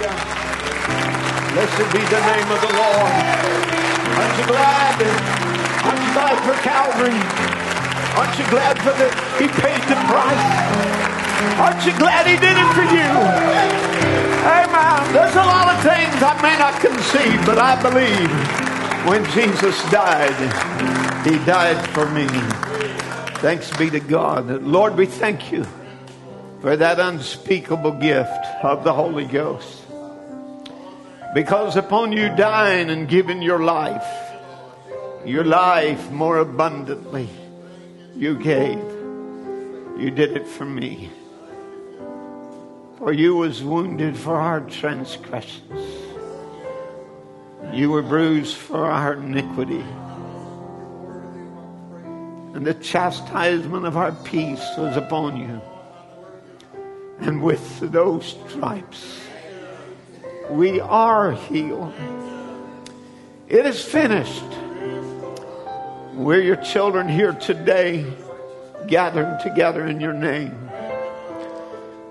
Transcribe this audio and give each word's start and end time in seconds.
Blessed 0.00 1.92
be 1.92 2.00
the 2.00 2.22
name 2.24 2.48
of 2.48 2.60
the 2.64 2.72
Lord. 2.72 3.12
Aren't 4.16 4.38
you 4.38 4.46
glad? 4.48 4.96
Aren't 5.84 6.00
you 6.00 6.12
glad 6.16 6.40
for 6.40 6.56
Calvary? 6.64 7.20
Aren't 8.16 8.38
you 8.38 8.48
glad 8.48 8.78
for 8.80 8.96
the 8.96 9.12
He 9.36 9.46
paid 9.60 9.82
the 9.84 10.00
price? 10.08 10.46
Aren't 11.60 11.84
you 11.84 11.92
glad 11.98 12.26
He 12.26 12.36
did 12.40 12.56
it 12.56 12.70
for 12.72 12.80
you? 12.88 13.10
Amen. 14.48 15.12
There's 15.12 15.34
a 15.34 15.44
lot 15.44 15.68
of 15.68 15.82
things 15.82 16.16
I 16.22 16.32
may 16.40 16.56
not 16.56 16.80
conceive, 16.80 17.44
but 17.44 17.58
I 17.58 17.76
believe 17.82 18.30
when 19.06 19.22
Jesus 19.32 19.76
died, 19.90 20.32
He 21.26 21.36
died 21.44 21.86
for 21.90 22.08
me. 22.08 22.26
Thanks 23.40 23.70
be 23.76 23.90
to 23.90 24.00
God. 24.00 24.62
Lord, 24.62 24.96
we 24.96 25.04
thank 25.04 25.52
you 25.52 25.66
for 26.62 26.74
that 26.74 26.98
unspeakable 26.98 27.92
gift 27.92 28.46
of 28.62 28.82
the 28.82 28.94
Holy 28.94 29.26
Ghost. 29.26 29.89
Because 31.34 31.76
upon 31.76 32.12
you 32.12 32.28
dying 32.36 32.90
and 32.90 33.08
giving 33.08 33.40
your 33.42 33.60
life, 33.60 34.06
your 35.24 35.44
life 35.44 36.10
more 36.10 36.38
abundantly, 36.38 37.28
you 38.16 38.38
gave. 38.38 38.78
You 39.98 40.10
did 40.10 40.36
it 40.36 40.46
for 40.46 40.64
me. 40.64 41.10
For 42.98 43.12
you 43.12 43.36
was 43.36 43.62
wounded 43.62 44.16
for 44.16 44.36
our 44.36 44.60
transgressions. 44.60 45.80
You 47.72 47.90
were 47.90 48.02
bruised 48.02 48.56
for 48.56 48.86
our 48.86 49.14
iniquity 49.14 49.84
and 52.60 52.66
the 52.66 52.74
chastisement 52.74 53.86
of 53.86 53.96
our 53.96 54.12
peace 54.12 54.68
was 54.76 54.96
upon 54.96 55.36
you. 55.36 55.62
And 57.20 57.42
with 57.42 57.78
those 57.80 58.36
stripes, 58.48 59.20
we 60.50 60.80
are 60.80 61.32
healed. 61.32 61.94
It 63.48 63.66
is 63.66 63.82
finished. 63.82 64.44
We're 66.14 66.42
your 66.42 66.56
children 66.56 67.08
here 67.08 67.32
today, 67.32 68.04
gathered 68.86 69.40
together 69.40 69.86
in 69.86 70.00
your 70.00 70.12
name. 70.12 70.70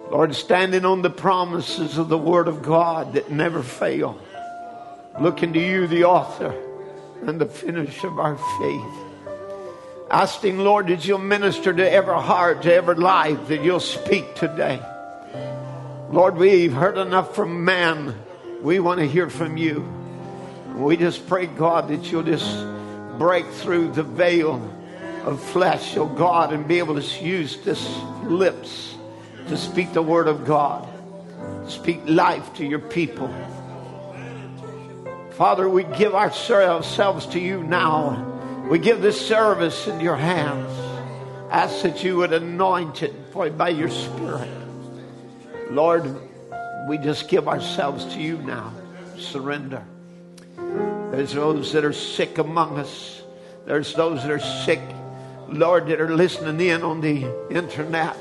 Lord, 0.09 0.33
standing 0.33 0.85
on 0.85 1.01
the 1.01 1.09
promises 1.09 1.97
of 1.97 2.09
the 2.09 2.17
Word 2.17 2.47
of 2.47 2.63
God 2.63 3.13
that 3.13 3.29
never 3.31 3.61
fail, 3.61 4.19
looking 5.19 5.53
to 5.53 5.59
you, 5.59 5.87
the 5.87 6.05
author 6.05 6.55
and 7.27 7.39
the 7.39 7.45
finish 7.45 8.03
of 8.03 8.17
our 8.17 8.37
faith 8.59 9.09
asking, 10.11 10.57
Lord, 10.59 10.87
that 10.87 11.05
you'll 11.05 11.19
minister 11.19 11.73
to 11.73 11.91
every 11.91 12.15
heart, 12.15 12.63
to 12.63 12.73
every 12.73 12.95
life, 12.95 13.47
that 13.47 13.63
you'll 13.63 13.79
speak 13.79 14.35
today. 14.35 14.81
Lord, 16.11 16.37
we've 16.37 16.73
heard 16.73 16.97
enough 16.97 17.35
from 17.35 17.63
man. 17.63 18.15
We 18.61 18.79
want 18.79 18.99
to 18.99 19.07
hear 19.07 19.29
from 19.29 19.57
you. 19.57 19.87
We 20.75 20.97
just 20.97 21.27
pray, 21.27 21.45
God, 21.45 21.87
that 21.89 22.11
you'll 22.11 22.23
just 22.23 22.65
break 23.17 23.45
through 23.47 23.91
the 23.91 24.03
veil 24.03 24.75
of 25.23 25.41
flesh, 25.41 25.97
oh 25.97 26.05
God, 26.05 26.53
and 26.53 26.67
be 26.67 26.79
able 26.79 27.01
to 27.01 27.23
use 27.23 27.57
this 27.63 27.97
lips 28.23 28.95
to 29.47 29.57
speak 29.57 29.93
the 29.93 30.01
word 30.01 30.27
of 30.27 30.45
God, 30.45 30.87
speak 31.67 32.01
life 32.05 32.53
to 32.55 32.65
your 32.65 32.79
people. 32.79 33.33
Father, 35.31 35.69
we 35.69 35.83
give 35.83 36.13
ourselves 36.13 37.25
to 37.27 37.39
you 37.39 37.63
now. 37.63 38.25
We 38.69 38.77
give 38.77 39.01
this 39.01 39.19
service 39.25 39.87
in 39.87 39.99
your 40.01 40.17
hands. 40.17 40.69
Ask 41.49 41.81
that 41.83 42.03
you 42.03 42.17
would 42.17 42.33
anoint 42.33 43.03
it 43.03 43.33
by 43.57 43.69
your 43.69 43.89
Spirit. 43.89 44.49
Lord, 45.71 46.28
we 46.87 46.97
just 46.97 47.27
give 47.27 47.47
ourselves 47.47 48.05
to 48.13 48.19
you 48.19 48.37
now. 48.37 48.73
Surrender. 49.17 49.83
There's 51.11 51.33
those 51.33 51.73
that 51.73 51.83
are 51.83 51.93
sick 51.93 52.37
among 52.37 52.77
us. 52.77 53.21
There's 53.65 53.93
those 53.93 54.21
that 54.23 54.31
are 54.31 54.39
sick, 54.39 54.81
Lord, 55.47 55.87
that 55.87 55.99
are 55.99 56.13
listening 56.15 56.65
in 56.67 56.83
on 56.83 57.01
the 57.01 57.25
internet. 57.49 58.15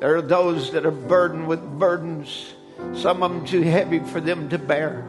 There 0.00 0.16
are 0.16 0.22
those 0.22 0.72
that 0.72 0.86
are 0.86 0.90
burdened 0.90 1.46
with 1.46 1.60
burdens, 1.78 2.54
some 2.94 3.22
of 3.22 3.30
them 3.30 3.46
too 3.46 3.62
heavy 3.62 3.98
for 4.00 4.20
them 4.20 4.48
to 4.48 4.58
bear. 4.58 5.08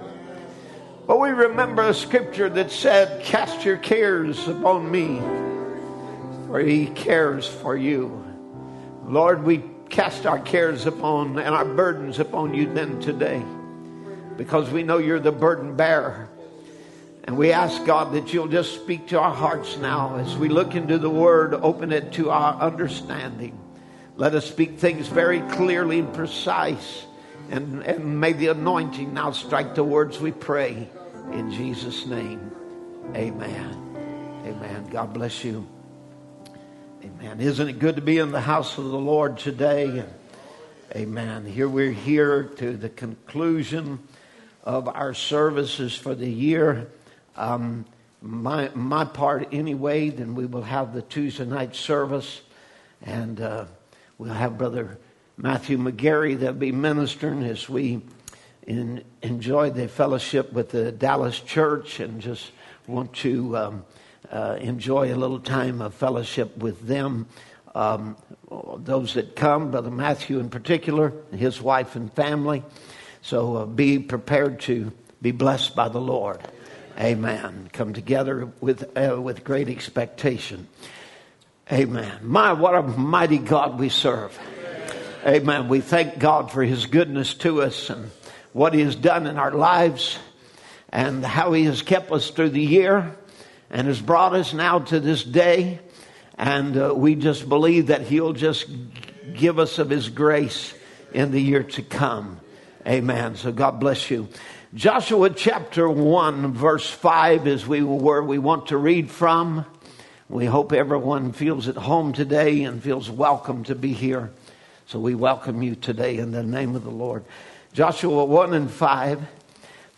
But 1.07 1.19
we 1.19 1.29
remember 1.29 1.83
a 1.83 1.93
scripture 1.93 2.49
that 2.49 2.71
said, 2.71 3.23
Cast 3.23 3.65
your 3.65 3.77
cares 3.77 4.47
upon 4.47 4.91
me, 4.91 5.19
for 6.47 6.59
he 6.59 6.87
cares 6.87 7.47
for 7.47 7.75
you. 7.75 8.23
Lord, 9.05 9.43
we 9.43 9.63
cast 9.91 10.25
our 10.25 10.39
cares 10.39 10.87
upon 10.87 11.37
and 11.37 11.53
our 11.53 11.65
burdens 11.65 12.19
upon 12.19 12.53
you 12.53 12.73
then 12.73 12.99
today 12.99 13.43
because 14.37 14.71
we 14.71 14.83
know 14.83 14.97
you're 14.97 15.19
the 15.19 15.31
burden 15.31 15.75
bearer. 15.75 16.29
And 17.25 17.37
we 17.37 17.51
ask 17.51 17.85
God 17.85 18.13
that 18.13 18.33
you'll 18.33 18.47
just 18.47 18.73
speak 18.73 19.09
to 19.09 19.19
our 19.19 19.33
hearts 19.33 19.77
now 19.77 20.17
as 20.17 20.35
we 20.35 20.49
look 20.49 20.73
into 20.73 20.97
the 20.97 21.09
word, 21.09 21.53
open 21.53 21.91
it 21.91 22.13
to 22.13 22.31
our 22.31 22.59
understanding. 22.59 23.59
Let 24.15 24.33
us 24.33 24.49
speak 24.49 24.79
things 24.79 25.07
very 25.07 25.41
clearly 25.41 25.99
and 25.99 26.13
precise 26.13 27.05
and, 27.51 27.83
and 27.83 28.19
may 28.19 28.33
the 28.33 28.47
anointing 28.47 29.13
now 29.13 29.31
strike 29.31 29.75
the 29.75 29.83
words 29.83 30.19
we 30.19 30.31
pray. 30.31 30.87
In 31.33 31.51
Jesus' 31.51 32.05
name, 32.05 32.51
amen. 33.13 34.41
Amen. 34.45 34.87
God 34.89 35.13
bless 35.13 35.43
you. 35.43 35.67
Amen. 37.03 37.41
Isn't 37.41 37.67
it 37.67 37.79
good 37.79 37.95
to 37.95 38.01
be 38.01 38.19
in 38.19 38.31
the 38.31 38.41
house 38.41 38.77
of 38.77 38.83
the 38.83 38.99
Lord 38.99 39.39
today? 39.39 40.03
Amen. 40.95 41.47
Here 41.47 41.67
we're 41.67 41.91
here 41.91 42.43
to 42.43 42.77
the 42.77 42.89
conclusion 42.89 43.97
of 44.63 44.87
our 44.87 45.15
services 45.15 45.95
for 45.95 46.13
the 46.13 46.29
year. 46.29 46.91
Um, 47.35 47.85
my 48.21 48.69
my 48.75 49.05
part 49.05 49.51
anyway. 49.51 50.09
Then 50.09 50.35
we 50.35 50.45
will 50.45 50.61
have 50.61 50.93
the 50.93 51.01
Tuesday 51.01 51.45
night 51.45 51.75
service, 51.75 52.41
and 53.01 53.41
uh, 53.41 53.65
we'll 54.19 54.33
have 54.33 54.59
Brother 54.59 54.99
Matthew 55.37 55.79
McGarry 55.79 56.37
that'll 56.37 56.53
be 56.53 56.71
ministering 56.71 57.41
as 57.41 57.67
we 57.67 58.01
in, 58.67 59.03
enjoy 59.23 59.71
the 59.71 59.87
fellowship 59.87 60.53
with 60.53 60.69
the 60.69 60.91
Dallas 60.91 61.39
church 61.39 61.99
and 61.99 62.21
just 62.21 62.51
want 62.85 63.11
to 63.13 63.57
um, 63.57 63.85
uh, 64.29 64.57
enjoy 64.59 65.13
a 65.13 65.15
little 65.15 65.39
time 65.39 65.81
of 65.81 65.93
fellowship 65.93 66.57
with 66.57 66.85
them. 66.87 67.27
Um, 67.73 68.17
those 68.77 69.13
that 69.13 69.35
come, 69.35 69.71
Brother 69.71 69.91
Matthew 69.91 70.39
in 70.39 70.49
particular, 70.49 71.13
his 71.31 71.61
wife 71.61 71.95
and 71.95 72.11
family. 72.13 72.63
So 73.21 73.57
uh, 73.57 73.65
be 73.65 73.99
prepared 73.99 74.59
to 74.61 74.91
be 75.21 75.31
blessed 75.31 75.75
by 75.75 75.89
the 75.89 76.01
Lord. 76.01 76.41
Amen. 76.99 77.69
Come 77.71 77.93
together 77.93 78.51
with, 78.59 78.97
uh, 78.97 79.21
with 79.21 79.43
great 79.43 79.69
expectation. 79.69 80.67
Amen. 81.71 82.19
My, 82.21 82.53
what 82.53 82.75
a 82.75 82.81
mighty 82.81 83.37
God 83.37 83.79
we 83.79 83.89
serve. 83.89 84.37
Amen. 85.25 85.69
We 85.69 85.79
thank 85.79 86.19
God 86.19 86.51
for 86.51 86.63
His 86.63 86.87
goodness 86.87 87.33
to 87.35 87.61
us 87.61 87.89
and 87.89 88.11
what 88.51 88.73
He 88.73 88.81
has 88.81 88.95
done 88.95 89.27
in 89.27 89.37
our 89.37 89.51
lives 89.51 90.17
and 90.89 91.23
how 91.23 91.53
He 91.53 91.63
has 91.65 91.81
kept 91.81 92.11
us 92.11 92.29
through 92.31 92.49
the 92.49 92.61
year 92.61 93.15
and 93.71 93.87
has 93.87 94.01
brought 94.01 94.35
us 94.35 94.53
now 94.53 94.79
to 94.79 94.99
this 94.99 95.23
day. 95.23 95.79
And 96.37 96.77
uh, 96.77 96.93
we 96.95 97.15
just 97.15 97.47
believe 97.47 97.87
that 97.87 98.01
He'll 98.01 98.33
just 98.33 98.67
give 99.33 99.57
us 99.57 99.79
of 99.79 99.89
His 99.89 100.09
grace 100.09 100.73
in 101.13 101.31
the 101.31 101.41
year 101.41 101.63
to 101.63 101.81
come. 101.81 102.39
Amen. 102.85 103.35
So 103.35 103.51
God 103.51 103.79
bless 103.79 104.11
you. 104.11 104.27
Joshua 104.73 105.29
chapter 105.29 105.89
1, 105.89 106.53
verse 106.53 106.89
5 106.89 107.47
is 107.47 107.67
we, 107.67 107.81
where 107.83 108.23
we 108.23 108.37
want 108.37 108.67
to 108.67 108.77
read 108.77 109.09
from. 109.09 109.65
We 110.29 110.45
hope 110.45 110.71
everyone 110.71 111.33
feels 111.33 111.67
at 111.67 111.75
home 111.75 112.13
today 112.13 112.63
and 112.63 112.81
feels 112.81 113.09
welcome 113.09 113.63
to 113.65 113.75
be 113.75 113.93
here. 113.93 114.31
So 114.87 114.99
we 114.99 115.15
welcome 115.15 115.61
you 115.61 115.75
today 115.75 116.17
in 116.17 116.31
the 116.31 116.43
name 116.43 116.75
of 116.75 116.83
the 116.83 116.91
Lord. 116.91 117.23
Joshua 117.73 118.25
1 118.25 118.53
and 118.53 118.71
5. 118.71 119.21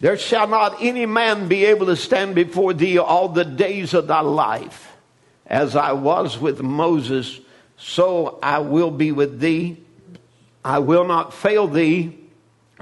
There 0.03 0.17
shall 0.17 0.49
not 0.49 0.81
any 0.81 1.05
man 1.05 1.47
be 1.47 1.63
able 1.63 1.85
to 1.85 1.95
stand 1.95 2.35
before 2.35 2.73
thee 2.73 2.97
all 2.97 3.29
the 3.29 3.45
days 3.45 3.93
of 3.93 4.07
thy 4.07 4.19
life. 4.19 4.97
As 5.47 5.77
I 5.77 5.93
was 5.93 6.37
with 6.37 6.61
Moses, 6.61 7.39
so 7.77 8.37
I 8.43 8.59
will 8.59 8.91
be 8.91 9.13
with 9.13 9.39
thee. 9.39 9.77
I 10.61 10.79
will 10.79 11.05
not 11.05 11.33
fail 11.33 11.69
thee, 11.69 12.19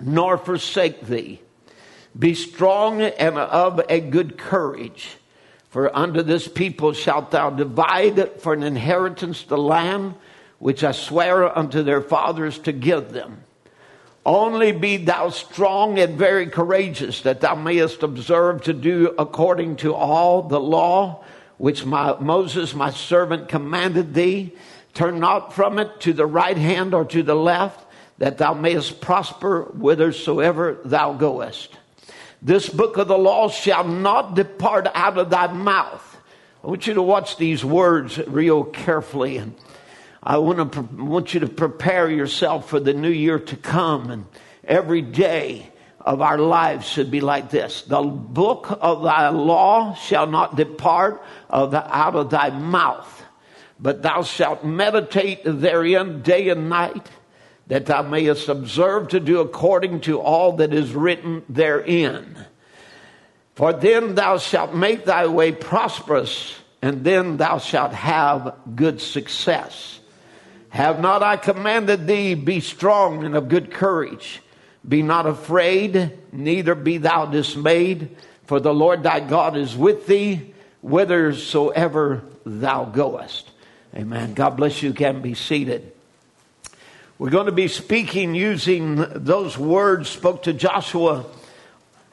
nor 0.01 0.35
forsake 0.35 1.05
thee. 1.05 1.39
Be 2.17 2.33
strong 2.33 3.03
and 3.03 3.37
of 3.37 3.79
a 3.87 3.99
good 3.99 4.39
courage. 4.39 5.09
For 5.69 5.95
unto 5.95 6.23
this 6.23 6.47
people 6.47 6.93
shalt 6.93 7.29
thou 7.29 7.51
divide 7.51 8.41
for 8.41 8.53
an 8.53 8.63
inheritance 8.63 9.43
the 9.43 9.59
land 9.59 10.15
which 10.57 10.83
I 10.83 10.91
swear 10.91 11.55
unto 11.55 11.83
their 11.83 12.01
fathers 12.01 12.57
to 12.57 12.71
give 12.71 13.13
them. 13.13 13.43
Only 14.25 14.71
be 14.71 14.97
thou 14.97 15.29
strong 15.29 15.97
and 15.97 16.17
very 16.17 16.47
courageous, 16.47 17.21
that 17.21 17.41
thou 17.41 17.55
mayest 17.55 18.03
observe 18.03 18.63
to 18.63 18.73
do 18.73 19.15
according 19.17 19.77
to 19.77 19.95
all 19.95 20.43
the 20.43 20.59
law 20.59 21.23
which 21.57 21.85
my, 21.85 22.17
Moses 22.19 22.73
my 22.73 22.91
servant 22.91 23.47
commanded 23.47 24.13
thee. 24.13 24.53
Turn 24.93 25.19
not 25.19 25.53
from 25.53 25.79
it 25.79 25.99
to 26.01 26.13
the 26.13 26.25
right 26.25 26.57
hand 26.57 26.93
or 26.93 27.05
to 27.05 27.23
the 27.23 27.35
left, 27.35 27.85
that 28.17 28.37
thou 28.37 28.53
mayest 28.53 29.01
prosper 29.01 29.63
whithersoever 29.73 30.79
thou 30.85 31.13
goest. 31.13 31.77
This 32.41 32.69
book 32.69 32.97
of 32.97 33.07
the 33.07 33.17
law 33.17 33.49
shall 33.49 33.83
not 33.83 34.35
depart 34.35 34.87
out 34.93 35.17
of 35.17 35.29
thy 35.29 35.51
mouth. 35.51 36.17
I 36.63 36.67
want 36.67 36.85
you 36.85 36.95
to 36.95 37.01
watch 37.01 37.37
these 37.37 37.65
words 37.65 38.19
real 38.27 38.63
carefully 38.63 39.37
and 39.37 39.55
I 40.23 40.37
want 40.37 40.73
to 40.73 40.81
want 40.81 41.33
you 41.33 41.39
to 41.39 41.47
prepare 41.47 42.09
yourself 42.09 42.69
for 42.69 42.79
the 42.79 42.93
new 42.93 43.09
year 43.09 43.39
to 43.39 43.57
come 43.57 44.11
and 44.11 44.25
every 44.63 45.01
day 45.01 45.71
of 45.99 46.21
our 46.21 46.37
lives 46.37 46.87
should 46.87 47.09
be 47.09 47.21
like 47.21 47.49
this. 47.49 47.81
The 47.83 48.01
book 48.01 48.77
of 48.81 49.03
thy 49.03 49.29
law 49.29 49.95
shall 49.95 50.27
not 50.27 50.55
depart 50.55 51.23
of 51.49 51.71
the, 51.71 51.95
out 51.95 52.15
of 52.15 52.29
thy 52.29 52.49
mouth, 52.51 53.23
but 53.79 54.01
thou 54.03 54.21
shalt 54.21 54.63
meditate 54.63 55.41
therein 55.43 56.21
day 56.21 56.49
and 56.49 56.69
night, 56.69 57.07
that 57.67 57.87
thou 57.87 58.03
mayest 58.03 58.47
observe 58.49 59.09
to 59.09 59.19
do 59.19 59.39
according 59.39 60.01
to 60.01 60.19
all 60.19 60.57
that 60.57 60.73
is 60.73 60.93
written 60.93 61.43
therein. 61.49 62.37
For 63.55 63.73
then 63.73 64.15
thou 64.15 64.37
shalt 64.37 64.73
make 64.73 65.05
thy 65.05 65.27
way 65.27 65.51
prosperous, 65.51 66.55
and 66.81 67.03
then 67.03 67.37
thou 67.37 67.57
shalt 67.57 67.93
have 67.93 68.55
good 68.75 69.01
success. 69.01 69.99
Have 70.71 71.01
not 71.01 71.21
I 71.21 71.35
commanded 71.35 72.07
thee, 72.07 72.33
be 72.33 72.61
strong 72.61 73.25
and 73.25 73.35
of 73.35 73.49
good 73.49 73.71
courage. 73.71 74.41
Be 74.87 75.01
not 75.01 75.25
afraid, 75.27 76.17
neither 76.31 76.75
be 76.75 76.97
thou 76.97 77.25
dismayed, 77.25 78.15
for 78.45 78.59
the 78.59 78.73
Lord 78.73 79.03
thy 79.03 79.19
God 79.19 79.55
is 79.55 79.75
with 79.75 80.07
thee 80.07 80.53
whithersoever 80.81 82.23
thou 82.45 82.85
goest. 82.85 83.51
Amen. 83.95 84.33
God 84.33 84.51
bless 84.51 84.81
you. 84.81 84.89
you 84.89 84.95
can 84.95 85.21
be 85.21 85.33
seated. 85.33 85.91
We're 87.19 87.29
going 87.29 87.47
to 87.47 87.51
be 87.51 87.67
speaking 87.67 88.33
using 88.33 88.95
those 88.95 89.57
words 89.57 90.09
spoke 90.09 90.43
to 90.43 90.53
Joshua 90.53 91.25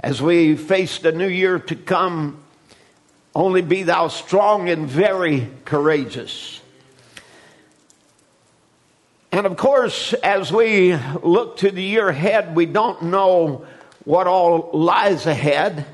as 0.01 0.21
we 0.21 0.57
face 0.57 0.99
the 0.99 1.13
new 1.13 1.29
year 1.29 1.61
to 1.61 1.77
come. 1.77 2.43
Only 3.35 3.63
be 3.63 3.85
thou 3.85 4.09
strong 4.09 4.69
and 4.69 4.89
very 4.89 5.49
courageous. 5.65 6.58
And 9.31 9.45
of 9.47 9.57
course, 9.57 10.15
as 10.15 10.51
we 10.51 10.97
look 11.23 11.59
to 11.59 11.71
the 11.71 11.83
year 11.83 12.09
ahead, 12.09 12.57
we 12.57 12.65
don't 12.65 13.03
know 13.05 13.67
what 14.05 14.27
all 14.27 14.71
lies 14.73 15.27
ahead. 15.27 15.85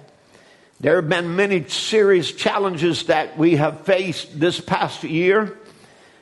There 0.78 0.96
have 0.96 1.08
been 1.08 1.34
many 1.34 1.66
serious 1.69 2.31
challenges 2.31 3.04
that 3.06 3.36
we 3.36 3.56
have 3.56 3.81
faced 3.81 4.38
this 4.38 4.60
past 4.60 5.02
year, 5.02 5.58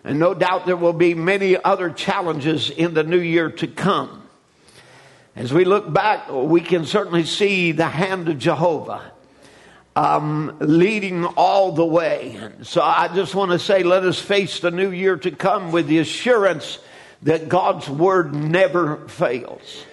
and 0.04 0.18
no 0.18 0.32
doubt 0.32 0.64
there 0.64 0.76
will 0.76 0.94
be 0.94 1.14
many 1.14 1.62
other 1.62 1.90
challenges 1.90 2.70
in 2.70 2.94
the 2.94 3.02
new 3.02 3.20
year 3.20 3.50
to 3.50 3.66
come. 3.66 4.22
As 5.36 5.52
we 5.52 5.64
look 5.64 5.92
back, 5.92 6.30
we 6.30 6.62
can 6.62 6.86
certainly 6.86 7.24
see 7.24 7.72
the 7.72 7.88
hand 7.88 8.28
of 8.30 8.38
Jehovah 8.38 9.12
um, 9.94 10.56
leading 10.60 11.24
all 11.24 11.72
the 11.72 11.84
way. 11.84 12.38
So 12.62 12.80
I 12.80 13.08
just 13.08 13.34
want 13.34 13.50
to 13.50 13.58
say, 13.58 13.82
let 13.82 14.04
us 14.04 14.18
face 14.18 14.60
the 14.60 14.70
new 14.70 14.90
year 14.90 15.16
to 15.18 15.30
come 15.30 15.72
with 15.72 15.86
the 15.86 15.98
assurance 15.98 16.78
that 17.22 17.48
God's 17.48 17.88
word 17.88 18.34
never 18.34 19.08
fails. 19.08 19.84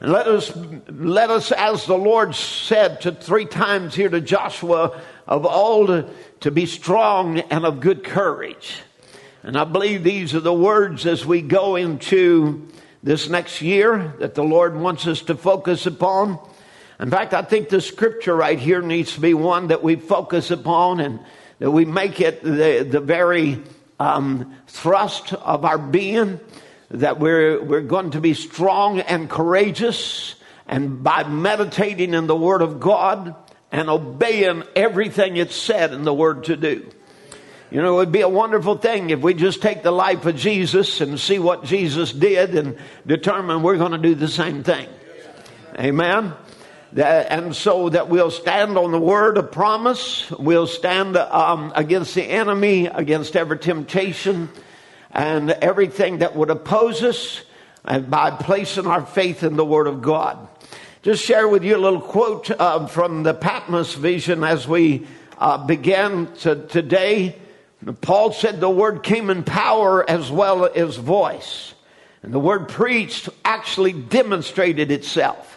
And 0.00 0.12
let 0.12 0.26
us, 0.26 0.52
let 0.88 1.30
us, 1.30 1.50
as 1.52 1.86
the 1.86 1.96
Lord 1.96 2.34
said 2.34 3.00
to 3.02 3.12
three 3.12 3.46
times 3.46 3.94
here 3.94 4.08
to 4.08 4.20
Joshua 4.20 5.00
of 5.26 5.46
old, 5.46 6.10
to 6.40 6.50
be 6.50 6.66
strong 6.66 7.38
and 7.38 7.64
of 7.64 7.80
good 7.80 8.04
courage. 8.04 8.82
And 9.42 9.56
I 9.56 9.64
believe 9.64 10.04
these 10.04 10.34
are 10.34 10.40
the 10.40 10.52
words 10.52 11.06
as 11.06 11.24
we 11.24 11.42
go 11.42 11.76
into 11.76 12.68
this 13.02 13.28
next 13.28 13.62
year 13.62 14.14
that 14.18 14.34
the 14.34 14.44
Lord 14.44 14.76
wants 14.76 15.06
us 15.06 15.22
to 15.22 15.34
focus 15.34 15.86
upon. 15.86 16.38
In 17.00 17.10
fact, 17.10 17.34
I 17.34 17.42
think 17.42 17.68
the 17.68 17.80
scripture 17.80 18.34
right 18.34 18.58
here 18.58 18.80
needs 18.80 19.14
to 19.14 19.20
be 19.20 19.34
one 19.34 19.68
that 19.68 19.82
we 19.82 19.96
focus 19.96 20.50
upon 20.50 21.00
and 21.00 21.20
that 21.58 21.70
we 21.70 21.84
make 21.84 22.20
it 22.20 22.42
the, 22.42 22.86
the 22.88 23.00
very 23.00 23.62
um, 23.98 24.54
thrust 24.66 25.32
of 25.32 25.64
our 25.64 25.78
being 25.78 26.40
that 26.90 27.18
we're, 27.18 27.62
we're 27.62 27.80
going 27.80 28.10
to 28.12 28.20
be 28.20 28.34
strong 28.34 29.00
and 29.00 29.28
courageous 29.28 30.34
and 30.66 31.02
by 31.02 31.24
meditating 31.24 32.14
in 32.14 32.26
the 32.26 32.36
Word 32.36 32.62
of 32.62 32.80
God 32.80 33.34
and 33.72 33.90
obeying 33.90 34.62
everything 34.76 35.36
it's 35.36 35.56
said 35.56 35.92
in 35.92 36.04
the 36.04 36.14
Word 36.14 36.44
to 36.44 36.56
do. 36.56 36.88
You 37.70 37.82
know, 37.82 37.94
it 37.94 37.96
would 37.96 38.12
be 38.12 38.20
a 38.20 38.28
wonderful 38.28 38.76
thing 38.76 39.10
if 39.10 39.20
we 39.20 39.34
just 39.34 39.60
take 39.60 39.82
the 39.82 39.90
life 39.90 40.26
of 40.26 40.36
Jesus 40.36 41.00
and 41.00 41.18
see 41.18 41.38
what 41.38 41.64
Jesus 41.64 42.12
did 42.12 42.54
and 42.54 42.78
determine 43.06 43.62
we're 43.62 43.78
going 43.78 43.92
to 43.92 43.98
do 43.98 44.14
the 44.14 44.28
same 44.28 44.62
thing. 44.62 44.88
Amen 45.78 46.34
and 46.96 47.54
so 47.56 47.88
that 47.88 48.08
we'll 48.08 48.30
stand 48.30 48.78
on 48.78 48.92
the 48.92 49.00
word 49.00 49.36
of 49.36 49.50
promise. 49.50 50.30
We'll 50.30 50.66
stand 50.66 51.16
um, 51.16 51.72
against 51.74 52.14
the 52.14 52.22
enemy, 52.22 52.86
against 52.86 53.36
every 53.36 53.58
temptation, 53.58 54.48
and 55.10 55.50
everything 55.50 56.18
that 56.18 56.36
would 56.36 56.50
oppose 56.50 57.02
us, 57.02 57.42
and 57.84 58.10
by 58.10 58.30
placing 58.30 58.86
our 58.86 59.04
faith 59.04 59.42
in 59.42 59.56
the 59.56 59.64
word 59.64 59.86
of 59.86 60.02
God. 60.02 60.48
Just 61.02 61.24
share 61.24 61.48
with 61.48 61.64
you 61.64 61.76
a 61.76 61.78
little 61.78 62.00
quote 62.00 62.50
uh, 62.50 62.86
from 62.86 63.24
the 63.24 63.34
Patmos 63.34 63.94
vision 63.94 64.42
as 64.42 64.66
we 64.66 65.06
uh, 65.36 65.66
began 65.66 66.32
to, 66.36 66.66
today. 66.66 67.36
Paul 68.00 68.32
said 68.32 68.60
the 68.60 68.70
word 68.70 69.02
came 69.02 69.28
in 69.30 69.42
power 69.42 70.08
as 70.08 70.30
well 70.30 70.64
as 70.64 70.96
voice. 70.96 71.74
And 72.22 72.32
the 72.32 72.38
word 72.38 72.70
preached 72.70 73.28
actually 73.44 73.92
demonstrated 73.92 74.90
itself. 74.90 75.53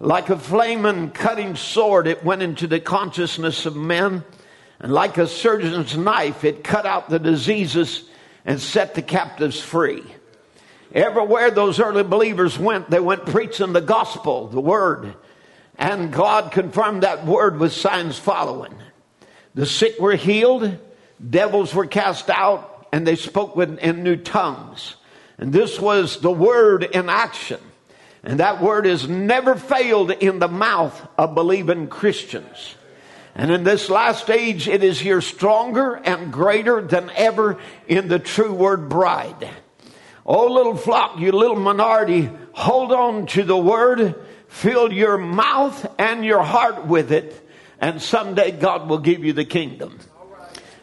Like 0.00 0.30
a 0.30 0.38
flaming 0.38 1.10
cutting 1.10 1.56
sword, 1.56 2.06
it 2.06 2.24
went 2.24 2.42
into 2.42 2.66
the 2.66 2.78
consciousness 2.78 3.66
of 3.66 3.74
men. 3.74 4.24
And 4.78 4.92
like 4.92 5.18
a 5.18 5.26
surgeon's 5.26 5.96
knife, 5.96 6.44
it 6.44 6.62
cut 6.62 6.86
out 6.86 7.08
the 7.08 7.18
diseases 7.18 8.04
and 8.44 8.60
set 8.60 8.94
the 8.94 9.02
captives 9.02 9.60
free. 9.60 10.04
Everywhere 10.92 11.50
those 11.50 11.80
early 11.80 12.04
believers 12.04 12.58
went, 12.58 12.88
they 12.88 13.00
went 13.00 13.26
preaching 13.26 13.72
the 13.72 13.80
gospel, 13.80 14.46
the 14.46 14.60
word. 14.60 15.14
And 15.76 16.12
God 16.12 16.52
confirmed 16.52 17.02
that 17.02 17.26
word 17.26 17.58
with 17.58 17.72
signs 17.72 18.18
following. 18.18 18.74
The 19.54 19.66
sick 19.66 19.98
were 19.98 20.14
healed, 20.14 20.78
devils 21.28 21.74
were 21.74 21.86
cast 21.86 22.30
out, 22.30 22.86
and 22.92 23.06
they 23.06 23.16
spoke 23.16 23.56
in 23.58 24.02
new 24.02 24.16
tongues. 24.16 24.94
And 25.36 25.52
this 25.52 25.78
was 25.78 26.20
the 26.20 26.30
word 26.30 26.84
in 26.84 27.08
action. 27.08 27.60
And 28.28 28.40
that 28.40 28.60
word 28.60 28.84
has 28.84 29.08
never 29.08 29.54
failed 29.54 30.10
in 30.10 30.38
the 30.38 30.48
mouth 30.48 31.08
of 31.16 31.34
believing 31.34 31.88
Christians. 31.88 32.74
And 33.34 33.50
in 33.50 33.64
this 33.64 33.88
last 33.88 34.28
age, 34.28 34.68
it 34.68 34.84
is 34.84 35.00
here 35.00 35.22
stronger 35.22 35.94
and 35.94 36.30
greater 36.30 36.82
than 36.82 37.10
ever 37.16 37.58
in 37.86 38.08
the 38.08 38.18
true 38.18 38.52
word 38.52 38.90
bride. 38.90 39.48
Oh, 40.26 40.52
little 40.52 40.76
flock, 40.76 41.18
you 41.18 41.32
little 41.32 41.58
minority, 41.58 42.28
hold 42.52 42.92
on 42.92 43.24
to 43.28 43.44
the 43.44 43.56
word, 43.56 44.14
fill 44.48 44.92
your 44.92 45.16
mouth 45.16 45.90
and 45.98 46.22
your 46.22 46.42
heart 46.42 46.84
with 46.86 47.10
it, 47.12 47.48
and 47.80 48.02
someday 48.02 48.50
God 48.50 48.90
will 48.90 48.98
give 48.98 49.24
you 49.24 49.32
the 49.32 49.46
kingdom. 49.46 49.98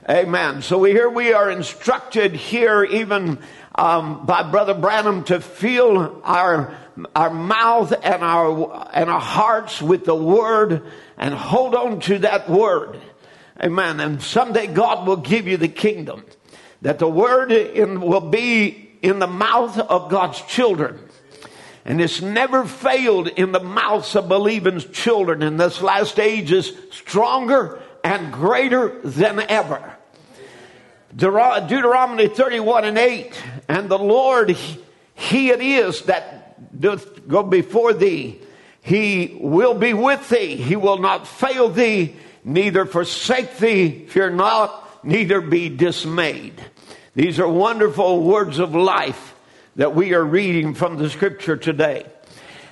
Amen. 0.10 0.64
So 0.64 0.80
we, 0.80 0.94
here 0.94 1.12
we 1.12 1.32
are 1.34 1.52
instructed 1.52 2.34
here 2.34 2.84
even 2.84 3.38
um, 3.76 4.26
by 4.26 4.44
Brother 4.44 4.74
Branham 4.74 5.24
to 5.26 5.40
fill 5.42 6.22
our 6.24 6.76
our 7.14 7.30
mouth 7.30 7.94
and 8.04 8.24
our 8.24 8.90
and 8.94 9.10
our 9.10 9.20
hearts 9.20 9.82
with 9.82 10.06
the 10.06 10.16
word 10.16 10.82
and 11.18 11.34
hold 11.34 11.76
on 11.76 12.00
to 12.02 12.20
that 12.20 12.50
word. 12.50 13.02
Amen. 13.62 14.00
And 14.00 14.22
someday 14.22 14.68
God 14.68 15.08
will 15.08 15.18
give 15.18 15.48
you 15.48 15.58
the 15.58 15.68
kingdom. 15.68 16.26
That 16.82 17.00
the 17.00 17.08
word 17.08 17.52
in, 17.52 18.02
will 18.02 18.30
be 18.30 18.98
in 19.02 19.20
the 19.20 19.28
mouth 19.28 19.78
of 19.78 20.10
God's 20.10 20.42
children. 20.42 21.00
And 21.86 22.02
it's 22.02 22.22
never 22.22 22.66
failed 22.66 23.28
in 23.28 23.52
the 23.52 23.60
mouths 23.60 24.16
of 24.16 24.28
believing 24.28 24.80
children. 24.80 25.42
And 25.44 25.60
this 25.60 25.82
last 25.82 26.20
age 26.20 26.52
is 26.52 26.76
stronger 26.92 27.82
and 28.04 28.34
greater 28.34 29.00
than 29.02 29.40
ever. 29.40 29.95
Deuteronomy 31.16 32.28
31 32.28 32.86
and 32.86 32.98
8. 32.98 33.44
And 33.70 33.90
the 33.90 33.98
Lord, 34.00 34.56
He 35.14 35.50
it 35.50 35.62
is 35.62 36.04
that 36.04 36.80
doth 36.80 37.28
go 37.28 37.44
before 37.44 37.94
thee. 37.94 38.40
He 38.82 39.38
will 39.40 39.74
be 39.74 39.94
with 39.94 40.30
thee. 40.30 40.56
He 40.56 40.76
will 40.76 41.00
not 41.00 41.28
fail 41.28 41.70
thee, 41.70 42.16
neither 42.44 42.86
forsake 42.86 43.58
thee. 43.58 44.06
Fear 44.08 44.32
not, 44.32 45.04
neither 45.04 45.42
be 45.42 45.70
dismayed. 45.70 46.62
These 47.16 47.40
are 47.40 47.48
wonderful 47.48 48.22
words 48.22 48.60
of 48.60 48.76
life 48.76 49.36
that 49.78 49.96
we 49.96 50.14
are 50.14 50.24
reading 50.24 50.74
from 50.74 50.98
the 50.98 51.10
scripture 51.10 51.58
today. 51.58 52.06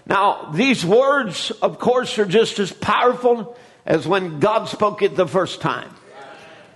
Now, 0.05 0.51
these 0.53 0.85
words, 0.85 1.51
of 1.61 1.79
course, 1.79 2.19
are 2.19 2.25
just 2.25 2.59
as 2.59 2.71
powerful 2.71 3.57
as 3.85 4.05
when 4.05 4.39
God 4.39 4.65
spoke 4.65 5.01
it 5.01 5.15
the 5.15 5.27
first 5.27 5.61
time 5.61 5.89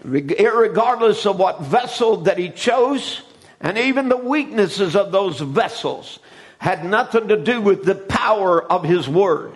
regardless 0.04 1.26
of 1.26 1.40
what 1.40 1.62
vessel 1.62 2.18
that 2.18 2.38
he 2.38 2.50
chose 2.50 3.22
and 3.60 3.78
even 3.78 4.10
the 4.10 4.18
weaknesses 4.18 4.96
of 4.96 5.12
those 5.12 5.40
vessels. 5.40 6.20
had 6.60 6.84
nothing 6.84 7.28
to 7.28 7.38
do 7.38 7.62
with 7.62 7.86
the 7.86 7.96
power 7.96 8.64
of 8.72 8.84
his 8.84 9.08
word. 9.08 9.54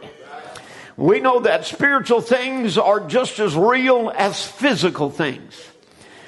We 0.97 1.19
know 1.19 1.39
that 1.39 1.65
spiritual 1.65 2.21
things 2.21 2.77
are 2.77 2.99
just 2.99 3.39
as 3.39 3.55
real 3.55 4.11
as 4.15 4.45
physical 4.45 5.09
things. 5.09 5.67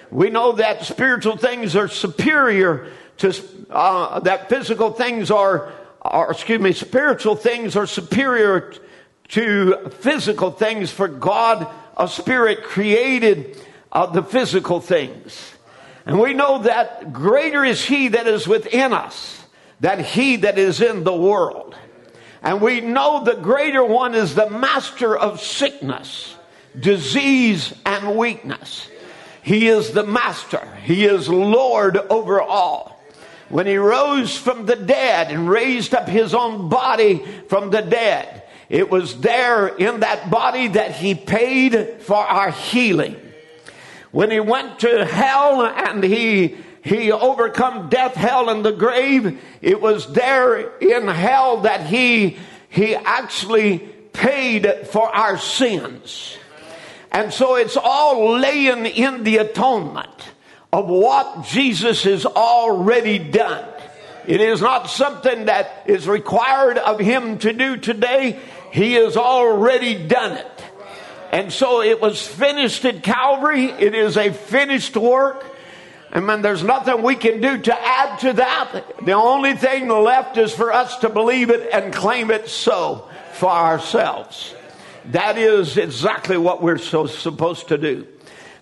We 0.10 0.30
know 0.30 0.54
that 0.54 0.84
spiritual 0.84 1.38
things 1.38 1.76
are 1.76 1.88
superior 1.88 2.92
to, 3.18 3.34
uh, 3.70 4.20
that 4.22 4.50
physical 4.50 4.92
things 4.92 5.30
are, 5.30 5.72
are, 6.02 6.32
excuse 6.32 6.60
me, 6.60 6.74
spiritual 6.74 7.36
things 7.36 7.76
are 7.76 7.86
superior 7.86 8.74
to 9.30 9.90
physical 10.00 10.52
things 10.52 10.92
for 10.92 11.08
God, 11.08 11.68
a 11.98 12.08
spirit 12.08 12.64
created 12.64 13.60
uh, 13.94 14.08
the 14.08 14.24
physical 14.24 14.82
things. 14.82 15.54
And 16.06 16.20
we 16.20 16.34
know 16.34 16.64
that 16.64 17.14
greater 17.14 17.64
is 17.64 17.86
he 17.86 18.10
that 18.10 18.28
is 18.28 18.48
within 18.48 18.92
us 18.92 19.42
than 19.80 20.04
he 20.04 20.38
that 20.38 20.58
is 20.58 20.82
in 20.82 21.04
the 21.04 21.16
world. 21.16 21.76
And 22.42 22.62
we 22.62 22.82
know 22.82 23.24
the 23.24 23.36
greater 23.36 23.86
one 23.86 24.16
is 24.16 24.36
the 24.36 24.50
master 24.50 25.18
of 25.18 25.40
sickness, 25.40 26.36
disease, 26.78 27.74
and 27.86 28.18
weakness. 28.18 28.90
He 29.44 29.68
is 29.68 29.92
the 29.92 30.04
master. 30.04 30.66
He 30.84 31.06
is 31.06 31.30
Lord 31.30 31.96
over 31.96 32.42
all. 32.42 33.02
When 33.48 33.68
he 33.68 33.78
rose 33.78 34.36
from 34.36 34.66
the 34.66 34.76
dead 34.76 35.32
and 35.32 35.50
raised 35.50 35.94
up 35.94 36.10
his 36.10 36.34
own 36.34 36.70
body 36.70 37.24
from 37.48 37.70
the 37.70 37.82
dead, 37.82 38.44
it 38.68 38.90
was 38.90 39.22
there 39.22 39.68
in 39.68 40.00
that 40.00 40.32
body 40.32 40.70
that 40.70 40.96
he 40.96 41.14
paid 41.14 42.02
for 42.02 42.18
our 42.18 42.52
healing. 42.52 43.16
When 44.14 44.32
he 44.32 44.40
went 44.40 44.80
to 44.80 45.04
hell 45.04 45.66
and 45.66 46.02
he 46.02 46.56
he 46.84 47.14
overcome 47.14 47.88
death, 47.88 48.14
hell, 48.14 48.50
and 48.50 48.64
the 48.64 48.74
grave. 48.74 49.42
It 49.62 49.82
was 49.82 50.12
there 50.12 50.78
in 50.80 51.08
hell 51.08 51.62
that 51.62 51.86
he, 51.88 52.38
he 52.70 52.94
actually 52.94 53.80
paid 54.12 54.88
for 54.88 55.08
our 55.08 55.38
sins. 55.38 56.38
And 57.10 57.34
so 57.34 57.56
it's 57.56 57.78
all 57.78 58.38
laying 58.38 58.86
in 58.86 59.24
the 59.24 59.38
atonement 59.38 60.10
of 60.74 60.88
what 60.88 61.46
Jesus 61.46 62.04
has 62.04 62.26
already 62.26 63.18
done. 63.18 63.66
It 64.28 64.42
is 64.42 64.62
not 64.62 64.90
something 64.90 65.46
that 65.46 65.84
is 65.86 66.08
required 66.08 66.78
of 66.78 67.00
him 67.00 67.38
to 67.40 67.54
do 67.54 67.78
today. 67.78 68.40
He 68.72 68.94
has 68.94 69.16
already 69.16 70.06
done 70.06 70.38
it. 70.38 70.64
And 71.34 71.52
so 71.52 71.82
it 71.82 72.00
was 72.00 72.28
finished 72.28 72.86
at 72.86 73.02
Calvary. 73.02 73.66
It 73.66 73.96
is 73.96 74.18
a 74.18 74.32
finished 74.32 74.96
work. 74.96 75.44
Amen. 76.14 76.44
There's 76.44 76.64
nothing 76.64 77.02
we 77.02 77.16
can 77.16 77.42
do 77.42 77.58
to 77.58 77.76
add 77.76 78.20
to 78.20 78.34
that. 78.34 79.04
The 79.04 79.14
only 79.14 79.56
thing 79.56 79.88
left 79.88 80.38
is 80.38 80.54
for 80.54 80.72
us 80.72 80.96
to 81.00 81.10
believe 81.10 81.50
it 81.50 81.72
and 81.74 81.92
claim 81.92 82.30
it 82.30 82.50
so 82.50 83.10
for 83.32 83.50
ourselves. 83.50 84.54
That 85.06 85.40
is 85.40 85.76
exactly 85.76 86.38
what 86.38 86.62
we're 86.62 86.78
so 86.78 87.08
supposed 87.08 87.70
to 87.70 87.80
do. 87.80 88.08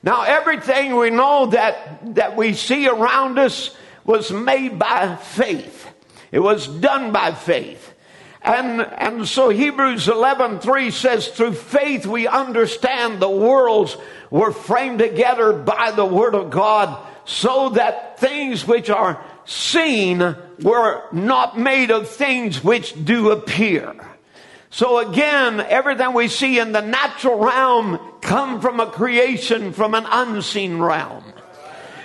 Now, 0.02 0.22
everything 0.22 0.96
we 0.96 1.10
know 1.10 1.48
that, 1.48 2.16
that 2.16 2.38
we 2.38 2.54
see 2.54 2.88
around 2.88 3.38
us 3.38 3.76
was 4.06 4.32
made 4.32 4.80
by 4.80 5.18
faith. 5.18 5.90
It 6.32 6.40
was 6.40 6.70
done 6.70 7.12
by 7.12 7.34
faith. 7.34 7.91
And, 8.44 8.82
and 8.82 9.28
so 9.28 9.50
Hebrews 9.50 10.08
11, 10.08 10.62
3 10.62 10.92
says, 10.92 11.28
through 11.28 11.54
faith 11.54 12.08
we 12.08 12.28
understand 12.28 13.20
the 13.20 13.30
worlds 13.30 13.96
were 14.32 14.52
framed 14.52 15.00
together 15.00 15.54
by 15.54 15.92
the 15.92 16.06
word 16.06 16.34
of 16.34 16.50
God 16.50 17.08
so 17.26 17.70
that 17.70 18.20
things 18.20 18.66
which 18.66 18.90
are 18.90 19.24
seen 19.46 20.36
were 20.62 21.04
not 21.12 21.58
made 21.58 21.92
of 21.92 22.10
things 22.10 22.64
which 22.64 23.06
do 23.06 23.30
appear. 23.30 23.96
So 24.72 24.98
again, 24.98 25.60
everything 25.60 26.14
we 26.14 26.28
see 26.28 26.58
in 26.58 26.72
the 26.72 26.82
natural 26.82 27.38
realm 27.38 28.00
come 28.22 28.62
from 28.62 28.80
a 28.80 28.88
creation 28.88 29.74
from 29.74 29.94
an 29.94 30.06
unseen 30.10 30.80
realm. 30.80 31.26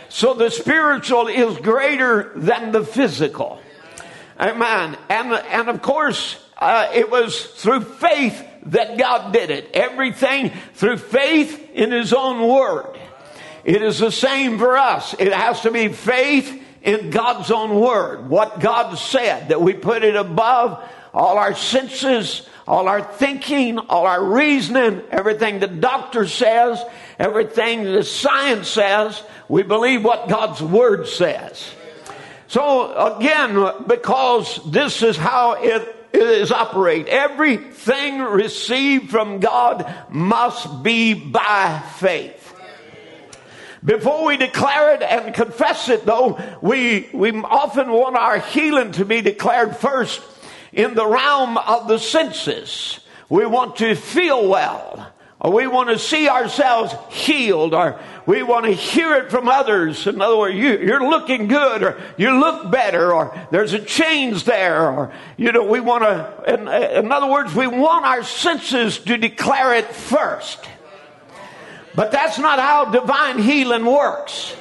So 0.09 0.35
the 0.35 0.51
spiritual 0.51 1.29
is 1.29 1.57
greater 1.59 2.33
than 2.35 2.73
the 2.73 2.85
physical. 2.85 3.61
Amen. 4.39 4.97
And, 5.09 5.33
and 5.33 5.69
of 5.69 5.83
course, 5.83 6.37
uh, 6.59 6.91
it 6.95 7.11
was 7.11 7.45
through 7.45 7.81
faith 7.81 8.45
that 8.67 8.99
God 8.99 9.33
did 9.33 9.51
it. 9.51 9.71
Everything 9.75 10.53
through 10.75 10.99
faith 10.99 11.71
in 11.73 11.91
His 11.93 12.13
own 12.13 12.47
word. 12.47 12.99
It 13.65 13.83
is 13.83 13.99
the 13.99 14.13
same 14.13 14.59
for 14.59 14.77
us. 14.77 15.15
It 15.19 15.33
has 15.33 15.63
to 15.63 15.71
be 15.71 15.89
faith 15.89 16.63
in 16.83 17.11
God's 17.11 17.51
own 17.51 17.81
word, 17.81 18.29
what 18.29 18.61
God 18.61 18.95
said, 18.97 19.49
that 19.49 19.61
we 19.61 19.73
put 19.73 20.05
it 20.05 20.15
above 20.15 20.83
all 21.13 21.37
our 21.37 21.55
senses, 21.55 22.49
all 22.69 22.89
our 22.89 23.03
thinking, 23.03 23.79
all 23.79 24.07
our 24.07 24.23
reasoning, 24.23 25.03
everything 25.11 25.59
the 25.59 25.67
doctor 25.67 26.29
says, 26.29 26.81
everything 27.19 27.83
the 27.83 28.05
science 28.05 28.69
says. 28.69 29.21
We 29.49 29.63
believe 29.63 30.05
what 30.05 30.29
God's 30.29 30.63
word 30.63 31.09
says. 31.09 31.69
So 32.49 33.17
again, 33.17 33.87
because 33.87 34.61
this 34.71 35.03
is 35.03 35.17
how 35.17 35.53
it 35.55 35.97
is 36.13 36.51
operate. 36.53 37.09
Everything 37.09 38.21
received 38.21 39.11
from 39.11 39.41
God 39.41 39.93
must 40.09 40.83
be 40.83 41.15
by 41.15 41.83
faith. 41.99 42.43
Before 43.85 44.25
we 44.27 44.37
declare 44.37 44.95
it 44.95 45.03
and 45.03 45.33
confess 45.33 45.89
it, 45.89 46.05
though, 46.05 46.41
we, 46.61 47.09
we 47.13 47.31
often 47.31 47.91
want 47.91 48.17
our 48.17 48.39
healing 48.41 48.93
to 48.93 49.05
be 49.05 49.21
declared 49.21 49.77
first 49.77 50.21
in 50.73 50.95
the 50.95 51.07
realm 51.07 51.57
of 51.57 51.87
the 51.87 51.99
senses. 51.99 52.99
We 53.29 53.47
want 53.47 53.77
to 53.77 53.95
feel 53.95 54.49
well, 54.49 55.13
or 55.41 55.53
we 55.53 55.67
want 55.67 55.91
to 55.91 55.99
see 55.99 56.29
ourselves 56.29 56.95
healed, 57.11 57.75
or 57.75 58.01
we 58.25 58.43
want 58.43 58.65
to 58.65 58.73
hear 58.73 59.15
it 59.17 59.31
from 59.31 59.49
others. 59.49 60.07
In 60.07 60.21
other 60.21 60.37
words, 60.37 60.55
you, 60.55 60.79
you're 60.79 61.07
looking 61.09 61.47
good, 61.47 61.83
or 61.83 62.01
you 62.17 62.41
look 62.41 62.71
better, 62.71 63.13
or 63.13 63.39
there's 63.51 63.75
a 63.75 63.79
change 63.79 64.45
there, 64.45 64.91
or, 64.91 65.13
you 65.37 65.53
know, 65.53 65.65
we 65.65 65.81
want 65.81 66.05
to, 66.05 66.55
in, 66.55 66.69
in 66.69 67.13
other 67.13 67.27
words, 67.27 67.55
we 67.55 67.67
want 67.67 68.07
our 68.07 68.25
senses 68.25 68.99
to 68.99 69.19
declare 69.19 69.75
it 69.75 69.87
first. 69.87 70.67
But 71.95 72.13
that's 72.13 72.39
not 72.39 72.59
how 72.59 72.87
divine 72.87 73.39
healing 73.39 73.85
works. 73.85 74.55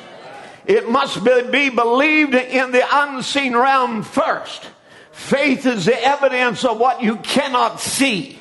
It 0.66 0.90
must 0.90 1.24
be 1.24 1.70
believed 1.70 2.34
in 2.34 2.72
the 2.72 2.84
unseen 2.92 3.56
realm 3.56 4.04
first. 4.04 4.68
Faith 5.12 5.66
is 5.66 5.86
the 5.86 6.02
evidence 6.02 6.66
of 6.66 6.80
what 6.80 7.02
you 7.02 7.18
cannot 7.18 7.80
see. 7.80 8.40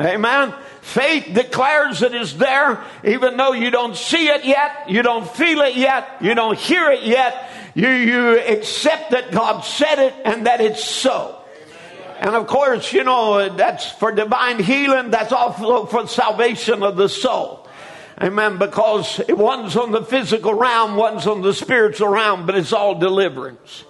Amen. 0.00 0.54
Faith 0.90 1.34
declares 1.34 2.02
it 2.02 2.16
is 2.16 2.36
there, 2.36 2.82
even 3.04 3.36
though 3.36 3.52
you 3.52 3.70
don't 3.70 3.94
see 3.94 4.26
it 4.26 4.44
yet, 4.44 4.90
you 4.90 5.02
don't 5.02 5.28
feel 5.30 5.60
it 5.60 5.76
yet, 5.76 6.16
you 6.20 6.34
don't 6.34 6.58
hear 6.58 6.90
it 6.90 7.04
yet. 7.04 7.48
You, 7.76 7.88
you 7.88 8.40
accept 8.40 9.12
that 9.12 9.30
God 9.30 9.60
said 9.60 10.00
it 10.00 10.14
and 10.24 10.48
that 10.48 10.60
it's 10.60 10.82
so. 10.84 11.44
And 12.18 12.34
of 12.34 12.48
course, 12.48 12.92
you 12.92 13.04
know, 13.04 13.54
that's 13.56 13.88
for 13.92 14.10
divine 14.10 14.60
healing, 14.60 15.12
that's 15.12 15.30
also 15.32 15.86
for 15.86 16.08
salvation 16.08 16.82
of 16.82 16.96
the 16.96 17.08
soul. 17.08 17.68
Amen. 18.20 18.58
Because 18.58 19.20
one's 19.28 19.76
on 19.76 19.92
the 19.92 20.02
physical 20.02 20.54
realm, 20.54 20.96
one's 20.96 21.24
on 21.28 21.40
the 21.40 21.54
spiritual 21.54 22.08
realm, 22.08 22.46
but 22.46 22.56
it's 22.56 22.72
all 22.72 22.98
deliverance. 22.98 23.84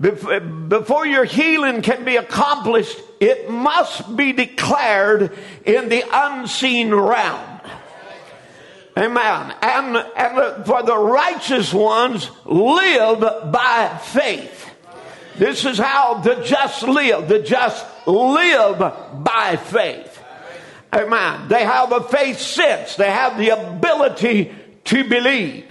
Before 0.00 1.06
your 1.06 1.24
healing 1.24 1.80
can 1.80 2.04
be 2.04 2.16
accomplished, 2.16 2.98
it 3.20 3.50
must 3.50 4.16
be 4.16 4.32
declared 4.32 5.36
in 5.64 5.88
the 5.88 6.04
unseen 6.12 6.94
realm. 6.94 7.60
Amen. 8.96 9.54
And, 9.60 9.96
and 9.96 10.66
for 10.66 10.82
the 10.82 10.96
righteous 10.96 11.72
ones 11.72 12.30
live 12.44 13.20
by 13.50 13.98
faith. 14.02 14.70
This 15.36 15.64
is 15.64 15.78
how 15.78 16.18
the 16.18 16.44
just 16.44 16.84
live. 16.84 17.28
The 17.28 17.40
just 17.40 17.84
live 18.06 18.78
by 19.24 19.56
faith. 19.56 20.22
Amen. 20.92 21.48
They 21.48 21.64
have 21.64 21.90
a 21.90 22.04
faith 22.04 22.38
sense. 22.38 22.94
They 22.94 23.10
have 23.10 23.36
the 23.36 23.50
ability 23.50 24.54
to 24.84 25.08
believe. 25.08 25.66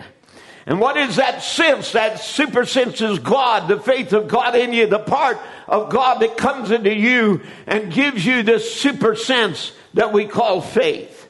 And 0.66 0.80
what 0.80 0.96
is 0.96 1.18
that 1.18 1.44
sense? 1.44 1.92
That 1.92 2.20
super 2.20 2.66
sense 2.66 3.02
is 3.02 3.20
God, 3.20 3.68
the 3.68 3.80
faith 3.80 4.14
of 4.14 4.28
God 4.28 4.56
in 4.56 4.72
you, 4.72 4.88
the 4.88 5.00
part 5.00 5.38
of 5.68 5.90
God 5.90 6.20
that 6.22 6.38
comes 6.38 6.72
into 6.72 6.94
you 6.94 7.42
and 7.68 7.92
gives 7.92 8.26
you 8.26 8.44
this 8.44 8.74
super 8.74 9.16
sense 9.16 9.74
that 9.94 10.14
we 10.14 10.26
call 10.26 10.62
faith. 10.62 11.30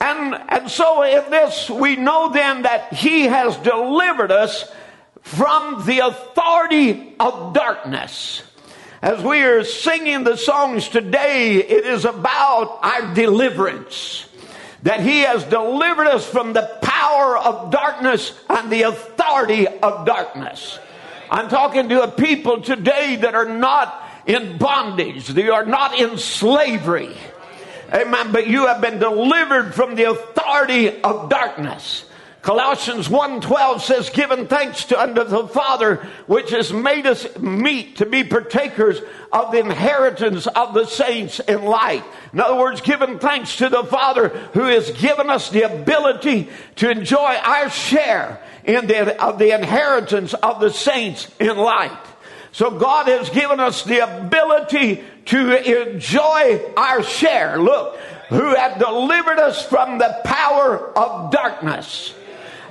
And, 0.00 0.34
and 0.48 0.70
so 0.70 1.02
in 1.02 1.30
this, 1.30 1.70
we 1.70 1.96
know 1.96 2.30
then 2.30 2.62
that 2.62 2.92
He 2.92 3.22
has 3.22 3.56
delivered 3.56 4.30
us 4.30 4.70
from 5.22 5.86
the 5.86 6.00
authority 6.00 7.14
of 7.18 7.54
darkness. 7.54 8.42
As 9.00 9.22
we 9.22 9.42
are 9.42 9.64
singing 9.64 10.24
the 10.24 10.36
songs 10.36 10.88
today, 10.88 11.56
it 11.56 11.86
is 11.86 12.04
about 12.04 12.78
our 12.82 13.14
deliverance. 13.14 14.25
That 14.86 15.00
He 15.00 15.22
has 15.22 15.42
delivered 15.42 16.06
us 16.06 16.24
from 16.24 16.52
the 16.52 16.78
power 16.80 17.36
of 17.36 17.72
darkness 17.72 18.32
and 18.48 18.70
the 18.70 18.82
authority 18.82 19.66
of 19.66 20.06
darkness. 20.06 20.78
I'm 21.28 21.48
talking 21.48 21.88
to 21.88 22.04
a 22.04 22.08
people 22.08 22.60
today 22.60 23.16
that 23.16 23.34
are 23.34 23.48
not 23.48 24.08
in 24.26 24.58
bondage. 24.58 25.26
They 25.26 25.48
are 25.48 25.66
not 25.66 25.98
in 25.98 26.18
slavery. 26.18 27.16
Amen. 27.92 28.30
But 28.30 28.46
you 28.46 28.68
have 28.68 28.80
been 28.80 29.00
delivered 29.00 29.74
from 29.74 29.96
the 29.96 30.04
authority 30.04 31.02
of 31.02 31.30
darkness. 31.30 32.04
Colossians 32.46 33.08
1:12 33.08 33.82
says, 33.82 34.08
"Given 34.08 34.46
thanks 34.46 34.84
to 34.84 35.02
unto 35.02 35.24
the 35.24 35.48
Father, 35.48 36.06
which 36.28 36.50
has 36.50 36.72
made 36.72 37.04
us 37.04 37.26
meet 37.40 37.96
to 37.96 38.06
be 38.06 38.22
partakers 38.22 39.00
of 39.32 39.50
the 39.50 39.58
inheritance 39.58 40.46
of 40.46 40.72
the 40.72 40.86
saints 40.86 41.40
in 41.40 41.64
light." 41.64 42.04
In 42.32 42.40
other 42.40 42.54
words, 42.54 42.80
given 42.82 43.18
thanks 43.18 43.56
to 43.56 43.68
the 43.68 43.82
Father 43.82 44.28
who 44.52 44.62
has 44.62 44.92
given 44.92 45.28
us 45.28 45.48
the 45.48 45.62
ability 45.62 46.48
to 46.76 46.88
enjoy 46.88 47.36
our 47.42 47.68
share 47.68 48.38
in 48.62 48.86
the, 48.86 49.20
of 49.20 49.40
the 49.40 49.50
inheritance 49.50 50.32
of 50.34 50.60
the 50.60 50.70
saints 50.70 51.26
in 51.40 51.56
light. 51.58 51.90
So 52.52 52.70
God 52.70 53.08
has 53.08 53.28
given 53.28 53.58
us 53.58 53.82
the 53.82 53.98
ability 53.98 55.02
to 55.24 55.90
enjoy 55.90 56.60
our 56.76 57.02
share. 57.02 57.58
Look, 57.58 57.98
who 58.28 58.54
have 58.54 58.78
delivered 58.78 59.40
us 59.40 59.64
from 59.66 59.98
the 59.98 60.20
power 60.24 60.96
of 60.96 61.32
darkness 61.32 62.14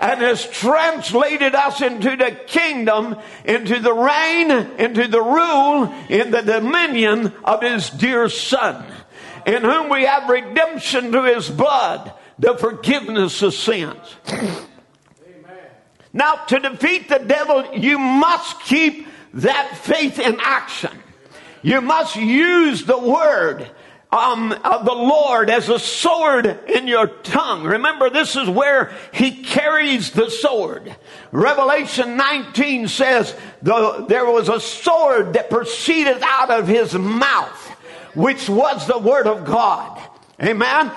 and 0.05 0.21
has 0.21 0.47
translated 0.47 1.55
us 1.55 1.81
into 1.81 2.15
the 2.15 2.38
kingdom, 2.45 3.15
into 3.43 3.79
the 3.79 3.91
reign, 3.91 4.51
into 4.77 5.07
the 5.07 5.21
rule, 5.21 5.91
in 6.09 6.29
the 6.29 6.43
dominion 6.43 7.33
of 7.43 7.63
his 7.63 7.89
dear 7.89 8.29
son, 8.29 8.85
in 9.47 9.63
whom 9.63 9.89
we 9.89 10.03
have 10.03 10.29
redemption 10.29 11.12
through 11.12 11.33
his 11.33 11.50
blood, 11.50 12.13
the 12.38 12.55
forgiveness 12.55 13.41
of 13.41 13.55
sins. 13.55 14.15
Now, 16.13 16.35
to 16.35 16.59
defeat 16.59 17.09
the 17.09 17.19
devil, 17.19 17.75
you 17.75 17.97
must 17.97 18.62
keep 18.62 19.07
that 19.33 19.75
faith 19.75 20.19
in 20.19 20.38
action. 20.39 20.91
You 21.63 21.81
must 21.81 22.15
use 22.15 22.85
the 22.85 23.00
word 23.00 23.71
um, 24.15 24.51
of 24.51 24.86
the 24.86 24.93
Lord 24.93 25.50
as 25.50 25.67
a 25.67 25.77
sword 25.77 26.45
in 26.69 26.88
your 26.88 27.07
tongue. 27.07 27.63
Remember, 27.63 28.10
this 28.10 28.36
is 28.36 28.50
where 28.50 28.91
he 29.13 29.43
carries 29.43 30.12
the 30.12 30.29
sword. 30.29 30.95
Revelation 31.31 32.15
19 32.15 32.88
says 32.88 33.36
the, 33.62 34.05
there 34.07 34.25
was 34.25 34.48
a 34.48 34.60
sword 34.60 35.34
that 35.34 35.50
proceeded 35.50 36.19
out 36.22 36.50
of 36.50 36.67
his 36.67 36.93
mouth, 36.93 37.69
which 38.15 38.48
was 38.48 38.88
the 38.88 38.98
word 38.98 39.27
of 39.27 39.45
God. 39.45 40.01
Amen. 40.41 40.91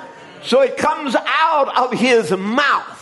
So 0.45 0.61
it 0.61 0.77
comes 0.77 1.17
out 1.17 1.77
of 1.77 1.93
his 1.99 2.31
mouth. 2.31 2.98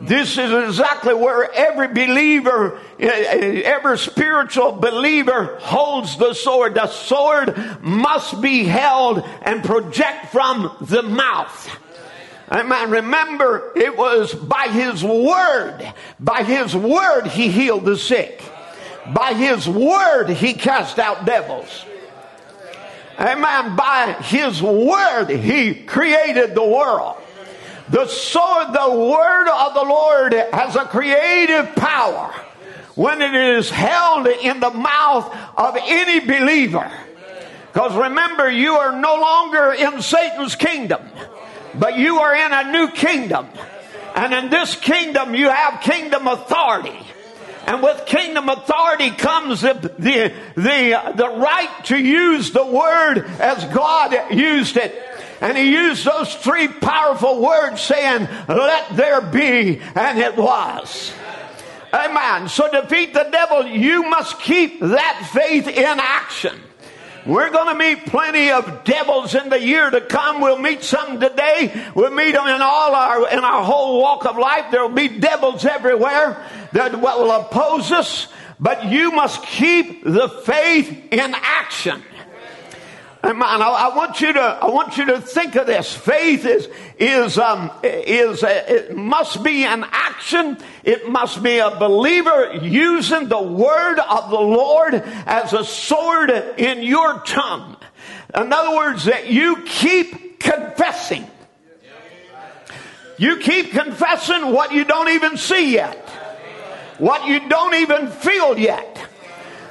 This 0.00 0.38
is 0.38 0.52
exactly 0.52 1.12
where 1.12 1.52
every 1.52 1.88
believer, 1.88 2.78
eh, 3.00 3.08
eh, 3.08 3.62
every 3.64 3.98
spiritual 3.98 4.72
believer 4.72 5.58
holds 5.60 6.16
the 6.16 6.34
sword. 6.34 6.76
The 6.76 6.86
sword 6.86 7.82
must 7.82 8.40
be 8.40 8.62
held 8.62 9.24
and 9.42 9.64
project 9.64 10.26
from 10.26 10.76
the 10.80 11.02
mouth. 11.02 11.68
Amen. 12.50 12.90
Remember, 12.90 13.72
it 13.74 13.96
was 13.96 14.32
by 14.32 14.68
his 14.68 15.02
word. 15.02 15.92
By 16.20 16.44
his 16.44 16.76
word, 16.76 17.26
he 17.26 17.48
healed 17.48 17.84
the 17.84 17.98
sick. 17.98 18.40
By 19.12 19.34
his 19.34 19.68
word, 19.68 20.28
he 20.28 20.54
cast 20.54 21.00
out 21.00 21.26
devils. 21.26 21.84
Amen. 23.18 23.74
By 23.74 24.12
his 24.22 24.62
word, 24.62 25.28
he 25.28 25.74
created 25.74 26.54
the 26.54 26.64
world. 26.64 27.16
The 27.90 28.06
sword, 28.06 28.68
the 28.72 28.90
word 28.90 29.48
of 29.48 29.74
the 29.74 29.84
Lord 29.84 30.32
has 30.34 30.76
a 30.76 30.84
creative 30.84 31.74
power 31.74 32.34
when 32.94 33.22
it 33.22 33.34
is 33.34 33.70
held 33.70 34.26
in 34.26 34.60
the 34.60 34.70
mouth 34.70 35.34
of 35.56 35.76
any 35.80 36.20
believer. 36.20 36.90
Because 37.72 37.94
remember, 37.94 38.50
you 38.50 38.72
are 38.72 39.00
no 39.00 39.14
longer 39.14 39.72
in 39.72 40.02
Satan's 40.02 40.54
kingdom, 40.56 41.00
but 41.74 41.96
you 41.96 42.18
are 42.18 42.34
in 42.34 42.52
a 42.52 42.72
new 42.72 42.90
kingdom. 42.90 43.46
And 44.14 44.34
in 44.34 44.50
this 44.50 44.74
kingdom, 44.74 45.34
you 45.34 45.48
have 45.48 45.80
kingdom 45.80 46.26
authority. 46.26 46.98
And 47.66 47.82
with 47.82 48.06
kingdom 48.06 48.48
authority 48.48 49.10
comes 49.10 49.60
the, 49.60 49.74
the, 49.98 50.34
the, 50.56 51.12
the 51.16 51.28
right 51.28 51.84
to 51.84 51.98
use 51.98 52.50
the 52.50 52.66
word 52.66 53.26
as 53.38 53.64
God 53.66 54.32
used 54.32 54.76
it. 54.76 54.94
And 55.40 55.56
he 55.56 55.72
used 55.72 56.04
those 56.04 56.34
three 56.34 56.68
powerful 56.68 57.40
words 57.40 57.80
saying, 57.80 58.28
let 58.48 58.96
there 58.96 59.20
be, 59.20 59.80
and 59.94 60.18
it 60.18 60.36
was. 60.36 61.12
Amen. 61.92 62.48
So 62.48 62.70
defeat 62.70 63.14
the 63.14 63.28
devil, 63.30 63.66
you 63.66 64.08
must 64.10 64.40
keep 64.40 64.80
that 64.80 65.30
faith 65.32 65.68
in 65.68 65.98
action. 66.00 66.60
We're 67.26 67.50
going 67.50 67.68
to 67.68 67.78
meet 67.78 68.06
plenty 68.06 68.50
of 68.50 68.84
devils 68.84 69.34
in 69.34 69.50
the 69.50 69.60
year 69.60 69.90
to 69.90 70.00
come. 70.00 70.40
We'll 70.40 70.58
meet 70.58 70.82
some 70.82 71.20
today. 71.20 71.90
We'll 71.94 72.10
meet 72.10 72.32
them 72.32 72.46
in 72.46 72.62
all 72.62 72.94
our, 72.94 73.30
in 73.30 73.40
our 73.40 73.62
whole 73.62 74.00
walk 74.00 74.24
of 74.24 74.38
life. 74.38 74.66
There'll 74.70 74.88
be 74.88 75.08
devils 75.08 75.64
everywhere 75.64 76.42
that 76.72 77.00
will 77.00 77.30
oppose 77.30 77.92
us, 77.92 78.28
but 78.58 78.86
you 78.86 79.10
must 79.10 79.42
keep 79.42 80.04
the 80.04 80.28
faith 80.28 81.12
in 81.12 81.34
action. 81.34 82.02
Amen. 83.24 83.42
I, 83.42 83.90
I, 83.90 83.96
want 83.96 84.20
you 84.20 84.32
to, 84.32 84.40
I 84.40 84.66
want 84.66 84.96
you 84.96 85.06
to 85.06 85.20
think 85.20 85.56
of 85.56 85.66
this. 85.66 85.92
Faith 85.92 86.46
is, 86.46 86.68
is, 87.00 87.36
um, 87.36 87.72
is, 87.82 88.44
uh, 88.44 88.64
it 88.68 88.96
must 88.96 89.42
be 89.42 89.64
an 89.64 89.84
action. 89.90 90.56
It 90.84 91.08
must 91.08 91.42
be 91.42 91.58
a 91.58 91.70
believer 91.70 92.52
using 92.62 93.28
the 93.28 93.42
word 93.42 93.98
of 93.98 94.30
the 94.30 94.40
Lord 94.40 94.94
as 94.94 95.52
a 95.52 95.64
sword 95.64 96.30
in 96.30 96.84
your 96.84 97.18
tongue. 97.20 97.76
In 98.36 98.52
other 98.52 98.76
words, 98.76 99.06
that 99.06 99.26
you 99.26 99.64
keep 99.66 100.38
confessing. 100.38 101.28
You 103.16 103.38
keep 103.38 103.72
confessing 103.72 104.52
what 104.52 104.72
you 104.72 104.84
don't 104.84 105.08
even 105.08 105.36
see 105.36 105.72
yet. 105.72 106.08
What 106.98 107.26
you 107.26 107.48
don't 107.48 107.74
even 107.74 108.08
feel 108.10 108.56
yet. 108.56 109.07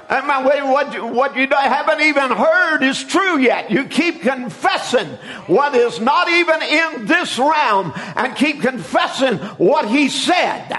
And 0.10 0.26
what, 0.26 0.94
you, 0.94 1.06
what 1.06 1.36
you 1.36 1.48
haven't 1.50 2.02
even 2.02 2.32
heard 2.32 2.82
is 2.82 3.04
true 3.04 3.40
yet. 3.40 3.70
You 3.70 3.86
keep 3.86 4.22
confessing 4.22 5.08
what 5.48 5.76
is 5.76 6.00
not 6.00 6.30
even 6.30 6.62
in 6.62 7.06
this 7.08 7.38
realm 7.38 7.92
and 8.16 8.36
keep 8.36 8.62
confessing 8.62 9.38
what 9.58 9.90
he 9.90 10.08
said. 10.08 10.72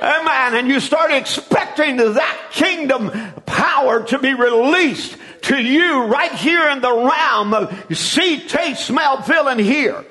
Amen. 0.00 0.54
And 0.54 0.68
you 0.68 0.80
start 0.80 1.10
expecting 1.10 1.96
that 1.96 2.50
kingdom 2.52 3.10
power 3.44 4.02
to 4.04 4.18
be 4.18 4.32
released 4.32 5.16
to 5.42 5.62
you 5.62 6.04
right 6.04 6.32
here 6.32 6.68
in 6.70 6.80
the 6.80 6.92
realm 6.92 7.54
of 7.54 7.96
see, 7.96 8.40
taste, 8.40 8.86
smell, 8.86 9.22
feel, 9.22 9.48
and 9.48 9.60
hear. 9.60 10.04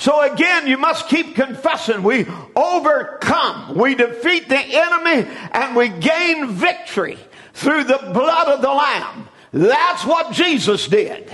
So 0.00 0.22
again, 0.22 0.66
you 0.66 0.78
must 0.78 1.08
keep 1.08 1.34
confessing. 1.34 2.02
We 2.02 2.26
overcome, 2.56 3.76
we 3.76 3.94
defeat 3.94 4.48
the 4.48 4.56
enemy, 4.58 5.28
and 5.52 5.76
we 5.76 5.90
gain 5.90 6.48
victory 6.48 7.18
through 7.52 7.84
the 7.84 7.98
blood 8.14 8.48
of 8.48 8.62
the 8.62 8.70
Lamb. 8.70 9.28
That's 9.52 10.06
what 10.06 10.32
Jesus 10.32 10.88
did. 10.88 11.30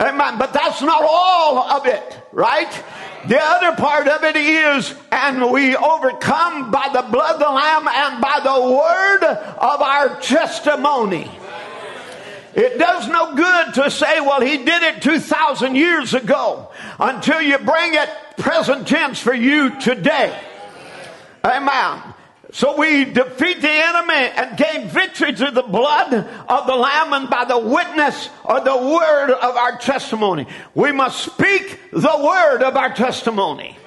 Amen. 0.00 0.38
But 0.38 0.52
that's 0.52 0.82
not 0.82 1.04
all 1.04 1.58
of 1.58 1.86
it, 1.86 2.20
right? 2.32 2.84
The 3.28 3.40
other 3.40 3.76
part 3.76 4.08
of 4.08 4.24
it 4.24 4.34
is, 4.34 4.92
and 5.12 5.52
we 5.52 5.76
overcome 5.76 6.72
by 6.72 6.90
the 6.92 7.02
blood 7.02 7.34
of 7.34 7.38
the 7.38 7.48
Lamb 7.48 7.86
and 7.86 8.20
by 8.20 8.40
the 8.42 8.60
word 8.60 9.22
of 9.22 9.80
our 9.80 10.20
testimony. 10.20 11.30
It 12.54 12.78
does 12.78 13.08
no 13.08 13.34
good 13.34 13.74
to 13.74 13.90
say, 13.90 14.20
well, 14.20 14.40
he 14.40 14.58
did 14.58 14.82
it 14.82 15.02
2,000 15.02 15.74
years 15.74 16.12
ago 16.12 16.70
until 16.98 17.40
you 17.40 17.58
bring 17.58 17.94
it 17.94 18.08
present 18.36 18.86
tense 18.86 19.18
for 19.18 19.34
you 19.34 19.80
today. 19.80 20.38
Amen. 21.44 22.02
So 22.52 22.76
we 22.76 23.06
defeat 23.06 23.62
the 23.62 23.70
enemy 23.70 24.12
and 24.12 24.58
gain 24.58 24.88
victory 24.88 25.34
through 25.34 25.52
the 25.52 25.62
blood 25.62 26.12
of 26.12 26.66
the 26.66 26.76
Lamb 26.76 27.14
and 27.14 27.30
by 27.30 27.46
the 27.46 27.58
witness 27.58 28.28
or 28.44 28.60
the 28.60 28.76
word 28.76 29.30
of 29.30 29.56
our 29.56 29.78
testimony. 29.78 30.46
We 30.74 30.92
must 30.92 31.32
speak 31.32 31.80
the 31.90 32.20
word 32.22 32.62
of 32.62 32.76
our 32.76 32.92
testimony. 32.94 33.78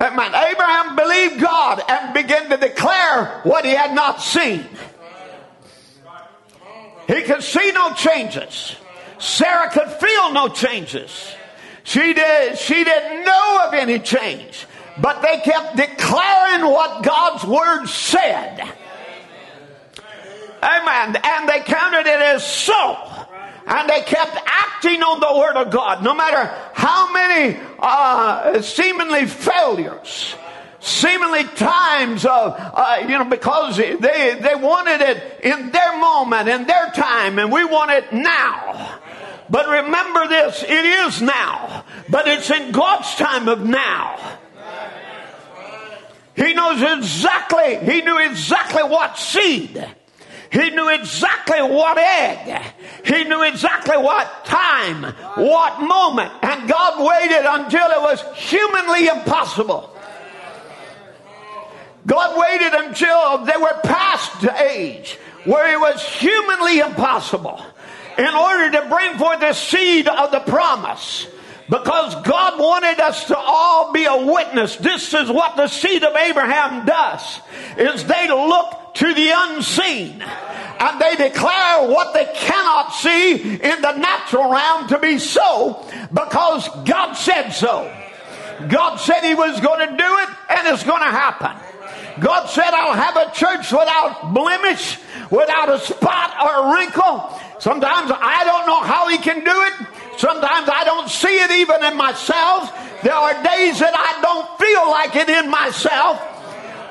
Amen. 0.00 0.34
Abraham 0.34 0.94
believed 0.94 1.40
God 1.40 1.82
and 1.88 2.14
began 2.14 2.48
to 2.50 2.56
declare 2.56 3.40
what 3.42 3.64
he 3.64 3.72
had 3.72 3.92
not 3.92 4.20
seen. 4.20 4.64
He 7.06 7.22
could 7.22 7.42
see 7.42 7.72
no 7.72 7.94
changes. 7.94 8.76
Sarah 9.18 9.70
could 9.70 9.88
feel 9.88 10.32
no 10.32 10.48
changes. 10.48 11.34
She 11.84 12.12
did, 12.12 12.58
she 12.58 12.84
didn't 12.84 13.24
know 13.24 13.64
of 13.66 13.74
any 13.74 13.98
change, 13.98 14.66
but 15.00 15.22
they 15.22 15.40
kept 15.40 15.76
declaring 15.76 16.64
what 16.70 17.02
God's 17.02 17.44
word 17.44 17.86
said. 17.86 18.60
Amen. 20.62 21.16
And 21.24 21.48
they 21.48 21.60
counted 21.60 22.06
it 22.06 22.20
as 22.20 22.46
so. 22.46 22.96
And 23.66 23.88
they 23.88 24.02
kept 24.02 24.36
acting 24.46 25.02
on 25.02 25.20
the 25.20 25.38
word 25.38 25.56
of 25.56 25.72
God, 25.72 26.02
no 26.02 26.14
matter 26.14 26.52
how 26.74 27.12
many 27.12 27.58
uh, 27.78 28.60
seemingly 28.62 29.26
failures 29.26 30.34
seemingly 30.82 31.44
times 31.44 32.26
of, 32.26 32.54
uh, 32.58 32.98
you 33.02 33.16
know, 33.16 33.24
because 33.24 33.76
they, 33.76 33.94
they 33.96 34.54
wanted 34.56 35.00
it 35.00 35.40
in 35.42 35.70
their 35.70 35.96
moment, 35.98 36.48
in 36.48 36.66
their 36.66 36.90
time, 36.90 37.38
and 37.38 37.50
we 37.52 37.64
want 37.64 37.92
it 37.92 38.12
now. 38.12 38.98
But 39.48 39.68
remember 39.68 40.28
this, 40.28 40.62
it 40.62 40.70
is 40.70 41.22
now, 41.22 41.84
but 42.08 42.26
it's 42.26 42.50
in 42.50 42.72
God's 42.72 43.14
time 43.14 43.48
of 43.48 43.64
now. 43.64 44.38
He 46.34 46.52
knows 46.54 46.82
exactly, 46.82 47.76
he 47.76 48.02
knew 48.02 48.18
exactly 48.18 48.82
what 48.82 49.18
seed. 49.18 49.86
He 50.50 50.68
knew 50.68 50.88
exactly 50.90 51.62
what 51.62 51.96
egg. 51.96 52.62
He 53.06 53.24
knew 53.24 53.42
exactly 53.42 53.96
what 53.96 54.44
time, 54.44 55.04
what 55.36 55.80
moment. 55.80 56.30
And 56.42 56.68
God 56.68 57.02
waited 57.02 57.46
until 57.48 57.88
it 57.88 58.02
was 58.02 58.22
humanly 58.36 59.06
impossible. 59.06 59.96
God 62.06 62.38
waited 62.38 62.74
until 62.74 63.44
they 63.44 63.56
were 63.56 63.78
past 63.84 64.40
the 64.40 64.62
age 64.62 65.18
where 65.44 65.72
it 65.72 65.80
was 65.80 66.02
humanly 66.02 66.80
impossible 66.80 67.64
in 68.18 68.34
order 68.34 68.70
to 68.72 68.88
bring 68.88 69.16
forth 69.18 69.40
the 69.40 69.52
seed 69.52 70.08
of 70.08 70.30
the 70.30 70.40
promise. 70.40 71.26
Because 71.68 72.14
God 72.22 72.58
wanted 72.58 73.00
us 73.00 73.24
to 73.26 73.38
all 73.38 73.92
be 73.92 74.04
a 74.04 74.26
witness. 74.26 74.76
This 74.76 75.14
is 75.14 75.30
what 75.30 75.56
the 75.56 75.68
seed 75.68 76.02
of 76.02 76.14
Abraham 76.14 76.84
does, 76.84 77.40
is 77.78 78.04
they 78.04 78.28
look 78.28 78.94
to 78.94 79.14
the 79.14 79.30
unseen 79.34 80.22
and 80.22 81.00
they 81.00 81.16
declare 81.16 81.88
what 81.88 82.12
they 82.12 82.26
cannot 82.34 82.92
see 82.92 83.36
in 83.36 83.80
the 83.80 83.96
natural 83.96 84.50
realm 84.50 84.88
to 84.88 84.98
be 84.98 85.18
so 85.18 85.88
because 86.12 86.68
God 86.84 87.14
said 87.14 87.50
so. 87.50 87.90
God 88.68 88.96
said 88.96 89.22
he 89.22 89.34
was 89.34 89.60
going 89.60 89.88
to 89.88 89.96
do 89.96 90.18
it 90.18 90.28
and 90.50 90.68
it's 90.68 90.84
going 90.84 91.00
to 91.00 91.06
happen. 91.06 91.71
God 92.20 92.46
said, 92.46 92.70
I'll 92.70 92.94
have 92.94 93.16
a 93.16 93.32
church 93.32 93.72
without 93.72 94.34
blemish, 94.34 94.98
without 95.30 95.68
a 95.68 95.78
spot 95.78 96.34
or 96.40 96.68
a 96.68 96.74
wrinkle. 96.74 97.40
Sometimes 97.58 98.10
I 98.12 98.44
don't 98.44 98.66
know 98.66 98.80
how 98.80 99.08
he 99.08 99.18
can 99.18 99.44
do 99.44 99.62
it. 99.62 100.18
Sometimes 100.18 100.68
I 100.68 100.84
don't 100.84 101.08
see 101.08 101.38
it 101.40 101.50
even 101.50 101.82
in 101.84 101.96
myself. 101.96 102.70
There 103.02 103.14
are 103.14 103.34
days 103.42 103.78
that 103.80 103.94
I 103.96 104.20
don't 104.20 104.46
feel 104.58 104.90
like 104.90 105.16
it 105.16 105.28
in 105.28 105.50
myself. 105.50 106.20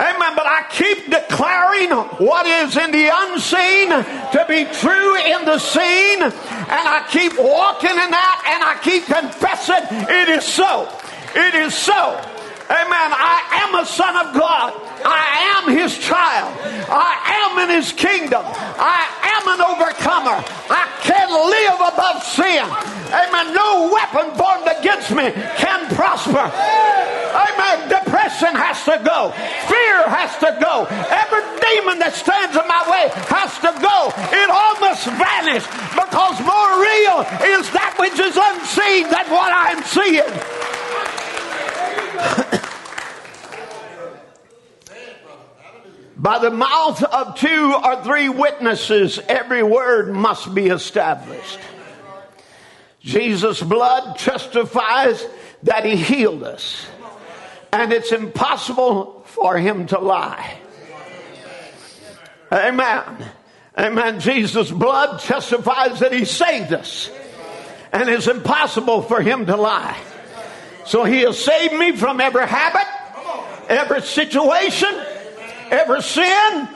Amen. 0.01 0.33
But 0.35 0.47
I 0.47 0.65
keep 0.71 1.11
declaring 1.11 1.91
what 2.25 2.45
is 2.47 2.75
in 2.75 2.91
the 2.91 3.11
unseen 3.13 3.89
to 3.89 4.45
be 4.49 4.65
true 4.79 5.15
in 5.21 5.45
the 5.45 5.59
seen. 5.59 6.23
And 6.23 6.85
I 6.87 7.05
keep 7.11 7.37
walking 7.37 7.91
in 7.91 8.09
that 8.09 8.37
and 8.49 8.63
I 8.63 8.79
keep 8.81 9.05
confessing 9.05 9.85
it 10.09 10.29
is 10.29 10.43
so. 10.43 10.89
It 11.35 11.53
is 11.53 11.75
so. 11.75 12.19
Amen. 12.69 13.09
I 13.13 13.65
am 13.65 13.75
a 13.81 13.85
son 13.85 14.15
of 14.15 14.33
God. 14.33 14.73
I 15.03 15.57
am 15.57 15.75
his 15.75 15.97
child. 15.97 16.53
I 16.89 17.13
am 17.47 17.69
in 17.69 17.75
his 17.75 17.91
kingdom. 17.91 18.43
I 18.45 19.01
am 19.39 19.43
an 19.49 19.61
overcomer. 19.61 20.37
I 20.69 20.85
can 21.01 21.27
live 21.31 21.79
above 21.81 22.23
sin. 22.23 22.65
Amen. 23.11 23.53
No 23.53 23.91
weapon 23.91 24.35
formed 24.37 24.67
against 24.71 25.11
me 25.11 25.31
can 25.57 25.87
prosper. 25.95 26.47
Amen. 27.31 27.89
Depression 27.89 28.53
has 28.55 28.83
to 28.85 29.01
go. 29.03 29.31
Fear 29.67 29.97
has 30.07 30.31
to 30.43 30.55
go. 30.59 30.85
Every 31.09 31.43
demon 31.59 31.99
that 31.99 32.13
stands 32.15 32.55
in 32.55 32.65
my 32.67 32.83
way 32.87 33.11
has 33.31 33.51
to 33.63 33.71
go. 33.79 34.11
It 34.31 34.49
all 34.51 34.75
must 34.79 35.07
vanish 35.07 35.65
because 35.95 36.37
more 36.43 36.71
real 36.79 37.23
is 37.59 37.67
that 37.71 37.95
which 37.99 38.19
is 38.19 38.35
unseen 38.35 39.07
than 39.11 39.25
what 39.31 39.51
I'm 39.51 39.83
seeing. 39.83 40.70
By 46.17 46.39
the 46.39 46.51
mouth 46.51 47.03
of 47.03 47.35
two 47.35 47.75
or 47.83 48.03
three 48.03 48.29
witnesses, 48.29 49.19
every 49.27 49.63
word 49.63 50.13
must 50.13 50.53
be 50.53 50.67
established. 50.67 51.59
Jesus' 52.99 53.61
blood 53.61 54.19
testifies 54.19 55.25
that 55.63 55.83
he 55.83 55.95
healed 55.95 56.43
us, 56.43 56.85
and 57.71 57.91
it's 57.91 58.11
impossible 58.11 59.23
for 59.25 59.57
him 59.57 59.87
to 59.87 59.99
lie. 59.99 60.59
Amen. 62.51 63.03
Amen. 63.77 64.19
Jesus' 64.19 64.69
blood 64.69 65.21
testifies 65.21 66.01
that 66.01 66.13
he 66.13 66.25
saved 66.25 66.73
us, 66.73 67.09
and 67.91 68.09
it's 68.09 68.27
impossible 68.27 69.01
for 69.01 69.21
him 69.21 69.47
to 69.47 69.55
lie. 69.55 69.97
So 70.91 71.05
he 71.05 71.21
has 71.21 71.41
saved 71.41 71.73
me 71.73 71.95
from 71.95 72.19
every 72.19 72.45
habit, 72.45 72.85
every 73.69 74.01
situation, 74.01 74.89
every 75.69 76.01
sin. 76.01 76.67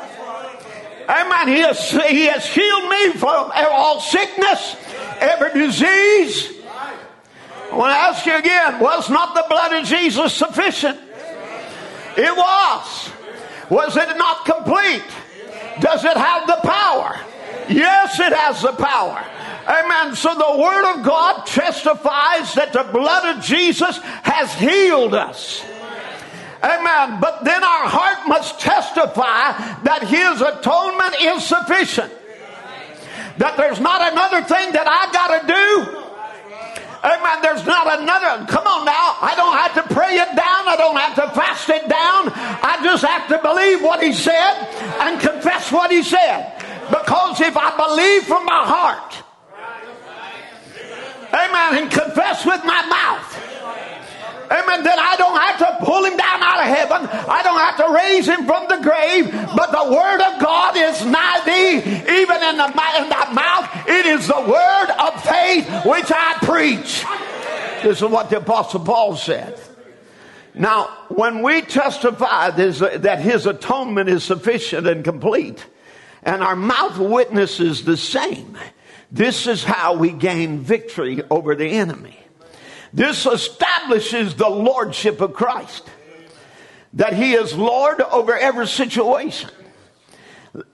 Amen. 1.10 1.48
He 1.50 1.60
has, 1.60 1.92
he 1.92 2.28
has 2.28 2.48
healed 2.48 2.90
me 2.90 3.12
from 3.12 3.52
all 3.54 4.00
sickness, 4.00 4.78
every 5.20 5.60
disease. 5.60 6.50
I 6.64 7.76
want 7.76 7.92
to 7.92 7.98
ask 7.98 8.26
you 8.26 8.38
again 8.38 8.80
was 8.80 9.10
not 9.10 9.36
the 9.36 9.44
blood 9.50 9.74
of 9.74 9.86
Jesus 9.86 10.34
sufficient? 10.34 10.98
It 12.16 12.38
was. 12.38 13.10
Was 13.70 13.98
it 13.98 14.16
not 14.16 14.46
complete? 14.46 15.04
Does 15.82 16.06
it 16.06 16.16
have 16.16 16.48
the 16.48 16.60
power? 16.64 17.20
Yes, 17.68 18.18
it 18.22 18.32
has 18.32 18.62
the 18.62 18.72
power. 18.72 19.26
Amen. 19.68 20.16
So 20.16 20.36
the 20.36 20.62
Word 20.62 20.94
of 20.94 21.04
God 21.04 21.46
testifies 21.48 22.54
that 22.54 22.72
the 22.72 22.84
blood 22.92 23.36
of 23.36 23.44
Jesus 23.44 23.98
has 24.22 24.54
healed 24.54 25.16
us. 25.16 25.66
Amen. 26.62 27.20
But 27.20 27.44
then 27.44 27.64
our 27.64 27.86
heart 27.90 28.28
must 28.28 28.60
testify 28.60 29.54
that 29.84 30.06
His 30.06 30.42
atonement 30.42 31.16
is 31.22 31.46
sufficient. 31.46 32.14
That 33.38 33.58
there's 33.58 33.80
not 33.80 34.14
another 34.14 34.42
thing 34.44 34.72
that 34.74 34.88
I 34.88 35.12
got 35.12 35.30
to 35.34 35.48
do. 35.50 36.02
Amen. 37.06 37.42
There's 37.42 37.66
not 37.66 38.02
another. 38.02 38.46
Come 38.46 38.66
on 38.66 38.86
now. 38.86 39.18
I 39.22 39.34
don't 39.36 39.58
have 39.58 39.74
to 39.78 39.94
pray 39.94 40.18
it 40.18 40.30
down. 40.34 40.62
I 40.70 40.76
don't 40.78 40.98
have 40.98 41.16
to 41.16 41.36
fast 41.36 41.70
it 41.70 41.90
down. 41.90 42.34
I 42.34 42.80
just 42.84 43.04
have 43.06 43.28
to 43.30 43.38
believe 43.42 43.82
what 43.82 44.02
He 44.02 44.14
said 44.14 44.54
and 45.02 45.20
confess 45.20 45.72
what 45.72 45.92
He 45.92 46.02
said. 46.02 46.54
Because 46.90 47.42
if 47.42 47.58
I 47.58 47.76
believe 47.78 48.24
from 48.24 48.46
my 48.46 48.66
heart, 48.66 49.25
amen, 51.36 51.84
and 51.84 51.92
confess 51.92 52.46
with 52.46 52.64
my 52.64 52.86
mouth, 52.88 53.46
Amen. 54.52 54.84
Then 54.84 55.00
I 55.00 55.16
don't 55.18 55.38
have 55.38 55.58
to 55.58 55.86
pull 55.86 56.06
him 56.06 56.18
down 56.18 56.44
out 56.44 56.60
of 56.60 56.68
heaven. 56.68 57.10
I 57.28 57.42
don't 57.42 57.60
have 57.60 57.78
to 57.78 57.94
raise 57.94 58.28
him 58.28 58.46
from 58.46 58.68
the 58.68 58.78
grave. 58.78 59.32
But 59.32 59.72
the 59.72 59.92
word 59.92 60.22
of 60.22 60.42
God 60.42 60.78
is 60.78 61.04
nigh 61.06 61.42
thee, 61.46 61.78
even 62.22 62.44
in 62.44 62.58
the 62.58 62.68
in 62.68 63.10
thy 63.10 63.32
mouth. 63.34 63.88
It 63.88 64.06
is 64.06 64.28
the 64.28 64.42
word 64.42 64.90
of 65.00 65.24
faith 65.24 65.86
which 65.86 66.12
I 66.14 66.38
preach. 66.44 67.04
This 67.82 68.02
is 68.02 68.10
what 68.10 68.30
the 68.30 68.38
apostle 68.38 68.82
Paul 68.82 69.16
said. 69.16 69.60
Now, 70.54 70.86
when 71.10 71.42
we 71.42 71.62
testify 71.62 72.52
that 72.52 73.20
his 73.20 73.46
atonement 73.46 74.10
is 74.10 74.24
sufficient 74.24 74.88
and 74.88 75.04
complete, 75.04 75.66
and 76.24 76.42
our 76.42 76.56
mouth 76.56 76.98
witnesses 76.98 77.84
the 77.84 77.98
same, 77.98 78.58
this 79.12 79.48
is 79.48 79.64
how 79.64 79.96
we 79.96 80.12
gain 80.12 80.60
victory 80.60 81.22
over 81.30 81.56
the 81.56 81.70
enemy. 81.70 82.18
This 82.94 83.26
establishes 83.26 84.36
the 84.36 84.50
lordship 84.50 85.22
of 85.22 85.34
Christ. 85.34 85.90
That 86.94 87.14
he 87.14 87.34
is 87.34 87.54
Lord 87.54 88.00
over 88.02 88.38
every 88.38 88.68
situation. 88.68 89.50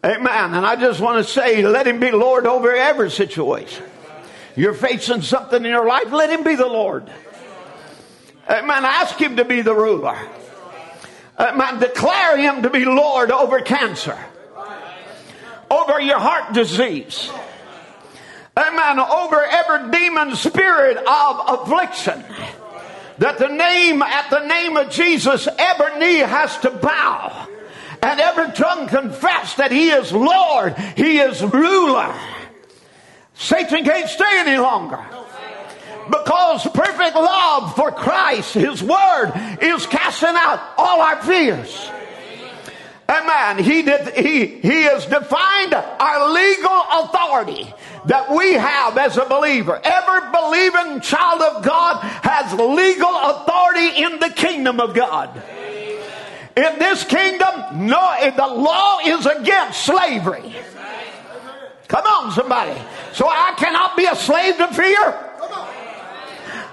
Amen. 0.05 0.53
And 0.53 0.65
I 0.65 0.75
just 0.75 0.99
want 0.99 1.25
to 1.25 1.31
say, 1.31 1.65
let 1.65 1.87
him 1.87 1.99
be 1.99 2.11
Lord 2.11 2.45
over 2.45 2.75
every 2.75 3.09
situation. 3.09 3.83
You're 4.55 4.75
facing 4.75 5.23
something 5.23 5.63
in 5.63 5.69
your 5.69 5.87
life, 5.87 6.11
let 6.11 6.29
him 6.29 6.43
be 6.43 6.55
the 6.55 6.67
Lord. 6.67 7.11
Amen. 8.47 8.85
Ask 8.85 9.19
him 9.19 9.37
to 9.37 9.45
be 9.45 9.61
the 9.61 9.73
ruler. 9.73 10.17
Amen. 11.39 11.79
Declare 11.79 12.37
him 12.37 12.61
to 12.63 12.69
be 12.69 12.85
Lord 12.85 13.31
over 13.31 13.61
cancer, 13.61 14.17
over 15.71 15.99
your 15.99 16.19
heart 16.19 16.53
disease 16.53 17.31
amen, 18.61 18.99
over 18.99 19.43
every 19.43 19.91
demon 19.91 20.35
spirit 20.35 20.97
of 20.97 21.59
affliction. 21.59 22.23
That 23.17 23.37
the 23.37 23.49
name, 23.49 24.01
at 24.01 24.29
the 24.29 24.45
name 24.45 24.77
of 24.77 24.89
Jesus, 24.89 25.47
every 25.57 25.99
knee 25.99 26.19
has 26.19 26.57
to 26.59 26.71
bow 26.71 27.47
and 28.01 28.19
every 28.19 28.51
tongue 28.53 28.87
confess 28.87 29.55
that 29.55 29.71
He 29.71 29.89
is 29.89 30.11
Lord, 30.11 30.75
He 30.95 31.19
is 31.19 31.41
ruler. 31.43 32.13
Satan 33.35 33.83
can't 33.83 34.09
stay 34.09 34.39
any 34.39 34.57
longer. 34.57 34.99
Because 36.07 36.67
perfect 36.73 37.15
love 37.15 37.75
for 37.75 37.91
Christ, 37.91 38.55
His 38.55 38.83
Word, 38.83 39.33
is 39.61 39.85
casting 39.85 40.29
out 40.33 40.59
all 40.77 41.01
our 41.01 41.21
fears. 41.21 41.89
Amen. 43.07 43.63
He 43.63 43.81
did, 43.81 44.15
he, 44.15 44.45
he 44.45 44.83
has 44.83 45.05
defined 45.05 45.73
our 45.73 46.31
legal 46.31 46.83
authority 46.91 47.73
that 48.05 48.31
we 48.31 48.53
have 48.53 48.97
as 48.97 49.17
a 49.17 49.25
believer. 49.25 49.79
Every 49.83 50.31
believing 50.31 51.01
child 51.01 51.41
of 51.41 51.63
God 51.63 51.97
has 52.23 52.53
legal 52.53 53.15
authority 53.15 54.03
in 54.03 54.19
the 54.19 54.29
kingdom 54.29 54.79
of 54.79 54.93
God. 54.93 55.41
In 56.55 56.79
this 56.79 57.03
kingdom, 57.03 57.87
no, 57.87 58.31
the 58.35 58.47
law 58.47 58.99
is 59.05 59.25
against 59.25 59.85
slavery. 59.85 60.55
Come 61.87 62.05
on, 62.05 62.31
somebody. 62.31 62.79
So 63.13 63.27
I 63.27 63.53
cannot 63.57 63.95
be 63.95 64.05
a 64.05 64.15
slave 64.15 64.57
to 64.57 64.67
fear. 64.67 65.27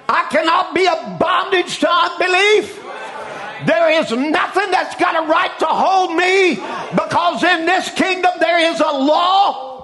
I 0.09 0.27
cannot 0.31 0.75
be 0.75 0.87
a 0.87 1.17
bondage 1.19 1.79
to 1.81 1.91
unbelief. 1.91 2.83
There 3.67 3.91
is 4.01 4.11
nothing 4.13 4.71
that's 4.71 4.95
got 4.97 5.25
a 5.25 5.27
right 5.29 5.59
to 5.59 5.67
hold 5.67 6.17
me 6.17 6.55
because 6.55 7.43
in 7.43 7.67
this 7.67 7.91
kingdom 7.91 8.33
there 8.41 8.73
is 8.73 8.81
a 8.81 8.85
law 8.85 9.78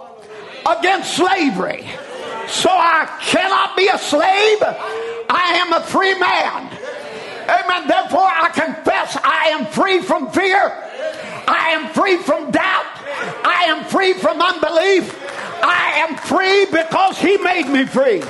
against 0.66 1.16
slavery. 1.16 1.87
So 2.48 2.70
I 2.70 3.07
cannot 3.22 3.77
be 3.77 3.88
a 3.88 3.98
slave. 3.98 4.59
I 5.29 5.62
am 5.64 5.72
a 5.72 5.83
free 5.83 6.18
man. 6.18 6.70
Amen. 7.44 7.88
Therefore, 7.88 8.27
I 8.27 8.50
confess 8.53 9.16
I 9.22 9.48
am 9.48 9.66
free 9.66 10.00
from 10.00 10.31
fear. 10.31 10.72
I 11.46 11.70
am 11.72 11.92
free 11.92 12.18
from 12.18 12.50
doubt. 12.50 12.87
I 13.44 13.66
am 13.68 13.85
free 13.85 14.14
from 14.14 14.40
unbelief. 14.40 15.20
I 15.62 16.07
am 16.09 16.16
free 16.16 16.66
because 16.66 17.18
He 17.18 17.37
made 17.38 17.68
me 17.68 17.87
free. 17.87 18.22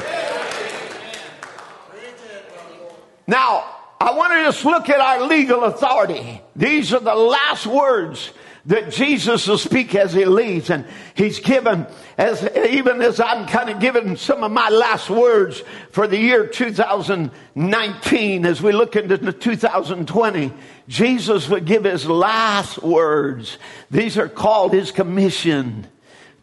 Now, 3.26 3.64
I 4.00 4.12
want 4.12 4.32
to 4.32 4.44
just 4.44 4.64
look 4.64 4.88
at 4.90 5.00
our 5.00 5.26
legal 5.26 5.64
authority. 5.64 6.42
These 6.54 6.92
are 6.92 7.00
the 7.00 7.14
last 7.14 7.66
words 7.66 8.30
that 8.66 8.90
Jesus 8.90 9.46
will 9.46 9.58
speak 9.58 9.94
as 9.94 10.12
he 10.12 10.24
leaves. 10.24 10.70
And 10.70 10.86
he's 11.14 11.38
given, 11.38 11.86
as 12.16 12.48
even 12.56 13.02
as 13.02 13.18
I'm 13.18 13.46
kind 13.46 13.70
of 13.70 13.80
giving 13.80 14.16
some 14.16 14.44
of 14.44 14.52
my 14.52 14.68
last 14.68 15.10
words 15.10 15.62
for 15.90 16.06
the 16.06 16.18
year 16.18 16.46
2019, 16.46 18.46
as 18.46 18.62
we 18.62 18.72
look 18.72 18.94
into 18.94 19.32
2020, 19.32 20.52
Jesus 20.86 21.48
would 21.48 21.64
give 21.64 21.84
his 21.84 22.06
last 22.06 22.82
words. 22.82 23.58
These 23.90 24.18
are 24.18 24.28
called 24.28 24.72
his 24.72 24.92
commission 24.92 25.88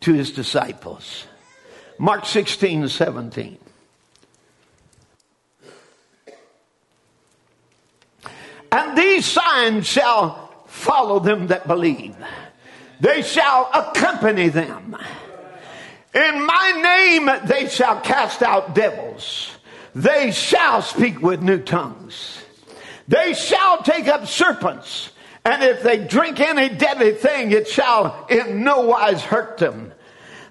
to 0.01 0.13
his 0.13 0.31
disciples. 0.31 1.25
Mark 1.97 2.25
16 2.25 2.89
17. 2.89 3.57
And 8.73 8.97
these 8.97 9.25
signs 9.25 9.85
shall 9.85 10.49
follow 10.65 11.19
them 11.19 11.47
that 11.47 11.67
believe. 11.67 12.15
They 13.01 13.21
shall 13.21 13.69
accompany 13.73 14.49
them. 14.49 14.95
In 16.13 16.45
my 16.45 16.71
name 16.83 17.47
they 17.47 17.69
shall 17.69 17.99
cast 18.01 18.41
out 18.41 18.75
devils. 18.75 19.51
They 19.95 20.31
shall 20.31 20.81
speak 20.81 21.21
with 21.21 21.41
new 21.41 21.59
tongues. 21.59 22.41
They 23.07 23.33
shall 23.33 23.81
take 23.83 24.07
up 24.07 24.27
serpents. 24.27 25.11
And 25.43 25.63
if 25.63 25.83
they 25.83 26.05
drink 26.05 26.39
any 26.39 26.69
deadly 26.69 27.13
thing, 27.13 27.51
it 27.51 27.67
shall 27.67 28.25
in 28.29 28.63
no 28.63 28.81
wise 28.81 29.23
hurt 29.23 29.57
them. 29.57 29.91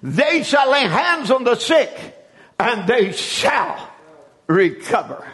They 0.03 0.43
shall 0.43 0.69
lay 0.71 0.81
hands 0.81 1.31
on 1.31 1.43
the 1.43 1.55
sick 1.55 1.89
and 2.59 2.87
they 2.87 3.11
shall 3.11 3.89
recover. 4.47 5.25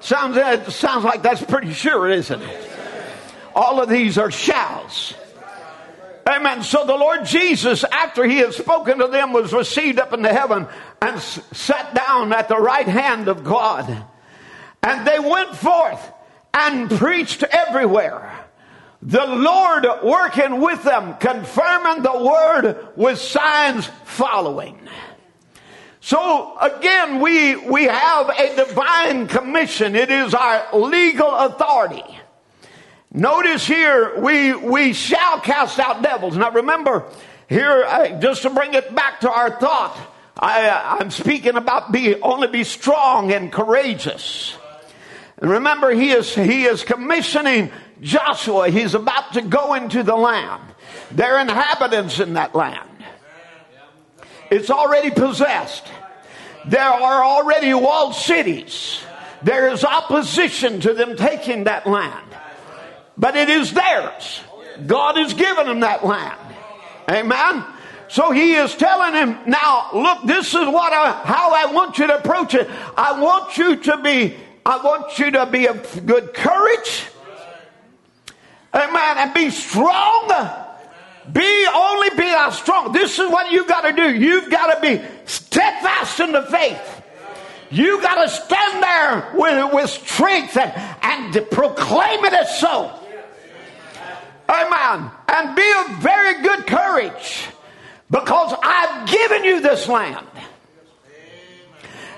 Sounds, 0.00 0.74
sounds 0.74 1.04
like 1.04 1.22
that's 1.22 1.42
pretty 1.42 1.72
sure, 1.72 2.08
isn't 2.08 2.40
it? 2.40 2.70
All 3.54 3.82
of 3.82 3.88
these 3.88 4.16
are 4.16 4.30
shalls. 4.30 5.14
Amen. 6.28 6.62
So 6.62 6.84
the 6.84 6.94
Lord 6.94 7.24
Jesus, 7.24 7.84
after 7.84 8.22
he 8.22 8.36
had 8.36 8.52
spoken 8.52 8.98
to 8.98 9.06
them, 9.06 9.32
was 9.32 9.54
received 9.54 9.98
up 9.98 10.12
into 10.12 10.28
heaven 10.28 10.66
and 11.00 11.18
sat 11.18 11.94
down 11.94 12.34
at 12.34 12.48
the 12.48 12.58
right 12.58 12.86
hand 12.86 13.28
of 13.28 13.44
God. 13.44 14.04
And 14.82 15.06
they 15.06 15.18
went 15.18 15.56
forth 15.56 16.12
and 16.52 16.90
preached 16.90 17.44
everywhere. 17.44 18.44
The 19.00 19.24
Lord 19.24 19.86
working 20.02 20.60
with 20.60 20.82
them, 20.82 21.16
confirming 21.18 22.02
the 22.02 22.22
word 22.22 22.88
with 22.94 23.18
signs 23.18 23.86
following. 24.04 24.78
So 26.00 26.58
again, 26.58 27.20
we, 27.20 27.56
we 27.56 27.84
have 27.84 28.28
a 28.28 28.54
divine 28.54 29.28
commission. 29.28 29.96
It 29.96 30.10
is 30.10 30.34
our 30.34 30.76
legal 30.78 31.34
authority. 31.34 32.04
Notice 33.12 33.66
here, 33.66 34.20
we, 34.20 34.54
we 34.54 34.92
shall 34.92 35.40
cast 35.40 35.78
out 35.78 36.02
devils. 36.02 36.36
Now 36.36 36.50
remember, 36.50 37.04
here, 37.48 37.84
uh, 37.84 38.20
just 38.20 38.42
to 38.42 38.50
bring 38.50 38.74
it 38.74 38.94
back 38.94 39.20
to 39.20 39.30
our 39.30 39.58
thought, 39.58 39.96
I, 40.38 40.68
uh, 40.68 40.96
I'm 41.00 41.10
speaking 41.10 41.56
about 41.56 41.90
be, 41.90 42.20
only 42.20 42.48
be 42.48 42.64
strong 42.64 43.32
and 43.32 43.50
courageous. 43.50 44.56
And 45.38 45.50
remember, 45.50 45.90
he 45.90 46.10
is, 46.10 46.34
he 46.34 46.64
is 46.64 46.84
commissioning 46.84 47.70
Joshua. 48.02 48.68
He's 48.68 48.94
about 48.94 49.32
to 49.32 49.42
go 49.42 49.74
into 49.74 50.02
the 50.02 50.16
land. 50.16 50.62
There 51.10 51.36
are 51.36 51.40
inhabitants 51.40 52.20
in 52.20 52.34
that 52.34 52.54
land. 52.54 52.88
It's 54.50 54.70
already 54.70 55.10
possessed. 55.10 55.86
There 56.66 56.82
are 56.82 57.24
already 57.24 57.72
walled 57.72 58.14
cities. 58.14 59.00
There 59.42 59.68
is 59.68 59.84
opposition 59.84 60.80
to 60.82 60.92
them 60.92 61.16
taking 61.16 61.64
that 61.64 61.86
land. 61.86 62.26
But 63.18 63.36
it 63.36 63.48
is 63.48 63.72
theirs. 63.72 64.40
God 64.86 65.16
has 65.16 65.34
given 65.34 65.66
them 65.66 65.80
that 65.80 66.04
land. 66.04 66.38
Amen. 67.10 67.64
So 68.08 68.30
he 68.30 68.54
is 68.54 68.74
telling 68.74 69.14
him, 69.14 69.38
now 69.46 69.90
look, 69.92 70.24
this 70.24 70.48
is 70.48 70.66
what 70.66 70.92
I, 70.92 71.12
how 71.24 71.52
I 71.52 71.72
want 71.72 71.98
you 71.98 72.06
to 72.06 72.18
approach 72.18 72.54
it. 72.54 72.68
I 72.96 73.20
want 73.20 73.58
you 73.58 73.76
to 73.76 73.98
be, 73.98 74.34
I 74.64 74.82
want 74.82 75.18
you 75.18 75.30
to 75.32 75.46
be 75.46 75.66
of 75.66 76.06
good 76.06 76.32
courage. 76.32 77.06
Amen. 78.72 79.18
And 79.18 79.34
be 79.34 79.50
strong. 79.50 80.28
Be 81.32 81.66
only 81.74 82.10
be 82.10 82.22
thou 82.22 82.50
strong. 82.50 82.92
This 82.92 83.18
is 83.18 83.30
what 83.30 83.50
you 83.50 83.66
got 83.66 83.82
to 83.82 83.92
do. 83.92 84.14
You've 84.14 84.50
got 84.50 84.74
to 84.74 84.80
be 84.80 85.04
steadfast 85.26 86.20
in 86.20 86.32
the 86.32 86.42
faith. 86.42 87.02
You 87.70 88.00
got 88.00 88.22
to 88.22 88.30
stand 88.30 88.82
there 88.82 89.32
with, 89.34 89.74
with 89.74 89.90
strength 89.90 90.56
and, 90.56 90.72
and 91.02 91.50
proclaim 91.50 92.24
it 92.24 92.32
as 92.32 92.58
so. 92.58 92.98
Amen. 94.48 95.10
And 95.28 95.56
be 95.56 95.72
of 95.80 95.98
very 95.98 96.42
good 96.42 96.66
courage 96.66 97.46
because 98.10 98.54
I've 98.62 99.08
given 99.08 99.44
you 99.44 99.60
this 99.60 99.86
land. 99.88 100.26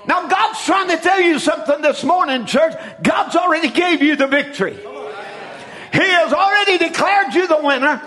Now, 0.07 0.27
God's 0.27 0.63
trying 0.65 0.89
to 0.89 0.97
tell 0.97 1.21
you 1.21 1.37
something 1.37 1.81
this 1.81 2.03
morning, 2.03 2.45
church. 2.45 2.73
God's 3.03 3.35
already 3.35 3.69
gave 3.69 4.01
you 4.01 4.15
the 4.15 4.27
victory. 4.27 4.73
He 4.73 5.99
has 5.99 6.33
already 6.33 6.77
declared 6.77 7.33
you 7.33 7.47
the 7.47 7.61
winner. 7.61 8.01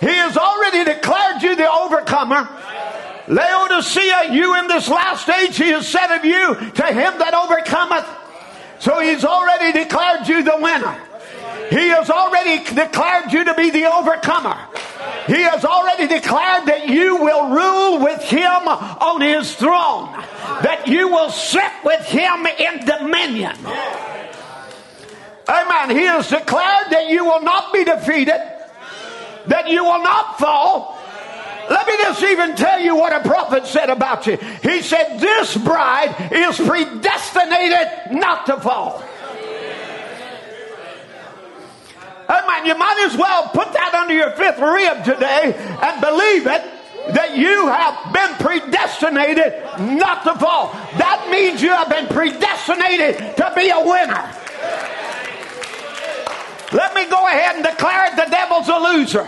He 0.00 0.06
has 0.06 0.36
already 0.36 0.84
declared 0.84 1.42
you 1.42 1.56
the 1.56 1.70
overcomer. 1.70 2.48
Laodicea, 3.26 4.32
you 4.32 4.58
in 4.58 4.68
this 4.68 4.88
last 4.88 5.28
age, 5.28 5.56
he 5.56 5.68
has 5.70 5.86
said 5.86 6.16
of 6.16 6.24
you, 6.24 6.54
to 6.54 6.86
him 6.86 7.18
that 7.18 7.34
overcometh. 7.34 8.06
So 8.78 9.00
he's 9.00 9.24
already 9.24 9.72
declared 9.72 10.28
you 10.28 10.44
the 10.44 10.56
winner. 10.58 11.07
He 11.70 11.88
has 11.88 12.10
already 12.10 12.64
declared 12.64 13.32
you 13.32 13.44
to 13.44 13.54
be 13.54 13.70
the 13.70 13.92
overcomer. 13.92 14.58
He 15.26 15.42
has 15.42 15.64
already 15.64 16.06
declared 16.06 16.66
that 16.66 16.88
you 16.88 17.16
will 17.16 17.50
rule 17.50 18.02
with 18.02 18.22
him 18.22 18.68
on 18.68 19.20
his 19.20 19.54
throne, 19.54 20.10
that 20.62 20.88
you 20.88 21.08
will 21.08 21.30
sit 21.30 21.72
with 21.84 22.00
him 22.06 22.46
in 22.46 22.86
dominion. 22.86 23.56
Amen. 25.48 25.96
He 25.96 26.04
has 26.04 26.28
declared 26.28 26.90
that 26.90 27.08
you 27.08 27.24
will 27.24 27.42
not 27.42 27.72
be 27.72 27.84
defeated, 27.84 28.40
that 29.46 29.68
you 29.68 29.84
will 29.84 30.02
not 30.02 30.38
fall. 30.38 30.98
Let 31.70 31.86
me 31.86 31.96
just 31.98 32.22
even 32.22 32.54
tell 32.56 32.80
you 32.80 32.96
what 32.96 33.12
a 33.12 33.20
prophet 33.20 33.66
said 33.66 33.90
about 33.90 34.26
you. 34.26 34.36
He 34.62 34.80
said, 34.80 35.20
This 35.20 35.56
bride 35.56 36.30
is 36.32 36.56
predestinated 36.56 38.12
not 38.12 38.46
to 38.46 38.58
fall. 38.60 39.02
Amen. 42.58 42.66
You 42.66 42.78
might 42.78 43.06
as 43.10 43.16
well 43.16 43.48
put 43.48 43.72
that 43.72 43.94
under 43.94 44.14
your 44.14 44.30
fifth 44.32 44.58
rib 44.58 45.04
today 45.04 45.54
and 45.82 46.00
believe 46.00 46.46
it 46.46 46.62
that 47.14 47.36
you 47.36 47.66
have 47.66 48.12
been 48.12 48.34
predestinated 48.36 49.64
not 49.96 50.24
to 50.24 50.34
fall. 50.38 50.72
That 50.98 51.28
means 51.30 51.62
you 51.62 51.70
have 51.70 51.88
been 51.88 52.06
predestinated 52.06 53.36
to 53.36 53.52
be 53.56 53.70
a 53.70 53.80
winner. 53.80 54.34
Let 56.70 56.94
me 56.94 57.08
go 57.08 57.26
ahead 57.26 57.56
and 57.56 57.64
declare 57.64 58.12
it 58.12 58.16
the 58.16 58.28
devil's 58.30 58.68
a 58.68 58.76
loser. 58.76 59.26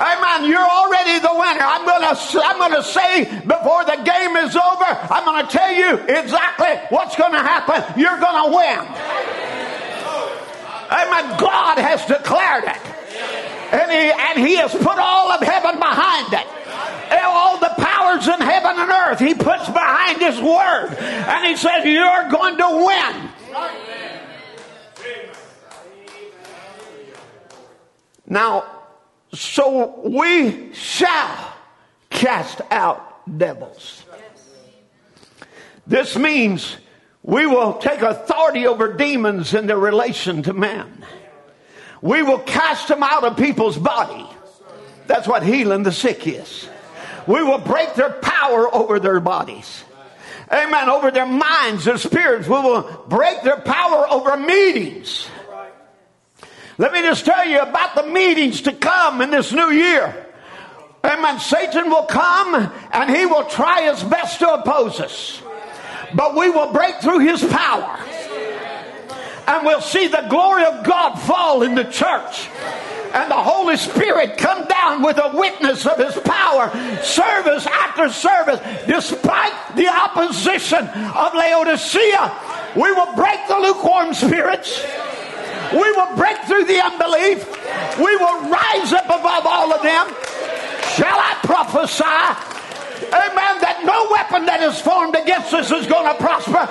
Amen. 0.00 0.48
You're 0.50 0.58
already 0.58 1.20
the 1.20 1.30
winner. 1.30 1.62
I'm 1.62 1.84
gonna 1.84 2.18
I'm 2.42 2.58
gonna 2.58 2.82
say 2.82 3.24
before 3.44 3.84
the 3.84 4.02
game 4.02 4.36
is 4.36 4.56
over, 4.56 4.88
I'm 5.12 5.24
gonna 5.24 5.46
tell 5.48 5.70
you 5.70 5.98
exactly 6.08 6.74
what's 6.88 7.14
gonna 7.14 7.38
happen. 7.38 8.00
You're 8.00 8.18
gonna 8.18 8.56
win. 8.56 9.31
Amen. 10.92 11.38
God 11.38 11.78
has 11.78 12.04
declared 12.04 12.64
it. 12.64 12.92
And 13.72 13.90
he, 13.90 14.12
and 14.12 14.46
he 14.46 14.56
has 14.56 14.72
put 14.72 14.98
all 14.98 15.32
of 15.32 15.40
heaven 15.40 15.78
behind 15.78 16.32
it. 16.34 16.46
All 17.24 17.58
the 17.58 17.72
powers 17.78 18.28
in 18.28 18.40
heaven 18.40 18.78
and 18.78 18.90
earth, 18.90 19.18
he 19.18 19.34
puts 19.34 19.66
behind 19.66 20.20
his 20.20 20.38
word. 20.40 20.94
And 20.98 21.46
he 21.46 21.56
says, 21.56 21.84
You're 21.84 22.28
going 22.30 22.56
to 22.58 22.86
win. 22.86 23.28
Now, 28.26 28.64
so 29.32 30.00
we 30.04 30.72
shall 30.74 31.54
cast 32.10 32.60
out 32.70 33.38
devils. 33.38 34.04
This 35.86 36.16
means 36.16 36.76
we 37.22 37.46
will 37.46 37.74
take 37.74 38.02
authority 38.02 38.66
over 38.66 38.92
demons 38.94 39.54
in 39.54 39.66
their 39.66 39.78
relation 39.78 40.42
to 40.44 40.52
man. 40.52 41.04
We 42.00 42.22
will 42.22 42.40
cast 42.40 42.88
them 42.88 43.02
out 43.02 43.22
of 43.22 43.36
people's 43.36 43.78
body. 43.78 44.26
That's 45.06 45.28
what 45.28 45.44
healing 45.44 45.84
the 45.84 45.92
sick 45.92 46.26
is. 46.26 46.68
We 47.26 47.42
will 47.42 47.58
break 47.58 47.94
their 47.94 48.10
power 48.10 48.74
over 48.74 48.98
their 48.98 49.20
bodies. 49.20 49.84
Amen. 50.50 50.88
Over 50.88 51.12
their 51.12 51.26
minds, 51.26 51.84
their 51.84 51.98
spirits. 51.98 52.48
We 52.48 52.54
will 52.54 53.04
break 53.08 53.42
their 53.42 53.60
power 53.60 54.06
over 54.10 54.36
meetings. 54.36 55.28
Let 56.78 56.92
me 56.92 57.02
just 57.02 57.24
tell 57.24 57.46
you 57.46 57.60
about 57.60 57.94
the 57.94 58.04
meetings 58.04 58.62
to 58.62 58.72
come 58.72 59.20
in 59.20 59.30
this 59.30 59.52
new 59.52 59.70
year. 59.70 60.26
Amen. 61.04 61.38
Satan 61.38 61.88
will 61.88 62.06
come 62.06 62.72
and 62.92 63.10
he 63.14 63.26
will 63.26 63.44
try 63.44 63.92
his 63.92 64.02
best 64.02 64.40
to 64.40 64.54
oppose 64.54 64.98
us. 64.98 65.42
But 66.14 66.34
we 66.36 66.50
will 66.50 66.72
break 66.72 66.96
through 67.00 67.20
his 67.20 67.44
power. 67.44 67.98
And 69.46 69.66
we'll 69.66 69.80
see 69.80 70.06
the 70.06 70.26
glory 70.30 70.64
of 70.64 70.84
God 70.84 71.16
fall 71.16 71.62
in 71.62 71.74
the 71.74 71.84
church 71.84 72.48
and 73.14 73.30
the 73.30 73.42
Holy 73.42 73.76
Spirit 73.76 74.38
come 74.38 74.66
down 74.66 75.02
with 75.02 75.18
a 75.18 75.36
witness 75.36 75.86
of 75.86 75.98
His 75.98 76.16
power, 76.24 76.70
service 77.02 77.66
after 77.66 78.08
service, 78.08 78.60
despite 78.86 79.76
the 79.76 79.88
opposition 79.88 80.86
of 80.88 81.34
Laodicea. 81.34 82.32
We 82.74 82.92
will 82.92 83.14
break 83.14 83.38
the 83.48 83.58
lukewarm 83.58 84.14
spirits. 84.14 84.82
We 85.72 85.90
will 85.92 86.16
break 86.16 86.38
through 86.44 86.64
the 86.64 86.80
unbelief. 86.80 87.46
We 87.98 88.16
will 88.16 88.48
rise 88.48 88.92
up 88.92 89.06
above 89.06 89.46
all 89.46 89.72
of 89.72 89.82
them. 89.82 90.06
Shall 90.96 91.18
I 91.18 91.38
prophesy? 91.42 92.51
Amen. 93.04 93.60
That 93.60 93.82
no 93.84 94.08
weapon 94.10 94.46
that 94.46 94.62
is 94.62 94.80
formed 94.80 95.16
against 95.16 95.52
us 95.54 95.70
is 95.70 95.86
going 95.86 96.06
to 96.06 96.14
prosper. 96.22 96.68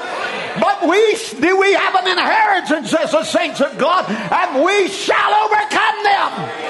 But 0.60 0.88
we 0.88 1.18
do 1.40 1.60
we 1.60 1.74
have 1.74 1.96
an 1.96 2.08
inheritance 2.08 2.94
as 2.94 3.12
the 3.12 3.24
saints 3.24 3.62
of 3.62 3.78
God, 3.78 4.10
and 4.10 4.64
we 4.64 4.88
shall 4.88 5.34
overcome 5.46 6.04
them. 6.04 6.62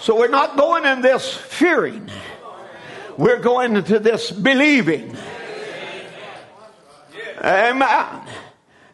So 0.00 0.16
we're 0.16 0.28
not 0.28 0.56
going 0.56 0.86
in 0.86 1.02
this 1.02 1.34
fearing. 1.34 2.10
We're 3.16 3.40
going 3.40 3.76
into 3.76 3.98
this 3.98 4.30
believing. 4.30 5.14
Amen. 7.42 8.22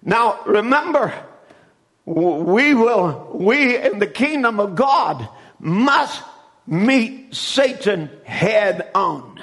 Now 0.02 0.42
remember, 0.44 1.12
we 2.04 2.74
will, 2.74 3.30
we 3.34 3.76
in 3.76 3.98
the 3.98 4.06
kingdom 4.06 4.60
of 4.60 4.74
God 4.74 5.28
must 5.58 6.22
meet 6.66 7.34
Satan 7.34 8.10
head 8.24 8.90
on. 8.94 9.40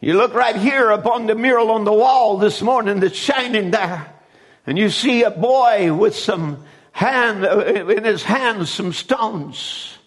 You 0.00 0.14
look 0.14 0.34
right 0.34 0.54
here 0.54 0.90
upon 0.90 1.26
the 1.26 1.34
mural 1.34 1.72
on 1.72 1.84
the 1.84 1.92
wall 1.92 2.38
this 2.38 2.62
morning 2.62 3.00
that's 3.00 3.16
shining 3.16 3.72
there, 3.72 4.14
and 4.66 4.78
you 4.78 4.90
see 4.90 5.24
a 5.24 5.30
boy 5.30 5.92
with 5.92 6.14
some 6.14 6.64
hand 6.92 7.44
uh, 7.44 7.64
in 7.64 8.04
his 8.04 8.22
hands 8.22 8.70
some 8.70 8.92
stones. 8.92 9.98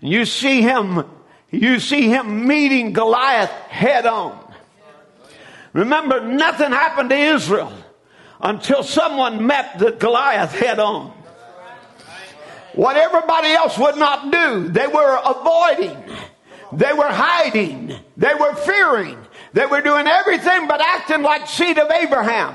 You 0.00 0.26
see 0.26 0.60
him, 0.60 1.04
you 1.50 1.80
see 1.80 2.08
him 2.08 2.46
meeting 2.46 2.92
Goliath 2.92 3.50
head 3.50 4.04
on. 4.04 4.38
Remember, 5.72 6.20
nothing 6.20 6.70
happened 6.70 7.08
to 7.08 7.16
Israel 7.16 7.72
until 8.40 8.82
someone 8.82 9.46
met 9.46 9.78
the 9.78 9.92
Goliath 9.92 10.52
head 10.52 10.78
on. 10.78 11.13
What 12.74 12.96
everybody 12.96 13.48
else 13.48 13.78
would 13.78 13.96
not 13.96 14.32
do, 14.32 14.68
they 14.68 14.86
were 14.86 15.20
avoiding. 15.24 15.96
They 16.72 16.92
were 16.92 17.08
hiding. 17.08 17.94
They 18.16 18.34
were 18.34 18.54
fearing. 18.56 19.18
They 19.52 19.66
were 19.66 19.80
doing 19.80 20.06
everything 20.06 20.66
but 20.66 20.80
acting 20.80 21.22
like 21.22 21.46
seed 21.46 21.78
of 21.78 21.90
Abraham. 21.90 22.54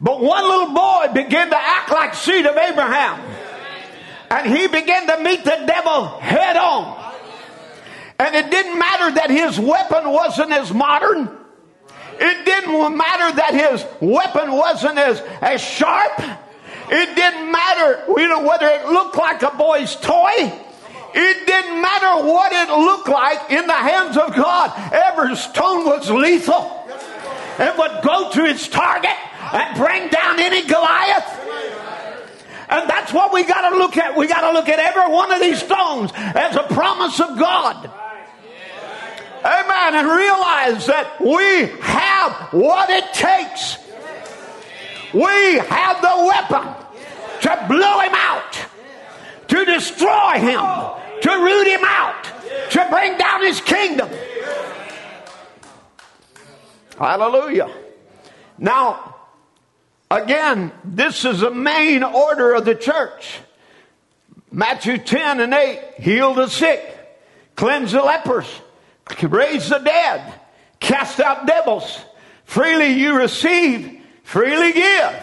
But 0.00 0.20
one 0.20 0.44
little 0.44 0.74
boy 0.74 1.08
began 1.12 1.50
to 1.50 1.56
act 1.56 1.90
like 1.90 2.14
seed 2.14 2.46
of 2.46 2.56
Abraham. 2.56 3.20
And 4.30 4.56
he 4.56 4.66
began 4.66 5.06
to 5.06 5.22
meet 5.22 5.44
the 5.44 5.64
devil 5.66 6.08
head 6.18 6.56
on. 6.56 7.14
And 8.18 8.34
it 8.34 8.50
didn't 8.50 8.78
matter 8.78 9.14
that 9.16 9.30
his 9.30 9.58
weapon 9.58 10.10
wasn't 10.10 10.52
as 10.52 10.72
modern. 10.72 11.28
It 12.18 12.44
didn't 12.44 12.96
matter 12.96 13.36
that 13.36 13.54
his 13.54 13.84
weapon 14.00 14.52
wasn't 14.52 14.98
as, 14.98 15.20
as 15.40 15.60
sharp. 15.60 16.22
It 16.88 17.16
didn't 17.16 17.50
matter, 17.50 18.04
you 18.08 18.28
know, 18.28 18.42
whether 18.42 18.66
it 18.66 18.86
looked 18.86 19.16
like 19.16 19.42
a 19.42 19.50
boy's 19.56 19.96
toy. 19.96 20.52
It 21.16 21.46
didn't 21.46 21.80
matter 21.80 22.26
what 22.26 22.52
it 22.52 22.68
looked 22.68 23.08
like 23.08 23.50
in 23.50 23.66
the 23.66 23.72
hands 23.72 24.16
of 24.16 24.34
God. 24.34 24.72
Every 24.92 25.36
stone 25.36 25.86
was 25.86 26.10
lethal. 26.10 26.84
It 27.58 27.78
would 27.78 28.02
go 28.02 28.30
to 28.32 28.44
its 28.44 28.68
target 28.68 29.16
and 29.52 29.76
bring 29.76 30.08
down 30.08 30.40
any 30.40 30.66
Goliath. 30.66 31.40
And 32.68 32.90
that's 32.90 33.12
what 33.12 33.32
we 33.32 33.44
got 33.44 33.70
to 33.70 33.76
look 33.76 33.96
at. 33.96 34.16
We 34.16 34.26
got 34.26 34.40
to 34.40 34.52
look 34.52 34.68
at 34.68 34.80
every 34.80 35.12
one 35.12 35.30
of 35.32 35.40
these 35.40 35.62
stones 35.62 36.10
as 36.14 36.56
a 36.56 36.64
promise 36.64 37.20
of 37.20 37.38
God. 37.38 37.90
Amen. 39.44 39.94
And 39.94 40.08
realize 40.08 40.86
that 40.86 41.20
we 41.20 41.66
have 41.82 42.52
what 42.52 42.90
it 42.90 43.04
takes 43.12 43.76
we 45.14 45.58
have 45.58 46.02
the 46.02 46.26
weapon 46.26 46.74
to 47.42 47.66
blow 47.68 48.00
him 48.00 48.12
out, 48.14 48.58
to 49.48 49.64
destroy 49.64 50.32
him, 50.32 50.60
to 51.22 51.30
root 51.30 51.66
him 51.68 51.84
out, 51.84 52.24
to 52.70 52.86
bring 52.90 53.16
down 53.16 53.42
his 53.42 53.60
kingdom. 53.60 54.08
Hallelujah. 56.98 57.70
Now, 58.58 59.16
again, 60.10 60.72
this 60.84 61.24
is 61.24 61.40
the 61.40 61.50
main 61.50 62.02
order 62.02 62.54
of 62.54 62.64
the 62.64 62.74
church. 62.74 63.40
Matthew 64.50 64.98
10 64.98 65.40
and 65.40 65.52
8 65.52 65.94
heal 65.98 66.34
the 66.34 66.48
sick, 66.48 66.82
cleanse 67.56 67.92
the 67.92 68.02
lepers, 68.02 68.46
raise 69.22 69.68
the 69.68 69.78
dead, 69.78 70.34
cast 70.78 71.20
out 71.20 71.46
devils. 71.46 72.00
Freely 72.44 72.92
you 72.92 73.16
receive, 73.16 73.93
freely 74.24 74.72
give. 74.72 75.14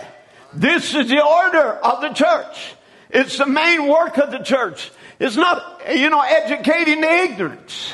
This 0.54 0.96
is 0.96 1.10
the 1.10 1.26
order 1.26 1.74
of 1.74 2.02
the 2.02 2.10
church. 2.10 2.76
It's 3.10 3.38
the 3.38 3.46
main 3.46 3.88
work 3.88 4.18
of 4.18 4.32
the 4.32 4.40
church. 4.40 4.90
It's 5.20 5.36
not, 5.36 5.82
you 5.94 6.10
know, 6.10 6.22
educating 6.22 7.02
the 7.02 7.12
ignorance. 7.12 7.94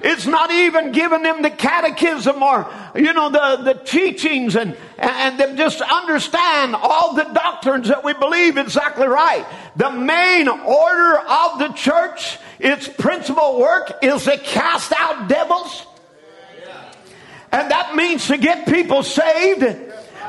It's 0.00 0.26
not 0.26 0.50
even 0.50 0.92
giving 0.92 1.22
them 1.22 1.42
the 1.42 1.50
catechism 1.50 2.42
or, 2.42 2.70
you 2.94 3.12
know, 3.12 3.30
the, 3.30 3.72
the 3.72 3.74
teachings 3.74 4.54
and, 4.54 4.76
and 4.98 5.40
them 5.40 5.56
just 5.56 5.80
understand 5.80 6.76
all 6.76 7.14
the 7.14 7.24
doctrines 7.24 7.88
that 7.88 8.04
we 8.04 8.12
believe 8.12 8.58
exactly 8.58 9.06
right. 9.06 9.46
The 9.76 9.90
main 9.90 10.48
order 10.48 11.18
of 11.18 11.58
the 11.58 11.68
church, 11.74 12.38
its 12.58 12.86
principal 12.86 13.58
work 13.58 13.98
is 14.02 14.24
to 14.24 14.36
cast 14.36 14.92
out 14.96 15.28
devils. 15.28 15.86
And 17.50 17.70
that 17.70 17.96
means 17.96 18.26
to 18.26 18.36
get 18.36 18.66
people 18.66 19.02
saved 19.02 19.62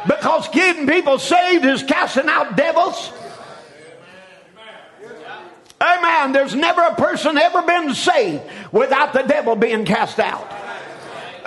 because 0.06 0.48
getting 0.50 0.88
people 0.88 1.18
saved 1.18 1.66
is 1.66 1.84
casting 1.84 2.28
out 2.28 2.56
devils. 2.56 3.12
Amen. 5.80 6.32
There's 6.32 6.56
never 6.56 6.82
a 6.82 6.96
person 6.96 7.38
ever 7.38 7.62
been 7.62 7.94
saved 7.94 8.44
without 8.72 9.14
the 9.14 9.22
devil 9.22 9.56
being 9.56 9.86
cast 9.86 10.20
out. 10.20 10.52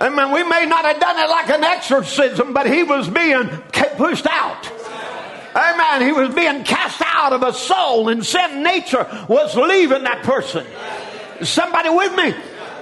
Amen. 0.00 0.32
We 0.32 0.44
may 0.44 0.66
not 0.66 0.84
have 0.84 1.00
done 1.00 1.18
it 1.18 1.28
like 1.28 1.50
an 1.50 1.64
exorcism, 1.64 2.52
but 2.52 2.70
he 2.70 2.82
was 2.82 3.08
being 3.08 3.48
pushed 3.96 4.26
out. 4.26 4.70
Amen. 5.54 6.02
He 6.02 6.12
was 6.12 6.34
being 6.34 6.64
cast 6.64 7.02
out 7.04 7.32
of 7.32 7.42
a 7.42 7.52
soul, 7.52 8.08
and 8.08 8.24
sin 8.24 8.62
nature 8.62 9.06
was 9.28 9.56
leaving 9.56 10.04
that 10.04 10.22
person. 10.22 10.64
Somebody 11.42 11.90
with 11.90 12.14
me? 12.14 12.34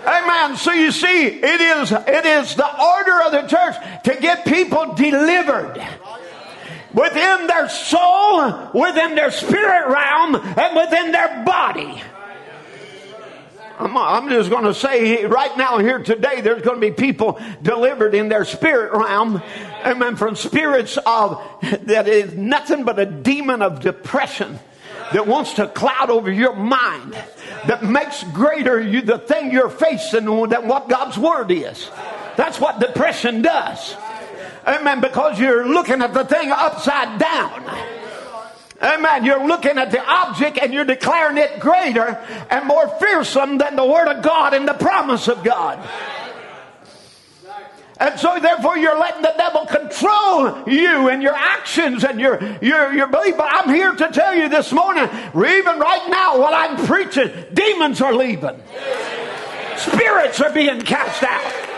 Amen. 0.08 0.56
So 0.56 0.72
you 0.72 0.90
see, 0.90 1.26
it 1.26 1.60
is, 1.60 1.92
it 1.92 2.24
is 2.24 2.54
the 2.54 2.82
order 2.82 3.22
of 3.24 3.32
the 3.32 3.42
church 3.46 3.76
to 4.04 4.16
get 4.18 4.46
people 4.46 4.94
delivered 4.94 5.86
within 6.94 7.46
their 7.46 7.68
soul, 7.68 8.70
within 8.72 9.16
their 9.16 9.30
spirit 9.30 9.88
realm, 9.88 10.34
and 10.34 10.76
within 10.76 11.12
their 11.12 11.44
body. 11.44 12.02
I'm, 13.78 13.96
I'm 13.98 14.30
just 14.30 14.48
going 14.48 14.64
to 14.64 14.72
say 14.72 15.26
right 15.26 15.54
now, 15.58 15.76
here 15.76 15.98
today, 15.98 16.40
there's 16.40 16.62
going 16.62 16.80
to 16.80 16.86
be 16.86 16.90
people 16.90 17.38
delivered 17.60 18.14
in 18.14 18.30
their 18.30 18.46
spirit 18.46 18.92
realm, 18.94 19.42
amen, 19.84 20.16
from 20.16 20.36
spirits 20.36 20.98
of 21.04 21.44
that 21.82 22.08
is 22.08 22.32
nothing 22.32 22.84
but 22.84 22.98
a 22.98 23.04
demon 23.04 23.60
of 23.60 23.80
depression 23.80 24.58
that 25.12 25.26
wants 25.26 25.54
to 25.54 25.66
cloud 25.66 26.10
over 26.10 26.30
your 26.30 26.54
mind, 26.54 27.14
that 27.66 27.82
makes 27.82 28.22
greater 28.24 28.80
you 28.80 29.02
the 29.02 29.18
thing 29.18 29.50
you're 29.50 29.70
facing 29.70 30.24
than 30.24 30.68
what 30.68 30.88
God's 30.88 31.16
word 31.16 31.50
is. 31.50 31.90
That's 32.36 32.60
what 32.60 32.80
depression 32.80 33.42
does. 33.42 33.96
Amen. 34.66 35.00
Because 35.00 35.40
you're 35.40 35.66
looking 35.66 36.02
at 36.02 36.12
the 36.12 36.24
thing 36.24 36.50
upside 36.52 37.18
down. 37.18 37.64
Amen. 38.80 39.24
You're 39.24 39.46
looking 39.46 39.76
at 39.76 39.90
the 39.90 40.04
object 40.04 40.58
and 40.58 40.72
you're 40.72 40.84
declaring 40.84 41.36
it 41.36 41.58
greater 41.58 42.24
and 42.50 42.66
more 42.66 42.88
fearsome 43.00 43.58
than 43.58 43.74
the 43.74 43.84
Word 43.84 44.08
of 44.08 44.22
God 44.22 44.54
and 44.54 44.68
the 44.68 44.74
promise 44.74 45.26
of 45.26 45.42
God. 45.42 45.78
And 48.00 48.18
so 48.18 48.38
therefore 48.38 48.78
you're 48.78 48.98
letting 48.98 49.22
the 49.22 49.34
devil 49.36 49.66
control 49.66 50.68
you 50.68 51.08
and 51.08 51.22
your 51.22 51.34
actions 51.34 52.04
and 52.04 52.20
your, 52.20 52.40
your, 52.62 52.92
your 52.92 53.08
belief. 53.08 53.36
But 53.36 53.48
I'm 53.50 53.74
here 53.74 53.92
to 53.92 54.08
tell 54.10 54.34
you 54.34 54.48
this 54.48 54.72
morning, 54.72 55.04
even 55.04 55.78
right 55.78 56.06
now 56.08 56.40
while 56.40 56.54
I'm 56.54 56.76
preaching, 56.86 57.30
demons 57.52 58.00
are 58.00 58.14
leaving. 58.14 58.62
Spirits 59.76 60.40
are 60.40 60.52
being 60.52 60.80
cast 60.82 61.22
out. 61.24 61.68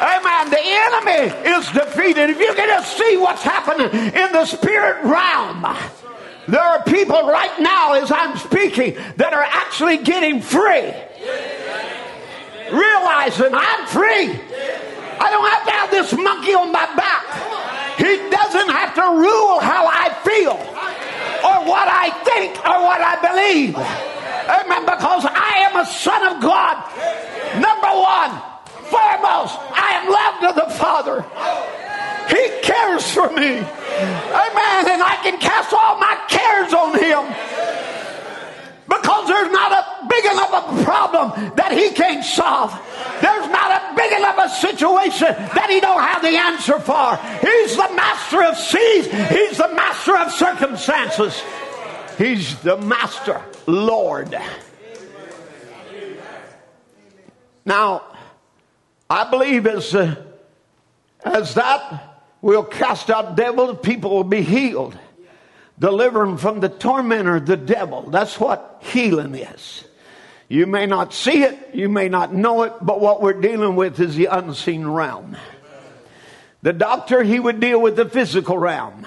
Amen. 0.00 0.50
The 0.50 0.60
enemy 0.62 1.56
is 1.56 1.66
defeated. 1.72 2.30
If 2.30 2.38
you 2.38 2.54
can 2.54 2.68
just 2.68 2.96
see 2.96 3.16
what's 3.16 3.42
happening 3.42 3.90
in 3.90 4.32
the 4.32 4.46
spirit 4.46 5.02
realm, 5.04 5.66
there 6.46 6.62
are 6.62 6.82
people 6.84 7.26
right 7.26 7.60
now, 7.60 7.92
as 7.92 8.10
I'm 8.10 8.36
speaking, 8.38 8.96
that 9.16 9.34
are 9.34 9.42
actually 9.42 9.98
getting 9.98 10.40
free. 10.40 10.92
Realizing 12.70 13.50
I'm 13.52 13.86
free. 13.86 14.40
I 15.20 15.30
don't 15.30 15.48
have 15.50 15.64
to 15.66 15.72
have 15.72 15.90
this 15.90 16.12
monkey 16.14 16.54
on 16.54 16.72
my 16.72 16.86
back. 16.94 17.24
He 17.98 18.30
doesn't 18.30 18.70
have 18.70 18.94
to 18.94 19.06
rule 19.18 19.58
how 19.58 19.86
I 19.86 20.14
feel 20.22 20.54
or 21.42 21.56
what 21.66 21.88
I 21.90 22.10
think 22.22 22.56
or 22.62 22.78
what 22.86 23.00
I 23.02 23.14
believe. 23.18 23.74
Amen. 23.74 24.82
Because 24.86 25.26
I 25.26 25.66
am 25.68 25.76
a 25.76 25.86
son 25.86 26.22
of 26.30 26.42
God. 26.42 26.76
Number 27.58 27.92
one, 27.92 28.32
foremost, 28.86 29.58
I 29.74 29.98
am 29.98 30.04
loved 30.08 30.42
of 30.46 30.54
the 30.62 30.70
Father. 30.78 31.26
He 32.30 32.44
cares 32.62 33.10
for 33.10 33.28
me. 33.30 33.58
Amen. 33.58 34.80
And 34.88 35.02
I 35.02 35.18
can 35.22 35.38
cast 35.38 35.72
all 35.72 35.98
my 35.98 36.16
cares 36.28 36.72
on 36.72 36.94
Him 36.98 37.24
because 38.88 39.28
there's 39.28 39.52
not 39.52 39.72
a 39.72 40.06
big 40.08 40.24
enough 40.24 40.50
a 40.50 40.84
problem 40.84 41.54
that 41.56 41.72
he 41.72 41.90
can't 41.90 42.24
solve. 42.24 42.72
There's 43.20 43.48
not 43.48 43.70
a 43.70 43.94
big 43.94 44.12
enough 44.12 44.38
a 44.38 44.48
situation 44.48 45.28
that 45.28 45.66
he 45.68 45.80
don't 45.80 46.00
have 46.00 46.22
the 46.22 46.36
answer 46.36 46.80
for. 46.80 47.16
He's 47.46 47.76
the 47.76 47.92
master 47.94 48.42
of 48.42 48.56
seas. 48.56 49.06
He's 49.06 49.58
the 49.58 49.74
master 49.74 50.16
of 50.16 50.32
circumstances. 50.32 51.42
He's 52.16 52.58
the 52.60 52.78
master 52.78 53.42
Lord. 53.66 54.34
Now, 57.66 58.04
I 59.10 59.28
believe 59.28 59.66
as 59.66 59.94
uh, 59.94 60.16
as 61.22 61.54
that 61.54 62.22
will 62.40 62.64
cast 62.64 63.10
out 63.10 63.36
devils, 63.36 63.78
people 63.82 64.10
will 64.10 64.24
be 64.24 64.40
healed 64.40 64.96
deliver 65.78 66.20
them 66.20 66.36
from 66.36 66.60
the 66.60 66.68
tormentor, 66.68 67.40
the 67.40 67.56
devil. 67.56 68.02
That's 68.10 68.38
what 68.38 68.82
healing 68.82 69.34
is. 69.34 69.84
You 70.48 70.66
may 70.66 70.86
not 70.86 71.12
see 71.12 71.42
it, 71.42 71.74
you 71.74 71.88
may 71.88 72.08
not 72.08 72.34
know 72.34 72.62
it, 72.62 72.72
but 72.80 73.00
what 73.00 73.20
we're 73.20 73.40
dealing 73.40 73.76
with 73.76 74.00
is 74.00 74.16
the 74.16 74.26
unseen 74.26 74.86
realm. 74.86 75.36
The 76.62 76.72
doctor, 76.72 77.22
he 77.22 77.38
would 77.38 77.60
deal 77.60 77.80
with 77.80 77.96
the 77.96 78.08
physical 78.08 78.58
realm. 78.58 79.06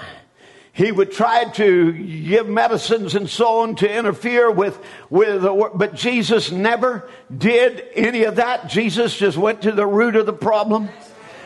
He 0.72 0.90
would 0.90 1.12
try 1.12 1.44
to 1.44 1.92
give 1.92 2.48
medicines 2.48 3.14
and 3.14 3.28
so 3.28 3.60
on 3.60 3.76
to 3.76 3.92
interfere 3.92 4.50
with, 4.50 4.78
with 5.10 5.42
but 5.42 5.94
Jesus 5.94 6.50
never 6.50 7.10
did 7.36 7.84
any 7.94 8.24
of 8.24 8.36
that. 8.36 8.68
Jesus 8.68 9.14
just 9.14 9.36
went 9.36 9.62
to 9.62 9.72
the 9.72 9.86
root 9.86 10.16
of 10.16 10.24
the 10.24 10.32
problem 10.32 10.88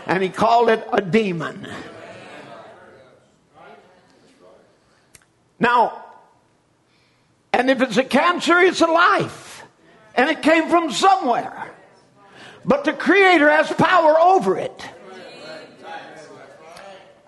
and 0.06 0.22
he 0.22 0.28
called 0.28 0.68
it 0.68 0.86
a 0.92 1.00
demon. 1.00 1.66
Now, 5.58 6.04
and 7.52 7.70
if 7.70 7.80
it's 7.80 7.96
a 7.96 8.04
cancer, 8.04 8.58
it's 8.58 8.80
a 8.80 8.86
life. 8.86 9.64
And 10.14 10.30
it 10.30 10.42
came 10.42 10.68
from 10.68 10.90
somewhere. 10.90 11.74
But 12.64 12.84
the 12.84 12.92
Creator 12.92 13.48
has 13.50 13.72
power 13.72 14.18
over 14.20 14.58
it. 14.58 14.88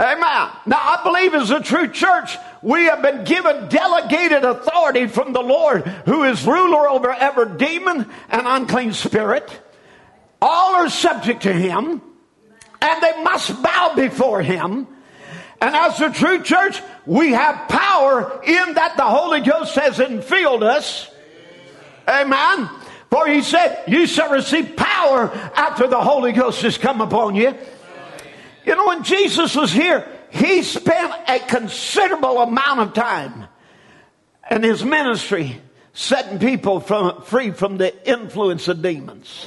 Amen. 0.01 0.51
Now, 0.67 0.79
I 0.79 1.01
believe 1.03 1.35
as 1.35 1.51
a 1.51 1.61
true 1.61 1.89
church, 1.89 2.37
we 2.63 2.85
have 2.85 3.03
been 3.03 3.25
given 3.25 3.69
delegated 3.69 4.45
authority 4.45 5.09
from 5.09 5.33
the 5.33 5.43
Lord, 5.43 5.87
who 6.07 6.23
is 6.25 6.47
ruler 6.47 6.89
over 6.89 7.11
every 7.11 7.57
demon 7.57 8.09
and 8.29 8.47
unclean 8.47 8.93
spirit. 8.93 9.51
All 10.41 10.77
are 10.77 10.89
subject 10.89 11.43
to 11.43 11.53
Him, 11.53 12.01
and 12.81 13.03
they 13.03 13.23
must 13.25 13.61
bow 13.61 13.95
before 13.97 14.41
Him. 14.41 14.87
And 15.61 15.75
as 15.75 15.99
the 15.99 16.11
true 16.11 16.43
church, 16.43 16.81
we 17.09 17.33
have 17.33 17.69
power 17.69 18.43
in 18.45 18.75
that 18.75 18.99
the 18.99 19.05
Holy 19.05 19.41
Ghost 19.41 19.75
has 19.77 19.97
infilled 19.97 20.63
us. 20.63 21.11
Amen. 22.07 22.69
For 23.11 23.27
he 23.27 23.41
said, 23.41 23.85
You 23.89 24.07
shall 24.07 24.31
receive 24.31 24.77
power 24.77 25.31
after 25.57 25.87
the 25.87 26.01
Holy 26.03 26.33
Ghost 26.33 26.61
has 26.63 26.77
come 26.77 27.01
upon 27.01 27.35
you. 27.35 27.55
You 28.67 28.77
know, 28.77 28.89
when 28.89 29.05
Jesus 29.05 29.57
was 29.57 29.73
here, 29.73 30.07
he 30.29 30.63
spent 30.63 31.15
a 31.27 31.39
considerable 31.39 32.43
amount 32.43 32.81
of 32.81 32.93
time 32.93 33.47
in 34.51 34.63
his 34.63 34.85
ministry 34.85 35.63
setting 35.95 36.39
people 36.39 36.79
from, 36.79 37.23
free 37.23 37.53
from 37.53 37.79
the 37.79 38.07
influence 38.07 38.69
of 38.69 38.83
demons. 38.83 39.47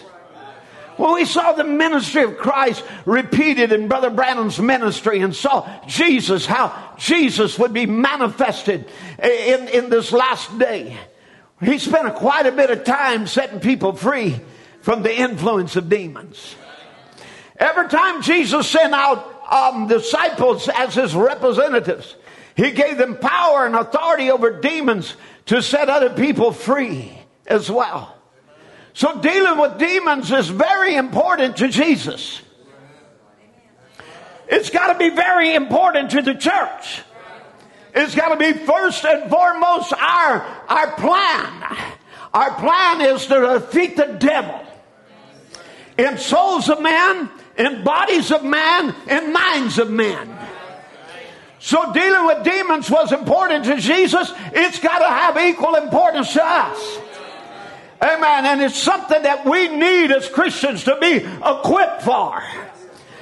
When 1.02 1.16
we 1.16 1.26
saw 1.26 1.54
the 1.54 1.64
ministry 1.64 2.22
of 2.22 2.38
Christ 2.38 2.84
repeated 3.08 3.72
in 3.72 3.88
Brother 3.88 4.12
Branham's 4.12 4.60
ministry 4.60 5.22
and 5.22 5.36
saw 5.36 5.68
Jesus, 5.88 6.46
how 6.46 6.94
Jesus 7.00 7.58
would 7.58 7.74
be 7.74 7.88
manifested 7.88 8.88
in, 9.18 9.68
in 9.70 9.90
this 9.90 10.12
last 10.12 10.60
day, 10.60 10.96
he 11.60 11.80
spent 11.80 12.08
a, 12.08 12.12
quite 12.12 12.46
a 12.46 12.52
bit 12.52 12.70
of 12.70 12.84
time 12.84 13.26
setting 13.26 13.60
people 13.60 13.94
free 13.94 14.40
from 14.82 15.02
the 15.02 15.12
influence 15.12 15.76
of 15.76 15.90
demons. 15.90 16.56
Every 17.58 17.88
time 17.88 18.22
Jesus 18.22 18.70
sent 18.70 18.94
out 18.94 19.52
um, 19.52 19.88
disciples 19.88 20.70
as 20.70 20.94
his 20.94 21.16
representatives, 21.16 22.16
he 22.56 22.70
gave 22.70 23.00
them 23.00 23.18
power 23.18 23.66
and 23.66 23.76
authority 23.76 24.30
over 24.30 24.62
demons 24.62 25.16
to 25.48 25.64
set 25.64 25.90
other 25.90 26.12
people 26.12 26.52
free 26.52 27.12
as 27.48 27.72
well. 27.72 28.21
So 28.94 29.22
dealing 29.22 29.60
with 29.60 29.78
demons 29.78 30.32
is 30.32 30.50
very 30.50 30.96
important 30.96 31.58
to 31.58 31.68
Jesus. 31.70 32.42
It's 34.48 34.70
got 34.70 34.92
to 34.92 35.00
be 35.00 35.10
very 35.10 35.56
important 35.56 36.12
to 36.12 36.22
the 36.22 36.36
church. 36.36 37.02
It's 37.94 38.16
got 38.16 38.30
to 38.30 38.38
be 38.38 38.58
first 38.66 39.06
and 39.06 39.30
foremost 39.30 39.94
our, 39.94 40.42
our 40.68 40.92
plan. 40.96 41.78
Our 42.34 42.54
plan 42.56 43.02
is 43.02 43.26
to 43.28 43.60
defeat 43.60 43.96
the 43.98 44.18
devil 44.20 44.62
in 45.98 46.18
souls 46.18 46.70
of 46.70 46.82
man, 46.82 47.30
in 47.58 47.84
bodies 47.84 48.32
of 48.32 48.44
man, 48.44 48.96
in 49.10 49.34
minds 49.34 49.78
of 49.78 49.90
men. 49.90 50.38
So 51.60 51.94
dealing 51.94 52.26
with 52.26 52.44
demons 52.44 52.90
was 52.90 53.12
important 53.12 53.66
to 53.66 53.78
Jesus. 53.78 54.34
It's 54.54 54.80
got 54.80 55.00
to 55.00 55.08
have 55.08 55.38
equal 55.38 55.76
importance 55.76 56.34
to 56.34 56.44
us. 56.44 57.00
Amen. 58.02 58.46
And 58.46 58.62
it's 58.62 58.78
something 58.78 59.22
that 59.24 59.46
we 59.46 59.68
need 59.68 60.12
as 60.12 60.28
Christians 60.28 60.84
to 60.86 60.98
be 61.00 61.18
equipped 61.18 62.02
for 62.02 62.44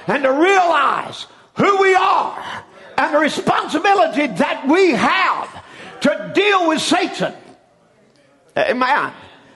and 0.06 0.22
to 0.22 0.32
realize 0.32 1.26
who 1.54 1.82
we 1.82 1.94
are 1.94 2.64
and 2.96 3.14
the 3.14 3.18
responsibility 3.18 4.26
that 4.26 4.66
we 4.66 4.92
have 4.92 5.64
to 6.00 6.32
deal 6.34 6.68
with 6.68 6.80
Satan. 6.80 7.34
Amen. 8.56 9.12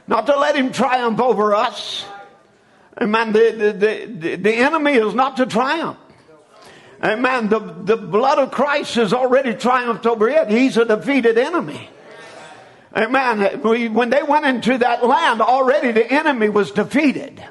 Not 0.07 0.27
to 0.27 0.39
let 0.39 0.57
him 0.57 0.72
triumph 0.72 1.20
over 1.20 1.55
us. 1.55 2.05
Amen. 3.01 3.33
The, 3.33 3.51
the, 3.51 4.07
the, 4.07 4.37
the 4.37 4.55
enemy 4.55 4.93
is 4.93 5.14
not 5.14 5.39
to 5.39 5.47
triumph. 5.47 5.99
Amen. 7.03 7.49
The, 7.49 7.59
the 7.59 7.97
blood 7.97 8.39
of 8.39 8.51
Christ 8.51 8.95
has 8.97 9.12
already 9.12 9.55
triumphed 9.55 10.07
over 10.07 10.29
it. 10.29 10.49
He's 10.49 10.77
a 10.77 10.85
defeated 10.85 11.39
enemy. 11.39 11.89
Amen. 12.97 13.61
When 13.93 14.11
they 14.11 14.23
went 14.23 14.47
into 14.47 14.79
that 14.79 15.05
land, 15.05 15.41
already 15.41 15.91
the 15.93 16.07
enemy 16.11 16.49
was 16.49 16.71
defeated. 16.71 17.45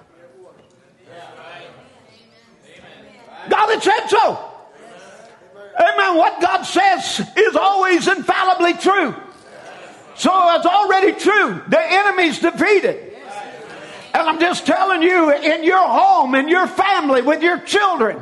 God 3.50 3.70
had 3.70 3.84
said 3.84 4.08
so. 4.08 4.52
Amen. 5.78 6.18
What 6.18 6.40
God 6.40 6.64
says 6.64 7.22
is 7.36 7.56
always 7.56 8.08
infallibly 8.08 8.74
true. 8.74 9.16
So 10.16 10.56
it's 10.56 10.66
already 10.66 11.12
true. 11.14 11.62
The 11.68 11.82
enemy's 11.82 12.40
defeated. 12.40 13.12
And 14.14 14.30
I'm 14.30 14.40
just 14.40 14.66
telling 14.66 15.02
you, 15.02 15.34
in 15.34 15.64
your 15.64 15.86
home, 15.86 16.36
in 16.36 16.48
your 16.48 16.68
family, 16.68 17.24
with 17.24 17.42
your 17.42 17.58
children, 17.60 18.22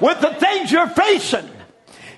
with 0.00 0.20
the 0.20 0.34
things 0.34 0.72
you're 0.72 0.88
facing, 0.88 1.48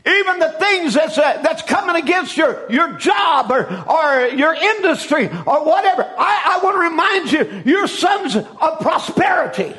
even 0.06 0.38
the 0.38 0.50
things 0.58 0.94
that's, 0.94 1.16
uh, 1.16 1.40
that's 1.42 1.62
coming 1.62 1.96
against 1.96 2.36
your, 2.36 2.70
your 2.70 2.92
job 2.98 3.50
or, 3.50 3.64
or 3.88 4.26
your 4.28 4.54
industry 4.54 5.30
or 5.46 5.64
whatever. 5.64 6.02
I, 6.02 6.56
I 6.56 6.60
want 6.62 6.76
to 6.76 6.80
remind 6.80 7.32
you, 7.32 7.62
you're 7.64 7.86
sons 7.86 8.36
of 8.36 8.80
prosperity. 8.80 9.74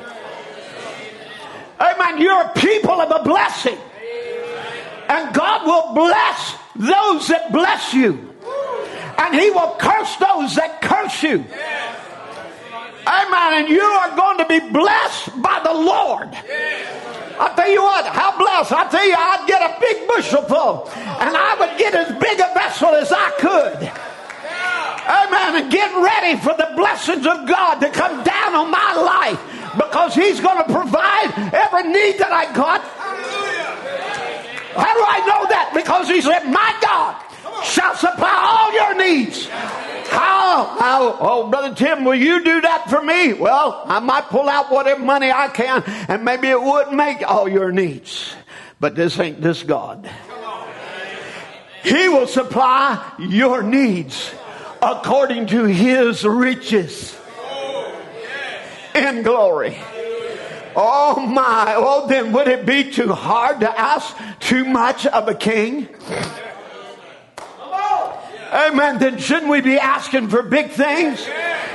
Amen. 1.78 2.20
You're 2.20 2.42
a 2.42 2.52
people 2.54 3.00
of 3.00 3.20
a 3.20 3.22
blessing. 3.22 3.78
And 5.08 5.32
God 5.34 5.64
will 5.64 5.94
bless 5.94 6.56
those 6.74 7.28
that 7.28 7.52
bless 7.52 7.94
you, 7.94 8.34
and 9.18 9.34
he 9.34 9.50
will 9.50 9.76
curse 9.78 10.16
those 10.16 10.56
that 10.56 10.82
curse 10.82 11.22
you. 11.22 11.44
Amen. 13.06 13.52
And 13.54 13.68
you 13.68 13.80
are 13.80 14.16
going 14.16 14.38
to 14.38 14.46
be 14.46 14.58
blessed 14.58 15.40
by 15.40 15.60
the 15.62 15.72
Lord. 15.72 16.28
I 17.38 17.52
tell 17.54 17.70
you 17.70 17.82
what, 17.82 18.06
how 18.06 18.38
blessed. 18.38 18.72
I 18.72 18.88
tell 18.88 19.06
you, 19.06 19.14
I'd 19.16 19.44
get 19.46 19.60
a 19.60 19.76
big 19.80 20.08
bushel 20.08 20.42
full 20.42 20.88
and 20.94 21.36
I 21.36 21.56
would 21.60 21.78
get 21.78 21.94
as 21.94 22.08
big 22.20 22.40
a 22.40 22.52
vessel 22.54 22.94
as 22.94 23.12
I 23.12 23.30
could. 23.38 23.92
Amen. 25.06 25.62
And 25.62 25.70
get 25.70 25.92
ready 25.94 26.40
for 26.40 26.54
the 26.56 26.72
blessings 26.76 27.26
of 27.26 27.46
God 27.46 27.80
to 27.80 27.90
come 27.90 28.24
down 28.24 28.54
on 28.54 28.70
my 28.70 28.94
life 28.94 29.40
because 29.76 30.14
He's 30.14 30.40
going 30.40 30.58
to 30.58 30.72
provide 30.72 31.32
every 31.52 31.84
need 31.92 32.18
that 32.18 32.32
I 32.32 32.52
got. 32.52 32.82
How 34.76 34.92
do 34.92 35.04
I 35.06 35.20
know 35.26 35.48
that? 35.48 35.72
Because 35.74 36.08
He 36.08 36.20
said, 36.20 36.44
My 36.44 36.76
God 36.82 37.25
shall 37.64 37.94
supply 37.94 38.30
all 38.30 38.72
your 38.72 38.94
needs. 38.96 39.46
How? 39.46 40.64
How? 40.78 41.16
Oh, 41.20 41.48
Brother 41.50 41.74
Tim, 41.74 42.04
will 42.04 42.14
you 42.14 42.44
do 42.44 42.60
that 42.60 42.88
for 42.88 43.02
me? 43.02 43.32
Well, 43.32 43.82
I 43.86 43.98
might 44.00 44.24
pull 44.26 44.48
out 44.48 44.70
whatever 44.70 45.00
money 45.00 45.30
I 45.30 45.48
can, 45.48 45.82
and 46.08 46.24
maybe 46.24 46.48
it 46.48 46.60
wouldn't 46.60 46.96
make 46.96 47.28
all 47.28 47.48
your 47.48 47.72
needs. 47.72 48.34
But 48.78 48.94
this 48.94 49.18
ain't 49.18 49.40
this 49.40 49.62
God. 49.62 50.10
He 51.82 52.08
will 52.08 52.26
supply 52.26 53.12
your 53.18 53.62
needs 53.62 54.32
according 54.82 55.46
to 55.46 55.64
his 55.64 56.24
riches 56.24 57.16
in 58.94 59.22
glory. 59.22 59.78
Oh 60.74 61.24
my, 61.24 61.74
oh 61.76 62.06
then 62.06 62.32
would 62.32 62.48
it 62.48 62.66
be 62.66 62.90
too 62.90 63.12
hard 63.12 63.60
to 63.60 63.80
ask 63.80 64.14
too 64.40 64.64
much 64.64 65.06
of 65.06 65.28
a 65.28 65.34
king? 65.34 65.88
Amen. 68.52 68.98
Then 68.98 69.18
shouldn't 69.18 69.50
we 69.50 69.60
be 69.60 69.78
asking 69.78 70.28
for 70.28 70.42
big 70.42 70.70
things? 70.70 71.26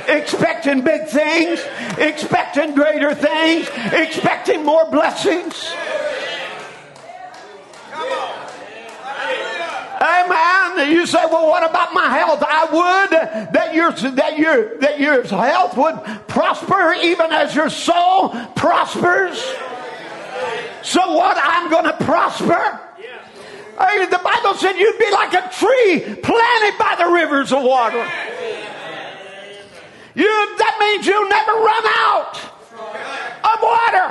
Expecting 0.08 0.82
big 0.82 1.08
things? 1.08 1.60
Expecting 1.98 2.74
greater 2.74 3.14
things? 3.14 3.68
Expecting 3.92 4.64
more 4.64 4.90
blessings? 4.90 5.72
Amen. 10.02 10.90
You 10.90 11.06
say, 11.06 11.24
well, 11.26 11.46
what 11.48 11.68
about 11.68 11.94
my 11.94 12.08
health? 12.08 12.42
I 12.42 12.64
would 12.64 13.52
that 13.52 13.74
your 13.74 13.92
that 13.92 14.38
your 14.38 14.78
that 14.78 14.98
your 14.98 15.22
health 15.22 15.76
would 15.76 16.26
prosper 16.26 16.94
even 17.02 17.30
as 17.30 17.54
your 17.54 17.70
soul 17.70 18.30
prospers. 18.56 19.38
So 20.82 21.12
what? 21.12 21.38
I'm 21.40 21.70
going 21.70 21.84
to 21.84 22.04
prosper. 22.04 22.80
The 23.82 24.20
Bible 24.22 24.54
said 24.54 24.76
you'd 24.78 24.98
be 24.98 25.10
like 25.10 25.34
a 25.34 25.48
tree 25.50 26.00
planted 26.22 26.78
by 26.78 26.94
the 26.98 27.10
rivers 27.10 27.52
of 27.52 27.62
water. 27.62 28.02
You, 30.14 30.28
that 30.58 30.76
means 30.78 31.06
you'll 31.06 31.28
never 31.28 31.52
run 31.52 31.84
out 31.98 32.36
of 33.42 33.56
water. 33.62 34.06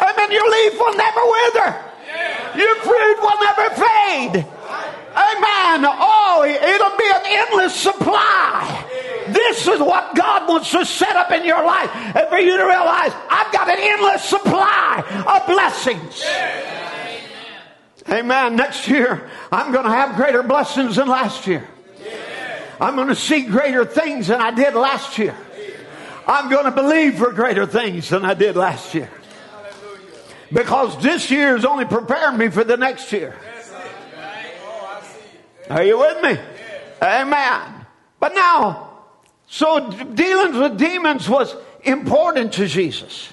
I 0.00 0.14
mean, 0.16 0.30
your 0.32 0.48
leaf 0.50 0.74
will 0.78 0.96
never 0.96 1.22
wither. 1.24 1.70
Your 2.58 2.74
fruit 2.82 3.18
will 3.22 3.40
never 3.40 3.66
fade. 3.78 4.36
Amen. 5.16 5.86
Oh, 5.86 6.44
it'll 6.44 6.96
be 6.96 7.08
an 7.14 7.24
endless 7.26 7.74
supply. 7.74 8.84
This 9.28 9.66
is 9.66 9.80
what 9.80 10.14
God 10.14 10.48
wants 10.48 10.70
to 10.72 10.84
set 10.84 11.16
up 11.16 11.30
in 11.32 11.44
your 11.44 11.64
life. 11.64 11.90
And 11.94 12.28
for 12.28 12.38
you 12.38 12.56
to 12.56 12.64
realize, 12.64 13.12
I've 13.30 13.52
got 13.52 13.68
an 13.68 13.78
endless 13.78 14.24
supply 14.24 15.04
of 15.26 15.46
blessings. 15.46 16.22
Amen. 18.10 18.56
Next 18.56 18.88
year, 18.88 19.28
I'm 19.52 19.72
going 19.72 19.84
to 19.84 19.90
have 19.90 20.16
greater 20.16 20.42
blessings 20.42 20.96
than 20.96 21.08
last 21.08 21.46
year. 21.46 21.66
I'm 22.80 22.96
going 22.96 23.08
to 23.08 23.14
see 23.14 23.42
greater 23.42 23.84
things 23.84 24.28
than 24.28 24.40
I 24.40 24.50
did 24.50 24.74
last 24.74 25.18
year. 25.18 25.36
I'm 26.26 26.50
going 26.50 26.64
to 26.64 26.70
believe 26.70 27.18
for 27.18 27.32
greater 27.32 27.66
things 27.66 28.08
than 28.10 28.24
I 28.24 28.34
did 28.34 28.56
last 28.56 28.94
year. 28.94 29.10
Because 30.52 31.00
this 31.02 31.30
year 31.30 31.56
is 31.56 31.64
only 31.64 31.84
preparing 31.84 32.38
me 32.38 32.48
for 32.48 32.64
the 32.64 32.76
next 32.76 33.12
year. 33.12 33.34
Are 35.68 35.84
you 35.84 35.98
with 35.98 36.22
me? 36.22 36.38
Amen. 37.02 37.86
But 38.20 38.34
now, 38.34 38.90
so 39.46 39.90
dealing 39.90 40.58
with 40.58 40.78
demons 40.78 41.28
was 41.28 41.54
important 41.82 42.54
to 42.54 42.66
Jesus. 42.66 43.32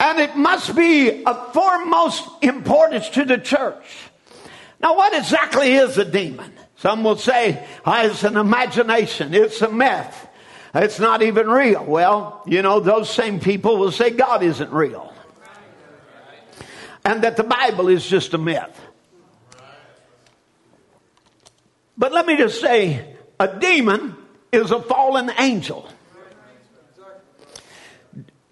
And 0.00 0.18
it 0.18 0.34
must 0.34 0.74
be 0.74 1.24
of 1.24 1.52
foremost 1.52 2.28
importance 2.42 3.08
to 3.10 3.24
the 3.24 3.38
church. 3.38 3.84
Now, 4.80 4.96
what 4.96 5.14
exactly 5.14 5.74
is 5.74 5.98
a 5.98 6.04
demon? 6.04 6.52
Some 6.76 7.04
will 7.04 7.18
say 7.18 7.64
oh, 7.84 8.06
it's 8.06 8.24
an 8.24 8.38
imagination, 8.38 9.34
it's 9.34 9.60
a 9.60 9.70
myth, 9.70 10.26
it's 10.74 10.98
not 10.98 11.22
even 11.22 11.48
real. 11.48 11.84
Well, 11.84 12.42
you 12.46 12.62
know, 12.62 12.80
those 12.80 13.10
same 13.10 13.38
people 13.38 13.76
will 13.76 13.92
say 13.92 14.10
God 14.10 14.42
isn't 14.42 14.72
real 14.72 15.10
and 17.04 17.22
that 17.22 17.36
the 17.36 17.44
Bible 17.44 17.88
is 17.88 18.06
just 18.06 18.34
a 18.34 18.38
myth. 18.38 18.80
But 21.96 22.12
let 22.12 22.26
me 22.26 22.36
just 22.36 22.60
say 22.60 23.16
a 23.38 23.58
demon 23.58 24.16
is 24.52 24.70
a 24.70 24.80
fallen 24.80 25.30
angel. 25.38 25.88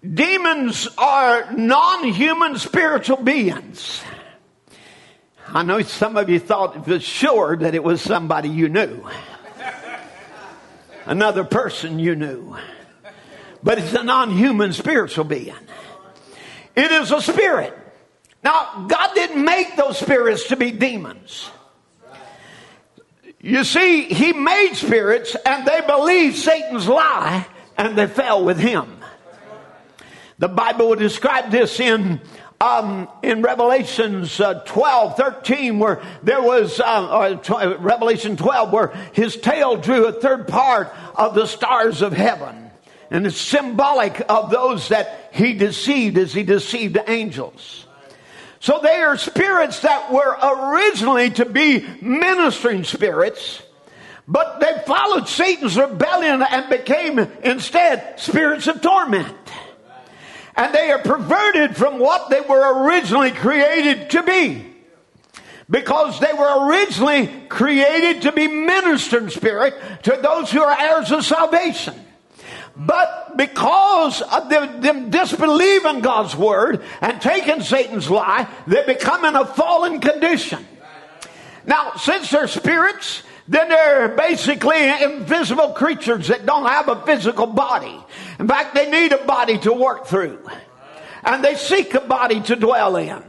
Demons 0.01 0.87
are 0.97 1.51
non 1.53 2.05
human 2.05 2.57
spiritual 2.57 3.17
beings. 3.17 4.01
I 5.47 5.63
know 5.63 5.81
some 5.81 6.15
of 6.15 6.29
you 6.29 6.39
thought 6.39 6.85
for 6.85 6.99
sure 6.99 7.57
that 7.57 7.75
it 7.75 7.83
was 7.83 8.01
somebody 8.01 8.49
you 8.49 8.69
knew, 8.69 9.05
another 11.05 11.43
person 11.43 11.99
you 11.99 12.15
knew. 12.15 12.55
But 13.61 13.79
it's 13.79 13.93
a 13.93 14.03
non 14.03 14.31
human 14.31 14.71
spiritual 14.71 15.25
being. 15.25 15.55
It 16.77 16.91
is 16.91 17.11
a 17.11 17.21
spirit. 17.21 17.77
Now, 18.41 18.85
God 18.87 19.13
didn't 19.15 19.43
make 19.43 19.75
those 19.75 19.97
spirits 19.97 20.47
to 20.47 20.55
be 20.55 20.71
demons. 20.71 21.49
You 23.41 23.65
see, 23.65 24.03
He 24.03 24.31
made 24.31 24.75
spirits 24.75 25.35
and 25.45 25.67
they 25.67 25.81
believed 25.81 26.37
Satan's 26.37 26.87
lie 26.87 27.45
and 27.77 27.97
they 27.97 28.07
fell 28.07 28.45
with 28.45 28.59
him. 28.59 28.98
The 30.39 30.47
Bible 30.47 30.89
will 30.89 30.95
describe 30.95 31.51
this 31.51 31.79
in 31.81 32.21
um, 32.61 33.07
in 33.23 33.41
Revelations 33.41 34.39
uh, 34.39 34.55
12, 34.65 35.15
13, 35.15 35.79
where 35.79 36.01
there 36.23 36.41
was, 36.41 36.79
uh, 36.79 37.35
tw- 37.37 37.79
Revelation 37.79 38.35
12, 38.35 38.73
where 38.73 38.87
his 39.13 39.37
tail 39.37 39.77
drew 39.77 40.07
a 40.07 40.11
third 40.11 40.47
part 40.47 40.93
of 41.15 41.35
the 41.35 41.45
stars 41.45 42.01
of 42.01 42.11
heaven. 42.11 42.69
And 43.11 43.25
it's 43.25 43.37
symbolic 43.37 44.21
of 44.29 44.51
those 44.51 44.89
that 44.89 45.29
he 45.33 45.53
deceived 45.53 46.17
as 46.17 46.33
he 46.33 46.43
deceived 46.43 46.95
the 46.95 47.09
angels. 47.09 47.87
So 48.59 48.79
they 48.83 48.97
are 49.01 49.17
spirits 49.17 49.79
that 49.81 50.11
were 50.11 50.37
originally 50.41 51.29
to 51.31 51.45
be 51.45 51.85
ministering 52.01 52.83
spirits, 52.83 53.63
but 54.27 54.59
they 54.59 54.83
followed 54.85 55.29
Satan's 55.29 55.77
rebellion 55.77 56.41
and 56.41 56.69
became 56.69 57.19
instead 57.19 58.19
spirits 58.19 58.67
of 58.67 58.81
torment 58.81 59.33
and 60.59 60.75
they 60.75 60.91
are 60.91 60.99
perverted 60.99 61.77
from 61.77 61.99
what 61.99 62.29
they 62.29 62.41
were 62.41 62.83
originally 62.83 63.31
created 63.31 64.09
to 64.09 64.21
be. 64.23 64.65
Because 65.69 66.19
they 66.19 66.33
were 66.33 66.67
originally 66.67 67.27
created 67.47 68.23
to 68.23 68.33
be 68.33 68.47
ministering 68.47 69.29
spirit 69.29 69.73
to 70.03 70.19
those 70.21 70.51
who 70.51 70.61
are 70.61 70.77
heirs 70.77 71.13
of 71.13 71.23
salvation. 71.23 71.95
But 72.75 73.37
because 73.37 74.21
of 74.21 74.49
them, 74.49 74.81
them 74.81 75.09
disbelieving 75.09 76.01
God's 76.01 76.35
word 76.35 76.83
and 76.99 77.21
taking 77.21 77.61
Satan's 77.61 78.09
lie, 78.09 78.45
they 78.67 78.85
become 78.85 79.23
in 79.23 79.37
a 79.37 79.45
fallen 79.45 80.01
condition. 80.01 80.67
Now, 81.65 81.93
since 81.95 82.31
they're 82.31 82.47
spirits, 82.49 83.23
then 83.47 83.69
they're 83.69 84.09
basically 84.09 84.89
invisible 85.03 85.69
creatures 85.69 86.27
that 86.27 86.45
don't 86.45 86.65
have 86.65 86.89
a 86.89 87.01
physical 87.05 87.47
body. 87.47 87.97
In 88.39 88.47
fact, 88.47 88.73
they 88.73 88.89
need 88.89 89.11
a 89.11 89.23
body 89.25 89.57
to 89.59 89.73
work 89.73 90.07
through. 90.07 90.39
And 91.23 91.43
they 91.43 91.55
seek 91.55 91.93
a 91.93 92.01
body 92.01 92.41
to 92.41 92.55
dwell 92.55 92.95
in. 92.95 93.21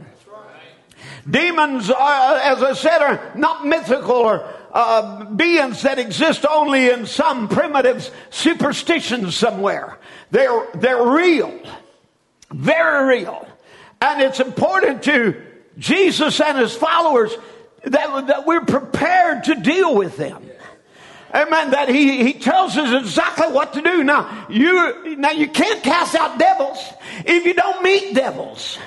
Demons, 1.29 1.91
are, 1.91 2.37
as 2.37 2.63
I 2.63 2.73
said, 2.73 2.99
are 2.99 3.31
not 3.35 3.65
mythical 3.65 4.15
or 4.15 4.53
uh, 4.73 5.25
beings 5.25 5.83
that 5.83 5.99
exist 5.99 6.45
only 6.49 6.89
in 6.89 7.05
some 7.05 7.47
primitive 7.47 8.09
superstitions 8.29 9.35
somewhere. 9.35 9.99
They're, 10.31 10.67
they're 10.73 11.05
real. 11.05 11.59
Very 12.49 13.19
real. 13.19 13.47
And 14.01 14.21
it's 14.21 14.39
important 14.39 15.03
to 15.03 15.39
Jesus 15.77 16.39
and 16.39 16.57
his 16.57 16.73
followers 16.73 17.35
that, 17.83 18.27
that 18.27 18.45
we're 18.47 18.65
prepared 18.65 19.43
to 19.45 19.55
deal 19.55 19.95
with 19.95 20.17
them. 20.17 20.43
Amen. 21.33 21.71
That 21.71 21.89
he, 21.89 22.23
he 22.23 22.33
tells 22.33 22.77
us 22.77 23.03
exactly 23.03 23.47
what 23.47 23.73
to 23.73 23.81
do. 23.81 24.03
Now, 24.03 24.47
you, 24.49 25.15
now 25.17 25.31
you 25.31 25.47
can't 25.47 25.81
cast 25.83 26.15
out 26.15 26.37
devils 26.37 26.77
if 27.25 27.45
you 27.45 27.53
don't 27.53 27.81
meet 27.83 28.13
devils. 28.13 28.77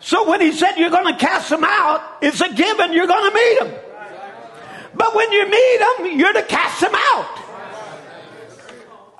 So 0.00 0.28
when 0.28 0.40
he 0.40 0.52
said 0.52 0.76
you're 0.76 0.90
going 0.90 1.12
to 1.12 1.18
cast 1.18 1.50
them 1.50 1.64
out, 1.64 2.02
it's 2.22 2.40
a 2.40 2.52
given 2.52 2.92
you're 2.92 3.06
going 3.06 3.30
to 3.30 3.34
meet 3.34 3.58
them. 3.60 3.80
But 4.94 5.14
when 5.14 5.30
you 5.32 5.50
meet 5.50 5.78
them, 5.78 6.18
you're 6.18 6.32
to 6.32 6.42
cast 6.44 6.80
them 6.80 6.94
out. 6.94 7.38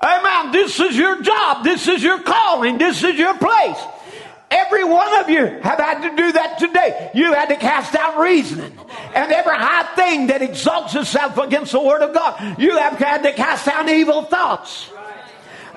Amen. 0.01 0.51
This 0.51 0.79
is 0.79 0.97
your 0.97 1.21
job. 1.21 1.63
This 1.63 1.87
is 1.87 2.01
your 2.01 2.21
calling. 2.21 2.77
This 2.77 3.03
is 3.03 3.15
your 3.15 3.37
place. 3.37 3.77
Every 4.51 4.83
one 4.83 5.19
of 5.19 5.29
you 5.29 5.45
have 5.45 5.77
had 5.77 6.09
to 6.09 6.15
do 6.15 6.31
that 6.31 6.57
today. 6.57 7.11
You 7.13 7.33
had 7.33 7.49
to 7.49 7.55
cast 7.55 7.93
out 7.93 8.17
reasoning. 8.17 8.77
And 9.13 9.31
every 9.31 9.55
high 9.55 9.95
thing 9.95 10.27
that 10.27 10.41
exalts 10.41 10.95
itself 10.95 11.37
against 11.37 11.71
the 11.71 11.79
Word 11.79 12.01
of 12.01 12.13
God, 12.13 12.59
you 12.59 12.77
have 12.77 12.97
had 12.97 13.23
to 13.23 13.33
cast 13.33 13.67
down 13.67 13.89
evil 13.89 14.23
thoughts. 14.23 14.89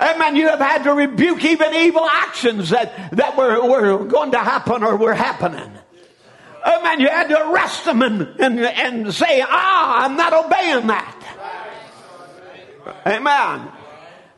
Amen. 0.00 0.36
You 0.36 0.48
have 0.48 0.58
had 0.58 0.84
to 0.84 0.94
rebuke 0.94 1.44
even 1.44 1.74
evil 1.74 2.08
actions 2.08 2.70
that, 2.70 3.10
that 3.12 3.36
were, 3.36 3.62
were 3.62 4.04
going 4.04 4.30
to 4.32 4.38
happen 4.38 4.82
or 4.82 4.96
were 4.96 5.14
happening. 5.14 5.70
Amen. 6.66 7.00
You 7.00 7.08
had 7.08 7.28
to 7.28 7.50
arrest 7.50 7.84
them 7.84 8.00
and, 8.00 8.22
and, 8.40 8.58
and 8.58 9.14
say, 9.14 9.42
ah, 9.46 10.04
I'm 10.04 10.16
not 10.16 10.32
obeying 10.32 10.86
that. 10.86 11.18
Amen. 13.06 13.68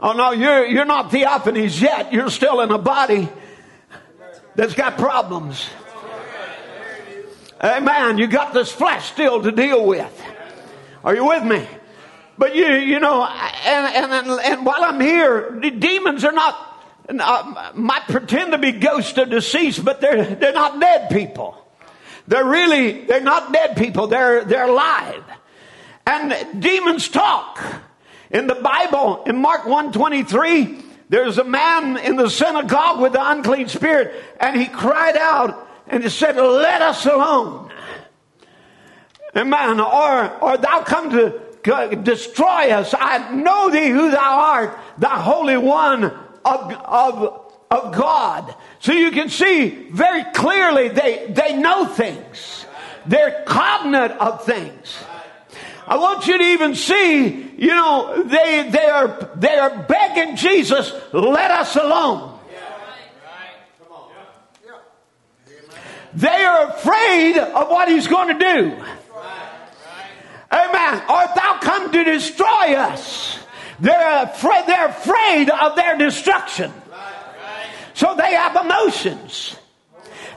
Oh 0.00 0.12
no, 0.12 0.32
you're, 0.32 0.66
you're 0.66 0.84
not 0.84 1.10
theophanies 1.10 1.80
yet. 1.80 2.12
You're 2.12 2.30
still 2.30 2.60
in 2.60 2.70
a 2.70 2.78
body 2.78 3.28
that's 4.54 4.74
got 4.74 4.98
problems. 4.98 5.68
Amen. 7.62 8.18
You 8.18 8.26
got 8.26 8.52
this 8.52 8.70
flesh 8.70 9.10
still 9.10 9.42
to 9.42 9.50
deal 9.50 9.86
with. 9.86 10.22
Are 11.02 11.14
you 11.14 11.26
with 11.26 11.44
me? 11.44 11.66
But 12.36 12.56
you, 12.56 12.66
you 12.66 13.00
know, 13.00 13.24
and, 13.24 14.12
and, 14.12 14.40
and 14.40 14.66
while 14.66 14.82
I'm 14.82 15.00
here, 15.00 15.58
the 15.60 15.70
demons 15.70 16.24
are 16.24 16.32
not, 16.32 16.84
uh, 17.08 17.72
might 17.74 18.02
pretend 18.08 18.52
to 18.52 18.58
be 18.58 18.72
ghosts 18.72 19.16
of 19.18 19.30
deceased, 19.30 19.84
but 19.84 20.00
they're, 20.00 20.34
they're 20.34 20.52
not 20.52 20.80
dead 20.80 21.10
people. 21.10 21.56
They're 22.26 22.44
really, 22.44 23.04
they're 23.04 23.20
not 23.20 23.52
dead 23.52 23.76
people. 23.76 24.08
They're, 24.08 24.44
they're 24.44 24.68
alive. 24.68 25.22
And 26.06 26.60
demons 26.60 27.08
talk. 27.08 27.62
In 28.30 28.46
the 28.46 28.56
Bible, 28.56 29.22
in 29.24 29.36
Mark 29.36 29.64
123, 29.64 30.82
there's 31.08 31.38
a 31.38 31.44
man 31.44 31.96
in 31.98 32.16
the 32.16 32.28
synagogue 32.28 33.00
with 33.00 33.12
the 33.12 33.30
unclean 33.30 33.68
spirit, 33.68 34.14
and 34.40 34.60
he 34.60 34.66
cried 34.66 35.16
out 35.16 35.68
and 35.86 36.02
he 36.02 36.08
said, 36.08 36.36
Let 36.36 36.82
us 36.82 37.04
alone. 37.06 37.70
Amen. 39.36 39.80
Or, 39.80 40.38
or 40.38 40.56
thou 40.56 40.82
come 40.82 41.10
to 41.10 41.40
destroy 42.02 42.70
us. 42.70 42.94
I 42.98 43.34
know 43.34 43.70
thee 43.70 43.88
who 43.88 44.10
thou 44.10 44.38
art, 44.38 44.78
the 44.98 45.08
Holy 45.08 45.56
One 45.56 46.04
of, 46.04 46.72
of, 46.72 47.52
of 47.70 47.94
God. 47.94 48.54
So 48.78 48.92
you 48.92 49.10
can 49.10 49.28
see 49.28 49.88
very 49.90 50.24
clearly 50.34 50.88
they, 50.88 51.26
they 51.30 51.56
know 51.56 51.86
things. 51.86 52.66
They're 53.06 53.42
cognate 53.46 54.12
of 54.12 54.44
things. 54.44 54.96
I 55.86 55.96
want 55.96 56.26
you 56.26 56.38
to 56.38 56.44
even 56.44 56.74
see, 56.74 57.26
you 57.58 57.68
know, 57.68 58.22
they, 58.22 58.68
they 58.70 58.86
are, 58.86 59.30
they 59.36 59.56
are 59.56 59.82
begging 59.82 60.36
Jesus, 60.36 60.92
let 61.12 61.50
us 61.50 61.76
alone. 61.76 62.38
They 66.14 66.44
are 66.44 66.68
afraid 66.68 67.38
of 67.38 67.68
what 67.68 67.88
he's 67.88 68.06
going 68.06 68.38
to 68.38 68.38
do. 68.38 68.76
Amen. 70.52 71.02
Art 71.08 71.34
thou 71.34 71.58
come 71.60 71.90
to 71.90 72.04
destroy 72.04 72.74
us? 72.76 73.38
They're 73.80 74.22
afraid, 74.22 74.66
they're 74.66 74.88
afraid 74.88 75.50
of 75.50 75.74
their 75.74 75.98
destruction. 75.98 76.72
So 77.94 78.14
they 78.14 78.34
have 78.34 78.56
emotions. 78.56 79.56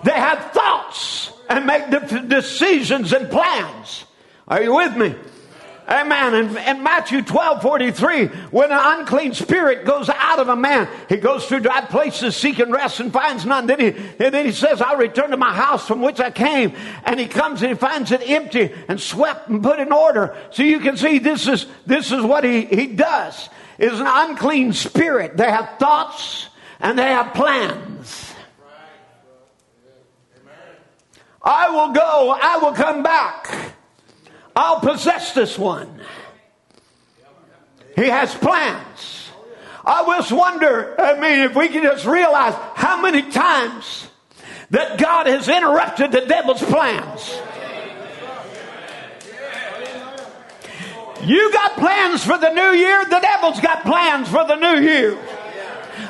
They 0.03 0.11
have 0.11 0.51
thoughts 0.51 1.31
and 1.49 1.65
make 1.65 1.89
decisions 2.27 3.13
and 3.13 3.29
plans. 3.29 4.05
Are 4.47 4.63
you 4.63 4.75
with 4.75 4.97
me? 4.97 5.15
Amen. 5.87 6.33
In, 6.35 6.57
in 6.57 6.83
Matthew 6.83 7.21
12 7.21 7.61
43, 7.61 8.27
when 8.51 8.71
an 8.71 8.99
unclean 8.99 9.33
spirit 9.33 9.85
goes 9.85 10.09
out 10.09 10.39
of 10.39 10.49
a 10.49 10.55
man, 10.55 10.89
he 11.07 11.15
goes 11.15 11.45
through 11.45 11.61
dry 11.61 11.79
places 11.79 12.35
seeking 12.35 12.71
rest 12.71 12.99
and 12.99 13.13
finds 13.13 13.45
none. 13.45 13.67
Then 13.67 13.79
he, 13.79 13.87
and 13.87 14.33
then 14.33 14.45
he 14.45 14.51
says, 14.51 14.81
I'll 14.81 14.97
return 14.97 15.29
to 15.31 15.37
my 15.37 15.53
house 15.53 15.87
from 15.87 16.01
which 16.01 16.19
I 16.19 16.29
came. 16.29 16.73
And 17.05 17.17
he 17.17 17.25
comes 17.25 17.61
and 17.61 17.71
he 17.71 17.77
finds 17.77 18.11
it 18.11 18.29
empty 18.29 18.73
and 18.89 18.99
swept 18.99 19.47
and 19.47 19.63
put 19.63 19.79
in 19.79 19.93
order. 19.93 20.35
So 20.51 20.63
you 20.63 20.81
can 20.81 20.97
see 20.97 21.19
this 21.19 21.47
is, 21.47 21.65
this 21.85 22.11
is 22.11 22.21
what 22.21 22.43
he, 22.43 22.65
he 22.65 22.87
does. 22.87 23.47
Is 23.79 23.99
an 23.99 24.07
unclean 24.09 24.73
spirit. 24.73 25.37
They 25.37 25.49
have 25.49 25.77
thoughts 25.79 26.49
and 26.81 26.99
they 26.99 27.03
have 27.03 27.33
plans. 27.33 28.33
I 31.41 31.69
will 31.69 31.93
go, 31.93 32.37
I 32.41 32.57
will 32.57 32.73
come 32.73 33.03
back. 33.03 33.75
I'll 34.57 34.79
possess 34.79 35.33
this 35.33 35.55
one. 35.55 36.01
He 37.95 38.05
has 38.05 38.33
plans. 38.33 39.29
I 39.85 40.03
just 40.17 40.31
wonder, 40.31 40.99
I 40.99 41.19
mean, 41.19 41.41
if 41.41 41.55
we 41.55 41.67
can 41.69 41.83
just 41.83 42.05
realize 42.07 42.55
how 42.73 42.99
many 42.99 43.29
times 43.31 44.07
that 44.71 44.97
God 44.97 45.27
has 45.27 45.47
interrupted 45.47 46.11
the 46.11 46.21
devil's 46.21 46.63
plans. 46.63 47.39
You 51.23 51.51
got 51.53 51.73
plans 51.73 52.23
for 52.23 52.39
the 52.39 52.51
new 52.51 52.77
year, 52.79 53.05
the 53.05 53.19
devil's 53.19 53.59
got 53.59 53.83
plans 53.83 54.27
for 54.27 54.43
the 54.45 54.55
new 54.55 54.81
year. 54.81 55.17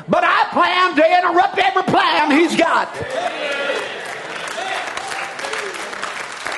But 0.08 0.24
I 0.24 0.48
plan 0.52 0.96
to 0.96 1.18
interrupt 1.18 1.58
every 1.58 1.82
plan 1.82 2.30
he's 2.30 2.56
got. 2.56 2.88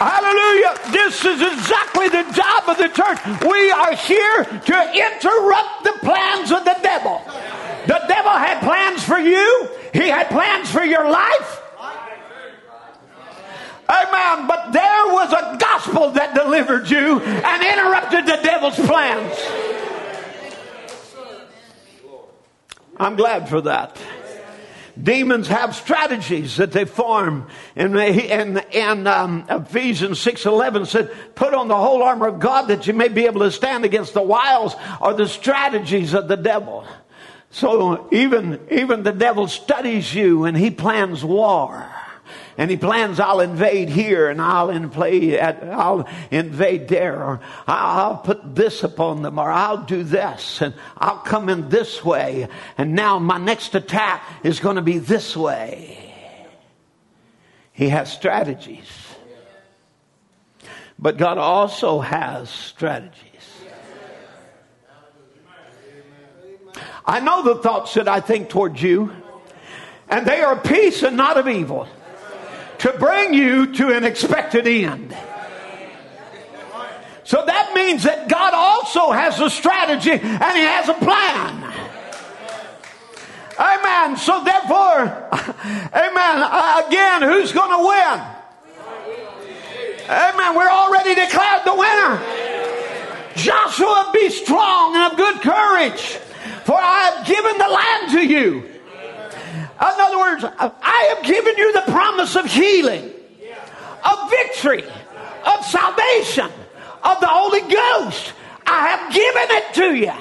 Hallelujah. 0.00 0.80
This 0.92 1.24
is 1.26 1.42
exactly 1.42 2.08
the 2.08 2.24
job 2.32 2.64
of 2.70 2.78
the 2.78 2.88
church. 2.88 3.20
We 3.44 3.70
are 3.70 3.94
here 3.94 4.44
to 4.44 4.92
interrupt 4.96 5.84
the 5.84 5.92
plans 6.00 6.50
of 6.50 6.64
the 6.64 6.74
devil. 6.82 7.20
The 7.86 8.00
devil 8.08 8.30
had 8.32 8.60
plans 8.60 9.04
for 9.04 9.18
you, 9.18 9.68
he 9.92 10.08
had 10.08 10.28
plans 10.28 10.70
for 10.70 10.82
your 10.82 11.10
life. 11.10 11.62
Amen. 13.90 14.46
But 14.46 14.72
there 14.72 15.06
was 15.12 15.32
a 15.34 15.58
gospel 15.60 16.12
that 16.12 16.34
delivered 16.34 16.88
you 16.88 17.20
and 17.20 17.62
interrupted 17.62 18.24
the 18.24 18.40
devil's 18.42 18.76
plans. 18.76 19.36
I'm 22.96 23.16
glad 23.16 23.50
for 23.50 23.60
that. 23.62 23.98
Demons 25.00 25.48
have 25.48 25.74
strategies 25.74 26.56
that 26.56 26.72
they 26.72 26.84
form. 26.84 27.46
And, 27.76 27.98
and, 27.98 28.58
and 28.74 29.08
um, 29.08 29.46
Ephesians 29.48 30.18
6.11 30.24 30.86
said, 30.86 31.10
put 31.34 31.54
on 31.54 31.68
the 31.68 31.76
whole 31.76 32.02
armor 32.02 32.28
of 32.28 32.40
God 32.40 32.68
that 32.68 32.86
you 32.86 32.94
may 32.94 33.08
be 33.08 33.26
able 33.26 33.40
to 33.40 33.50
stand 33.50 33.84
against 33.84 34.14
the 34.14 34.22
wiles 34.22 34.74
or 35.00 35.14
the 35.14 35.28
strategies 35.28 36.14
of 36.14 36.28
the 36.28 36.36
devil. 36.36 36.86
So 37.50 38.08
even, 38.12 38.60
even 38.70 39.02
the 39.02 39.12
devil 39.12 39.48
studies 39.48 40.14
you 40.14 40.44
and 40.44 40.56
he 40.56 40.70
plans 40.70 41.24
war 41.24 41.88
and 42.58 42.70
he 42.70 42.76
plans 42.76 43.20
I'll 43.20 43.40
invade 43.40 43.88
here 43.88 44.28
and 44.28 44.40
I'll 44.40 44.70
invade 44.70 45.38
I'll 45.38 46.06
invade 46.30 46.88
there 46.88 47.22
or 47.22 47.40
I'll 47.66 48.18
put 48.18 48.54
this 48.54 48.82
upon 48.82 49.22
them 49.22 49.38
or 49.38 49.50
I'll 49.50 49.84
do 49.84 50.02
this 50.02 50.60
and 50.60 50.74
I'll 50.96 51.18
come 51.18 51.48
in 51.48 51.68
this 51.68 52.04
way 52.04 52.48
and 52.76 52.94
now 52.94 53.18
my 53.18 53.38
next 53.38 53.74
attack 53.74 54.22
is 54.42 54.60
going 54.60 54.76
to 54.76 54.82
be 54.82 54.98
this 54.98 55.36
way. 55.36 56.14
He 57.72 57.88
has 57.88 58.12
strategies. 58.12 58.88
But 60.98 61.16
God 61.16 61.38
also 61.38 62.00
has 62.00 62.50
strategies. 62.50 63.16
I 67.06 67.20
know 67.20 67.42
the 67.42 67.54
thoughts 67.56 67.94
that 67.94 68.06
I 68.06 68.20
think 68.20 68.50
towards 68.50 68.82
you, 68.82 69.10
and 70.10 70.26
they 70.26 70.42
are 70.42 70.56
peace 70.56 71.02
and 71.02 71.16
not 71.16 71.38
of 71.38 71.48
evil 71.48 71.88
to 72.80 72.92
bring 72.98 73.34
you 73.34 73.72
to 73.74 73.94
an 73.94 74.04
expected 74.04 74.66
end. 74.66 75.16
So 77.24 77.44
that 77.46 77.74
means 77.74 78.02
that 78.04 78.28
God 78.28 78.54
also 78.54 79.12
has 79.12 79.38
a 79.38 79.50
strategy 79.50 80.12
and 80.12 80.20
He 80.56 80.64
has 80.64 80.88
a 80.88 80.94
plan. 80.94 81.62
Amen. 83.58 84.16
So 84.16 84.42
therefore, 84.42 85.02
amen. 85.92 86.36
Uh, 86.40 86.82
again, 86.88 87.22
who's 87.22 87.52
going 87.52 87.70
to 87.70 87.86
win? 87.86 88.20
Amen. 90.08 90.56
We're 90.56 90.70
already 90.70 91.14
declared 91.14 91.62
the 91.66 91.74
winner. 91.74 92.20
Joshua, 93.36 94.10
be 94.14 94.30
strong 94.30 94.96
and 94.96 95.12
of 95.12 95.18
good 95.18 95.40
courage, 95.42 96.18
for 96.64 96.76
I 96.76 97.12
have 97.12 97.26
given 97.26 97.58
the 97.58 97.68
land 97.68 98.12
to 98.12 98.26
you. 98.26 98.69
In 99.80 99.86
other 99.86 100.18
words, 100.18 100.44
I 100.44 101.14
have 101.14 101.24
given 101.24 101.56
you 101.56 101.72
the 101.72 101.90
promise 101.90 102.36
of 102.36 102.44
healing, 102.44 103.10
of 104.04 104.30
victory, 104.30 104.84
of 105.46 105.64
salvation, 105.64 106.50
of 107.02 107.20
the 107.20 107.26
Holy 107.26 107.62
Ghost. 107.62 108.34
I 108.66 108.88
have 108.88 109.12
given 109.12 109.46
it 109.50 109.74
to 109.74 109.94
you. 109.94 110.12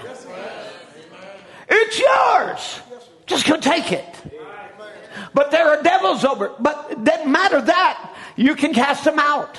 It's 1.70 1.99
yours. 1.99 2.80
Just 3.26 3.45
go 3.45 3.57
take 3.57 3.91
it. 3.91 4.05
But 5.34 5.51
there 5.51 5.68
are 5.68 5.84
devils 5.84 6.24
over. 6.24 6.53
But 6.57 6.88
it 6.91 7.03
doesn't 7.03 7.32
matter 7.32 7.62
that. 7.62 8.16
You 8.38 8.55
can 8.55 8.74
cast 8.74 9.03
them 9.03 9.20
out. 9.20 9.57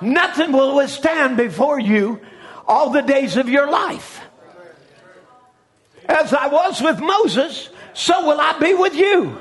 Nothing 0.00 0.52
will 0.52 0.74
withstand 0.74 1.36
before 1.36 1.78
you 1.78 2.20
all 2.66 2.90
the 2.90 3.02
days 3.02 3.36
of 3.36 3.48
your 3.48 3.70
life. 3.70 4.20
As 6.06 6.32
I 6.32 6.48
was 6.48 6.80
with 6.80 6.98
Moses, 6.98 7.68
so 7.98 8.24
will 8.24 8.40
I 8.40 8.56
be 8.60 8.74
with 8.74 8.94
you. 8.94 9.36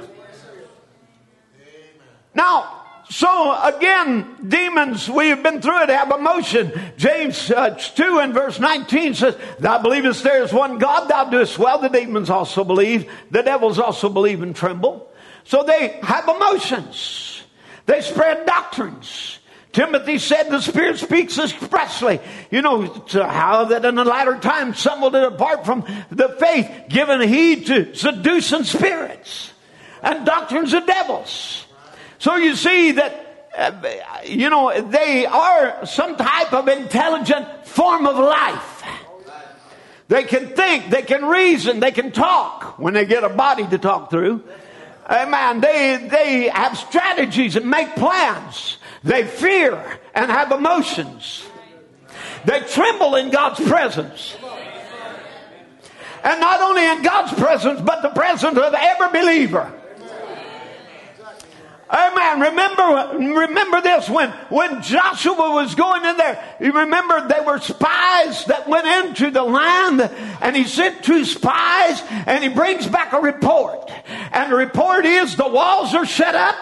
Now, 2.33 3.03
so 3.07 3.55
again, 3.63 4.35
demons, 4.47 5.07
we 5.07 5.29
have 5.29 5.43
been 5.43 5.61
through 5.61 5.83
it, 5.83 5.89
have 5.89 6.11
emotion. 6.11 6.73
James 6.97 7.51
uh, 7.51 7.69
2 7.69 8.17
and 8.19 8.33
verse 8.33 8.59
19 8.59 9.13
says, 9.13 9.37
Thou 9.59 9.81
believest 9.83 10.23
there 10.23 10.41
is 10.41 10.51
one 10.51 10.79
God, 10.79 11.07
thou 11.07 11.25
doest 11.25 11.59
well. 11.59 11.77
The 11.77 11.89
demons 11.89 12.31
also 12.31 12.63
believe. 12.63 13.07
The 13.29 13.43
devils 13.43 13.77
also 13.77 14.09
believe 14.09 14.41
and 14.41 14.55
tremble. 14.55 15.07
So 15.43 15.63
they 15.63 15.99
have 16.01 16.27
emotions. 16.27 17.43
They 17.85 18.01
spread 18.01 18.47
doctrines. 18.47 19.37
Timothy 19.71 20.17
said 20.17 20.49
the 20.49 20.61
Spirit 20.61 20.97
speaks 20.97 21.37
expressly. 21.37 22.19
You 22.49 22.61
know, 22.61 22.83
how 23.11 23.65
that 23.65 23.85
in 23.85 23.95
the 23.95 24.05
latter 24.05 24.39
times 24.39 24.79
some 24.79 25.01
will 25.01 25.11
depart 25.11 25.65
from 25.65 25.85
the 26.09 26.29
faith, 26.39 26.69
giving 26.89 27.27
heed 27.27 27.67
to 27.67 27.93
seducing 27.95 28.63
spirits 28.63 29.51
and 30.01 30.25
doctrines 30.25 30.73
of 30.73 30.85
devils. 30.85 31.65
So 32.19 32.35
you 32.35 32.55
see 32.55 32.93
that, 32.93 33.49
uh, 33.55 34.21
you 34.25 34.49
know, 34.49 34.81
they 34.81 35.25
are 35.25 35.85
some 35.85 36.15
type 36.15 36.53
of 36.53 36.67
intelligent 36.67 37.67
form 37.67 38.07
of 38.07 38.17
life. 38.17 38.83
They 40.07 40.23
can 40.23 40.47
think, 40.47 40.89
they 40.89 41.01
can 41.01 41.25
reason, 41.25 41.79
they 41.79 41.91
can 41.91 42.11
talk 42.11 42.79
when 42.79 42.93
they 42.93 43.05
get 43.05 43.23
a 43.23 43.29
body 43.29 43.67
to 43.67 43.77
talk 43.77 44.09
through. 44.09 44.43
Amen. 45.09 45.61
They, 45.61 46.07
they 46.09 46.49
have 46.49 46.77
strategies 46.77 47.55
and 47.55 47.69
make 47.69 47.95
plans. 47.95 48.77
They 49.07 49.23
fear 49.25 49.81
and 50.13 50.29
have 50.29 50.51
emotions. 50.51 51.45
They 52.43 52.59
tremble 52.59 53.15
in 53.15 53.29
God's 53.29 53.65
presence. 53.65 54.35
And 56.25 56.41
not 56.41 56.59
only 56.59 56.85
in 56.85 57.03
God's 57.03 57.33
presence, 57.33 57.79
but 57.79 58.01
the 58.01 58.09
presence 58.09 58.57
of 58.57 58.73
every 58.73 59.21
believer. 59.21 59.71
Amen. 61.89 62.41
Remember, 62.41 63.39
remember 63.39 63.79
this 63.79 64.09
when, 64.09 64.29
when 64.49 64.81
Joshua 64.81 65.53
was 65.53 65.73
going 65.73 66.03
in 66.03 66.17
there, 66.17 66.43
you 66.59 66.73
remember 66.73 67.29
they 67.29 67.39
were 67.39 67.59
spies 67.59 68.43
that 68.45 68.67
went 68.67 68.87
into 68.87 69.31
the 69.31 69.43
land 69.43 70.01
and 70.41 70.53
he 70.53 70.65
sent 70.65 71.01
two 71.01 71.23
spies 71.23 72.03
and 72.25 72.43
he 72.43 72.49
brings 72.49 72.85
back 72.87 73.13
a 73.13 73.21
report. 73.21 73.89
And 74.33 74.51
the 74.51 74.57
report 74.57 75.05
is 75.05 75.37
the 75.37 75.47
walls 75.47 75.95
are 75.95 76.05
shut 76.05 76.35
up. 76.35 76.55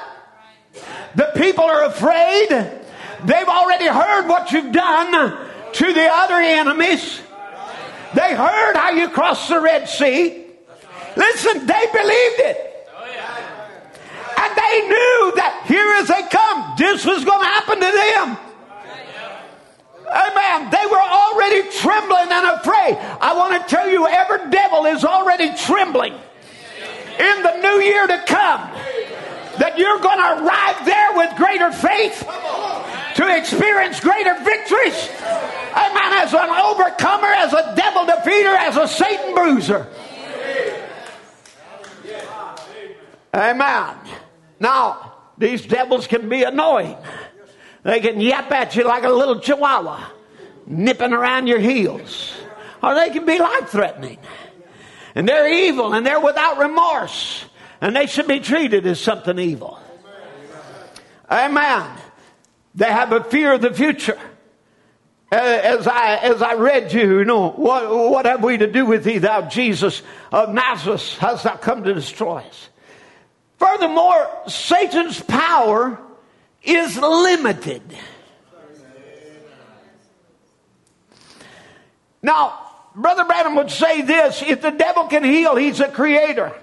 The 1.16 1.32
people 1.36 1.64
are 1.64 1.86
afraid. 1.86 2.50
They've 2.50 3.48
already 3.48 3.88
heard 3.88 4.28
what 4.28 4.52
you've 4.52 4.74
done 4.74 5.38
to 5.74 5.94
the 5.94 6.10
other 6.12 6.36
enemies. 6.36 7.22
They 8.14 8.34
heard 8.36 8.76
how 8.76 8.92
you 8.92 9.10
crossed 9.10 9.50
the 9.50 9.60
Red 9.60 9.90
Sea. 9.90 10.44
Listen, 11.16 11.66
they 11.66 11.86
believed 11.92 12.40
it. 12.40 12.72
And 14.38 14.56
they 14.56 14.88
knew 14.88 15.32
that 15.36 15.64
here 15.68 15.96
as 16.00 16.08
they 16.08 16.22
come, 16.30 16.76
this 16.78 17.06
was 17.06 17.24
going 17.24 17.40
to 17.40 17.46
happen 17.46 17.80
to 17.80 17.92
them. 17.92 18.38
Amen. 20.06 20.70
They 20.72 20.86
were 20.92 21.02
already 21.02 21.70
trembling 21.72 22.32
and 22.32 22.46
afraid. 22.60 22.96
I 23.20 23.34
want 23.36 23.62
to 23.62 23.68
tell 23.68 23.90
you, 23.90 24.08
every 24.08 24.50
devil 24.52 24.86
is 24.86 25.04
already 25.04 25.56
trembling 25.56 26.14
in 26.14 27.44
the 27.44 27.58
new 27.62 27.82
year 27.82 28.08
to 28.08 28.24
come. 28.28 28.70
That 29.60 29.78
you're 29.78 30.00
going 30.00 30.18
to 30.20 30.44
arrive 30.44 30.86
there 30.86 31.10
with 31.16 31.36
greater 31.38 31.72
faith 31.72 32.20
to 33.16 33.38
experience 33.38 34.00
greater 34.00 34.36
victories. 34.44 35.10
Amen. 35.72 36.14
As 36.14 36.34
an 36.34 36.50
overcomer, 36.50 37.28
as 37.28 37.54
a 37.54 37.74
devil 37.76 38.06
defeater, 38.06 38.56
as 38.56 38.78
a 38.78 38.88
Satan 38.88 39.34
bruiser. 39.34 39.88
Amen. 43.34 43.98
Now, 44.60 45.14
these 45.38 45.66
devils 45.66 46.08
can 46.08 46.30
be 46.30 46.44
annoying. 46.44 46.98
They 47.84 48.00
can 48.00 48.20
yap 48.20 48.52
at 48.52 48.76
you 48.76 48.84
like 48.84 49.04
a 49.04 49.10
little 49.10 49.40
chihuahua, 49.40 50.10
nipping 50.66 51.14
around 51.14 51.48
your 51.48 51.60
heels. 51.60 52.34
Or 52.82 52.96
they 52.96 53.10
can 53.10 53.26
be 53.26 53.38
life 53.38 53.70
threatening. 53.70 54.18
And 55.14 55.28
they're 55.28 55.48
evil 55.48 55.94
and 55.94 56.06
they're 56.06 56.20
without 56.20 56.58
remorse. 56.58 57.46
And 57.82 57.96
they 57.96 58.06
should 58.06 58.28
be 58.28 58.40
treated 58.40 58.86
as 58.88 59.00
something 59.00 59.38
evil. 59.38 59.80
Amen. 61.30 61.90
They 62.76 62.86
have 62.86 63.12
a 63.12 63.24
fear 63.24 63.54
of 63.54 63.62
the 63.62 63.74
future. 63.74 64.20
Uh, 65.32 65.36
as 65.38 65.88
I, 65.88 66.18
as 66.18 66.42
I 66.42 66.54
read 66.54 66.94
you, 66.94 67.20
you 67.20 67.26
know, 67.26 67.50
what, 67.50 67.90
what 67.90 68.26
have 68.26 68.44
we 68.44 68.58
to 68.58 68.72
do 68.72 68.86
with 68.86 69.04
thee, 69.04 69.18
thou 69.18 69.42
Jesus 69.42 70.04
of 70.32 70.54
Nazareth? 70.54 71.18
Hast 71.18 71.44
thou 71.44 71.56
come 71.56 71.84
to 71.84 71.94
destroy 71.94 72.38
us? 72.38 72.70
Furthermore, 73.58 74.30
Satan's 74.48 75.22
power 75.22 76.00
is 76.64 76.98
limited. 76.98 77.82
Now, 82.22 82.60
Brother 82.96 83.26
Branham 83.26 83.56
would 83.56 83.72
say 83.72 84.02
this 84.02 84.42
if 84.42 84.62
the 84.62 84.72
devil 84.72 85.06
can 85.06 85.24
heal, 85.24 85.56
he's 85.56 85.80
a 85.80 85.88
creator. 85.88 86.54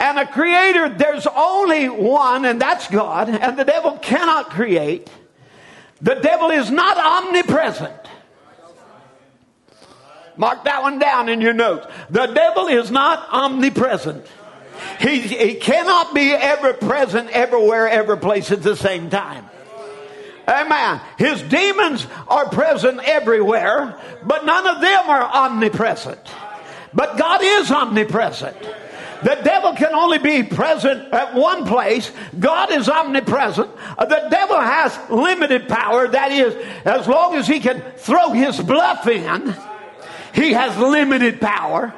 And 0.00 0.18
a 0.18 0.26
creator, 0.26 0.88
there's 0.88 1.26
only 1.26 1.88
one, 1.88 2.44
and 2.44 2.60
that's 2.60 2.88
God, 2.88 3.28
and 3.28 3.58
the 3.58 3.64
devil 3.64 3.98
cannot 3.98 4.50
create. 4.50 5.10
The 6.00 6.14
devil 6.14 6.50
is 6.50 6.70
not 6.70 6.96
omnipresent. 6.96 8.08
Mark 10.36 10.62
that 10.64 10.82
one 10.82 11.00
down 11.00 11.28
in 11.28 11.40
your 11.40 11.52
notes. 11.52 11.86
The 12.10 12.26
devil 12.26 12.68
is 12.68 12.92
not 12.92 13.28
omnipresent. 13.30 14.24
He, 15.00 15.20
he 15.20 15.54
cannot 15.54 16.14
be 16.14 16.30
ever 16.30 16.74
present 16.74 17.30
everywhere, 17.30 17.88
every 17.88 18.18
place 18.18 18.52
at 18.52 18.62
the 18.62 18.76
same 18.76 19.10
time. 19.10 19.44
Amen. 20.46 21.00
His 21.18 21.42
demons 21.42 22.06
are 22.28 22.48
present 22.48 23.00
everywhere, 23.00 24.00
but 24.24 24.46
none 24.46 24.66
of 24.66 24.80
them 24.80 25.10
are 25.10 25.22
omnipresent. 25.22 26.20
But 26.94 27.18
God 27.18 27.40
is 27.42 27.70
omnipresent. 27.70 28.56
The 29.22 29.40
devil 29.42 29.72
can 29.74 29.94
only 29.94 30.18
be 30.18 30.42
present 30.42 31.12
at 31.12 31.34
one 31.34 31.66
place. 31.66 32.12
God 32.38 32.70
is 32.72 32.88
omnipresent. 32.88 33.68
The 33.98 34.28
devil 34.30 34.60
has 34.60 34.96
limited 35.10 35.68
power. 35.68 36.08
That 36.08 36.30
is, 36.30 36.54
as 36.84 37.08
long 37.08 37.34
as 37.34 37.46
he 37.46 37.58
can 37.58 37.82
throw 37.96 38.30
his 38.30 38.60
bluff 38.60 39.06
in, 39.06 39.54
he 40.34 40.52
has 40.52 40.76
limited 40.78 41.40
power. 41.40 41.92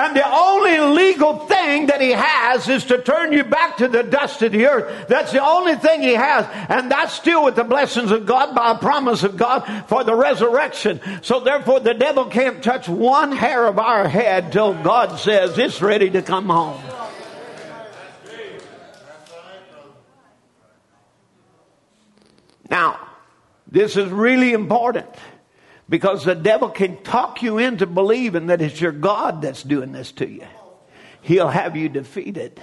And 0.00 0.16
the 0.16 0.26
only 0.26 0.78
legal 0.78 1.40
thing 1.40 1.88
that 1.88 2.00
he 2.00 2.12
has 2.12 2.66
is 2.70 2.86
to 2.86 3.02
turn 3.02 3.34
you 3.34 3.44
back 3.44 3.76
to 3.76 3.86
the 3.86 4.02
dust 4.02 4.40
of 4.40 4.52
the 4.52 4.66
earth. 4.66 5.08
That's 5.08 5.30
the 5.30 5.44
only 5.44 5.76
thing 5.76 6.00
he 6.00 6.14
has. 6.14 6.46
And 6.70 6.90
that's 6.90 7.12
still 7.12 7.44
with 7.44 7.54
the 7.54 7.64
blessings 7.64 8.10
of 8.10 8.24
God 8.24 8.54
by 8.54 8.70
a 8.70 8.78
promise 8.78 9.24
of 9.24 9.36
God 9.36 9.84
for 9.88 10.02
the 10.02 10.14
resurrection. 10.14 11.02
So 11.20 11.40
therefore 11.40 11.80
the 11.80 11.92
devil 11.92 12.24
can't 12.24 12.64
touch 12.64 12.88
one 12.88 13.32
hair 13.32 13.66
of 13.66 13.78
our 13.78 14.08
head 14.08 14.52
till 14.52 14.72
God 14.82 15.18
says 15.18 15.58
it's 15.58 15.82
ready 15.82 16.08
to 16.08 16.22
come 16.22 16.48
home. 16.48 16.80
Now, 22.70 23.06
this 23.70 23.98
is 23.98 24.08
really 24.10 24.54
important. 24.54 25.08
Because 25.90 26.24
the 26.24 26.36
devil 26.36 26.68
can 26.68 27.02
talk 27.02 27.42
you 27.42 27.58
into 27.58 27.84
believing 27.84 28.46
that 28.46 28.62
it's 28.62 28.80
your 28.80 28.92
God 28.92 29.42
that's 29.42 29.64
doing 29.64 29.90
this 29.90 30.12
to 30.12 30.28
you. 30.28 30.46
He'll 31.20 31.48
have 31.48 31.76
you 31.76 31.88
defeated. 31.88 32.60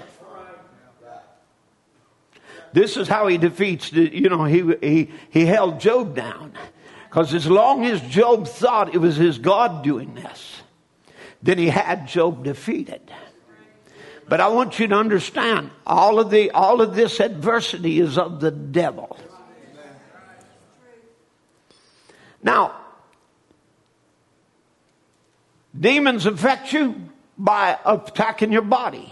This 2.71 2.95
is 2.95 3.09
how 3.09 3.27
he 3.27 3.37
defeats, 3.37 3.91
you 3.91 4.29
know, 4.29 4.45
he, 4.45 4.73
he, 4.81 5.11
he 5.29 5.45
held 5.45 5.81
Job 5.81 6.15
down. 6.15 6.53
Because 7.09 7.33
as 7.33 7.47
long 7.47 7.85
as 7.85 8.01
Job 8.01 8.47
thought 8.47 8.95
it 8.95 8.99
was 8.99 9.17
his 9.17 9.37
God 9.37 9.83
doing 9.83 10.15
this, 10.15 10.61
then 11.43 11.57
he 11.57 11.67
had 11.67 12.07
Job 12.07 12.45
defeated. 12.45 13.01
But 14.29 14.39
I 14.39 14.47
want 14.47 14.79
you 14.79 14.87
to 14.87 14.95
understand, 14.95 15.71
all 15.85 16.19
of 16.19 16.29
the, 16.29 16.51
all 16.51 16.81
of 16.81 16.95
this 16.95 17.19
adversity 17.19 17.99
is 17.99 18.17
of 18.17 18.39
the 18.39 18.51
devil. 18.51 19.17
Now, 22.41 22.86
Demons 25.79 26.25
affect 26.25 26.73
you 26.73 26.95
by 27.37 27.77
attacking 27.85 28.51
your 28.51 28.63
body, 28.63 29.11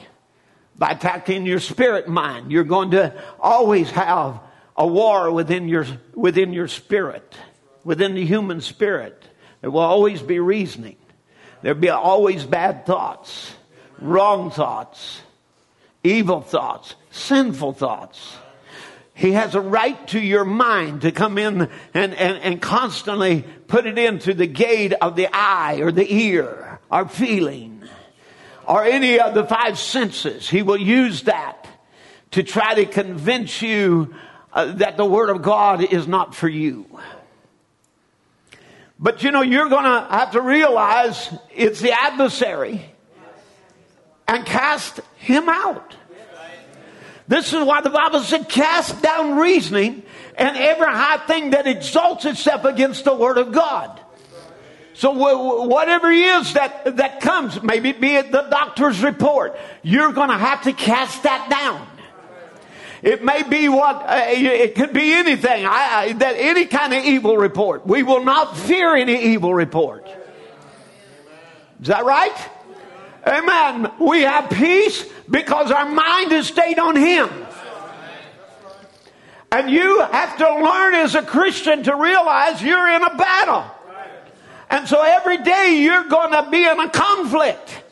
by 0.77 0.91
attacking 0.91 1.45
your 1.45 1.59
spirit 1.59 2.07
mind. 2.07 2.51
You're 2.51 2.63
going 2.63 2.91
to 2.91 3.13
always 3.39 3.91
have 3.91 4.39
a 4.75 4.85
war 4.85 5.31
within 5.31 5.67
your, 5.67 5.85
within 6.13 6.53
your 6.53 6.67
spirit, 6.67 7.35
within 7.83 8.15
the 8.15 8.25
human 8.25 8.61
spirit. 8.61 9.23
There 9.61 9.69
will 9.69 9.81
always 9.81 10.21
be 10.21 10.39
reasoning. 10.39 10.97
There'll 11.61 11.79
be 11.79 11.89
always 11.89 12.45
bad 12.45 12.85
thoughts, 12.85 13.53
wrong 13.99 14.51
thoughts, 14.51 15.21
evil 16.03 16.41
thoughts, 16.41 16.95
sinful 17.11 17.73
thoughts. 17.73 18.37
He 19.15 19.31
has 19.31 19.55
a 19.55 19.61
right 19.61 20.07
to 20.09 20.19
your 20.19 20.43
mind 20.43 21.03
to 21.03 21.11
come 21.13 21.37
in 21.37 21.61
and, 21.93 22.13
and, 22.13 22.13
and 22.13 22.61
constantly 22.61 23.45
put 23.67 23.85
it 23.85 23.97
into 23.97 24.33
the 24.33 24.45
gate 24.45 24.91
of 24.91 25.15
the 25.15 25.29
eye 25.31 25.79
or 25.79 25.93
the 25.93 26.13
ear, 26.13 26.81
or 26.91 27.07
feeling, 27.07 27.81
or 28.67 28.83
any 28.83 29.17
of 29.17 29.33
the 29.33 29.45
five 29.45 29.79
senses. 29.79 30.49
He 30.49 30.61
will 30.61 30.77
use 30.77 31.23
that 31.23 31.65
to 32.31 32.43
try 32.43 32.73
to 32.75 32.85
convince 32.85 33.61
you 33.61 34.13
uh, 34.51 34.73
that 34.73 34.97
the 34.97 35.05
Word 35.05 35.29
of 35.29 35.41
God 35.41 35.81
is 35.81 36.09
not 36.09 36.35
for 36.35 36.49
you. 36.49 36.85
But 38.99 39.23
you 39.23 39.31
know, 39.31 39.41
you're 39.41 39.69
going 39.69 39.85
to 39.85 40.07
have 40.09 40.31
to 40.31 40.41
realize 40.41 41.33
it's 41.55 41.79
the 41.79 41.93
adversary 41.93 42.93
and 44.27 44.45
cast 44.45 44.99
him 45.15 45.47
out. 45.47 45.95
This 47.27 47.53
is 47.53 47.63
why 47.63 47.81
the 47.81 47.89
Bible 47.89 48.19
said, 48.21 48.47
cast 48.49 49.01
down 49.01 49.37
reasoning 49.37 50.03
and 50.37 50.57
every 50.57 50.85
high 50.85 51.17
thing 51.25 51.51
that 51.51 51.65
exalts 51.65 52.25
itself 52.25 52.65
against 52.65 53.03
the 53.03 53.15
Word 53.15 53.37
of 53.37 53.51
God. 53.51 53.99
So 54.93 55.11
whatever 55.65 56.09
it 56.09 56.19
is 56.19 56.53
that, 56.53 56.97
that 56.97 57.19
comes, 57.19 57.61
maybe 57.61 57.91
be 57.91 58.15
it 58.15 58.31
the 58.31 58.43
doctor's 58.43 59.03
report, 59.03 59.57
you're 59.81 60.13
going 60.13 60.29
to 60.29 60.37
have 60.37 60.63
to 60.63 60.73
cast 60.73 61.23
that 61.23 61.49
down. 61.49 61.87
It 63.01 63.23
may 63.23 63.43
be 63.43 63.69
what, 63.69 63.97
uh, 63.97 64.25
it 64.27 64.75
could 64.75 64.93
be 64.93 65.13
anything, 65.13 65.65
I, 65.65 65.69
I, 65.69 66.13
that 66.13 66.35
any 66.37 66.65
kind 66.65 66.93
of 66.93 67.03
evil 67.03 67.37
report. 67.37 67.85
We 67.85 68.03
will 68.03 68.23
not 68.23 68.57
fear 68.57 68.95
any 68.95 69.33
evil 69.33 69.53
report. 69.53 70.07
Is 71.81 71.87
that 71.87 72.05
right? 72.05 72.35
Amen. 73.27 73.91
We 73.99 74.21
have 74.21 74.49
peace 74.49 75.03
because 75.29 75.71
our 75.71 75.89
mind 75.89 76.31
is 76.31 76.47
stayed 76.47 76.77
on 76.77 76.95
Him. 76.95 77.29
And 79.51 79.69
you 79.69 80.01
have 80.01 80.37
to 80.37 80.63
learn 80.63 80.95
as 80.95 81.15
a 81.15 81.21
Christian 81.21 81.83
to 81.83 81.95
realize 81.95 82.61
you're 82.61 82.89
in 82.89 83.03
a 83.03 83.15
battle. 83.15 83.63
And 84.69 84.87
so 84.87 85.01
every 85.01 85.37
day 85.37 85.79
you're 85.81 86.03
going 86.09 86.31
to 86.31 86.49
be 86.51 86.65
in 86.65 86.79
a 86.79 86.89
conflict. 86.89 87.83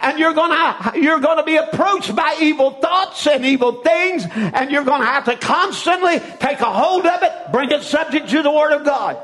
And 0.00 0.18
you're 0.18 0.34
gonna, 0.34 0.92
you're 0.94 1.18
gonna 1.18 1.42
be 1.42 1.56
approached 1.56 2.14
by 2.14 2.36
evil 2.40 2.70
thoughts 2.70 3.26
and 3.26 3.44
evil 3.44 3.82
things, 3.82 4.24
and 4.32 4.70
you're 4.70 4.84
gonna 4.84 5.04
have 5.04 5.24
to 5.24 5.36
constantly 5.36 6.20
take 6.38 6.60
a 6.60 6.72
hold 6.72 7.04
of 7.04 7.20
it, 7.22 7.32
bring 7.50 7.72
it 7.72 7.82
subject 7.82 8.28
to 8.30 8.44
the 8.44 8.50
Word 8.50 8.72
of 8.72 8.84
God. 8.84 9.18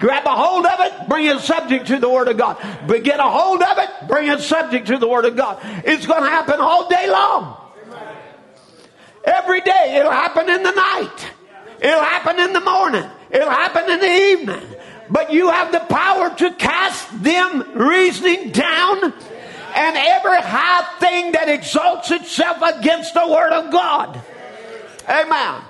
Grab 0.00 0.26
a 0.26 0.30
hold 0.30 0.66
of 0.66 0.80
it, 0.80 1.08
bring 1.08 1.26
it 1.26 1.40
subject 1.40 1.86
to 1.88 1.98
the 1.98 2.08
Word 2.08 2.28
of 2.28 2.36
God. 2.36 2.56
But 2.86 3.02
get 3.02 3.20
a 3.20 3.24
hold 3.24 3.62
of 3.62 3.78
it, 3.78 4.08
bring 4.08 4.28
it 4.28 4.40
subject 4.40 4.86
to 4.88 4.98
the 4.98 5.08
Word 5.08 5.24
of 5.24 5.36
God. 5.36 5.58
It's 5.84 6.06
going 6.06 6.22
to 6.22 6.30
happen 6.30 6.60
all 6.60 6.88
day 6.88 7.10
long. 7.10 7.56
Every 9.24 9.60
day. 9.60 9.96
It'll 9.98 10.10
happen 10.10 10.48
in 10.48 10.62
the 10.62 10.70
night. 10.70 11.30
It'll 11.80 12.00
happen 12.00 12.38
in 12.38 12.52
the 12.52 12.60
morning. 12.60 13.04
It'll 13.30 13.50
happen 13.50 13.90
in 13.90 14.00
the 14.00 14.06
evening. 14.06 14.74
But 15.10 15.32
you 15.32 15.50
have 15.50 15.72
the 15.72 15.80
power 15.80 16.34
to 16.36 16.54
cast 16.54 17.22
them 17.22 17.72
reasoning 17.74 18.52
down 18.52 19.12
and 19.74 19.96
every 19.96 20.40
high 20.40 20.98
thing 20.98 21.32
that 21.32 21.48
exalts 21.48 22.10
itself 22.10 22.58
against 22.62 23.14
the 23.14 23.26
Word 23.26 23.52
of 23.52 23.70
God. 23.70 24.20
Amen. 25.08 25.62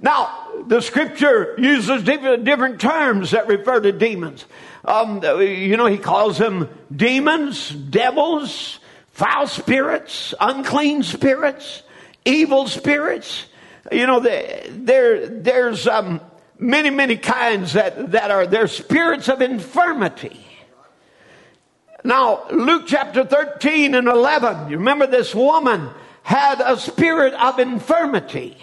Now, 0.00 0.45
the 0.66 0.80
scripture 0.80 1.54
uses 1.58 2.02
different, 2.02 2.80
terms 2.80 3.32
that 3.32 3.48
refer 3.48 3.80
to 3.80 3.92
demons. 3.92 4.44
Um, 4.84 5.22
you 5.22 5.76
know, 5.76 5.86
he 5.86 5.98
calls 5.98 6.38
them 6.38 6.68
demons, 6.94 7.70
devils, 7.70 8.78
foul 9.10 9.46
spirits, 9.46 10.34
unclean 10.40 11.02
spirits, 11.02 11.82
evil 12.24 12.68
spirits. 12.68 13.46
You 13.90 14.06
know, 14.06 14.20
there, 14.20 15.26
there's 15.28 15.86
um, 15.86 16.20
many, 16.58 16.90
many 16.90 17.16
kinds 17.16 17.74
that, 17.74 18.12
that 18.12 18.30
are, 18.30 18.46
they're 18.46 18.68
spirits 18.68 19.28
of 19.28 19.42
infirmity. 19.42 20.44
Now, 22.04 22.46
Luke 22.50 22.84
chapter 22.86 23.24
13 23.24 23.94
and 23.94 24.06
11, 24.06 24.70
you 24.70 24.78
remember 24.78 25.06
this 25.06 25.34
woman 25.34 25.90
had 26.22 26.60
a 26.60 26.76
spirit 26.76 27.34
of 27.34 27.58
infirmity. 27.58 28.56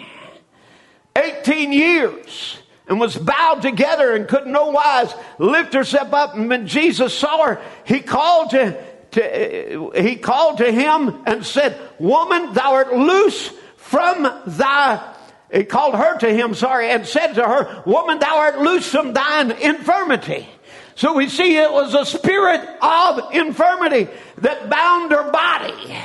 18 1.16 1.72
years 1.72 2.58
and 2.86 3.00
was 3.00 3.16
bowed 3.16 3.62
together 3.62 4.14
and 4.14 4.28
couldn't 4.28 4.52
no 4.52 4.70
wise 4.70 5.14
lift 5.38 5.74
herself 5.74 6.12
up. 6.12 6.34
And 6.34 6.48
when 6.48 6.66
Jesus 6.66 7.16
saw 7.16 7.46
her, 7.46 7.62
he 7.84 8.00
called 8.00 8.50
to, 8.50 8.84
to 9.12 9.92
he 9.96 10.16
called 10.16 10.58
to 10.58 10.70
him 10.70 11.22
and 11.26 11.44
said, 11.44 11.78
Woman, 11.98 12.52
thou 12.52 12.74
art 12.74 12.94
loose 12.94 13.52
from 13.76 14.22
thy 14.46 15.14
he 15.54 15.62
called 15.62 15.94
her 15.94 16.18
to 16.18 16.34
him, 16.34 16.54
sorry, 16.54 16.90
and 16.90 17.06
said 17.06 17.34
to 17.34 17.42
her, 17.42 17.82
Woman, 17.86 18.18
thou 18.18 18.38
art 18.38 18.58
loose 18.58 18.88
from 18.88 19.12
thine 19.12 19.52
infirmity. 19.52 20.48
So 20.96 21.14
we 21.14 21.28
see 21.28 21.56
it 21.56 21.70
was 21.70 21.94
a 21.94 22.04
spirit 22.04 22.60
of 22.82 23.32
infirmity 23.32 24.08
that 24.38 24.68
bound 24.68 25.12
her 25.12 25.30
body, 25.30 25.96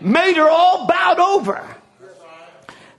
made 0.00 0.36
her 0.36 0.48
all 0.48 0.86
bowed 0.86 1.18
over. 1.18 1.76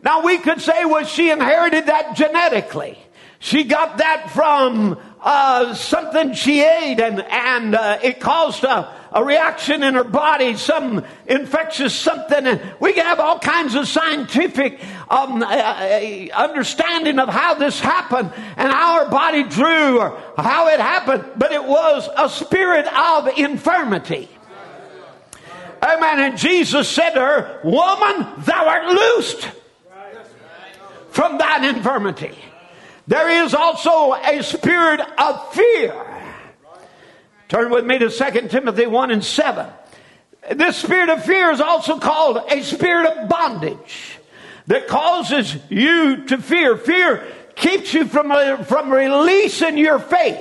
Now 0.01 0.23
we 0.23 0.37
could 0.37 0.61
say, 0.61 0.85
well, 0.85 1.05
she 1.05 1.29
inherited 1.29 1.87
that 1.87 2.15
genetically. 2.15 2.97
She 3.39 3.63
got 3.63 3.97
that 3.99 4.31
from 4.31 4.97
uh, 5.21 5.73
something 5.73 6.33
she 6.33 6.61
ate, 6.61 6.99
and 6.99 7.21
and 7.21 7.73
uh, 7.73 7.99
it 8.03 8.19
caused 8.19 8.65
a, 8.65 8.93
a, 9.13 9.23
reaction 9.23 9.81
in 9.81 9.95
her 9.95 10.03
body, 10.03 10.57
some 10.57 11.05
infectious 11.25 11.93
something. 11.93 12.45
And 12.45 12.61
we 12.81 12.91
can 12.91 13.05
have 13.05 13.19
all 13.19 13.39
kinds 13.39 13.75
of 13.75 13.87
scientific 13.87 14.81
um, 15.09 15.41
uh, 15.41 15.45
uh, 15.45 16.27
understanding 16.33 17.17
of 17.17 17.29
how 17.29 17.53
this 17.53 17.79
happened 17.79 18.31
and 18.57 18.71
how 18.71 19.05
her 19.05 19.09
body 19.09 19.43
drew 19.43 19.99
or 19.99 20.21
how 20.37 20.67
it 20.67 20.79
happened. 20.81 21.25
But 21.37 21.53
it 21.53 21.63
was 21.63 22.09
a 22.17 22.29
spirit 22.29 22.87
of 22.87 23.27
infirmity. 23.37 24.27
Amen. 25.81 26.19
And 26.19 26.37
Jesus 26.37 26.89
said 26.89 27.11
to 27.11 27.21
her, 27.21 27.59
"Woman, 27.63 28.27
thou 28.39 28.67
art 28.67 28.85
loosed." 28.87 29.58
From 31.19 31.37
thine 31.37 31.65
infirmity. 31.65 32.33
There 33.05 33.43
is 33.43 33.53
also 33.53 34.13
a 34.13 34.41
spirit 34.41 35.01
of 35.01 35.53
fear. 35.53 35.93
Turn 37.49 37.69
with 37.71 37.85
me 37.85 37.99
to 37.99 38.09
2 38.09 38.47
Timothy 38.47 38.85
1 38.85 39.11
and 39.11 39.21
7. 39.21 39.67
This 40.55 40.77
spirit 40.77 41.09
of 41.09 41.25
fear 41.25 41.51
is 41.51 41.59
also 41.59 41.99
called 41.99 42.41
a 42.49 42.63
spirit 42.63 43.05
of 43.05 43.27
bondage 43.27 44.17
that 44.67 44.87
causes 44.87 45.57
you 45.67 46.25
to 46.27 46.37
fear. 46.37 46.77
Fear 46.77 47.27
keeps 47.53 47.93
you 47.93 48.05
from, 48.05 48.29
from 48.63 48.89
releasing 48.89 49.77
your 49.77 49.99
faith. 49.99 50.39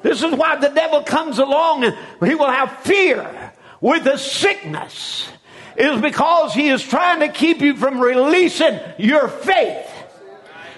This 0.00 0.22
is 0.22 0.32
why 0.32 0.56
the 0.56 0.70
devil 0.70 1.02
comes 1.02 1.38
along 1.38 1.84
and 1.84 1.94
he 2.26 2.34
will 2.34 2.50
have 2.50 2.78
fear 2.78 3.52
with 3.82 4.06
a 4.06 4.16
sickness. 4.16 5.28
It 5.76 5.84
is 5.84 6.00
because 6.00 6.54
he 6.54 6.70
is 6.70 6.82
trying 6.82 7.20
to 7.20 7.28
keep 7.28 7.60
you 7.60 7.76
from 7.76 8.00
releasing 8.00 8.80
your 8.96 9.28
faith. 9.28 9.90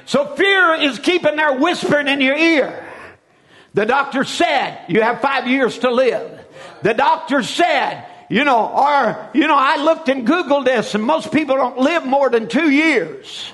So 0.06 0.34
fear 0.36 0.74
is 0.74 0.98
keeping 1.00 1.36
there 1.36 1.58
whispering 1.58 2.08
in 2.08 2.20
your 2.20 2.36
ear. 2.36 2.84
The 3.74 3.84
doctor 3.84 4.24
said, 4.24 4.78
you 4.88 5.02
have 5.02 5.20
five 5.20 5.46
years 5.46 5.78
to 5.80 5.90
live. 5.90 6.44
The 6.82 6.94
doctor 6.94 7.42
said, 7.42 8.06
you 8.30 8.44
know, 8.44 8.66
or, 8.66 9.30
you 9.34 9.46
know, 9.46 9.56
I 9.56 9.82
looked 9.82 10.08
and 10.08 10.26
Googled 10.26 10.64
this 10.64 10.94
and 10.94 11.04
most 11.04 11.32
people 11.32 11.56
don't 11.56 11.78
live 11.78 12.06
more 12.06 12.30
than 12.30 12.48
two 12.48 12.70
years. 12.70 13.52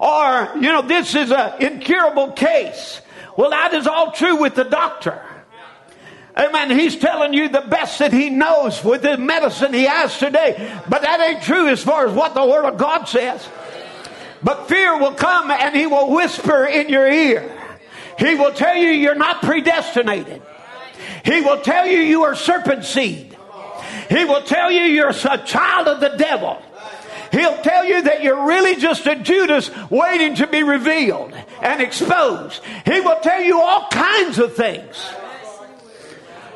Or, 0.00 0.50
you 0.54 0.72
know, 0.72 0.82
this 0.82 1.14
is 1.14 1.30
an 1.30 1.62
incurable 1.62 2.32
case. 2.32 3.00
Well, 3.36 3.50
that 3.50 3.72
is 3.74 3.86
all 3.86 4.12
true 4.12 4.36
with 4.36 4.54
the 4.54 4.64
doctor. 4.64 5.22
Amen. 6.36 6.70
He's 6.70 6.96
telling 6.96 7.34
you 7.34 7.50
the 7.50 7.60
best 7.60 7.98
that 7.98 8.12
he 8.12 8.30
knows 8.30 8.82
with 8.82 9.02
the 9.02 9.18
medicine 9.18 9.74
he 9.74 9.84
has 9.84 10.16
today. 10.18 10.80
But 10.88 11.02
that 11.02 11.20
ain't 11.20 11.42
true 11.42 11.68
as 11.68 11.82
far 11.82 12.06
as 12.06 12.14
what 12.14 12.34
the 12.34 12.44
Word 12.44 12.64
of 12.64 12.78
God 12.78 13.04
says. 13.04 13.46
But 14.42 14.68
fear 14.68 14.98
will 14.98 15.14
come 15.14 15.50
and 15.50 15.74
he 15.76 15.86
will 15.86 16.10
whisper 16.10 16.64
in 16.64 16.88
your 16.88 17.10
ear. 17.10 17.58
He 18.18 18.34
will 18.34 18.52
tell 18.52 18.76
you 18.76 18.88
you're 18.88 19.14
not 19.14 19.42
predestinated. 19.42 20.42
He 21.24 21.40
will 21.40 21.60
tell 21.60 21.86
you 21.86 21.98
you 21.98 22.24
are 22.24 22.34
serpent 22.34 22.84
seed. 22.84 23.36
He 24.08 24.24
will 24.24 24.42
tell 24.42 24.70
you 24.70 24.82
you're 24.82 25.10
a 25.10 25.44
child 25.44 25.88
of 25.88 26.00
the 26.00 26.16
devil. 26.16 26.60
He'll 27.30 27.62
tell 27.62 27.84
you 27.84 28.02
that 28.02 28.22
you're 28.22 28.46
really 28.46 28.76
just 28.76 29.06
a 29.06 29.16
Judas 29.16 29.70
waiting 29.88 30.34
to 30.36 30.46
be 30.46 30.62
revealed 30.62 31.32
and 31.62 31.80
exposed. 31.80 32.62
He 32.84 33.00
will 33.00 33.20
tell 33.20 33.40
you 33.40 33.60
all 33.60 33.88
kinds 33.90 34.38
of 34.38 34.54
things. 34.54 35.10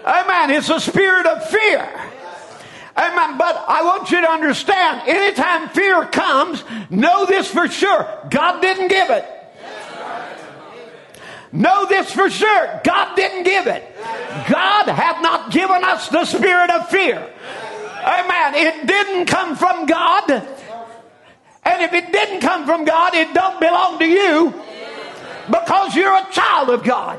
Amen. 0.05 0.51
It's 0.51 0.69
a 0.69 0.81
spirit 0.81 1.27
of 1.27 1.49
fear. 1.49 1.91
Amen. 2.97 3.37
But 3.37 3.65
I 3.69 3.83
want 3.85 4.11
you 4.11 4.21
to 4.23 4.31
understand, 4.31 5.03
anytime 5.07 5.69
fear 5.69 6.07
comes, 6.07 6.65
know 6.89 7.27
this 7.27 7.51
for 7.51 7.69
sure. 7.69 8.09
God 8.31 8.61
didn't 8.63 8.89
give 8.89 9.11
it. 9.11 9.25
Know 11.53 11.87
this 11.87 12.11
for 12.13 12.29
sure. 12.31 12.81
God 12.85 13.15
didn't 13.17 13.45
give 13.45 13.67
it. 13.67 13.83
God 14.51 14.89
hath 14.89 15.23
not 15.23 15.51
given 15.51 15.85
us 15.85 16.09
the 16.09 16.25
spirit 16.25 16.71
of 16.71 16.89
fear. 16.89 17.17
Amen. 18.03 18.55
It 18.55 18.87
didn't 18.87 19.27
come 19.27 19.57
from 19.57 19.87
God. 19.87 20.31
And 20.31 21.83
if 21.83 21.93
it 21.93 22.13
didn't 22.13 22.41
come 22.41 22.65
from 22.65 22.85
God, 22.85 23.15
it 23.15 23.35
don't 23.35 23.59
belong 23.61 23.99
to 23.99 24.07
you 24.07 24.55
because 25.51 25.95
you're 25.97 26.17
a 26.17 26.27
child 26.31 26.71
of 26.71 26.85
God. 26.85 27.19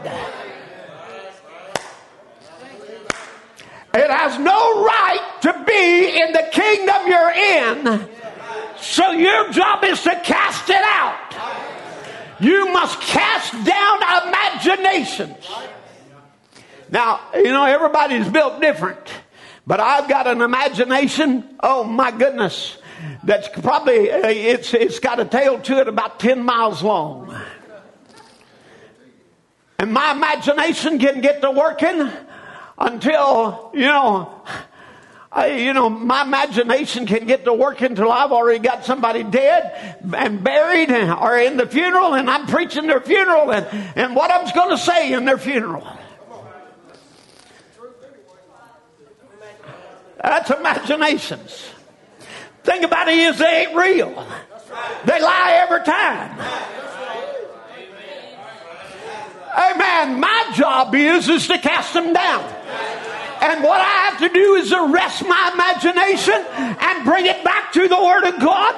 It 3.97 4.11
has 4.11 4.37
no 4.37 4.85
right 4.85 5.37
to 5.41 5.63
be 5.65 6.21
in 6.21 6.31
the 6.31 6.47
kingdom 6.51 7.07
you're 7.07 7.31
in. 7.31 8.09
So 8.79 9.09
your 9.09 9.49
job 9.49 9.83
is 9.83 10.03
to 10.03 10.11
cast 10.23 10.69
it 10.69 10.83
out. 10.83 11.17
You 12.39 12.71
must 12.71 13.01
cast 13.01 13.53
down 13.65 14.27
imaginations. 14.27 15.49
Now, 16.91 17.21
you 17.33 17.51
know, 17.51 17.65
everybody's 17.65 18.29
built 18.29 18.61
different, 18.61 19.11
but 19.65 19.79
I've 19.79 20.07
got 20.07 20.27
an 20.27 20.41
imagination. 20.41 21.57
Oh 21.61 21.83
my 21.83 22.11
goodness. 22.11 22.77
That's 23.23 23.49
probably, 23.49 24.11
uh, 24.11 24.27
it's, 24.27 24.75
it's 24.75 24.99
got 24.99 25.19
a 25.19 25.25
tail 25.25 25.59
to 25.59 25.79
it 25.79 25.87
about 25.87 26.19
10 26.19 26.43
miles 26.43 26.83
long. 26.83 27.35
And 29.79 29.91
my 29.91 30.11
imagination 30.11 30.99
can 30.99 31.21
get 31.21 31.41
to 31.41 31.49
working 31.49 32.11
until, 32.77 33.71
you 33.73 33.87
know, 33.87 34.43
I, 35.31 35.47
you 35.47 35.73
know, 35.73 35.89
my 35.89 36.23
imagination 36.23 37.05
can 37.05 37.27
get 37.27 37.45
to 37.45 37.53
work 37.53 37.81
until 37.81 38.11
I've 38.11 38.31
already 38.31 38.59
got 38.59 38.85
somebody 38.85 39.23
dead 39.23 39.97
and 40.15 40.43
buried 40.43 40.89
and, 40.89 41.11
or 41.11 41.37
in 41.37 41.57
the 41.57 41.67
funeral 41.67 42.15
and 42.15 42.29
I'm 42.29 42.47
preaching 42.47 42.87
their 42.87 43.01
funeral 43.01 43.51
and, 43.51 43.67
and 43.95 44.15
what 44.15 44.31
I'm 44.31 44.51
going 44.55 44.69
to 44.71 44.77
say 44.77 45.13
in 45.13 45.25
their 45.25 45.37
funeral. 45.37 45.85
That's 50.21 50.49
imaginations. 50.49 51.69
Thing 52.63 52.83
about 52.83 53.07
it 53.07 53.17
is 53.17 53.37
they 53.37 53.67
ain't 53.67 53.75
real. 53.75 54.09
They 55.05 55.21
lie 55.21 55.65
every 55.67 55.85
time. 55.85 56.39
Amen. 59.57 60.19
My 60.19 60.51
job 60.55 60.93
is 60.95 61.29
is 61.29 61.47
to 61.47 61.57
cast 61.59 61.93
them 61.93 62.13
down. 62.13 62.56
And 63.41 63.63
what 63.63 63.79
I 63.79 64.09
have 64.09 64.19
to 64.19 64.29
do 64.29 64.55
is 64.55 64.73
arrest 64.73 65.25
my 65.27 65.51
imagination 65.53 66.33
and 66.33 67.05
bring 67.05 67.25
it 67.25 67.43
back 67.43 67.71
to 67.73 67.87
the 67.87 68.01
Word 68.01 68.25
of 68.25 68.39
God. 68.39 68.75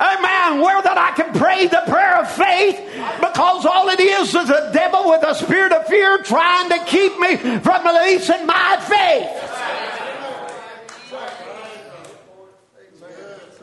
Amen. 0.00 0.62
Where 0.62 0.80
that 0.80 0.96
I 0.96 1.12
can 1.14 1.32
pray 1.34 1.66
the 1.66 1.82
prayer 1.86 2.16
of 2.22 2.30
faith 2.32 2.80
because 3.20 3.66
all 3.66 3.90
it 3.90 4.00
is 4.00 4.34
is 4.34 4.48
a 4.48 4.72
devil 4.72 5.10
with 5.10 5.22
a 5.22 5.34
spirit 5.34 5.72
of 5.72 5.86
fear 5.86 6.18
trying 6.22 6.70
to 6.70 6.84
keep 6.86 7.18
me 7.18 7.36
from 7.36 7.86
releasing 7.86 8.46
my 8.46 8.78
faith. 8.80 9.60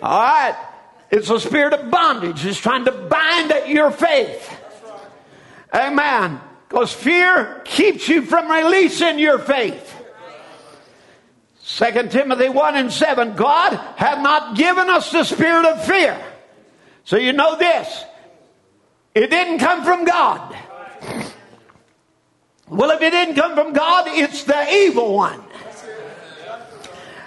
All 0.04 0.22
right. 0.22 0.56
It's 1.10 1.30
a 1.30 1.40
spirit 1.40 1.74
of 1.74 1.90
bondage. 1.90 2.46
It's 2.46 2.60
trying 2.60 2.86
to 2.86 2.92
bind 2.92 3.52
your 3.68 3.90
faith. 3.90 4.56
Amen. 5.74 6.40
Because 6.68 6.92
fear 6.92 7.62
keeps 7.64 8.10
you 8.10 8.22
from 8.24 8.52
releasing 8.52 9.20
your 9.20 9.40
faith. 9.40 9.94
2 11.66 12.08
Timothy 12.10 12.50
1 12.50 12.76
and 12.76 12.92
7 12.92 13.36
God 13.36 13.74
have 13.98 14.22
not 14.22 14.58
given 14.58 14.90
us 14.90 15.12
the 15.12 15.24
spirit 15.24 15.66
of 15.66 15.86
fear. 15.86 16.20
So 17.04 17.18
you 17.18 17.34
know 17.34 17.58
this. 17.58 18.04
It 19.16 19.30
didn't 19.30 19.60
come 19.60 19.84
from 19.84 20.06
God. 20.06 20.56
Well, 22.70 22.92
if 22.92 23.02
it 23.02 23.12
didn't 23.12 23.36
come 23.36 23.56
from 23.56 23.74
God, 23.74 24.08
it's 24.08 24.44
the 24.44 24.74
evil 24.74 25.14
one. 25.14 25.42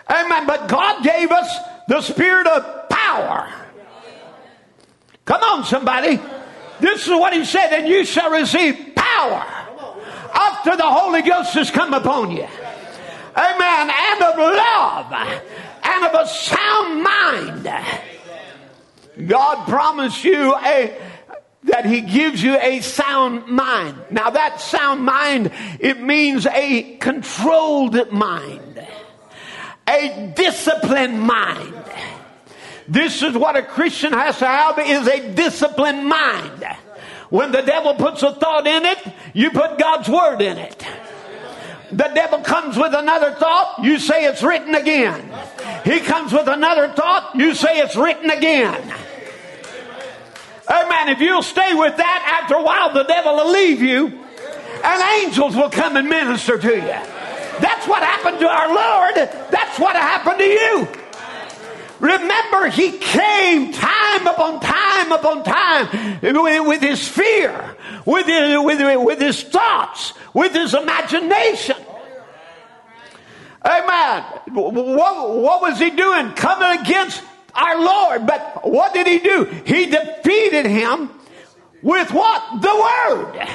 Amen. 0.09 0.47
But 0.47 0.69
God 0.69 1.03
gave 1.03 1.31
us 1.31 1.57
the 1.89 2.01
spirit 2.03 2.47
of 2.47 2.89
power. 2.89 3.53
Come 5.25 5.43
on, 5.43 5.65
somebody. 5.65 6.21
This 6.81 7.07
is 7.07 7.11
what 7.11 7.33
he 7.33 7.45
said, 7.45 7.73
and 7.73 7.89
you 7.89 8.05
shall 8.05 8.31
receive 8.31 8.90
power 9.21 9.45
after 10.33 10.77
the 10.77 10.87
Holy 10.87 11.23
Ghost 11.23 11.55
has 11.55 11.71
come 11.71 11.93
upon 11.93 12.31
you. 12.31 12.47
Amen. 13.37 13.91
And 13.91 14.23
of 14.23 14.37
love 14.39 15.13
and 15.83 16.05
of 16.05 16.15
a 16.15 16.27
sound 16.27 17.03
mind. 17.03 17.69
God 19.27 19.69
promised 19.69 20.25
you 20.25 20.55
a 20.57 20.97
that 21.65 21.85
he 21.85 22.01
gives 22.01 22.43
you 22.43 22.57
a 22.57 22.81
sound 22.81 23.47
mind. 23.47 23.97
Now 24.11 24.31
that 24.31 24.61
sound 24.61 25.05
mind, 25.05 25.53
it 25.79 26.01
means 26.01 26.47
a 26.47 26.97
controlled 26.97 28.11
mind. 28.11 28.87
A 29.87 30.33
disciplined 30.35 31.21
mind. 31.21 31.75
This 32.89 33.23
is 33.23 33.37
what 33.37 33.57
a 33.57 33.63
Christian 33.63 34.13
has 34.13 34.39
to 34.39 34.47
have 34.47 34.79
is 34.79 35.07
a 35.07 35.35
disciplined 35.35 36.09
mind. 36.09 36.65
When 37.31 37.53
the 37.53 37.63
devil 37.63 37.95
puts 37.95 38.23
a 38.23 38.33
thought 38.35 38.67
in 38.67 38.85
it, 38.85 38.99
you 39.33 39.51
put 39.51 39.79
God's 39.79 40.09
word 40.09 40.43
in 40.43 40.59
it. 40.59 40.85
The 41.93 42.11
devil 42.15 42.41
comes 42.41 42.77
with 42.77 42.95
another 42.95 43.33
thought, 43.33 43.83
you 43.83 43.99
say 43.99 44.25
it's 44.27 44.43
written 44.43 44.75
again. 44.75 45.33
He 45.85 46.01
comes 46.01 46.33
with 46.33 46.47
another 46.47 46.89
thought, 46.89 47.35
you 47.35 47.55
say 47.55 47.79
it's 47.79 47.97
written 47.97 48.31
again. 48.31 48.95
Amen. 50.69 51.09
If 51.09 51.21
you'll 51.21 51.43
stay 51.43 51.75
with 51.75 51.97
that, 51.97 52.41
after 52.43 52.55
a 52.55 52.63
while 52.63 52.93
the 52.93 53.03
devil 53.05 53.37
will 53.37 53.51
leave 53.51 53.83
you 53.83 54.07
and 54.85 55.25
angels 55.25 55.57
will 55.57 55.71
come 55.71 55.97
and 55.97 56.09
minister 56.09 56.59
to 56.59 56.75
you. 56.75 56.81
That's 57.61 57.87
what 57.87 58.03
happened 58.03 58.39
to 58.41 58.49
our 58.49 58.69
Lord. 58.69 59.15
That's 59.51 59.79
what 59.79 59.97
happened 59.97 60.39
to 60.39 60.45
you. 60.45 60.89
Remember, 62.01 62.69
he 62.69 62.93
came 62.93 63.73
time 63.73 64.27
upon 64.27 64.61
time 64.61 65.13
upon 65.13 65.45
time 65.45 66.19
with, 66.23 66.81
his 66.81 67.07
fear, 67.07 67.77
with 68.07 68.27
his, 68.27 68.59
with, 68.59 69.05
with 69.05 69.21
his 69.21 69.43
thoughts, 69.43 70.15
with 70.33 70.53
his 70.53 70.73
imagination. 70.75 71.77
Amen. 73.63 74.23
What, 74.53 75.37
what 75.37 75.61
was 75.61 75.79
he 75.79 75.91
doing? 75.91 76.33
Coming 76.33 76.81
against 76.81 77.23
our 77.55 77.79
Lord. 77.79 78.27
But 78.27 78.67
what 78.69 78.95
did 78.95 79.07
he 79.07 79.19
do? 79.19 79.45
He 79.67 79.87
defeated 79.87 80.65
him 80.65 81.11
with 81.83 82.11
what? 82.13 82.63
The 82.63 82.75
Word. 82.75 83.49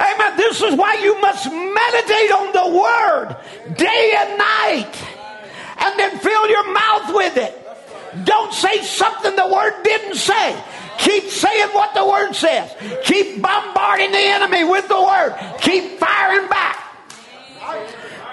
Amen. 0.00 0.36
This 0.36 0.60
is 0.62 0.74
why 0.74 0.94
you 0.94 1.20
must 1.20 1.46
meditate 1.46 2.32
on 2.32 2.52
the 2.52 2.76
Word 2.76 3.36
day 3.76 4.14
and 4.18 4.38
night 4.38 5.15
and 5.78 5.98
then 5.98 6.18
fill 6.18 6.48
your 6.48 6.72
mouth 6.72 7.14
with 7.14 7.36
it. 7.36 7.62
Don't 8.24 8.52
say 8.52 8.82
something 8.82 9.36
the 9.36 9.48
Word 9.48 9.82
didn't 9.82 10.16
say. 10.16 10.62
Keep 10.98 11.24
saying 11.24 11.68
what 11.72 11.94
the 11.94 12.06
Word 12.06 12.32
says. 12.32 12.74
Keep 13.04 13.42
bombarding 13.42 14.12
the 14.12 14.18
enemy 14.18 14.64
with 14.64 14.88
the 14.88 15.00
Word. 15.00 15.36
Keep 15.60 15.98
firing 15.98 16.48
back. 16.48 16.82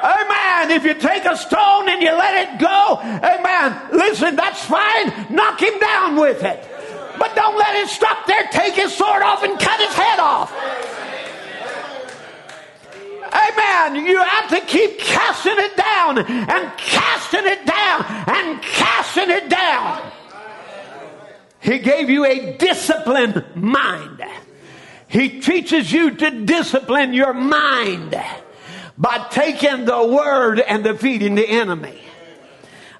Amen. 0.03 0.71
If 0.71 0.83
you 0.83 0.93
take 0.93 1.25
a 1.25 1.37
stone 1.37 1.89
and 1.89 2.01
you 2.01 2.11
let 2.11 2.47
it 2.47 2.59
go, 2.59 2.99
amen. 3.01 3.79
Listen, 3.93 4.35
that's 4.35 4.63
fine. 4.65 5.33
Knock 5.33 5.61
him 5.61 5.79
down 5.79 6.15
with 6.17 6.43
it. 6.43 6.69
But 7.17 7.35
don't 7.35 7.57
let 7.57 7.75
it 7.75 7.87
stop 7.89 8.25
there. 8.25 8.47
Take 8.51 8.73
his 8.73 8.93
sword 8.93 9.21
off 9.21 9.43
and 9.43 9.59
cut 9.59 9.79
his 9.79 9.93
head 9.93 10.19
off. 10.19 10.51
Amen. 13.33 14.05
You 14.05 14.21
have 14.21 14.49
to 14.49 14.61
keep 14.61 14.99
casting 14.99 15.57
it 15.57 15.75
down 15.75 16.19
and 16.19 16.77
casting 16.77 17.45
it 17.45 17.65
down 17.65 18.05
and 18.27 18.61
casting 18.61 19.29
it 19.29 19.49
down. 19.49 20.11
He 21.59 21.79
gave 21.79 22.09
you 22.09 22.25
a 22.25 22.57
disciplined 22.57 23.43
mind. 23.55 24.21
He 25.07 25.39
teaches 25.39 25.91
you 25.91 26.11
to 26.11 26.45
discipline 26.45 27.13
your 27.13 27.33
mind 27.33 28.21
by 28.97 29.27
taking 29.31 29.85
the 29.85 30.05
word 30.05 30.59
and 30.59 30.83
defeating 30.83 31.35
the 31.35 31.47
enemy. 31.47 31.99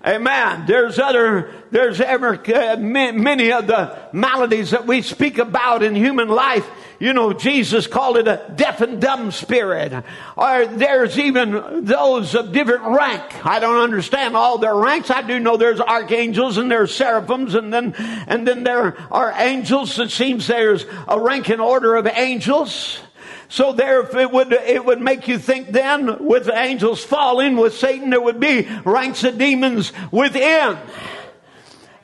Amen. 0.06 0.66
There's 0.68 1.00
other, 1.00 1.54
there's 1.72 2.02
ever 2.02 2.36
uh, 2.36 2.76
many 2.78 3.52
of 3.52 3.68
the 3.68 3.98
maladies 4.12 4.72
that 4.72 4.86
we 4.86 5.02
speak 5.02 5.38
about 5.38 5.82
in 5.82 5.96
human 5.96 6.28
life. 6.28 6.68
You 7.00 7.14
know, 7.14 7.34
Jesus 7.34 7.88
called 7.88 8.18
it 8.18 8.28
a 8.28 8.52
deaf 8.56 8.82
and 8.82 9.02
dumb 9.02 9.32
spirit. 9.32 10.04
Or 10.38 10.66
there's 10.66 11.18
even 11.18 11.86
those 11.86 12.36
of 12.36 12.52
different 12.52 12.84
rank. 12.84 13.46
I 13.46 13.60
don't 13.60 13.80
understand 13.80 14.36
all 14.36 14.58
their 14.58 14.76
ranks. 14.76 15.10
I 15.10 15.22
do 15.22 15.40
know 15.40 15.58
there's 15.58 15.80
archangels 15.80 16.58
and 16.58 16.72
there's 16.72 16.96
seraphims 16.96 17.56
and 17.56 17.74
then, 17.74 17.94
and 18.28 18.48
then 18.48 18.64
there 18.64 18.96
are 19.12 19.34
angels. 19.36 20.00
It 20.00 20.12
seems 20.12 20.48
there's 20.48 20.86
a 21.08 21.20
rank 21.20 21.50
and 21.50 21.62
order 21.62 21.96
of 21.96 22.08
angels. 22.08 23.00
So 23.50 23.72
there, 23.72 24.02
it 24.18 24.32
would, 24.32 24.52
it 24.52 24.84
would 24.84 25.00
make 25.00 25.28
you 25.28 25.38
think 25.38 25.70
then 25.70 26.26
with 26.26 26.50
angels 26.50 27.04
falling 27.04 27.56
with 27.56 27.76
Satan, 27.76 28.10
there 28.10 28.20
would 28.20 28.40
be 28.40 28.68
ranks 28.84 29.24
of 29.24 29.38
demons 29.38 29.94
within. 30.12 30.78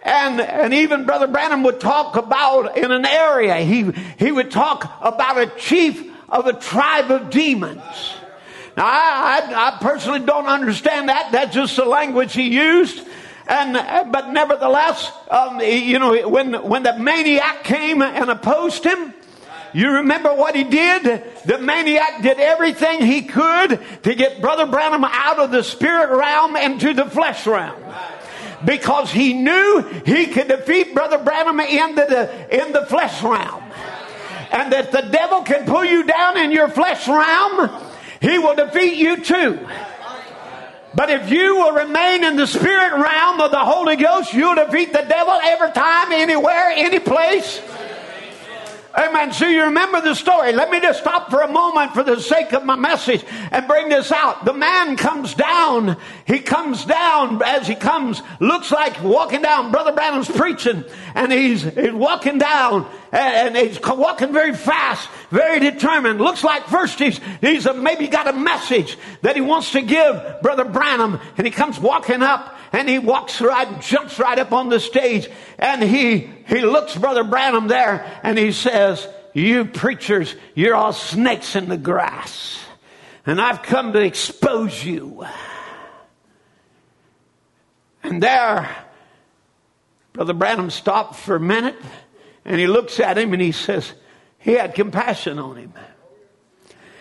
And, 0.02 0.40
and 0.40 0.74
even 0.74 1.06
Brother 1.06 1.28
Branham 1.28 1.64
would 1.64 1.80
talk 1.80 2.16
about 2.16 2.78
in 2.78 2.92
an 2.92 3.06
area, 3.06 3.58
he, 3.58 3.92
he 4.18 4.32
would 4.32 4.50
talk 4.50 4.92
about 5.02 5.38
a 5.38 5.48
chief 5.58 6.10
of 6.30 6.48
a 6.48 6.54
tribe 6.54 7.12
of 7.12 7.30
demons. 7.30 7.82
Now, 8.78 8.86
I, 8.86 9.42
I, 9.52 9.68
I 9.68 9.78
personally 9.82 10.22
don't 10.22 10.48
understand 10.48 11.10
that. 11.10 11.32
That's 11.32 11.54
just 11.54 11.76
the 11.76 11.86
language 11.86 12.34
he 12.34 12.48
used. 12.48 13.06
And, 13.48 13.74
but 14.12 14.30
nevertheless, 14.30 15.12
um, 15.30 15.60
you 15.60 15.98
know, 15.98 16.30
when, 16.30 16.54
when 16.54 16.84
the 16.84 16.98
maniac 16.98 17.64
came 17.64 18.02
and 18.02 18.30
opposed 18.30 18.84
him, 18.84 19.14
you 19.74 19.90
remember 19.90 20.34
what 20.34 20.56
he 20.56 20.64
did? 20.64 21.24
The 21.46 21.58
maniac 21.58 22.22
did 22.22 22.40
everything 22.40 23.02
he 23.02 23.24
could 23.24 23.80
to 24.04 24.16
get 24.16 24.40
Brother 24.40 24.66
Branham 24.66 25.04
out 25.04 25.40
of 25.40 25.52
the 25.52 25.64
spirit 25.64 26.16
realm 26.16 26.56
into 26.56 26.94
the 26.94 27.06
flesh 27.06 27.46
realm. 27.46 27.82
Because 28.66 29.12
he 29.12 29.34
knew 29.34 29.82
he 30.06 30.28
could 30.28 30.48
defeat 30.48 30.94
Brother 30.94 31.18
Branham 31.18 31.60
in 31.60 31.96
the, 31.96 32.64
in 32.64 32.74
the 32.74 32.86
flesh 32.86 33.22
realm. 33.24 33.64
And 34.52 34.74
that 34.74 34.92
the 34.92 35.02
devil 35.02 35.44
can 35.44 35.66
pull 35.66 35.86
you 35.86 36.04
down 36.04 36.38
in 36.38 36.52
your 36.52 36.70
flesh 36.70 37.08
realm, 37.08 37.70
he 38.20 38.38
will 38.38 38.56
defeat 38.56 38.96
you 38.96 39.24
too. 39.24 39.68
But 40.96 41.12
if 41.12 41.32
you 41.32 41.56
will 41.56 41.74
remain 41.74 42.24
in 42.24 42.36
the 42.36 42.48
spirit 42.48 42.94
realm 42.94 43.40
of 43.40 43.52
the 43.52 43.60
Holy 43.60 43.96
Ghost, 43.96 44.34
you'll 44.34 44.56
defeat 44.56 44.92
the 44.92 45.06
devil 45.08 45.34
every 45.34 45.72
time, 45.72 46.12
anywhere, 46.12 46.72
any 46.76 47.00
place. 47.00 47.62
Amen. 48.98 49.32
So 49.32 49.48
you 49.48 49.64
remember 49.64 50.02
the 50.02 50.16
story. 50.16 50.52
Let 50.52 50.72
me 50.72 50.82
just 50.82 51.00
stop 51.00 51.30
for 51.30 51.42
a 51.42 51.48
moment 51.48 51.94
for 51.94 52.04
the 52.04 52.20
sake 52.20 52.54
of 52.54 52.66
my 52.66 52.76
message 52.76 53.24
and 53.52 53.68
bring 53.68 53.88
this 53.88 54.12
out. 54.12 54.46
The 54.46 54.54
man 54.54 54.98
comes 54.98 55.36
down. 55.36 55.96
He 56.30 56.38
comes 56.38 56.86
down 56.86 57.42
as 57.44 57.68
he 57.68 57.74
comes, 57.74 58.22
looks 58.40 58.70
like 58.70 59.02
walking 59.02 59.42
down. 59.42 59.72
Brother 59.72 59.94
Branham's 59.94 60.30
preaching 60.30 60.86
and 61.16 61.32
he's, 61.32 61.64
he's 61.64 61.92
walking 61.92 62.38
down 62.38 62.88
and, 63.12 63.58
he's 63.58 63.80
walking 63.82 64.32
very 64.32 64.54
fast, 64.54 65.10
very 65.32 65.60
determined. 65.60 66.22
Looks 66.22 66.44
like 66.44 66.68
first 66.68 67.00
he's, 67.00 67.20
he's 67.42 67.66
a, 67.66 67.74
maybe 67.74 68.08
got 68.08 68.28
a 68.28 68.34
message 68.34 68.96
that 69.24 69.36
he 69.36 69.42
wants 69.42 69.72
to 69.72 69.82
give 69.82 70.44
Brother 70.44 70.66
Branham 70.66 71.20
and 71.36 71.48
he 71.48 71.52
comes 71.52 71.80
walking 71.80 72.22
up 72.22 72.56
and 72.74 72.88
he 72.88 73.00
walks 73.00 73.42
right, 73.42 73.82
jumps 73.82 74.20
right 74.20 74.38
up 74.38 74.52
on 74.52 74.70
the 74.70 74.80
stage, 74.80 75.28
and 75.58 75.82
he, 75.82 76.30
he 76.48 76.62
looks 76.62 76.96
Brother 76.96 77.24
Branham 77.24 77.68
there, 77.68 78.20
and 78.22 78.38
he 78.38 78.52
says, 78.52 79.08
you 79.34 79.66
preachers, 79.66 80.36
you're 80.54 80.76
all 80.76 80.94
snakes 80.94 81.56
in 81.56 81.70
the 81.70 81.78
grass, 81.78 82.60
and 83.26 83.42
I've 83.42 83.64
come 83.64 83.94
to 83.94 84.00
expose 84.00 84.84
you. 84.84 85.26
And 88.04 88.24
there, 88.24 88.70
Brother 90.14 90.34
Branham 90.34 90.70
stopped 90.70 91.16
for 91.16 91.36
a 91.36 91.40
minute, 91.40 91.76
and 92.46 92.60
he 92.60 92.68
looks 92.68 93.00
at 93.00 93.18
him, 93.18 93.34
and 93.34 93.42
he 93.42 93.52
says, 93.52 93.94
he 94.38 94.54
had 94.54 94.74
compassion 94.74 95.38
on 95.38 95.58
him. 95.58 95.74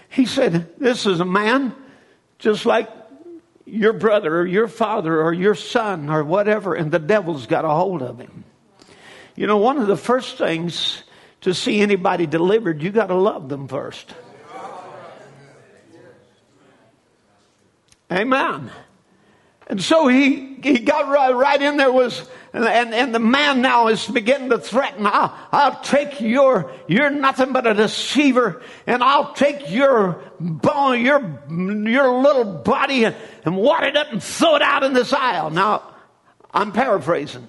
He 0.08 0.26
said, 0.26 0.78
this 0.78 1.06
is 1.06 1.20
a 1.20 1.24
man 1.24 1.74
just 2.38 2.66
like 2.66 2.88
your 3.64 3.92
brother 3.92 4.40
or 4.40 4.46
your 4.46 4.68
father 4.68 5.22
or 5.22 5.32
your 5.32 5.54
son 5.54 6.08
or 6.08 6.24
whatever, 6.24 6.74
and 6.74 6.90
the 6.90 6.98
devil's 6.98 7.46
got 7.46 7.64
a 7.64 7.68
hold 7.68 8.02
of 8.02 8.18
him. 8.18 8.44
You 9.36 9.46
know, 9.46 9.58
one 9.58 9.78
of 9.78 9.86
the 9.86 9.96
first 9.96 10.38
things 10.38 11.02
to 11.42 11.54
see 11.54 11.80
anybody 11.80 12.26
delivered, 12.26 12.82
you 12.82 12.90
got 12.90 13.06
to 13.06 13.14
love 13.14 13.48
them 13.48 13.68
first. 13.68 14.12
Amen. 18.10 18.70
And 19.68 19.82
so 19.82 20.08
he, 20.08 20.56
he 20.62 20.78
got 20.78 21.08
right, 21.08 21.30
right 21.30 21.60
in 21.60 21.76
there 21.76 21.92
was, 21.92 22.26
and, 22.54 22.94
and 22.94 23.14
the 23.14 23.18
man 23.18 23.60
now 23.60 23.88
is 23.88 24.06
beginning 24.06 24.48
to 24.48 24.58
threaten, 24.58 25.04
I'll, 25.04 25.36
I'll 25.52 25.80
take 25.82 26.22
your, 26.22 26.72
you're 26.86 27.10
nothing 27.10 27.52
but 27.52 27.66
a 27.66 27.74
deceiver, 27.74 28.62
and 28.86 29.04
I'll 29.04 29.34
take 29.34 29.70
your 29.70 30.22
bone, 30.40 31.04
your, 31.04 31.20
your 31.50 32.18
little 32.22 32.44
body 32.44 33.04
and, 33.04 33.14
and 33.44 33.58
wad 33.58 33.84
it 33.84 33.96
up 33.96 34.10
and 34.10 34.22
throw 34.22 34.56
it 34.56 34.62
out 34.62 34.84
in 34.84 34.94
this 34.94 35.12
aisle. 35.12 35.50
Now, 35.50 35.82
I'm 36.50 36.72
paraphrasing. 36.72 37.46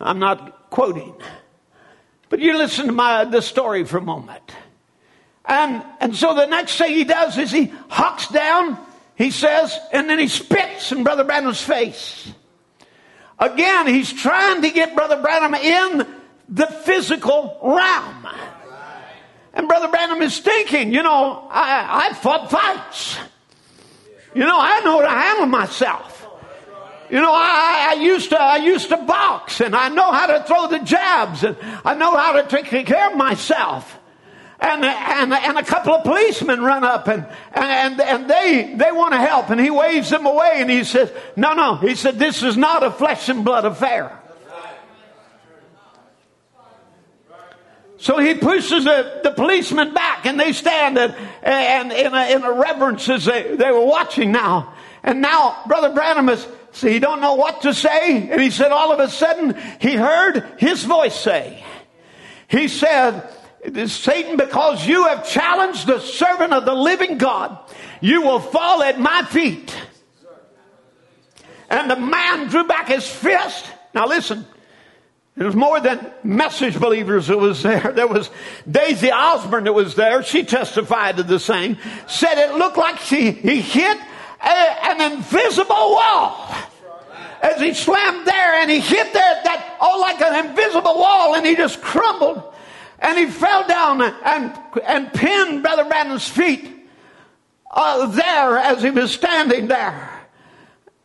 I'm 0.00 0.20
not 0.20 0.70
quoting. 0.70 1.14
But 2.28 2.38
you 2.38 2.56
listen 2.56 2.86
to 2.86 2.92
my, 2.92 3.24
the 3.24 3.42
story 3.42 3.82
for 3.82 3.98
a 3.98 4.02
moment. 4.02 4.54
And, 5.44 5.82
and 5.98 6.14
so 6.14 6.36
the 6.36 6.46
next 6.46 6.76
thing 6.76 6.94
he 6.94 7.02
does 7.02 7.36
is 7.36 7.50
he 7.50 7.72
hucks 7.88 8.28
down 8.28 8.78
he 9.20 9.30
says, 9.30 9.78
and 9.92 10.08
then 10.08 10.18
he 10.18 10.28
spits 10.28 10.92
in 10.92 11.04
Brother 11.04 11.24
Branham's 11.24 11.60
face. 11.60 12.32
Again, 13.38 13.86
he's 13.86 14.10
trying 14.10 14.62
to 14.62 14.70
get 14.70 14.96
Brother 14.96 15.20
Branham 15.20 15.52
in 15.54 16.06
the 16.48 16.66
physical 16.66 17.58
realm. 17.62 18.26
And 19.52 19.68
Brother 19.68 19.88
Branham 19.88 20.22
is 20.22 20.38
thinking, 20.38 20.94
you 20.94 21.02
know, 21.02 21.46
I, 21.50 22.08
I 22.08 22.14
fought 22.14 22.50
fights. 22.50 23.18
You 24.34 24.46
know, 24.46 24.58
I 24.58 24.80
know 24.80 25.00
how 25.00 25.02
to 25.02 25.10
handle 25.10 25.46
myself. 25.46 26.26
You 27.10 27.20
know, 27.20 27.32
I, 27.32 27.88
I, 27.90 28.00
used 28.00 28.30
to 28.30 28.40
I 28.40 28.56
used 28.56 28.88
to 28.88 28.96
box, 28.96 29.60
and 29.60 29.76
I 29.76 29.90
know 29.90 30.12
how 30.12 30.28
to 30.28 30.44
throw 30.44 30.68
the 30.68 30.78
jabs, 30.78 31.44
and 31.44 31.58
I 31.84 31.94
know 31.94 32.16
how 32.16 32.40
to 32.40 32.48
take 32.48 32.86
care 32.86 33.10
of 33.10 33.18
myself 33.18 33.99
and, 34.60 34.84
and, 34.84 35.32
and 35.32 35.58
a 35.58 35.62
couple 35.62 35.94
of 35.94 36.04
policemen 36.04 36.60
run 36.60 36.84
up 36.84 37.08
and, 37.08 37.26
and, 37.52 37.98
and 38.00 38.28
they, 38.28 38.74
they 38.76 38.92
want 38.92 39.12
to 39.12 39.18
help. 39.18 39.48
And 39.48 39.58
he 39.58 39.70
waves 39.70 40.10
them 40.10 40.26
away 40.26 40.52
and 40.56 40.70
he 40.70 40.84
says, 40.84 41.10
no, 41.34 41.54
no. 41.54 41.76
He 41.76 41.94
said, 41.94 42.18
this 42.18 42.42
is 42.42 42.56
not 42.56 42.82
a 42.82 42.90
flesh 42.90 43.28
and 43.28 43.44
blood 43.44 43.64
affair. 43.64 44.16
So 47.96 48.18
he 48.18 48.34
pushes 48.34 48.84
the, 48.84 49.20
the 49.22 49.90
back 49.94 50.26
and 50.26 50.40
they 50.40 50.52
stand 50.52 50.98
and, 50.98 51.14
and 51.42 51.92
in, 51.92 52.14
a, 52.14 52.34
in 52.34 52.42
a 52.42 52.52
reverence 52.52 53.08
as 53.08 53.24
they, 53.26 53.56
they 53.56 53.70
were 53.70 53.84
watching 53.84 54.32
now. 54.32 54.74
And 55.02 55.20
now 55.22 55.62
Brother 55.66 55.92
Branham 55.94 56.28
is, 56.28 56.46
so 56.72 56.88
he 56.88 56.98
don't 56.98 57.20
know 57.20 57.34
what 57.34 57.62
to 57.62 57.74
say. 57.74 58.28
And 58.28 58.40
he 58.40 58.50
said 58.50 58.72
all 58.72 58.92
of 58.92 59.00
a 59.00 59.08
sudden 59.08 59.56
he 59.80 59.94
heard 59.94 60.46
his 60.58 60.84
voice 60.84 61.14
say, 61.14 61.64
he 62.48 62.68
said, 62.68 63.28
Satan, 63.86 64.36
because 64.36 64.86
you 64.86 65.06
have 65.06 65.28
challenged 65.28 65.86
the 65.86 66.00
servant 66.00 66.52
of 66.52 66.64
the 66.64 66.74
living 66.74 67.18
God, 67.18 67.58
you 68.00 68.22
will 68.22 68.40
fall 68.40 68.82
at 68.82 68.98
my 68.98 69.22
feet. 69.24 69.76
And 71.68 71.90
the 71.90 71.96
man 71.96 72.48
drew 72.48 72.64
back 72.64 72.88
his 72.88 73.06
fist. 73.06 73.66
Now 73.94 74.06
listen, 74.06 74.46
there 75.36 75.46
was 75.46 75.54
more 75.54 75.78
than 75.78 76.12
message 76.24 76.80
believers 76.80 77.28
that 77.28 77.38
was 77.38 77.62
there. 77.62 77.92
There 77.94 78.08
was 78.08 78.30
Daisy 78.68 79.12
Osborn 79.12 79.64
that 79.64 79.72
was 79.72 79.94
there. 79.94 80.22
She 80.22 80.42
testified 80.42 81.18
to 81.18 81.22
the 81.22 81.38
same. 81.38 81.78
Said 82.08 82.38
it 82.38 82.54
looked 82.56 82.78
like 82.78 82.98
she, 82.98 83.30
he 83.30 83.60
hit 83.60 83.98
a, 84.42 84.86
an 84.90 85.12
invisible 85.12 85.74
wall. 85.74 86.54
As 87.42 87.60
he 87.60 87.72
slammed 87.72 88.26
there 88.26 88.54
and 88.60 88.70
he 88.70 88.80
hit 88.80 89.12
there 89.12 89.40
that, 89.44 89.76
oh, 89.80 89.98
like 90.00 90.20
an 90.20 90.46
invisible 90.46 90.94
wall 90.94 91.34
and 91.34 91.46
he 91.46 91.56
just 91.56 91.80
crumbled 91.80 92.49
and 93.00 93.18
he 93.18 93.26
fell 93.26 93.66
down 93.66 94.02
and, 94.02 94.52
and 94.86 95.12
pinned 95.12 95.62
Brother 95.62 95.84
Branham's 95.84 96.28
feet 96.28 96.68
uh, 97.70 98.06
there 98.06 98.58
as 98.58 98.82
he 98.82 98.90
was 98.90 99.10
standing 99.10 99.68
there. 99.68 100.10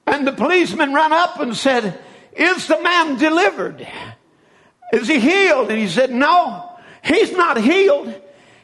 And 0.07 0.27
the 0.27 0.33
policeman 0.33 0.93
ran 0.93 1.13
up 1.13 1.39
and 1.39 1.55
said, 1.55 1.97
Is 2.33 2.67
the 2.67 2.81
man 2.81 3.17
delivered? 3.17 3.87
Is 4.93 5.07
he 5.07 5.19
healed? 5.19 5.71
And 5.71 5.79
he 5.79 5.87
said, 5.87 6.11
No, 6.11 6.77
he's 7.03 7.31
not 7.31 7.59
healed. 7.61 8.13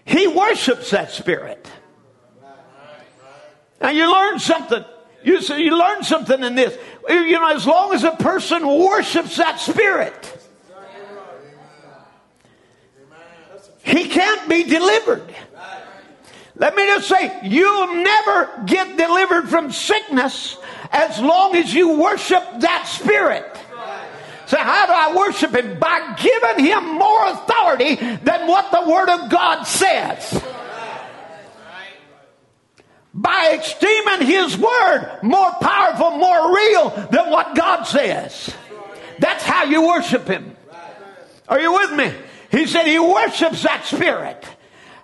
He 0.06 0.28
worships 0.28 0.92
that 0.92 1.12
spirit. 1.12 1.70
Now 3.80 3.90
you 3.90 4.12
learn 4.12 4.40
something. 4.40 4.84
You, 5.24 5.40
you 5.40 5.78
learn 5.78 6.04
something 6.04 6.44
in 6.44 6.56
this. 6.56 6.78
You 7.08 7.32
know, 7.32 7.48
as 7.48 7.66
long 7.66 7.94
as 7.94 8.04
a 8.04 8.12
person 8.12 8.68
worships 8.68 9.38
that 9.38 9.60
spirit, 9.60 10.51
he 13.84 14.08
can't 14.08 14.48
be 14.50 14.64
delivered. 14.64 15.24
Let 16.56 16.76
me 16.76 16.86
just 16.86 17.08
say, 17.08 17.40
you'll 17.44 17.96
never 18.04 18.64
get 18.66 18.98
delivered 18.98 19.50
from 19.50 19.72
sickness 19.72 20.58
as 20.92 21.20
long 21.20 21.56
as 21.56 21.74
you 21.74 22.00
worship 22.00 22.44
that 22.60 22.86
spirit. 22.88 23.46
So 24.46 24.58
how 24.58 24.86
do 24.86 24.92
I 24.92 25.16
worship 25.16 25.56
him? 25.56 25.80
By 25.80 26.16
giving 26.20 26.66
him 26.66 26.86
more 26.96 27.30
authority 27.30 27.96
than 27.96 28.48
what 28.48 28.70
the 28.72 28.90
word 28.90 29.10
of 29.10 29.30
God 29.30 29.64
says. 29.64 30.44
By 33.14 33.60
esteeming 33.60 34.28
his 34.28 34.58
word 34.58 35.20
more 35.24 35.52
powerful, 35.62 36.12
more 36.12 36.56
real 36.56 36.90
than 37.12 37.30
what 37.30 37.56
God 37.56 37.84
says. 37.84 38.54
That's 39.20 39.44
how 39.44 39.64
you 39.64 39.88
worship 39.88 40.28
him. 40.28 40.56
Are 41.48 41.60
you 41.60 41.74
with 41.74 41.94
me? 41.94 42.14
He 42.52 42.68
said 42.68 42.86
he 42.86 43.00
worships 43.00 43.64
that 43.64 43.86
spirit. 43.86 44.46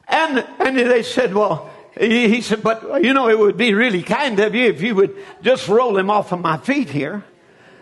And, 0.07 0.45
and 0.60 0.78
they 0.78 1.03
said, 1.03 1.34
well, 1.34 1.69
he, 1.99 2.30
he 2.30 2.41
said, 2.41 2.61
but 2.61 3.03
you 3.03 3.14
know, 3.14 3.30
it 3.30 3.40
would 3.40 3.57
be 3.57 3.74
really 3.74 4.03
kind 4.03 4.40
of 4.40 4.53
you 4.53 4.65
if 4.65 4.82
you 4.82 4.95
would 4.95 5.15
just 5.41 5.68
roll 5.68 5.98
him 5.98 6.10
off 6.10 6.32
of 6.32 6.40
my 6.40 6.57
feet 6.57 6.90
here. 6.90 7.24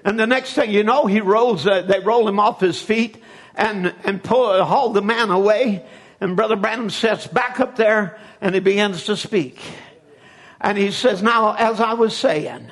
And 0.04 0.20
the 0.20 0.28
next 0.28 0.54
thing 0.54 0.72
you 0.72 0.84
know, 0.84 1.08
he 1.08 1.20
rolls, 1.20 1.66
uh, 1.66 1.82
they 1.82 2.00
roll 2.00 2.28
him 2.28 2.40
off 2.40 2.60
his 2.60 2.82
feet 2.82 3.22
and, 3.56 3.94
and 4.04 4.24
pull, 4.24 4.64
haul 4.64 4.90
the 4.90 5.02
man 5.02 5.32
away. 5.32 5.86
And 6.22 6.36
Brother 6.36 6.56
Branham 6.56 6.90
sits 6.90 7.28
back 7.28 7.60
up 7.60 7.76
there 7.76 8.20
and 8.42 8.54
he 8.54 8.62
begins 8.62 9.06
to 9.06 9.18
speak. 9.18 9.60
And 10.62 10.78
he 10.78 10.92
says, 10.92 11.22
now, 11.22 11.54
as 11.54 11.80
I 11.80 11.94
was 11.94 12.16
saying, 12.16 12.68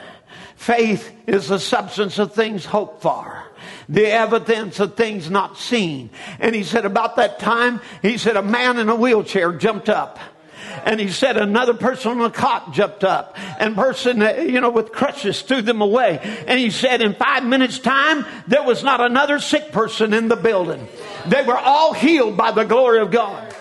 Faith 0.63 1.13
is 1.27 1.49
the 1.49 1.59
substance 1.59 2.19
of 2.19 2.33
things 2.33 2.63
hoped 2.63 3.01
for 3.01 3.42
the 3.89 4.07
evidence 4.07 4.79
of 4.79 4.95
things 4.95 5.29
not 5.29 5.57
seen. 5.57 6.09
And 6.39 6.55
he 6.55 6.63
said, 6.63 6.85
about 6.85 7.15
that 7.17 7.39
time, 7.39 7.81
he 8.01 8.17
said, 8.17 8.37
a 8.37 8.41
man 8.41 8.77
in 8.77 8.89
a 8.89 8.95
wheelchair 8.95 9.53
jumped 9.53 9.89
up. 9.89 10.19
And 10.85 10.99
he 10.99 11.09
said 11.09 11.37
another 11.37 11.73
person 11.73 12.13
on 12.13 12.21
a 12.21 12.31
cot 12.31 12.73
jumped 12.73 13.03
up 13.03 13.37
and 13.59 13.75
person, 13.75 14.21
uh, 14.21 14.33
you 14.33 14.59
know, 14.59 14.69
with 14.69 14.91
crutches 14.91 15.41
threw 15.41 15.61
them 15.61 15.81
away. 15.81 16.19
And 16.47 16.59
he 16.59 16.71
said 16.71 17.01
in 17.01 17.13
five 17.15 17.45
minutes 17.45 17.79
time, 17.79 18.25
there 18.47 18.63
was 18.63 18.83
not 18.83 18.99
another 18.99 19.39
sick 19.39 19.71
person 19.71 20.13
in 20.13 20.27
the 20.27 20.35
building. 20.35 20.87
They 21.27 21.43
were 21.43 21.57
all 21.57 21.93
healed 21.93 22.37
by 22.37 22.51
the 22.51 22.63
glory 22.63 22.99
of 22.99 23.11
God. 23.11 23.53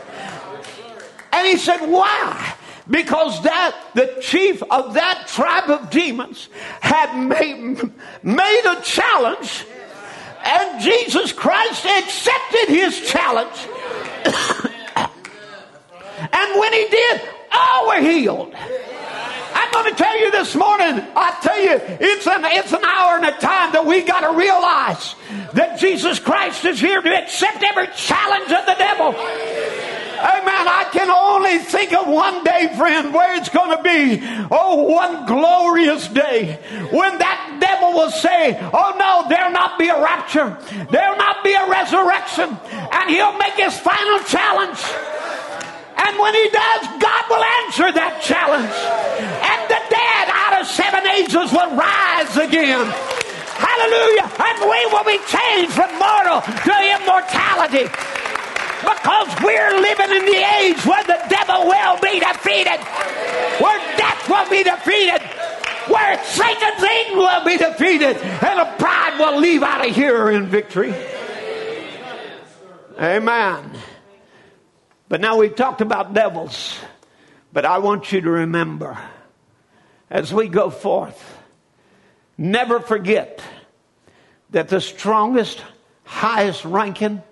And 1.32 1.46
he 1.46 1.56
said, 1.56 1.86
why? 1.86 2.56
because 2.88 3.42
that 3.42 3.76
the 3.94 4.18
chief 4.20 4.62
of 4.70 4.94
that 4.94 5.26
tribe 5.28 5.70
of 5.70 5.90
demons 5.90 6.48
had 6.80 7.16
made, 7.16 7.80
made 8.22 8.62
a 8.66 8.80
challenge 8.82 9.64
and 10.44 10.80
Jesus 10.80 11.32
Christ 11.32 11.86
accepted 11.86 12.68
his 12.68 13.00
challenge. 13.00 13.56
and 16.32 16.60
when 16.60 16.72
he 16.72 16.88
did, 16.88 17.20
all 17.52 17.88
were 17.88 18.00
healed. 18.00 18.54
I'm 19.54 19.72
going 19.72 19.94
to 19.94 20.02
tell 20.02 20.18
you 20.18 20.30
this 20.30 20.54
morning, 20.54 21.04
I 21.14 21.38
tell 21.42 21.60
you, 21.60 21.80
it's 22.00 22.26
an, 22.26 22.44
it's 22.44 22.72
an 22.72 22.84
hour 22.84 23.16
and 23.16 23.26
a 23.26 23.32
time 23.38 23.72
that 23.72 23.84
we 23.86 24.02
got 24.02 24.20
to 24.20 24.36
realize 24.36 25.14
that 25.52 25.78
Jesus 25.78 26.18
Christ 26.18 26.64
is 26.64 26.80
here 26.80 27.00
to 27.00 27.22
accept 27.22 27.62
every 27.62 27.88
challenge 27.94 28.50
of 28.50 28.66
the 28.66 28.74
devil. 28.78 29.14
Amen. 30.22 30.68
I 30.68 30.88
can 30.92 31.10
only 31.10 31.58
think 31.58 31.92
of 31.92 32.06
one 32.06 32.44
day, 32.44 32.72
friend, 32.76 33.12
where 33.12 33.36
it's 33.36 33.48
going 33.48 33.76
to 33.76 33.82
be. 33.82 34.20
Oh, 34.50 34.84
one 34.84 35.26
glorious 35.26 36.06
day 36.08 36.60
when 36.92 37.18
that 37.18 37.41
devil 37.62 37.94
will 37.94 38.10
say, 38.10 38.58
Oh 38.74 38.90
no, 38.98 39.30
there'll 39.30 39.54
not 39.54 39.78
be 39.78 39.86
a 39.88 40.02
rapture. 40.02 40.58
There'll 40.90 41.16
not 41.16 41.44
be 41.46 41.54
a 41.54 41.70
resurrection. 41.70 42.58
And 42.90 43.06
he'll 43.08 43.38
make 43.38 43.54
his 43.54 43.78
final 43.78 44.18
challenge. 44.26 44.82
And 45.94 46.18
when 46.18 46.34
he 46.34 46.50
does, 46.50 46.82
God 46.98 47.24
will 47.30 47.46
answer 47.62 47.88
that 47.94 48.18
challenge. 48.26 48.74
And 49.22 49.60
the 49.70 49.80
dead 49.86 50.26
out 50.34 50.60
of 50.60 50.66
seven 50.66 51.06
ages 51.14 51.54
will 51.54 51.72
rise 51.78 52.34
again. 52.34 52.90
Hallelujah. 53.54 54.26
And 54.26 54.56
we 54.66 54.80
will 54.90 55.06
be 55.06 55.22
changed 55.30 55.72
from 55.78 55.94
mortal 56.02 56.42
to 56.42 56.74
immortality 56.98 57.86
because 58.82 59.30
we're 59.46 59.78
living 59.78 60.10
in 60.10 60.24
the 60.26 60.42
age 60.58 60.82
where 60.82 61.04
the 61.06 61.20
devil 61.30 61.70
will 61.70 61.96
be 62.02 62.18
defeated, 62.18 62.82
where 63.62 63.78
death 63.94 64.26
will 64.26 64.48
be 64.50 64.66
defeated, 64.66 65.22
where 65.88 66.24
Satan's 66.24 66.82
Eden 66.82 67.18
will 67.18 67.44
be 67.44 67.56
defeated, 67.56 68.16
and 68.16 68.58
the 68.58 68.74
bride 68.78 69.18
will 69.18 69.40
leave 69.40 69.62
out 69.62 69.86
of 69.86 69.94
here 69.94 70.30
in 70.30 70.46
victory. 70.46 70.94
Amen. 72.98 73.70
But 75.08 75.20
now 75.20 75.36
we've 75.38 75.54
talked 75.54 75.80
about 75.80 76.14
devils, 76.14 76.78
but 77.52 77.64
I 77.64 77.78
want 77.78 78.12
you 78.12 78.20
to 78.20 78.30
remember 78.30 78.98
as 80.10 80.32
we 80.32 80.48
go 80.48 80.70
forth, 80.70 81.38
never 82.36 82.80
forget 82.80 83.42
that 84.50 84.68
the 84.68 84.80
strongest, 84.80 85.62
highest 86.04 86.64
ranking 86.64 87.22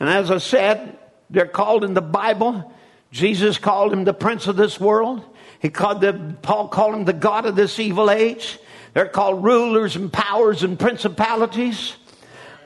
and 0.00 0.08
as 0.08 0.30
I 0.30 0.38
said, 0.38 0.98
they're 1.30 1.46
called 1.46 1.84
in 1.84 1.94
the 1.94 2.02
Bible. 2.02 2.72
Jesus 3.10 3.58
called 3.58 3.92
him 3.92 4.04
the 4.04 4.14
prince 4.14 4.46
of 4.46 4.56
this 4.56 4.78
world. 4.78 5.24
He 5.64 5.70
called 5.70 6.02
the, 6.02 6.36
Paul 6.42 6.68
called 6.68 7.06
the 7.06 7.14
God 7.14 7.46
of 7.46 7.56
this 7.56 7.80
evil 7.80 8.10
age. 8.10 8.58
They're 8.92 9.08
called 9.08 9.42
rulers 9.42 9.96
and 9.96 10.12
powers 10.12 10.62
and 10.62 10.78
principalities. 10.78 11.96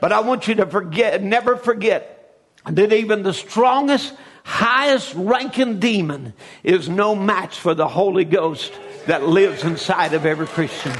But 0.01 0.11
I 0.11 0.19
want 0.19 0.49
you 0.49 0.55
to 0.55 0.65
forget, 0.65 1.23
never 1.23 1.55
forget 1.55 2.37
that 2.65 2.91
even 2.91 3.23
the 3.23 3.31
strongest, 3.33 4.13
highest 4.43 5.15
ranking 5.15 5.79
demon 5.79 6.33
is 6.61 6.89
no 6.89 7.15
match 7.15 7.57
for 7.57 7.73
the 7.73 7.87
Holy 7.87 8.25
Ghost 8.25 8.73
that 9.07 9.25
lives 9.25 9.63
inside 9.63 10.13
of 10.13 10.25
every 10.25 10.47
Christian. 10.47 10.91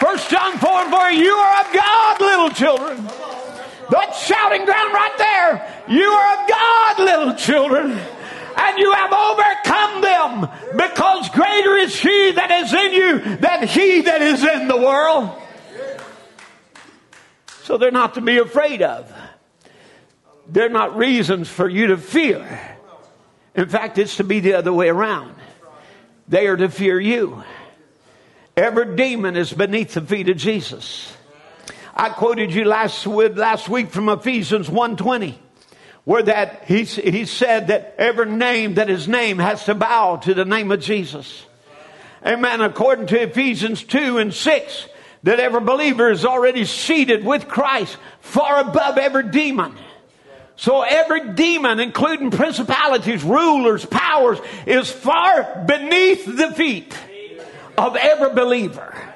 First 0.00 0.28
John 0.28 0.58
4 0.58 0.68
and 0.68 0.90
4, 0.90 1.10
you 1.12 1.32
are 1.32 1.60
of 1.64 1.72
God, 1.72 2.20
little 2.20 2.50
children. 2.50 3.43
That 3.90 4.14
shouting 4.14 4.64
ground 4.64 4.94
right 4.94 5.14
there. 5.18 5.84
You 5.88 6.04
are 6.04 6.42
of 6.42 6.48
God, 6.48 6.98
little 6.98 7.34
children. 7.34 7.98
And 8.56 8.78
you 8.78 8.92
have 8.92 9.12
overcome 9.12 10.00
them 10.00 10.48
because 10.76 11.28
greater 11.30 11.76
is 11.76 11.98
he 11.98 12.32
that 12.32 12.50
is 12.50 12.72
in 12.72 12.92
you 12.92 13.36
than 13.36 13.66
he 13.66 14.02
that 14.02 14.22
is 14.22 14.44
in 14.44 14.68
the 14.68 14.76
world. 14.76 15.30
So 17.64 17.78
they're 17.78 17.90
not 17.90 18.14
to 18.14 18.20
be 18.20 18.38
afraid 18.38 18.82
of. 18.82 19.12
They're 20.46 20.68
not 20.68 20.96
reasons 20.96 21.48
for 21.48 21.68
you 21.68 21.88
to 21.88 21.96
fear. 21.96 22.76
In 23.54 23.68
fact, 23.68 23.98
it's 23.98 24.16
to 24.16 24.24
be 24.24 24.40
the 24.40 24.54
other 24.54 24.72
way 24.72 24.88
around. 24.88 25.34
They 26.28 26.46
are 26.46 26.56
to 26.56 26.68
fear 26.68 27.00
you. 27.00 27.42
Every 28.56 28.96
demon 28.96 29.36
is 29.36 29.52
beneath 29.52 29.94
the 29.94 30.00
feet 30.00 30.28
of 30.28 30.36
Jesus. 30.36 31.12
I 31.96 32.08
quoted 32.10 32.52
you 32.52 32.64
last, 32.64 33.06
last 33.06 33.68
week 33.68 33.90
from 33.90 34.08
Ephesians 34.08 34.68
1.20 34.68 35.36
where 36.04 36.22
that 36.22 36.64
he, 36.64 36.84
he 36.84 37.24
said 37.24 37.68
that 37.68 37.94
every 37.98 38.26
name 38.26 38.74
that 38.74 38.88
his 38.88 39.08
name 39.08 39.38
has 39.38 39.64
to 39.64 39.74
bow 39.74 40.16
to 40.16 40.34
the 40.34 40.44
name 40.44 40.70
of 40.70 40.80
Jesus. 40.80 41.46
Amen. 42.24 42.60
According 42.60 43.06
to 43.08 43.22
Ephesians 43.22 43.82
2 43.84 44.18
and 44.18 44.32
6, 44.32 44.88
that 45.22 45.40
every 45.40 45.60
believer 45.60 46.10
is 46.10 46.24
already 46.24 46.66
seated 46.66 47.24
with 47.24 47.48
Christ 47.48 47.96
far 48.20 48.60
above 48.60 48.98
every 48.98 49.30
demon. 49.30 49.74
So 50.56 50.82
every 50.82 51.32
demon, 51.32 51.80
including 51.80 52.30
principalities, 52.30 53.24
rulers, 53.24 53.84
powers, 53.84 54.38
is 54.66 54.90
far 54.90 55.64
beneath 55.66 56.26
the 56.26 56.52
feet 56.52 56.96
of 57.76 57.96
every 57.96 58.34
believer. 58.34 59.13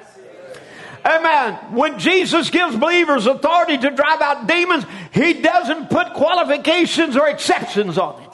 Amen. 1.05 1.53
When 1.73 1.99
Jesus 1.99 2.49
gives 2.49 2.75
believers 2.75 3.25
authority 3.25 3.77
to 3.77 3.89
drive 3.91 4.21
out 4.21 4.47
demons, 4.47 4.85
He 5.13 5.33
doesn't 5.33 5.89
put 5.89 6.13
qualifications 6.13 7.15
or 7.15 7.27
exceptions 7.29 7.97
on 7.97 8.21
it. 8.21 8.29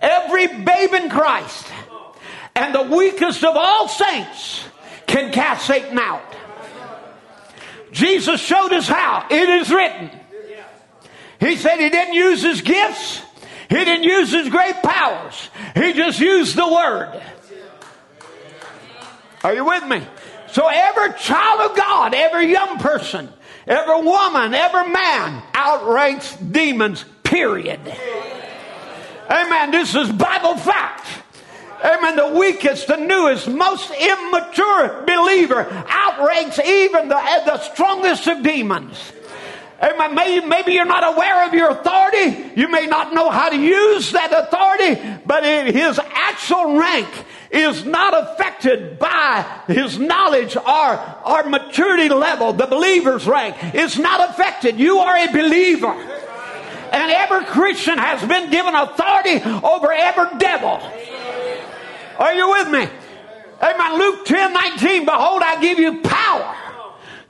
Every 0.00 0.46
babe 0.48 0.94
in 0.94 1.10
Christ 1.10 1.66
and 2.54 2.74
the 2.74 2.82
weakest 2.82 3.44
of 3.44 3.56
all 3.56 3.88
saints 3.88 4.64
can 5.06 5.32
cast 5.32 5.66
Satan 5.66 5.98
out. 5.98 6.22
Jesus 7.92 8.40
showed 8.40 8.72
us 8.72 8.88
how. 8.88 9.26
It 9.30 9.48
is 9.48 9.70
written. 9.70 10.10
He 11.38 11.56
said 11.56 11.78
he 11.78 11.90
didn't 11.90 12.14
use 12.14 12.42
his 12.42 12.62
gifts. 12.62 13.20
He 13.68 13.76
didn't 13.76 14.04
use 14.04 14.32
his 14.32 14.48
great 14.48 14.82
powers. 14.82 15.50
He 15.74 15.92
just 15.92 16.20
used 16.20 16.56
the 16.56 16.66
word. 16.66 17.22
Are 19.44 19.54
you 19.54 19.64
with 19.64 19.86
me? 19.86 20.02
So 20.52 20.68
every 20.68 21.18
child 21.18 21.70
of 21.70 21.76
God, 21.76 22.14
every 22.14 22.50
young 22.50 22.78
person, 22.78 23.28
every 23.66 24.02
woman, 24.02 24.52
every 24.52 24.88
man 24.90 25.42
outranks 25.54 26.36
demons, 26.36 27.06
period. 27.22 27.80
Amen. 29.30 29.70
This 29.70 29.94
is 29.94 30.12
Bible 30.12 30.58
fact. 30.58 31.06
Amen. 31.82 32.16
The 32.16 32.38
weakest, 32.38 32.86
the 32.86 32.98
newest, 32.98 33.48
most 33.48 33.90
immature 33.92 35.04
believer 35.06 35.66
outranks 35.88 36.58
even 36.58 37.08
the, 37.08 37.16
eh, 37.16 37.44
the 37.46 37.58
strongest 37.72 38.26
of 38.26 38.42
demons. 38.42 38.98
Amen. 39.82 40.14
Maybe, 40.14 40.46
maybe 40.46 40.72
you're 40.74 40.84
not 40.84 41.14
aware 41.14 41.46
of 41.46 41.54
your 41.54 41.70
authority. 41.70 42.52
You 42.56 42.68
may 42.68 42.86
not 42.86 43.14
know 43.14 43.30
how 43.30 43.48
to 43.48 43.56
use 43.56 44.12
that 44.12 44.32
authority, 44.32 45.18
but 45.24 45.44
his 45.44 45.98
actual 45.98 46.78
rank 46.78 47.08
is 47.52 47.84
not 47.84 48.14
affected 48.14 48.98
by 48.98 49.44
his 49.66 49.98
knowledge 49.98 50.56
or, 50.56 50.62
our 50.62 51.44
maturity 51.48 52.08
level, 52.08 52.54
the 52.54 52.66
believer's 52.66 53.26
rank. 53.26 53.56
It's 53.74 53.98
not 53.98 54.30
affected. 54.30 54.78
You 54.78 54.98
are 54.98 55.16
a 55.16 55.30
believer. 55.30 55.92
And 55.92 57.12
every 57.12 57.44
Christian 57.44 57.98
has 57.98 58.26
been 58.26 58.50
given 58.50 58.74
authority 58.74 59.42
over 59.62 59.92
every 59.92 60.38
devil. 60.38 60.80
Are 62.18 62.34
you 62.34 62.50
with 62.50 62.68
me? 62.70 62.88
Amen. 63.62 63.98
Luke 63.98 64.24
10 64.24 64.52
19, 64.52 65.04
behold, 65.04 65.42
I 65.44 65.60
give 65.60 65.78
you 65.78 66.00
power 66.00 66.56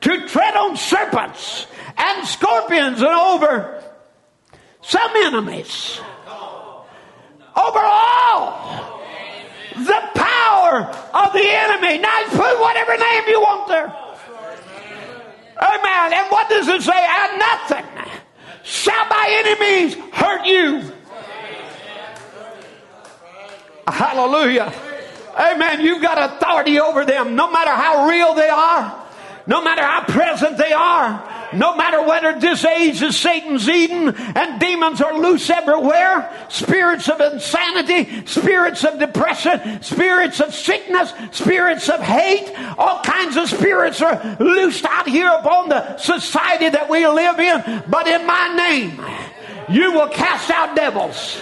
to 0.02 0.28
tread 0.28 0.56
on 0.56 0.76
serpents 0.76 1.66
and 1.96 2.26
scorpions 2.26 2.98
and 2.98 3.08
over 3.08 3.82
some 4.82 5.10
enemies. 5.16 6.00
Over 7.54 7.80
all 7.80 9.01
the 9.74 10.02
power 10.14 10.82
of 11.14 11.32
the 11.32 11.44
enemy. 11.44 11.98
Now 11.98 12.22
put 12.30 12.60
whatever 12.60 12.96
name 12.96 13.22
you 13.28 13.40
want 13.40 13.68
there. 13.68 13.94
Amen. 15.62 16.12
And 16.12 16.30
what 16.30 16.48
does 16.48 16.68
it 16.68 16.82
say? 16.82 17.06
And 17.08 17.38
nothing 17.38 17.84
shall 18.62 19.08
by 19.08 19.44
enemies 19.44 19.94
hurt 20.12 20.46
you. 20.46 20.92
Hallelujah. 23.86 24.72
Amen. 25.38 25.80
You've 25.80 26.02
got 26.02 26.32
authority 26.32 26.78
over 26.78 27.04
them, 27.04 27.34
no 27.34 27.50
matter 27.50 27.70
how 27.70 28.08
real 28.08 28.34
they 28.34 28.48
are, 28.48 29.01
no 29.46 29.62
matter 29.62 29.82
how 29.82 30.04
present 30.04 30.56
they 30.56 30.72
are. 30.72 31.28
No 31.54 31.76
matter 31.76 32.02
whether 32.02 32.38
this 32.38 32.64
age 32.64 33.02
is 33.02 33.18
Satan's 33.18 33.68
Eden 33.68 34.14
and 34.16 34.60
demons 34.60 35.00
are 35.02 35.18
loose 35.18 35.50
everywhere, 35.50 36.46
spirits 36.48 37.08
of 37.08 37.20
insanity, 37.20 38.26
spirits 38.26 38.84
of 38.84 38.98
depression, 38.98 39.82
spirits 39.82 40.40
of 40.40 40.54
sickness, 40.54 41.12
spirits 41.32 41.88
of 41.88 42.00
hate, 42.00 42.54
all 42.78 43.02
kinds 43.02 43.36
of 43.36 43.48
spirits 43.50 44.00
are 44.00 44.36
loosed 44.40 44.84
out 44.86 45.08
here 45.08 45.28
upon 45.28 45.68
the 45.68 45.96
society 45.98 46.70
that 46.70 46.88
we 46.88 47.06
live 47.06 47.38
in. 47.38 47.82
But 47.88 48.06
in 48.06 48.26
my 48.26 48.54
name, 48.56 49.04
you 49.68 49.92
will 49.92 50.08
cast 50.08 50.50
out 50.50 50.74
devils. 50.74 51.40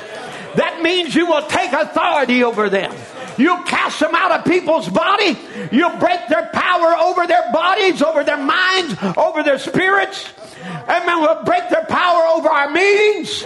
That 0.56 0.82
means 0.82 1.14
you 1.14 1.26
will 1.26 1.46
take 1.46 1.72
authority 1.72 2.42
over 2.42 2.68
them. 2.68 2.92
You'll 3.36 3.62
cast 3.62 4.00
them 4.00 4.14
out 4.14 4.32
of 4.32 4.44
people's 4.44 4.88
body. 4.88 5.38
You'll 5.72 5.96
break 5.98 6.28
their 6.28 6.48
power 6.52 6.96
over 6.96 7.26
their 7.26 7.52
bodies, 7.52 8.02
over 8.02 8.24
their 8.24 8.36
minds, 8.36 8.96
over 9.16 9.42
their 9.42 9.58
spirits. 9.58 10.32
Amen. 10.62 11.20
We'll 11.20 11.44
break 11.44 11.68
their 11.68 11.84
power 11.84 12.26
over 12.26 12.48
our 12.48 12.70
meetings. 12.70 13.44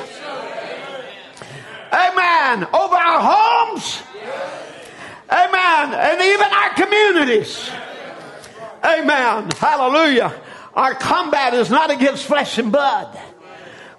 Amen. 1.93 2.65
Over 2.73 2.95
our 2.95 3.21
homes. 3.23 4.03
Amen. 5.31 5.95
And 5.95 6.23
even 6.23 6.53
our 6.53 6.75
communities. 6.75 7.71
Amen. 8.85 9.51
Hallelujah. 9.57 10.35
Our 10.75 10.95
combat 10.95 11.55
is 11.55 11.71
not 11.71 11.91
against 11.91 12.27
flesh 12.27 12.59
and 12.59 12.73
blood, 12.73 13.17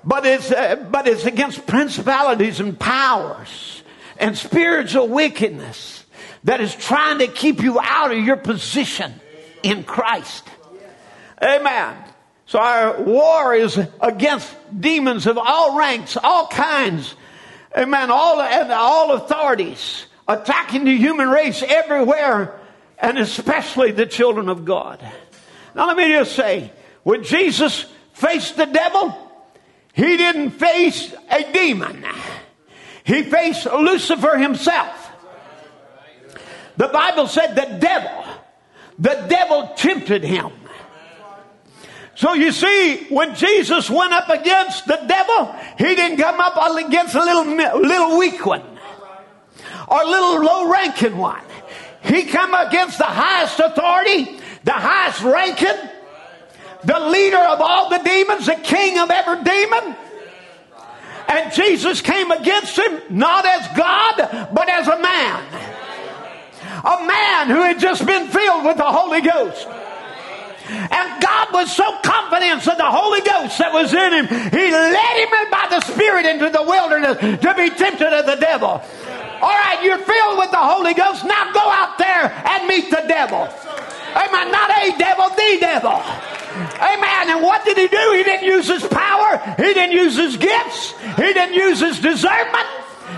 but 0.04 0.26
it's, 0.26 0.52
uh, 0.52 0.76
but 0.92 1.08
it's 1.08 1.26
against 1.26 1.66
principalities 1.66 2.60
and 2.60 2.78
powers 2.78 3.75
and 4.18 4.38
spiritual 4.38 5.08
wickedness 5.08 6.06
that 6.44 6.62
is 6.62 6.74
trying 6.76 7.20
to 7.20 7.28
keep 7.28 7.62
you 7.62 7.80
out 7.80 8.12
of 8.12 8.20
your 8.20 8.38
position 8.38 9.14
in 9.64 9.84
Christ. 9.84 10.48
Amen. 11.42 11.98
So 12.46 12.60
our 12.60 13.02
war 13.02 13.56
is 13.56 13.80
against 14.00 14.56
demons 14.80 15.26
of 15.26 15.38
all 15.38 15.78
ranks, 15.78 16.18
all 16.22 16.48
kinds. 16.48 17.16
Amen. 17.76 18.12
All 18.12 18.40
and 18.40 18.72
all 18.72 19.14
authorities 19.14 20.06
attacking 20.28 20.86
the 20.86 20.96
human 20.96 21.30
race 21.30 21.64
everywhere, 21.64 22.60
and 23.00 23.18
especially 23.18 23.92
the 23.92 24.06
children 24.06 24.50
of 24.50 24.66
God. 24.66 25.00
Now 25.74 25.88
let 25.88 25.98
me 25.98 26.08
just 26.10 26.36
say, 26.36 26.72
when 27.04 27.24
Jesus 27.24 27.86
faced 28.14 28.56
the 28.56 28.66
devil, 28.66 29.14
he 29.94 30.18
didn't 30.18 30.52
face 30.52 31.14
a 31.30 31.52
demon. 31.52 32.06
He 33.06 33.24
faced 33.24 33.66
Lucifer 33.66 34.38
himself. 34.38 35.12
The 36.76 36.88
Bible 36.88 37.28
said 37.28 37.56
the 37.56 37.78
devil, 37.80 38.26
the 39.00 39.26
devil 39.30 39.72
tempted 39.78 40.24
him. 40.24 40.52
So 42.16 42.34
you 42.34 42.52
see, 42.52 43.06
when 43.10 43.36
Jesus 43.36 43.90
went 43.90 44.12
up 44.12 44.30
against 44.30 44.88
the 44.88 45.00
devil, 45.08 45.56
he 45.78 45.96
didn't 45.96 46.18
come 46.18 46.40
up 46.40 46.58
against 46.78 47.14
a 47.14 47.24
little, 47.24 47.46
little 47.80 48.18
weak 48.18 48.44
one 48.46 48.64
or 49.88 50.02
a 50.02 50.06
little 50.06 50.42
low 50.44 50.72
ranking 50.72 51.18
one. 51.18 51.44
He 52.02 52.24
come 52.24 52.54
against 52.54 52.98
the 52.98 53.06
highest 53.06 53.60
authority, 53.60 54.40
the 54.64 54.72
highest 54.72 55.22
ranking, 55.22 55.90
the 56.84 57.00
leader 57.00 57.38
of 57.38 57.62
all 57.62 57.90
the 57.90 58.00
demons, 58.00 58.48
the 58.48 58.56
king 58.56 58.98
of 58.98 59.12
every 59.12 59.44
demon. 59.44 59.96
And 61.28 61.52
Jesus 61.54 62.02
came 62.02 62.32
against 62.32 62.78
him 62.78 63.02
not 63.10 63.46
as 63.46 63.68
God, 63.76 64.50
but 64.54 64.70
as 64.70 64.88
a 64.88 65.02
man. 65.02 65.44
A 66.84 67.06
man 67.06 67.48
who 67.50 67.62
had 67.62 67.80
just 67.80 68.06
been 68.06 68.28
filled 68.28 68.66
with 68.66 68.78
the 68.78 68.86
Holy 68.86 69.22
Ghost. 69.22 69.68
And 70.68 71.22
God 71.22 71.54
was 71.54 71.76
so 71.76 71.86
confident 72.04 72.68
of 72.68 72.78
the 72.78 72.90
Holy 72.90 73.22
Ghost 73.22 73.58
that 73.60 73.72
was 73.74 73.94
in 73.94 74.14
him, 74.14 74.26
He 74.28 74.72
led 74.72 75.18
him 75.22 75.52
by 75.52 75.68
the 75.70 75.82
Spirit 75.82 76.26
into 76.26 76.50
the 76.50 76.64
wilderness 76.64 77.18
to 77.20 77.54
be 77.54 77.70
tempted 77.70 78.14
of 78.14 78.26
the 78.26 78.36
devil. 78.36 78.82
All 79.42 79.50
right, 79.50 79.84
you're 79.84 80.00
filled 80.00 80.40
with 80.40 80.52
the 80.52 80.58
Holy 80.58 80.94
Ghost. 80.94 81.24
Now 81.26 81.52
go 81.54 81.62
out 81.62 81.98
there 81.98 82.34
and 82.34 82.68
meet 82.68 82.90
the 82.90 83.04
devil. 83.08 83.48
Amen. 84.16 84.52
Not 84.52 84.70
a 84.72 84.98
devil, 84.98 85.30
the 85.30 85.58
devil. 85.60 86.02
Amen. 86.80 87.30
And 87.30 87.44
what 87.44 87.66
did 87.66 87.78
he 87.78 87.88
do? 87.88 88.14
He 88.16 88.24
didn't 88.24 88.48
use 88.48 88.68
his 88.68 88.88
power. 88.88 89.38
He 89.58 89.74
didn't 89.74 89.92
use 89.92 90.16
his 90.16 90.38
gifts. 90.38 90.94
He 91.18 91.34
didn't 91.34 91.54
use 91.54 91.80
his 91.80 92.00
discernment. 92.00 92.68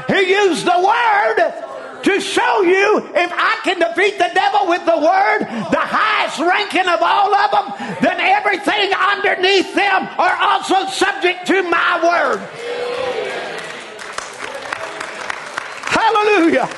He 0.07 0.31
used 0.31 0.65
the 0.65 0.79
word 0.79 2.03
to 2.03 2.21
show 2.21 2.61
you 2.61 3.09
if 3.13 3.31
I 3.33 3.59
can 3.63 3.79
defeat 3.79 4.17
the 4.17 4.29
devil 4.33 4.67
with 4.69 4.85
the 4.85 4.97
word, 4.97 5.39
the 5.71 5.85
highest 5.85 6.39
ranking 6.39 6.87
of 6.87 7.01
all 7.01 7.33
of 7.33 7.51
them, 7.51 7.97
then 8.01 8.19
everything 8.19 8.93
underneath 8.93 9.73
them 9.75 10.07
are 10.17 10.37
also 10.41 10.87
subject 10.89 11.45
to 11.47 11.63
my 11.63 11.99
word. 12.01 12.39
Hallelujah. 15.89 16.69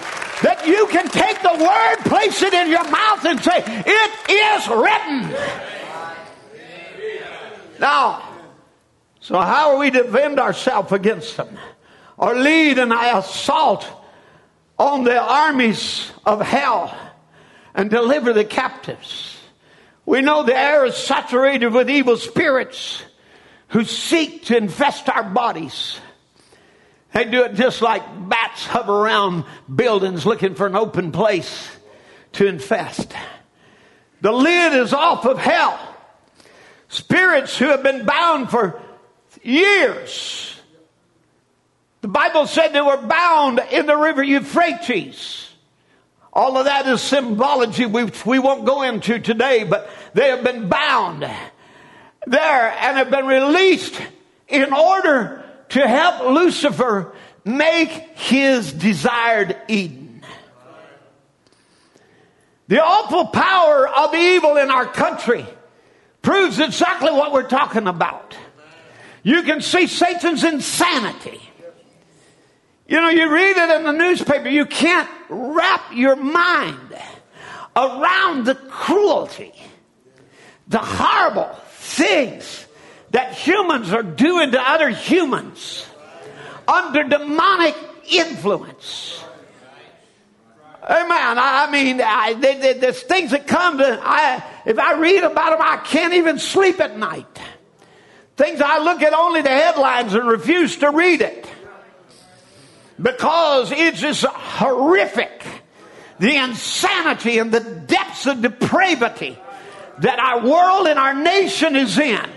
That 0.42 0.66
you 0.66 0.88
can 0.88 1.08
take 1.10 1.42
the 1.42 1.64
word, 1.64 1.98
place 2.06 2.42
it 2.42 2.54
in 2.54 2.70
your 2.70 2.90
mouth, 2.90 3.26
and 3.26 3.42
say, 3.42 3.64
It 3.66 4.30
is 4.30 4.68
written. 4.70 5.36
Now, 7.80 8.24
so 9.20 9.40
how 9.40 9.74
are 9.74 9.80
we 9.80 9.92
to 9.92 10.04
defend 10.04 10.40
ourselves 10.40 10.92
against 10.92 11.38
them? 11.38 11.58
Or 12.18 12.36
lead 12.36 12.80
an 12.80 12.92
assault 12.92 13.90
on 14.78 15.04
the 15.04 15.20
armies 15.20 16.12
of 16.26 16.42
hell 16.42 16.98
and 17.74 17.90
deliver 17.90 18.34
the 18.34 18.46
captives? 18.46 19.38
We 20.06 20.22
know 20.22 20.44
the 20.44 20.58
air 20.58 20.86
is 20.86 20.96
saturated 20.96 21.72
with 21.72 21.90
evil 21.90 22.18
spirits 22.18 23.04
who 23.70 23.84
seek 23.84 24.46
to 24.46 24.58
infest 24.58 25.08
our 25.08 25.24
bodies. 25.24 26.00
They 27.14 27.26
do 27.26 27.44
it 27.44 27.56
just 27.56 27.82
like 27.82 28.04
bats 28.30 28.66
hover 28.66 28.94
around 28.94 29.46
buildings 29.74 30.26
looking 30.26 30.56
for 30.56 30.68
an 30.68 30.76
open 30.76 31.12
place 31.12 31.70
to 32.34 32.46
infest. 32.46 33.14
The 34.22 34.32
lid 34.32 34.74
is 34.74 34.94
off 34.94 35.26
of 35.26 35.40
hell. 35.40 35.80
Spirits 36.88 37.58
who 37.58 37.66
have 37.68 37.84
been 37.84 38.06
bound 38.06 38.50
for 38.50 38.82
years. 39.44 40.56
The 42.02 42.08
Bible 42.08 42.48
said 42.48 42.70
they 42.70 42.82
were 42.82 42.98
bound 42.98 43.60
in 43.72 43.86
the 43.86 43.98
river 43.98 44.24
Euphrates. 44.24 45.50
All 46.32 46.58
of 46.58 46.66
that 46.66 46.86
is 46.88 47.02
symbology 47.02 47.86
which 47.86 48.26
we 48.26 48.40
won't 48.40 48.66
go 48.66 48.84
into 48.84 49.20
today, 49.20 49.64
but 49.64 49.90
they 50.14 50.30
have 50.30 50.44
been 50.44 50.70
bound 50.70 51.24
there 52.28 52.70
and 52.70 52.98
have 52.98 53.10
been 53.10 53.26
released 53.26 54.00
in 54.48 54.72
order 54.74 55.39
to 55.70 55.88
help 55.88 56.22
Lucifer 56.34 57.14
make 57.46 57.90
his 57.90 58.74
desired 58.74 59.56
Eden. 59.68 60.24
The 62.68 62.84
awful 62.84 63.26
power 63.28 63.88
of 63.88 64.14
evil 64.14 64.58
in 64.58 64.70
our 64.70 64.86
country 64.86 65.46
proves 66.22 66.60
exactly 66.60 67.12
what 67.12 67.32
we're 67.32 67.48
talking 67.48 67.88
about. 67.88 68.38
You 69.24 69.44
can 69.44 69.62
see 69.62 69.88
Satan's 69.88 70.44
insanity. 70.44 71.42
You 72.88 73.02
know, 73.02 73.10
you 73.10 73.32
read 73.32 73.58
it 73.58 73.70
in 73.78 73.84
the 73.84 73.92
newspaper, 73.92 74.50
you 74.50 74.66
can't 74.66 75.10
wrap 75.30 75.94
your 75.94 76.16
mind 76.16 76.96
around 77.76 78.46
the 78.46 78.56
cruelty, 78.56 79.54
the 80.68 80.80
horrible 80.80 81.56
things 81.68 82.66
that 83.12 83.34
humans 83.34 83.92
are 83.94 84.04
doing 84.04 84.52
to 84.52 84.62
other 84.62 84.90
humans 84.90 85.86
under 86.68 87.04
demonic 87.04 87.76
influence. 88.10 89.24
Amen. 90.84 91.38
I 91.38 91.70
mean, 91.72 92.02
I, 92.02 92.34
there's 92.34 93.02
things 93.04 93.32
that 93.32 93.46
come 93.48 93.78
to, 93.78 94.00
I, 94.02 94.44
if 94.66 94.80
I 94.80 95.00
read 95.00 95.24
about 95.24 95.52
them, 95.52 95.62
I 95.62 95.78
can't 95.78 96.14
even 96.16 96.40
sleep 96.40 96.80
at 96.80 96.98
night. 96.98 97.28
Things 98.38 98.62
I 98.62 98.80
look 98.80 99.02
at 99.02 99.14
only 99.14 99.42
the 99.42 99.50
headlines 99.50 100.14
and 100.14 100.28
refuse 100.28 100.78
to 100.78 100.90
read 100.90 101.22
it. 101.22 101.48
Because 103.02 103.72
it's 103.72 104.00
just 104.00 104.24
horrific. 104.26 105.46
The 106.20 106.36
insanity 106.36 107.38
and 107.38 107.52
the 107.52 107.60
depths 107.60 108.26
of 108.26 108.42
depravity 108.42 109.38
that 110.00 110.20
our 110.20 110.42
world 110.42 110.88
and 110.88 110.98
our 110.98 111.14
nation 111.14 111.76
is 111.76 111.98
in. 111.98 112.30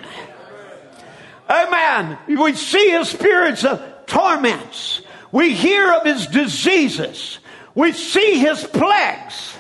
Amen. 1.52 2.18
We 2.28 2.54
see 2.54 2.90
his 2.90 3.10
spirits 3.10 3.64
of 3.64 4.06
torments. 4.06 5.02
We 5.30 5.54
hear 5.54 5.92
of 5.92 6.04
his 6.04 6.26
diseases. 6.26 7.38
We 7.74 7.92
see 7.92 8.38
his 8.38 8.64
plagues. 8.64 9.54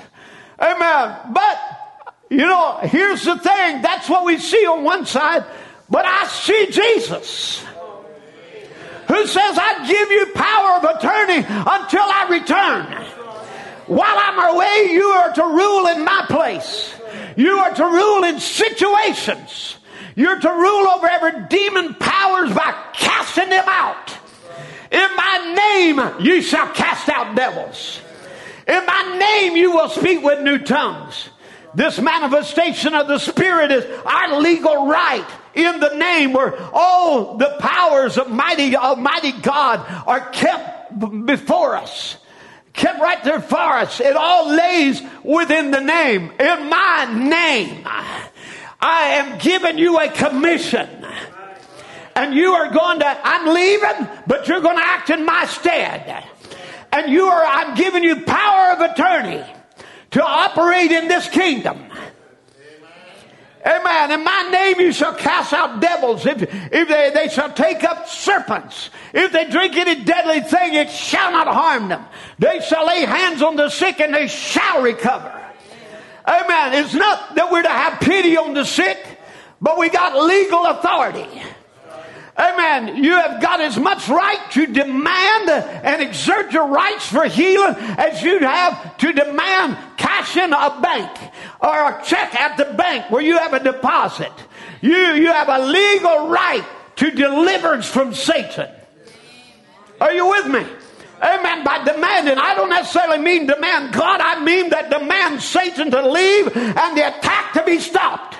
Amen. 0.58 1.18
But, 1.32 1.60
you 2.30 2.38
know, 2.38 2.78
here's 2.82 3.24
the 3.24 3.38
thing. 3.38 3.82
That's 3.82 4.08
what 4.08 4.24
we 4.24 4.38
see 4.38 4.66
on 4.66 4.84
one 4.84 5.04
side. 5.04 5.44
But 5.90 6.06
I 6.06 6.26
see 6.28 6.68
Jesus 6.70 7.62
who 9.08 9.26
says, 9.26 9.58
I 9.60 9.86
give 9.86 10.10
you 10.10 10.26
power 10.34 10.76
of 10.78 10.96
attorney 10.96 11.44
until 11.46 12.02
I 12.02 12.26
return. 12.30 12.86
While 13.86 14.16
I'm 14.18 14.54
away, 14.54 14.92
you 14.92 15.04
are 15.04 15.32
to 15.34 15.42
rule 15.42 15.86
in 15.88 16.04
my 16.04 16.24
place. 16.28 16.94
You 17.36 17.58
are 17.58 17.74
to 17.74 17.84
rule 17.84 18.24
in 18.24 18.40
situations. 18.40 19.76
You're 20.14 20.38
to 20.38 20.48
rule 20.48 20.88
over 20.88 21.08
every 21.08 21.46
demon 21.48 21.94
powers 21.94 22.52
by 22.52 22.90
casting 22.94 23.48
them 23.48 23.64
out. 23.66 24.16
In 24.90 25.16
my 25.16 25.54
name, 25.56 26.24
you 26.24 26.42
shall 26.42 26.68
cast 26.68 27.08
out 27.08 27.34
devils. 27.34 28.00
In 28.66 28.86
my 28.86 29.16
name, 29.18 29.56
you 29.56 29.72
will 29.72 29.88
speak 29.88 30.22
with 30.22 30.42
new 30.42 30.58
tongues. 30.58 31.30
This 31.74 31.98
manifestation 31.98 32.94
of 32.94 33.08
the 33.08 33.18
Spirit 33.18 33.72
is 33.72 33.84
our 34.04 34.40
legal 34.40 34.86
right 34.86 35.26
in 35.54 35.80
the 35.80 35.94
name 35.96 36.32
where 36.32 36.54
all 36.72 37.36
the 37.38 37.56
powers 37.58 38.18
of 38.18 38.30
mighty, 38.30 38.76
Almighty 38.76 39.32
God 39.32 39.80
are 40.06 40.28
kept 40.30 41.26
before 41.26 41.76
us. 41.76 42.18
Kept 42.74 43.00
right 43.00 43.22
there 43.24 43.40
for 43.40 43.56
us. 43.56 44.00
It 44.00 44.16
all 44.16 44.50
lays 44.50 45.02
within 45.22 45.70
the 45.70 45.80
name. 45.80 46.32
In 46.38 46.70
my 46.70 47.06
name, 47.12 47.86
I 48.82 49.10
am 49.10 49.38
giving 49.38 49.78
you 49.78 49.98
a 49.98 50.08
commission. 50.08 50.88
And 52.14 52.34
you 52.34 52.52
are 52.52 52.70
going 52.70 52.98
to, 52.98 53.20
I'm 53.24 53.54
leaving, 53.54 54.08
but 54.26 54.48
you're 54.48 54.60
going 54.60 54.76
to 54.76 54.84
act 54.84 55.08
in 55.08 55.24
my 55.24 55.46
stead. 55.46 56.24
And 56.90 57.10
you 57.10 57.24
are, 57.24 57.44
I'm 57.44 57.74
giving 57.74 58.02
you 58.02 58.20
power 58.22 58.72
of 58.72 58.90
attorney 58.90 59.42
to 60.10 60.22
operate 60.22 60.90
in 60.90 61.08
this 61.08 61.28
kingdom. 61.28 61.86
Amen. 63.64 64.10
In 64.10 64.24
my 64.24 64.48
name 64.50 64.80
you 64.80 64.92
shall 64.92 65.14
cast 65.14 65.52
out 65.52 65.80
devils. 65.80 66.26
If, 66.26 66.42
if 66.42 66.88
they, 66.88 67.12
they 67.14 67.28
shall 67.28 67.52
take 67.52 67.84
up 67.84 68.08
serpents. 68.08 68.90
If 69.14 69.30
they 69.32 69.48
drink 69.48 69.76
any 69.76 70.04
deadly 70.04 70.40
thing, 70.40 70.74
it 70.74 70.90
shall 70.90 71.30
not 71.30 71.46
harm 71.46 71.88
them. 71.88 72.04
They 72.40 72.60
shall 72.60 72.86
lay 72.86 73.02
hands 73.02 73.40
on 73.40 73.54
the 73.54 73.70
sick 73.70 74.00
and 74.00 74.12
they 74.12 74.26
shall 74.26 74.82
recover. 74.82 75.38
Amen. 76.26 76.84
It's 76.84 76.94
not 76.94 77.34
that 77.34 77.50
we're 77.50 77.62
to 77.62 77.68
have 77.68 78.00
pity 78.00 78.36
on 78.36 78.54
the 78.54 78.64
sick, 78.64 78.98
but 79.60 79.78
we 79.78 79.90
got 79.90 80.16
legal 80.24 80.66
authority. 80.66 81.42
Amen. 82.38 83.04
You 83.04 83.12
have 83.12 83.42
got 83.42 83.60
as 83.60 83.76
much 83.76 84.08
right 84.08 84.50
to 84.52 84.66
demand 84.66 85.50
and 85.50 86.00
exert 86.00 86.52
your 86.52 86.68
rights 86.68 87.06
for 87.06 87.24
healing 87.24 87.74
as 87.76 88.22
you'd 88.22 88.42
have 88.42 88.96
to 88.98 89.12
demand 89.12 89.76
cash 89.98 90.36
in 90.36 90.52
a 90.52 90.80
bank 90.80 91.10
or 91.60 91.68
a 91.68 92.02
check 92.04 92.34
at 92.34 92.56
the 92.56 92.64
bank 92.76 93.10
where 93.10 93.22
you 93.22 93.36
have 93.36 93.52
a 93.52 93.62
deposit. 93.62 94.32
You, 94.80 94.96
you 94.96 95.30
have 95.30 95.48
a 95.48 95.66
legal 95.66 96.28
right 96.28 96.64
to 96.96 97.10
deliverance 97.10 97.86
from 97.86 98.14
Satan. 98.14 98.68
Are 100.00 100.12
you 100.12 100.28
with 100.28 100.46
me? 100.46 100.66
Amen. 101.22 101.64
By 101.64 101.84
demanding, 101.84 102.36
I 102.36 102.54
don't 102.54 102.70
necessarily 102.70 103.18
mean 103.18 103.46
demand 103.46 103.92
God, 103.92 104.20
I 104.20 104.42
mean 104.44 104.70
that 104.70 104.90
demand 104.90 105.40
Satan 105.40 105.90
to 105.92 106.10
leave 106.10 106.56
and 106.56 106.96
the 106.96 107.16
attack 107.16 107.52
to 107.52 107.64
be 107.64 107.78
stopped. 107.78 108.36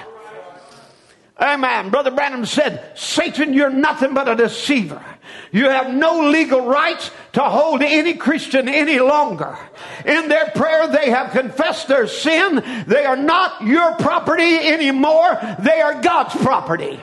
Amen. 1.41 1.91
Brother 1.91 2.11
Branham 2.11 2.45
said, 2.45 2.97
Satan, 2.97 3.53
you're 3.53 3.71
nothing 3.71 4.15
but 4.15 4.29
a 4.29 4.37
deceiver. 4.37 5.03
You 5.51 5.69
have 5.69 5.93
no 5.93 6.29
legal 6.31 6.67
rights 6.67 7.11
to 7.35 7.43
hold 7.43 7.83
any 7.83 8.15
Christian 8.15 8.69
any 8.69 8.99
longer. 9.01 9.57
In 10.05 10.29
their 10.29 10.51
prayer, 10.51 10.89
they 10.89 11.11
have 11.11 11.33
confessed 11.33 11.89
their 11.89 12.07
sin. 12.07 12.85
They 12.87 13.05
are 13.05 13.17
not 13.17 13.63
your 13.63 13.95
property 13.97 14.57
anymore. 14.57 15.39
They 15.59 15.81
are 15.81 16.01
God's 16.01 16.35
property. 16.37 17.01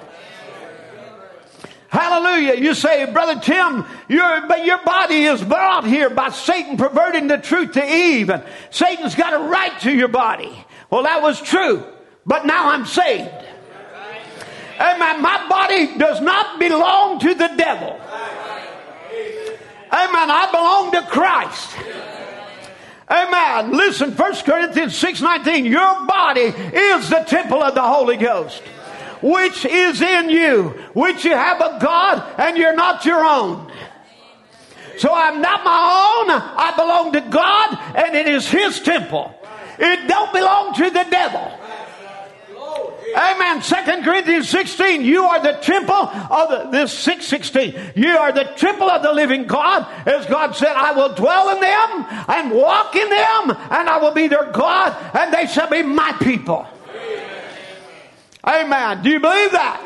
Hallelujah. 1.89 2.55
You 2.55 2.75
say, 2.75 3.11
Brother 3.11 3.39
Tim, 3.41 3.85
your, 4.07 4.47
but 4.47 4.63
your 4.63 4.83
body 4.83 5.23
is 5.23 5.43
brought 5.43 5.85
here 5.85 6.09
by 6.09 6.29
Satan 6.29 6.77
perverting 6.77 7.27
the 7.27 7.37
truth 7.39 7.73
to 7.73 7.83
Eve. 7.83 8.29
And 8.29 8.43
Satan's 8.69 9.15
got 9.15 9.33
a 9.33 9.49
right 9.49 9.77
to 9.81 9.91
your 9.91 10.07
body. 10.07 10.65
Well, 10.91 11.03
that 11.03 11.21
was 11.21 11.41
true. 11.41 11.83
But 12.25 12.45
now 12.45 12.69
I'm 12.69 12.85
saved. 12.85 13.31
Amen. 14.79 15.21
My 15.21 15.47
body 15.49 15.97
does 15.97 16.21
not 16.21 16.59
belong 16.59 17.19
to 17.19 17.33
the 17.33 17.47
devil. 17.57 17.99
Amen. 19.91 20.29
I 20.29 20.49
belong 20.51 20.91
to 20.91 21.01
Christ. 21.09 21.75
Amen. 23.09 23.71
Listen, 23.75 24.11
1 24.11 24.45
Corinthians 24.45 24.93
6:19, 24.95 25.65
your 25.65 26.05
body 26.05 26.41
is 26.41 27.09
the 27.09 27.25
temple 27.27 27.63
of 27.63 27.73
the 27.73 27.81
Holy 27.81 28.17
Ghost, 28.17 28.61
which 29.21 29.65
is 29.65 30.01
in 30.01 30.29
you, 30.29 30.69
which 30.93 31.25
you 31.25 31.31
have 31.31 31.61
of 31.61 31.81
God, 31.81 32.23
and 32.37 32.57
you're 32.57 32.75
not 32.75 33.05
your 33.05 33.23
own. 33.23 33.71
So 34.97 35.13
I'm 35.13 35.41
not 35.41 35.63
my 35.63 36.19
own, 36.19 36.29
I 36.29 36.73
belong 36.75 37.13
to 37.13 37.21
God, 37.21 37.77
and 37.95 38.15
it 38.15 38.27
is 38.27 38.49
his 38.49 38.81
temple. 38.81 39.33
It 39.77 40.07
don't 40.07 40.33
belong 40.33 40.73
to 40.75 40.89
the 40.89 41.05
devil. 41.09 41.59
Amen. 43.15 43.61
Second 43.61 44.03
Corinthians 44.03 44.49
16. 44.49 45.01
You 45.01 45.23
are 45.23 45.41
the 45.41 45.53
temple 45.53 45.95
of 45.95 46.49
the, 46.49 46.69
this 46.71 46.93
616. 46.93 47.93
You 47.95 48.17
are 48.17 48.31
the 48.31 48.43
temple 48.43 48.89
of 48.89 49.01
the 49.01 49.11
living 49.11 49.47
God. 49.47 49.87
As 50.05 50.25
God 50.27 50.55
said, 50.55 50.73
I 50.75 50.91
will 50.91 51.15
dwell 51.15 51.49
in 51.49 51.59
them 51.59 52.05
and 52.27 52.51
walk 52.51 52.95
in 52.95 53.09
them 53.09 53.57
and 53.71 53.89
I 53.89 53.97
will 53.99 54.11
be 54.11 54.27
their 54.27 54.51
God 54.51 54.95
and 55.15 55.33
they 55.33 55.47
shall 55.47 55.69
be 55.69 55.81
my 55.81 56.13
people. 56.21 56.67
Amen. 58.49 59.03
Do 59.03 59.09
you 59.09 59.19
believe 59.19 59.51
that? 59.51 59.79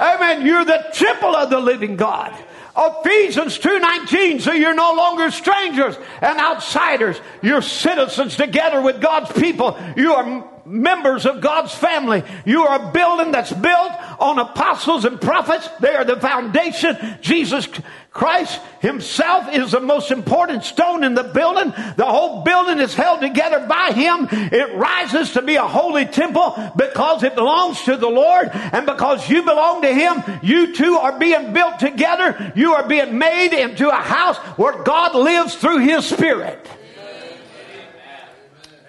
Amen. 0.00 0.46
You're 0.46 0.64
the 0.64 0.86
temple 0.92 1.36
of 1.36 1.50
the 1.50 1.60
living 1.60 1.96
God. 1.96 2.34
Ephesians 2.80 3.58
2:19 3.58 4.40
so 4.40 4.52
you're 4.52 4.74
no 4.74 4.92
longer 4.94 5.32
strangers 5.32 5.96
and 6.22 6.38
outsiders 6.38 7.20
you're 7.42 7.60
citizens 7.60 8.36
together 8.36 8.80
with 8.80 9.00
God's 9.00 9.32
people 9.32 9.76
you 9.96 10.14
are 10.14 10.44
members 10.68 11.26
of 11.26 11.40
God's 11.40 11.74
family. 11.74 12.22
You 12.44 12.64
are 12.66 12.88
a 12.88 12.92
building 12.92 13.32
that's 13.32 13.52
built 13.52 13.92
on 14.18 14.38
apostles 14.38 15.04
and 15.04 15.20
prophets. 15.20 15.68
They 15.80 15.94
are 15.94 16.04
the 16.04 16.20
foundation. 16.20 16.96
Jesus 17.20 17.68
Christ 18.10 18.60
himself 18.80 19.52
is 19.52 19.70
the 19.70 19.80
most 19.80 20.10
important 20.10 20.64
stone 20.64 21.04
in 21.04 21.14
the 21.14 21.24
building. 21.24 21.70
The 21.96 22.04
whole 22.04 22.42
building 22.42 22.78
is 22.80 22.94
held 22.94 23.20
together 23.20 23.66
by 23.66 23.92
him. 23.92 24.28
It 24.30 24.74
rises 24.76 25.32
to 25.32 25.42
be 25.42 25.56
a 25.56 25.66
holy 25.66 26.04
temple 26.04 26.72
because 26.76 27.22
it 27.22 27.34
belongs 27.34 27.82
to 27.84 27.96
the 27.96 28.08
Lord 28.08 28.50
and 28.52 28.86
because 28.86 29.28
you 29.28 29.42
belong 29.42 29.82
to 29.82 29.92
him, 29.92 30.22
you 30.42 30.74
two 30.74 30.96
are 30.96 31.18
being 31.18 31.52
built 31.52 31.78
together. 31.78 32.52
You 32.56 32.74
are 32.74 32.88
being 32.88 33.18
made 33.18 33.52
into 33.52 33.88
a 33.88 34.02
house 34.02 34.38
where 34.58 34.82
God 34.82 35.14
lives 35.14 35.54
through 35.54 35.78
his 35.78 36.04
spirit. 36.04 36.66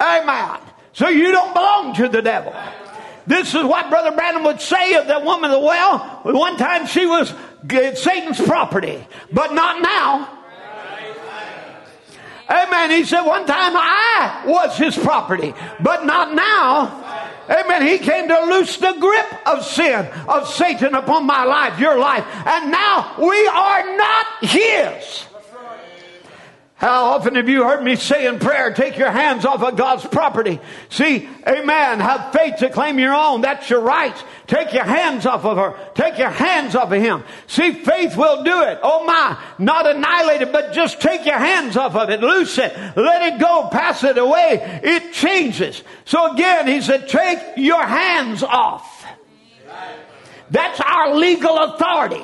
Amen. 0.02 0.69
So 1.00 1.08
you 1.08 1.32
don't 1.32 1.54
belong 1.54 1.94
to 1.96 2.10
the 2.10 2.22
devil. 2.22 2.54
This 3.26 3.56
is 3.56 3.64
what 3.64 3.90
Brother 3.90 4.12
Branham 4.12 4.44
would 4.44 4.60
say 4.60 4.96
of 4.96 5.08
that 5.08 5.24
woman 5.24 5.50
of 5.50 5.62
the 5.62 5.66
well. 5.66 6.20
One 6.26 6.58
time 6.58 6.88
she 6.88 7.06
was 7.06 7.34
Satan's 7.70 8.42
property, 8.42 9.08
but 9.32 9.54
not 9.54 9.82
now. 9.82 10.44
Amen. 12.50 12.92
He 12.92 13.06
said, 13.06 13.22
one 13.22 13.46
time 13.46 13.78
I 13.78 14.44
was 14.46 14.76
his 14.78 14.98
property, 14.98 15.54
but 15.80 16.04
not 16.04 16.36
now. 16.36 17.32
Amen. 17.50 17.88
He 17.88 18.00
came 18.00 18.28
to 18.28 18.42
loose 18.48 18.76
the 18.76 18.92
grip 19.00 19.48
of 19.48 19.64
sin, 19.64 20.06
of 20.28 20.50
Satan 20.50 20.96
upon 20.96 21.26
my 21.26 21.46
life, 21.46 21.80
your 21.80 21.98
life. 21.98 22.26
And 22.46 22.72
now 22.72 23.16
we 23.18 23.48
are 23.48 23.96
not 23.96 24.26
his. 24.42 25.26
How 26.80 27.08
often 27.08 27.36
have 27.36 27.50
you 27.50 27.66
heard 27.66 27.84
me 27.84 27.98
say 27.98 28.26
in 28.26 28.40
prayer, 28.40 28.72
take 28.72 28.98
your 28.98 29.12
hands 29.12 29.44
off 29.44 29.62
of 29.62 29.76
God's 29.76 30.06
property? 30.06 30.62
See, 30.88 31.28
amen. 31.46 32.00
Have 32.00 32.32
faith 32.32 32.56
to 32.60 32.70
claim 32.70 32.98
your 32.98 33.14
own. 33.14 33.42
That's 33.42 33.70
your 33.70 33.82
right. 33.82 34.16
Take 34.48 34.72
your 34.72 34.86
hands 34.86 35.26
off 35.26 35.44
of 35.44 35.58
her. 35.58 35.78
Take 35.94 36.18
your 36.18 36.30
hands 36.30 36.76
off 36.76 36.90
of 36.94 37.02
him. 37.02 37.26
See, 37.48 37.74
faith 37.74 38.16
will 38.16 38.46
do 38.46 38.64
it. 38.64 38.80
Oh 38.82 39.04
my, 39.04 39.38
not 39.58 39.94
annihilate 39.94 40.42
it, 40.42 40.54
but 40.54 40.72
just 40.72 41.02
take 41.02 41.26
your 41.26 41.38
hands 41.38 41.76
off 41.76 41.98
of 41.98 42.10
it. 42.10 42.22
Loose 42.22 42.58
it. 42.58 42.74
Let 42.96 43.34
it 43.34 43.42
go. 43.42 43.68
Pass 43.70 44.06
it 44.06 44.18
away. 44.18 44.80
It 44.82 45.12
changes. 45.12 45.84
So 46.06 46.32
again, 46.32 46.66
he 46.66 46.80
said, 46.80 47.10
take 47.10 47.40
your 47.58 47.86
hands 47.86 48.42
off. 48.42 49.06
That's 50.50 50.80
our 50.80 51.14
legal 51.14 51.58
authority. 51.58 52.24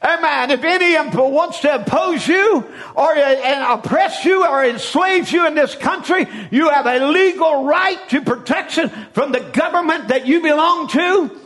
Amen. 0.00 0.52
If 0.52 0.62
any 0.62 0.96
of 0.96 1.12
wants 1.14 1.60
to 1.60 1.74
oppose 1.74 2.26
you 2.28 2.64
or 2.94 3.14
oppress 3.16 4.24
you 4.24 4.46
or 4.46 4.64
enslave 4.64 5.30
you 5.32 5.44
in 5.46 5.56
this 5.56 5.74
country, 5.74 6.26
you 6.52 6.68
have 6.68 6.86
a 6.86 7.10
legal 7.10 7.64
right 7.64 7.98
to 8.10 8.20
protection 8.22 8.90
from 9.12 9.32
the 9.32 9.40
government 9.40 10.08
that 10.08 10.26
you 10.26 10.40
belong 10.40 10.86
to, 10.88 11.40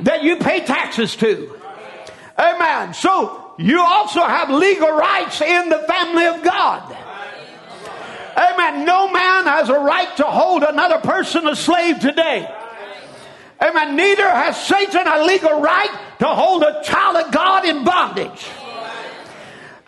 that 0.00 0.22
you 0.22 0.36
pay 0.36 0.60
taxes 0.60 1.16
to. 1.16 1.58
Amen. 2.38 2.92
So 2.92 3.54
you 3.56 3.80
also 3.80 4.20
have 4.20 4.50
legal 4.50 4.90
rights 4.90 5.40
in 5.40 5.70
the 5.70 5.78
family 5.78 6.26
of 6.26 6.42
God. 6.42 6.94
Amen. 8.36 8.84
No 8.84 9.10
man 9.10 9.46
has 9.46 9.70
a 9.70 9.78
right 9.78 10.14
to 10.18 10.24
hold 10.24 10.62
another 10.62 10.98
person 10.98 11.46
a 11.46 11.56
slave 11.56 12.00
today. 12.00 12.46
Amen. 13.60 13.96
Neither 13.96 14.28
has 14.28 14.56
Satan 14.66 15.06
a 15.06 15.24
legal 15.24 15.60
right 15.60 15.90
to 16.18 16.26
hold 16.26 16.62
a 16.62 16.82
child 16.84 17.16
of 17.16 17.32
God 17.32 17.64
in 17.64 17.84
bondage. 17.84 18.46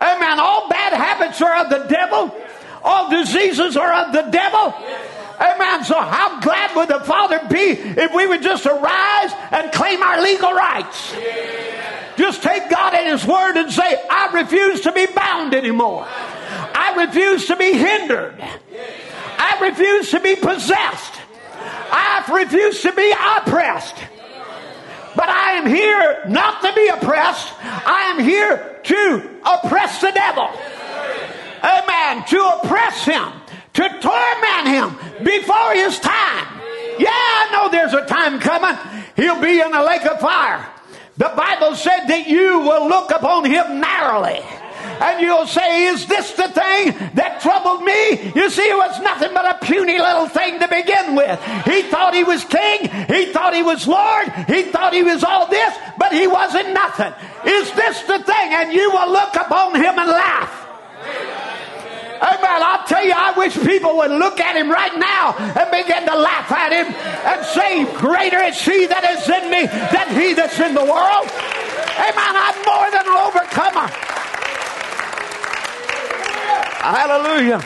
Amen. 0.01 0.39
All 0.39 0.69
bad 0.69 0.93
habits 0.93 1.41
are 1.41 1.63
of 1.63 1.69
the 1.69 1.85
devil. 1.87 2.35
All 2.83 3.09
diseases 3.09 3.75
are 3.77 3.93
of 4.05 4.13
the 4.13 4.23
devil. 4.23 4.73
Amen. 5.39 5.83
So 5.83 5.95
how 5.95 6.39
glad 6.41 6.75
would 6.75 6.89
the 6.89 6.99
Father 7.05 7.39
be 7.49 7.71
if 7.71 8.13
we 8.13 8.27
would 8.27 8.41
just 8.41 8.65
arise 8.65 9.31
and 9.51 9.71
claim 9.71 10.01
our 10.01 10.21
legal 10.21 10.53
rights? 10.53 11.13
Just 12.17 12.43
take 12.43 12.69
God 12.69 12.93
at 12.93 13.05
His 13.05 13.25
word 13.25 13.55
and 13.55 13.71
say, 13.71 14.03
I 14.09 14.31
refuse 14.33 14.81
to 14.81 14.91
be 14.91 15.05
bound 15.05 15.53
anymore. 15.53 16.05
I 16.09 17.05
refuse 17.05 17.45
to 17.47 17.55
be 17.55 17.73
hindered. 17.73 18.41
I 19.37 19.57
refuse 19.61 20.11
to 20.11 20.19
be 20.19 20.35
possessed. 20.35 21.18
I 21.91 22.23
refuse 22.31 22.81
to 22.81 22.91
be 22.93 23.11
oppressed. 23.11 23.95
But 25.15 25.29
I 25.29 25.53
am 25.53 25.65
here 25.65 26.23
not 26.27 26.61
to 26.61 26.73
be 26.73 26.87
oppressed. 26.87 27.53
I 27.61 28.13
am 28.13 28.23
here 28.23 28.79
to 28.83 29.39
oppress 29.45 30.01
the 30.01 30.11
devil. 30.11 30.49
Amen. 31.63 32.23
To 32.27 32.59
oppress 32.59 33.03
him, 33.03 33.31
to 33.73 33.89
torment 33.99 34.67
him 34.67 34.97
before 35.23 35.73
his 35.73 35.99
time. 35.99 36.61
Yeah, 36.99 37.09
I 37.11 37.49
know 37.51 37.69
there's 37.69 37.93
a 37.93 38.05
time 38.05 38.39
coming. 38.39 38.77
He'll 39.15 39.41
be 39.41 39.59
in 39.59 39.71
the 39.71 39.83
lake 39.83 40.05
of 40.05 40.19
fire. 40.19 40.67
The 41.17 41.33
Bible 41.35 41.75
said 41.75 42.05
that 42.07 42.27
you 42.27 42.59
will 42.59 42.87
look 42.87 43.11
upon 43.11 43.45
him 43.45 43.81
narrowly 43.81 44.41
and 44.99 45.21
you'll 45.21 45.47
say, 45.47 45.85
Is 45.85 46.05
this 46.05 46.33
the 46.33 46.49
thing 46.49 46.95
that 47.15 47.39
troubled 47.41 47.83
me? 47.83 48.31
You 48.35 48.49
see, 48.49 48.67
it 48.67 48.77
was 48.77 48.99
nothing 49.01 49.33
but 49.33 49.45
a 49.45 49.65
puny 49.65 49.99
little 49.99 50.27
thing 50.27 50.59
to 50.59 50.67
begin 50.67 51.15
with. 51.15 51.39
He 51.65 51.83
thought 51.83 52.13
he 52.13 52.23
was 52.23 52.43
king, 52.45 52.89
he 53.07 53.31
thought 53.31 53.53
he 53.53 53.63
was 53.63 53.87
Lord, 53.87 54.29
he 54.47 54.63
thought 54.63 54.93
he 54.93 55.03
was 55.03 55.23
all 55.23 55.47
this, 55.47 55.75
but 55.97 56.11
he 56.11 56.27
wasn't 56.27 56.73
nothing. 56.73 57.13
Is 57.45 57.71
this 57.73 58.01
the 58.03 58.19
thing? 58.19 58.53
And 58.53 58.73
you 58.73 58.91
will 58.91 59.11
look 59.11 59.35
upon 59.35 59.75
him 59.75 59.97
and 59.97 60.09
laugh. 60.09 60.59
Amen. 62.19 62.59
I'll 62.61 62.85
tell 62.85 63.03
you, 63.05 63.13
I 63.15 63.31
wish 63.37 63.55
people 63.63 63.95
would 63.97 64.11
look 64.11 64.41
at 64.41 64.55
him 64.55 64.69
right 64.69 64.91
now 64.99 65.35
and 65.39 65.71
begin 65.71 66.03
to 66.05 66.15
laugh 66.19 66.51
at 66.51 66.75
him 66.75 66.91
and 66.91 67.39
say, 67.47 67.87
Greater 67.95 68.43
is 68.43 68.59
he 68.59 68.87
that 68.87 69.07
is 69.07 69.23
in 69.23 69.47
me 69.47 69.63
than 69.67 70.07
he 70.19 70.33
that's 70.33 70.59
in 70.59 70.75
the 70.75 70.83
world. 70.83 71.27
Amen. 71.95 72.33
I'm 72.35 72.59
more 72.67 72.91
than 72.91 73.07
an 73.07 73.17
overcomer. 73.23 73.87
Hallelujah. 76.79 77.61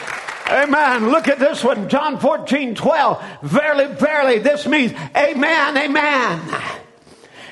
Amen. 0.50 1.10
Look 1.10 1.28
at 1.28 1.40
this 1.40 1.64
one. 1.64 1.88
John 1.88 2.20
14, 2.20 2.76
12. 2.76 3.24
Verily, 3.44 3.94
verily, 3.96 4.40
this 4.40 4.68
means 4.68 4.92
amen, 5.16 5.78
amen. 5.78 6.62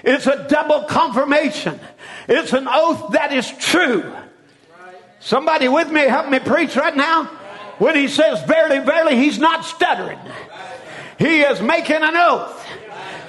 It's 0.03 0.27
a 0.27 0.47
double 0.49 0.83
confirmation. 0.83 1.79
It's 2.27 2.53
an 2.53 2.67
oath 2.67 3.11
that 3.11 3.31
is 3.31 3.49
true. 3.59 4.11
Somebody 5.19 5.67
with 5.67 5.91
me, 5.91 6.01
help 6.01 6.29
me 6.29 6.39
preach 6.39 6.75
right 6.75 6.95
now. 6.95 7.25
When 7.77 7.95
he 7.95 8.07
says 8.07 8.43
verily, 8.43 8.79
verily, 8.79 9.15
he's 9.15 9.37
not 9.37 9.63
stuttering. 9.63 10.19
He 11.19 11.41
is 11.41 11.61
making 11.61 11.97
an 11.97 12.15
oath. 12.15 12.67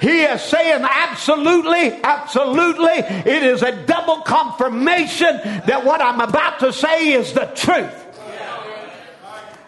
He 0.01 0.21
is 0.21 0.41
saying 0.41 0.83
absolutely, 0.83 1.93
absolutely. 2.03 2.99
It 3.31 3.43
is 3.43 3.61
a 3.61 3.85
double 3.85 4.21
confirmation 4.21 5.37
that 5.67 5.85
what 5.85 6.01
I'm 6.01 6.19
about 6.19 6.59
to 6.59 6.73
say 6.73 7.13
is 7.13 7.33
the 7.33 7.45
truth. 7.55 8.02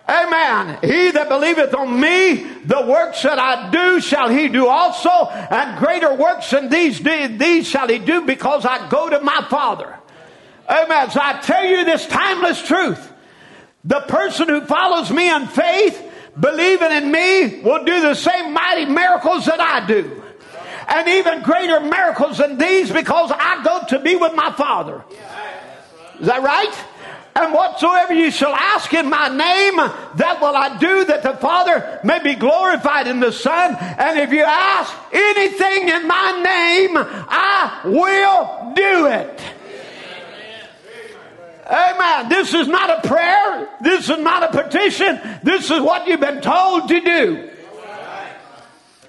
Amen. 0.08 0.78
He 0.82 1.10
that 1.12 1.30
believeth 1.30 1.74
on 1.74 2.00
me, 2.00 2.44
the 2.66 2.86
works 2.86 3.24
that 3.24 3.40
I 3.40 3.72
do 3.72 4.00
shall 4.00 4.30
he 4.30 4.50
do 4.50 4.68
also, 4.68 5.10
and 5.10 5.80
greater 5.80 6.14
works 6.14 6.52
than 6.52 6.70
these, 6.70 7.02
these 7.02 7.68
shall 7.68 7.88
he 7.88 7.98
do 7.98 8.22
because 8.22 8.66
I 8.66 8.88
go 8.88 9.10
to 9.10 9.20
my 9.22 9.46
Father. 9.50 9.98
Amen. 10.70 11.10
So 11.10 11.20
I 11.22 11.40
tell 11.42 11.66
you 11.66 11.86
this 11.86 12.06
timeless 12.06 12.62
truth. 12.68 13.14
The 13.84 14.02
person 14.02 14.48
who 14.48 14.62
follows 14.62 15.10
me 15.12 15.30
in 15.34 15.48
faith, 15.48 16.12
believing 16.40 16.92
in 16.92 17.12
me, 17.12 17.62
will 17.62 17.84
do 17.84 18.02
the 18.02 18.16
same 18.16 18.54
mighty 18.54 18.86
miracles 18.86 19.46
that 19.46 19.60
I 19.60 19.86
do. 19.88 20.24
And 20.88 21.08
even 21.08 21.42
greater 21.42 21.80
miracles 21.80 22.38
than 22.38 22.60
these 22.60 22.92
because 22.92 23.32
I 23.32 23.64
go 23.64 23.86
to 23.90 24.00
be 24.04 24.16
with 24.16 24.36
my 24.36 24.52
Father. 24.52 25.04
Is 26.20 26.28
that 26.28 26.44
right? 26.44 26.74
And 27.38 27.54
whatsoever 27.54 28.14
you 28.14 28.32
shall 28.32 28.56
ask 28.56 28.94
in 28.94 29.10
my 29.10 29.28
name, 29.28 29.76
that 29.76 30.38
will 30.40 30.56
I 30.56 30.78
do, 30.78 31.04
that 31.04 31.22
the 31.22 31.34
Father 31.34 32.00
may 32.02 32.24
be 32.24 32.34
glorified 32.34 33.08
in 33.08 33.20
the 33.20 33.34
Son. 33.34 33.76
And 33.76 34.18
if 34.20 34.32
you 34.32 34.44
ask 34.44 34.94
anything 35.12 35.90
in 35.90 36.08
my 36.08 36.42
name, 36.42 36.92
I 36.96 37.82
will 37.84 38.74
do 38.74 39.08
it. 39.08 39.42
Amen. 41.68 42.30
This 42.30 42.54
is 42.54 42.68
not 42.68 43.04
a 43.04 43.08
prayer. 43.08 43.68
This 43.82 44.10
is 44.10 44.20
not 44.20 44.44
a 44.44 44.64
petition. 44.64 45.20
This 45.44 45.70
is 45.72 45.82
what 45.82 46.08
you've 46.08 46.20
been 46.20 46.42
told 46.42 46.88
to 46.88 47.02
do. 47.02 47.50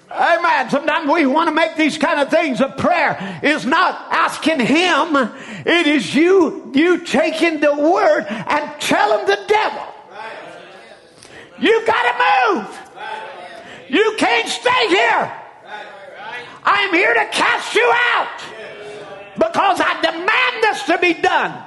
Amen. 0.09 0.69
Sometimes 0.69 1.09
we 1.11 1.25
want 1.25 1.49
to 1.49 1.55
make 1.55 1.75
these 1.75 1.97
kind 1.97 2.19
of 2.19 2.29
things. 2.29 2.61
A 2.61 2.69
prayer 2.69 3.39
is 3.43 3.65
not 3.65 4.07
asking 4.09 4.61
Him. 4.61 5.15
It 5.65 5.87
is 5.87 6.15
you, 6.15 6.71
you 6.73 7.03
taking 7.03 7.59
the 7.59 7.75
word 7.75 8.25
and 8.29 8.81
telling 8.81 9.25
the 9.25 9.39
devil, 9.47 9.83
you 11.59 11.85
got 11.85 12.03
to 12.03 12.63
move. 12.63 12.79
You 13.89 14.15
can't 14.17 14.47
stay 14.47 14.87
here. 14.87 15.33
I 16.63 16.81
am 16.81 16.93
here 16.93 17.13
to 17.13 17.25
cast 17.31 17.75
you 17.75 17.93
out 18.13 18.41
because 19.35 19.79
I 19.81 20.01
demand 20.01 20.63
this 20.63 20.83
to 20.83 20.97
be 20.97 21.13
done. 21.13 21.63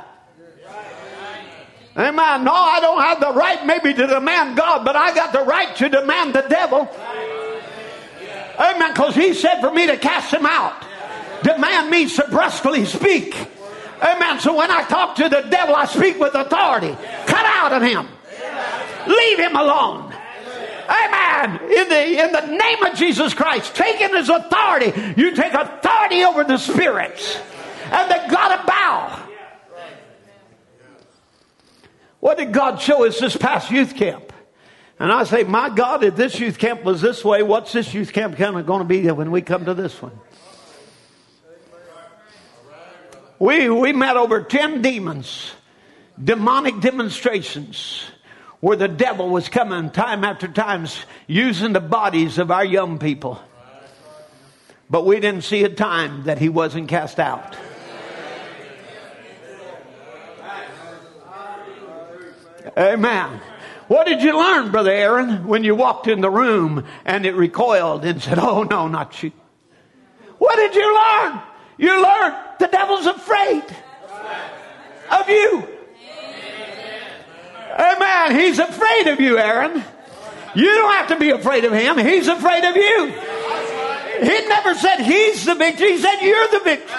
Amen. 1.96 2.44
No, 2.44 2.52
I 2.52 2.80
don't 2.80 3.00
have 3.00 3.20
the 3.20 3.32
right 3.32 3.66
maybe 3.66 3.92
to 3.94 4.06
demand 4.06 4.56
God, 4.56 4.84
but 4.84 4.96
I 4.96 5.14
got 5.14 5.32
the 5.32 5.42
right 5.42 5.74
to 5.76 5.88
demand 5.88 6.34
the 6.34 6.42
devil. 6.42 6.88
Amen. 8.60 8.92
Because 8.92 9.14
he 9.14 9.32
said 9.32 9.60
for 9.60 9.72
me 9.72 9.86
to 9.86 9.96
cast 9.96 10.32
him 10.32 10.44
out. 10.44 10.84
Demand 11.42 11.90
means 11.90 12.14
to 12.16 12.26
brusquely 12.30 12.84
speak. 12.84 13.34
Amen. 14.02 14.40
So 14.40 14.56
when 14.56 14.70
I 14.70 14.84
talk 14.84 15.16
to 15.16 15.28
the 15.28 15.46
devil, 15.50 15.74
I 15.74 15.86
speak 15.86 16.18
with 16.18 16.34
authority. 16.34 16.96
Cut 17.26 17.46
out 17.46 17.72
of 17.72 17.82
him. 17.82 18.06
Leave 19.06 19.38
him 19.38 19.56
alone. 19.56 20.14
Amen. 20.88 21.60
In 21.70 21.88
the, 21.88 22.24
in 22.24 22.32
the 22.32 22.46
name 22.56 22.82
of 22.82 22.94
Jesus 22.94 23.32
Christ, 23.32 23.74
taking 23.74 24.14
his 24.14 24.28
authority, 24.28 24.92
you 25.16 25.34
take 25.34 25.54
authority 25.54 26.24
over 26.24 26.44
the 26.44 26.58
spirits. 26.58 27.38
And 27.90 28.10
they 28.10 28.28
got 28.28 28.60
to 28.60 28.66
bow. 28.66 29.28
What 32.20 32.36
did 32.36 32.52
God 32.52 32.80
show 32.80 33.06
us 33.06 33.18
this 33.18 33.36
past 33.36 33.70
youth 33.70 33.96
camp? 33.96 34.32
And 35.00 35.10
I 35.10 35.24
say, 35.24 35.44
my 35.44 35.70
God, 35.70 36.04
if 36.04 36.14
this 36.14 36.38
youth 36.38 36.58
camp 36.58 36.84
was 36.84 37.00
this 37.00 37.24
way, 37.24 37.42
what's 37.42 37.72
this 37.72 37.94
youth 37.94 38.12
camp 38.12 38.36
going 38.36 38.64
to 38.64 38.84
be 38.84 39.10
when 39.10 39.30
we 39.30 39.40
come 39.40 39.64
to 39.64 39.72
this 39.72 40.00
one? 40.00 40.12
We, 43.38 43.70
we 43.70 43.94
met 43.94 44.18
over 44.18 44.42
10 44.42 44.82
demons, 44.82 45.52
demonic 46.22 46.80
demonstrations 46.80 48.04
where 48.60 48.76
the 48.76 48.88
devil 48.88 49.30
was 49.30 49.48
coming 49.48 49.88
time 49.88 50.22
after 50.22 50.46
time 50.46 50.86
using 51.26 51.72
the 51.72 51.80
bodies 51.80 52.36
of 52.36 52.50
our 52.50 52.64
young 52.64 52.98
people. 52.98 53.40
But 54.90 55.06
we 55.06 55.18
didn't 55.18 55.44
see 55.44 55.64
a 55.64 55.70
time 55.70 56.24
that 56.24 56.38
he 56.38 56.50
wasn't 56.50 56.88
cast 56.88 57.18
out. 57.18 57.56
Amen. 62.76 63.40
What 63.90 64.06
did 64.06 64.22
you 64.22 64.38
learn, 64.38 64.70
Brother 64.70 64.92
Aaron, 64.92 65.48
when 65.48 65.64
you 65.64 65.74
walked 65.74 66.06
in 66.06 66.20
the 66.20 66.30
room 66.30 66.86
and 67.04 67.26
it 67.26 67.34
recoiled 67.34 68.04
and 68.04 68.22
said, 68.22 68.38
Oh, 68.38 68.62
no, 68.62 68.86
not 68.86 69.20
you? 69.20 69.32
What 70.38 70.54
did 70.54 70.76
you 70.76 70.94
learn? 70.94 71.40
You 71.76 72.00
learned 72.00 72.36
the 72.60 72.68
devil's 72.68 73.06
afraid 73.06 73.64
of 75.10 75.28
you. 75.28 75.68
Amen. 77.76 78.38
He's 78.38 78.60
afraid 78.60 79.08
of 79.08 79.18
you, 79.18 79.38
Aaron. 79.38 79.82
You 80.54 80.66
don't 80.66 80.92
have 80.92 81.08
to 81.08 81.18
be 81.18 81.30
afraid 81.30 81.64
of 81.64 81.72
him. 81.72 81.98
He's 81.98 82.28
afraid 82.28 82.62
of 82.62 82.76
you. 82.76 83.06
He 84.20 84.46
never 84.46 84.76
said 84.76 85.00
he's 85.00 85.44
the 85.44 85.56
victory. 85.56 85.94
He 85.94 85.98
said 85.98 86.20
you're 86.20 86.48
the 86.52 86.60
victory. 86.60 86.96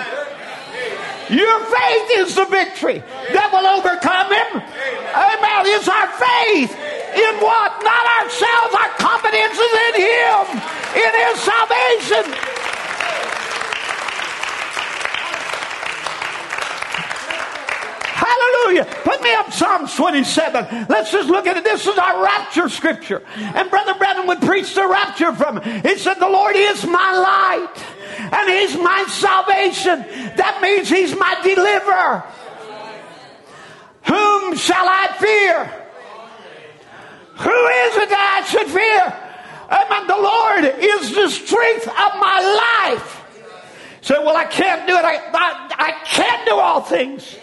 Your 1.32 1.60
faith 1.64 2.08
is 2.20 2.36
the 2.36 2.44
victory 2.44 3.00
that 3.32 3.48
will 3.56 3.64
overcome 3.64 4.28
him. 4.36 4.52
Amen. 4.60 5.64
It's 5.72 5.88
our 5.88 6.12
faith 6.20 6.76
in 7.16 7.34
what? 7.40 7.72
Not 7.88 8.06
ourselves. 8.20 8.76
Our 8.76 8.92
confidence 9.00 9.56
is 9.56 9.74
in 9.88 9.96
him, 10.12 10.44
in 10.92 11.12
his 11.24 11.36
salvation. 11.40 12.26
Hallelujah. 18.12 18.86
Put 19.08 19.24
me 19.24 19.34
up 19.34 19.54
Psalm 19.54 19.88
27. 19.88 20.88
Let's 20.90 21.14
just 21.14 21.30
look 21.30 21.48
at 21.48 21.56
it. 21.56 21.64
This 21.64 21.88
is 21.88 21.98
our 21.98 22.24
rapture 22.24 22.68
scripture. 22.68 23.24
And 23.38 23.70
Brother 23.70 23.94
Branham 23.94 24.28
would 24.28 24.42
preach 24.42 24.76
the 24.76 24.86
rapture 24.86 25.34
from 25.34 25.60
it. 25.60 25.86
He 25.86 25.98
said, 25.98 26.16
The 26.16 26.28
Lord 26.30 26.58
is 26.58 26.86
my 26.86 27.16
light 27.16 28.01
and 28.18 28.50
He's 28.50 28.76
my 28.78 29.06
salvation. 29.08 30.00
That 30.38 30.60
means 30.62 30.90
He's 30.90 31.16
my 31.16 31.36
deliverer. 31.44 32.24
whom 34.04 34.56
shall 34.56 34.88
I 34.88 35.08
fear? 35.20 35.82
Who 37.42 37.50
is 37.50 37.98
it 37.98 38.10
that 38.10 38.42
I 38.42 38.48
should 38.48 38.68
fear? 38.68 39.22
Amen. 39.72 40.08
The 40.08 40.22
Lord 40.22 40.64
is 40.78 41.16
the 41.16 41.30
strength 41.30 41.88
of 41.88 42.12
my 42.20 42.92
life. 42.92 43.18
Say, 44.02 44.16
well, 44.20 44.36
I 44.36 44.46
can't 44.46 44.88
do 44.88 44.96
it. 44.96 45.06
I, 45.06 45.16
I, 45.16 45.72
I 45.78 46.06
can 46.06 46.46
do 46.46 46.56
all 46.56 46.82
things 46.82 47.38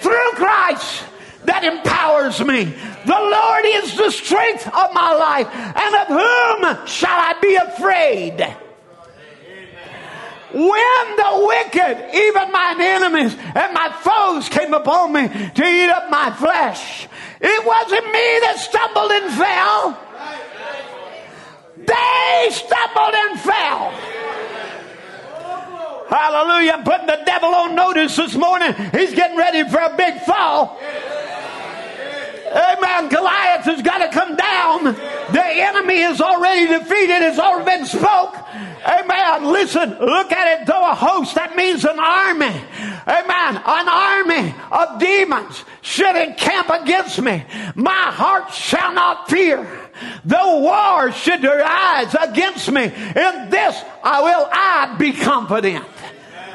through 0.00 0.30
Christ 0.32 1.04
that 1.44 1.64
empowers 1.64 2.40
me. 2.44 2.64
The 3.06 3.12
Lord 3.12 3.64
is 3.64 3.96
the 3.96 4.10
strength 4.10 4.66
of 4.66 4.92
my 4.92 5.14
life, 5.14 5.48
and 5.54 5.94
of 5.96 6.08
whom 6.08 6.86
shall 6.86 7.18
I 7.18 7.34
be 7.40 7.54
afraid? 7.56 8.56
When 10.52 11.16
the 11.16 11.46
wicked, 11.46 12.14
even 12.14 12.50
mine 12.50 12.80
enemies 12.80 13.36
and 13.54 13.72
my 13.72 13.92
foes 14.02 14.48
came 14.48 14.74
upon 14.74 15.12
me 15.12 15.28
to 15.28 15.64
eat 15.64 15.90
up 15.90 16.10
my 16.10 16.32
flesh, 16.32 17.06
it 17.40 17.66
wasn't 17.66 18.06
me 18.06 18.38
that 18.42 18.56
stumbled 18.58 19.12
and 19.12 19.32
fell. 19.38 19.98
They 21.86 22.48
stumbled 22.50 23.14
and 23.14 23.40
fell. 23.40 24.20
Hallelujah. 26.10 26.72
I'm 26.72 26.84
putting 26.84 27.06
the 27.06 27.22
devil 27.24 27.54
on 27.54 27.76
notice 27.76 28.16
this 28.16 28.34
morning. 28.34 28.74
He's 28.92 29.14
getting 29.14 29.38
ready 29.38 29.68
for 29.70 29.78
a 29.78 29.96
big 29.96 30.20
fall. 30.22 30.80
Amen. 32.50 33.08
Goliath 33.08 33.64
has 33.64 33.80
got 33.82 33.98
to 33.98 34.10
come 34.10 34.34
down. 34.34 34.84
The 34.84 35.44
enemy 35.44 36.00
is 36.00 36.20
already 36.20 36.66
defeated. 36.66 37.22
It's 37.22 37.38
already 37.38 37.78
been 37.78 37.86
spoke. 37.86 38.34
Amen. 38.86 39.52
Listen, 39.52 39.90
look 40.00 40.32
at 40.32 40.60
it. 40.60 40.66
Though 40.66 40.90
a 40.90 40.94
host, 40.94 41.34
that 41.34 41.56
means 41.56 41.84
an 41.84 41.98
army. 41.98 42.46
Amen. 42.46 43.62
An 43.64 43.88
army 43.88 44.54
of 44.70 44.98
demons 44.98 45.64
should 45.82 46.16
encamp 46.16 46.70
against 46.70 47.20
me. 47.20 47.44
My 47.74 48.10
heart 48.10 48.52
shall 48.52 48.92
not 48.92 49.28
fear. 49.28 49.66
Though 50.24 50.60
war 50.60 51.12
should 51.12 51.44
arise 51.44 52.14
against 52.14 52.70
me, 52.70 52.84
in 52.84 53.50
this 53.50 53.82
I 54.02 54.22
will 54.22 54.48
I 54.50 54.96
be 54.98 55.12
confident. 55.12 55.84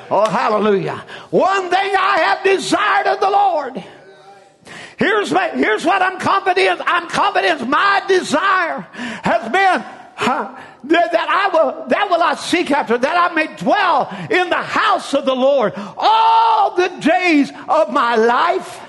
Oh, 0.09 0.29
hallelujah. 0.29 1.03
One 1.31 1.69
thing 1.69 1.95
I 1.95 2.19
have 2.25 2.43
desired 2.43 3.07
of 3.07 3.19
the 3.19 3.29
Lord. 3.29 3.83
Here's, 4.97 5.31
my, 5.31 5.49
here's 5.49 5.83
what 5.83 6.01
I'm 6.01 6.19
confident. 6.19 6.81
I'm 6.85 7.09
confident 7.09 7.67
my 7.67 8.01
desire 8.07 8.87
has 9.23 9.51
been 9.51 9.83
uh, 10.17 10.61
that, 10.87 11.11
that, 11.11 11.29
I 11.29 11.49
will, 11.53 11.87
that 11.87 12.09
will 12.09 12.21
I 12.21 12.35
seek 12.35 12.71
after, 12.71 12.97
that 12.97 13.31
I 13.31 13.33
may 13.33 13.55
dwell 13.55 14.09
in 14.29 14.49
the 14.49 14.55
house 14.55 15.13
of 15.13 15.25
the 15.25 15.35
Lord 15.35 15.73
all 15.97 16.75
the 16.75 16.89
days 16.99 17.51
of 17.67 17.91
my 17.91 18.15
life 18.15 18.81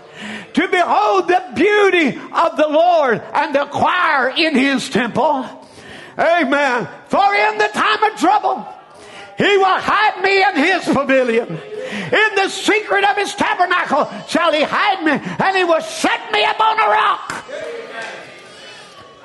to 0.55 0.69
behold 0.69 1.29
the 1.29 1.43
beauty 1.55 2.19
of 2.33 2.57
the 2.57 2.69
Lord 2.69 3.23
and 3.35 3.55
to 3.55 3.65
acquire 3.65 4.31
in 4.31 4.55
his 4.55 4.89
temple. 4.89 5.47
Amen. 6.19 6.89
For 7.09 7.35
in 7.35 7.59
the 7.59 7.69
time 7.69 8.03
of 8.05 8.19
trouble, 8.19 8.67
he 9.37 9.59
will 9.59 9.79
hide 9.79 10.23
me 10.23 10.43
in 10.43 10.57
his 10.57 10.85
pavilion. 10.85 11.49
In 11.49 12.35
the 12.37 12.49
secret 12.49 13.05
of 13.05 13.17
his 13.17 13.35
tabernacle 13.35 14.09
shall 14.29 14.53
he 14.53 14.63
hide 14.63 15.05
me, 15.05 15.13
and 15.13 15.57
he 15.57 15.65
will 15.65 15.83
set 15.83 16.33
me 16.33 16.43
upon 16.45 16.79
a 16.79 16.89
rock. 16.89 17.45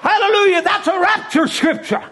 Hallelujah. 0.01 0.61
That's 0.63 0.87
a 0.87 0.99
rapture 0.99 1.47
scripture. 1.47 2.03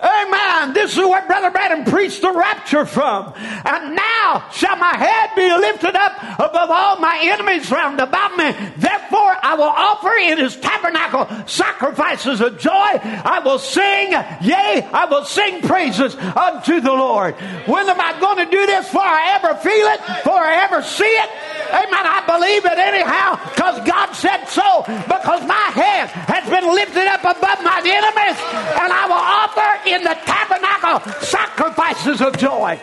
Amen. 0.00 0.74
This 0.74 0.92
is 0.92 0.98
where 0.98 1.26
Brother 1.26 1.50
Branham 1.50 1.84
preached 1.84 2.22
the 2.22 2.32
rapture 2.32 2.86
from. 2.86 3.32
And 3.36 3.96
now 3.96 4.48
shall 4.52 4.76
my 4.76 4.94
head 4.96 5.30
be 5.34 5.48
lifted 5.50 5.96
up 5.96 6.12
above 6.38 6.70
all 6.70 6.98
my 7.00 7.18
enemies 7.22 7.70
round 7.70 7.98
about 7.98 8.36
me. 8.36 8.52
Therefore 8.76 9.36
I 9.42 9.54
will 9.54 9.64
offer 9.64 10.14
in 10.22 10.38
his 10.38 10.56
tabernacle 10.56 11.26
sacrifices 11.46 12.40
of 12.40 12.58
joy. 12.58 12.70
I 12.72 13.40
will 13.44 13.58
sing, 13.58 14.12
yea, 14.42 14.86
I 14.92 15.06
will 15.10 15.24
sing 15.24 15.62
praises 15.62 16.14
unto 16.14 16.80
the 16.80 16.92
Lord. 16.92 17.34
When 17.66 17.88
am 17.88 18.00
I 18.00 18.18
going 18.20 18.44
to 18.44 18.50
do 18.50 18.66
this? 18.66 18.88
For 18.88 19.02
I 19.02 19.34
ever 19.34 19.54
feel 19.58 19.86
it? 19.88 20.00
For 20.22 20.38
I 20.38 20.62
ever 20.64 20.82
see 20.82 21.04
it? 21.04 21.30
Amen. 21.68 22.04
I 22.06 22.24
believe 22.24 22.64
it 22.64 22.78
anyhow 22.78 23.36
because 23.50 23.82
God 23.86 24.12
said 24.12 24.46
so. 24.46 24.84
Because 25.10 25.44
my 25.44 25.68
head 25.74 26.08
has 26.30 26.48
been 26.48 26.64
lifted 26.64 27.06
up 27.08 27.20
above 27.20 27.60
my 27.64 27.82
enemies 27.82 28.38
and 28.78 28.92
I 28.92 29.04
will 29.08 29.20
offer 29.20 29.87
in 29.92 30.02
the 30.02 30.16
tabernacle 30.24 31.12
sacrifices 31.22 32.20
of 32.20 32.36
joy. 32.36 32.78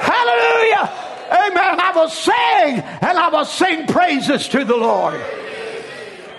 Hallelujah. 0.00 0.90
Amen. 1.30 1.80
I 1.80 1.92
will 1.94 2.08
sing 2.08 2.80
and 3.00 3.18
I 3.18 3.28
will 3.28 3.44
sing 3.44 3.86
praises 3.86 4.48
to 4.48 4.64
the 4.64 4.76
Lord. 4.76 5.20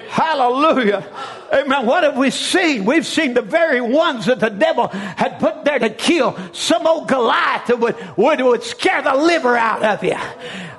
Hallelujah. 0.09 1.05
Amen. 1.53 1.85
What 1.85 2.03
have 2.03 2.17
we 2.17 2.31
seen? 2.31 2.83
We've 2.83 3.05
seen 3.05 3.35
the 3.35 3.43
very 3.43 3.79
ones 3.79 4.25
that 4.25 4.39
the 4.39 4.49
devil 4.49 4.87
had 4.87 5.39
put 5.39 5.63
there 5.63 5.77
to 5.77 5.89
kill. 5.89 6.35
Some 6.51 6.87
old 6.87 7.07
Goliath 7.07 7.67
that 7.67 7.79
would, 7.79 7.95
would, 8.17 8.41
would 8.41 8.63
scare 8.63 9.03
the 9.03 9.13
liver 9.13 9.55
out 9.55 9.83
of 9.83 10.03
you. 10.03 10.17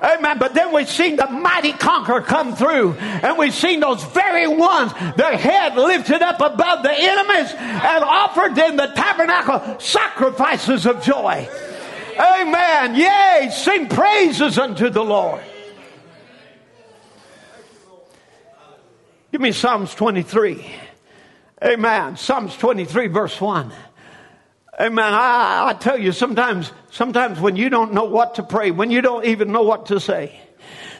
Amen. 0.01 0.37
But 0.37 0.53
then 0.53 0.73
we've 0.73 0.89
seen 0.89 1.15
the 1.15 1.27
mighty 1.27 1.71
conqueror 1.71 2.21
come 2.21 2.55
through. 2.55 2.93
And 2.93 3.37
we've 3.37 3.53
seen 3.53 3.79
those 3.79 4.03
very 4.03 4.47
ones, 4.47 4.91
their 5.15 5.37
head 5.37 5.75
lifted 5.75 6.21
up 6.21 6.41
above 6.41 6.83
the 6.83 6.93
enemies 6.93 7.53
and 7.53 8.03
offered 8.03 8.57
in 8.57 8.75
the 8.75 8.87
tabernacle 8.87 9.79
sacrifices 9.79 10.85
of 10.85 11.01
joy. 11.01 11.47
Amen. 12.19 12.95
Yea, 12.95 13.49
sing 13.51 13.87
praises 13.87 14.57
unto 14.57 14.89
the 14.89 15.03
Lord. 15.03 15.41
Give 19.31 19.39
me 19.39 19.53
Psalms 19.53 19.95
23. 19.95 20.65
Amen. 21.63 22.17
Psalms 22.17 22.55
23, 22.57 23.07
verse 23.07 23.39
1. 23.39 23.71
Amen. 24.77 25.13
I, 25.13 25.69
I 25.69 25.73
tell 25.73 25.97
you, 25.97 26.11
sometimes, 26.11 26.69
sometimes 26.89 27.39
when 27.39 27.55
you 27.55 27.69
don't 27.69 27.93
know 27.93 28.03
what 28.03 28.35
to 28.35 28.43
pray, 28.43 28.71
when 28.71 28.91
you 28.91 29.01
don't 29.01 29.25
even 29.25 29.53
know 29.53 29.63
what 29.63 29.85
to 29.85 30.01
say, 30.01 30.37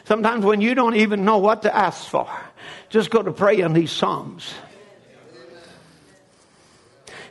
sometimes 0.04 0.46
when 0.46 0.62
you 0.62 0.74
don't 0.74 0.96
even 0.96 1.26
know 1.26 1.38
what 1.38 1.62
to 1.62 1.76
ask 1.76 2.08
for, 2.08 2.28
just 2.88 3.10
go 3.10 3.22
to 3.22 3.32
pray 3.32 3.60
in 3.60 3.74
these 3.74 3.92
Psalms. 3.92 4.54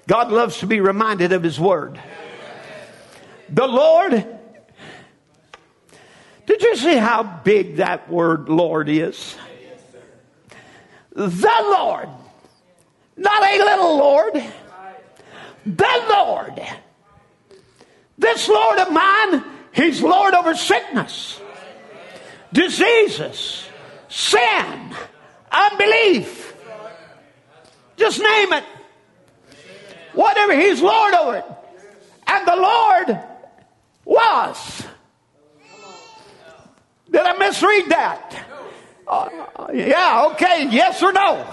God 0.07 0.31
loves 0.31 0.59
to 0.59 0.67
be 0.67 0.81
reminded 0.81 1.31
of 1.31 1.41
His 1.41 1.59
Word. 1.59 1.99
The 3.49 3.65
Lord, 3.65 4.11
did 6.45 6.61
you 6.61 6.75
see 6.75 6.95
how 6.95 7.23
big 7.23 7.77
that 7.77 8.07
word 8.09 8.49
Lord 8.49 8.87
is? 8.87 9.35
The 11.13 11.51
Lord. 11.61 12.09
Not 13.17 13.43
a 13.43 13.57
little 13.57 13.97
Lord. 13.97 14.43
The 15.65 16.05
Lord. 16.09 16.61
This 18.17 18.47
Lord 18.47 18.79
of 18.79 18.91
mine, 18.91 19.43
He's 19.73 20.01
Lord 20.01 20.33
over 20.33 20.55
sickness, 20.55 21.39
diseases, 22.53 23.67
sin, 24.09 24.95
unbelief. 25.51 26.55
Just 27.97 28.19
name 28.19 28.53
it. 28.53 28.63
Whatever, 30.13 30.59
He's 30.59 30.81
Lord 30.81 31.13
over 31.13 31.37
it. 31.37 31.45
And 32.27 32.47
the 32.47 32.55
Lord 32.55 33.19
was. 34.05 34.83
Did 37.11 37.21
I 37.21 37.37
misread 37.37 37.89
that? 37.89 38.45
Uh, 39.07 39.67
yeah, 39.73 40.29
okay, 40.31 40.67
yes 40.69 41.01
or 41.03 41.11
no? 41.11 41.45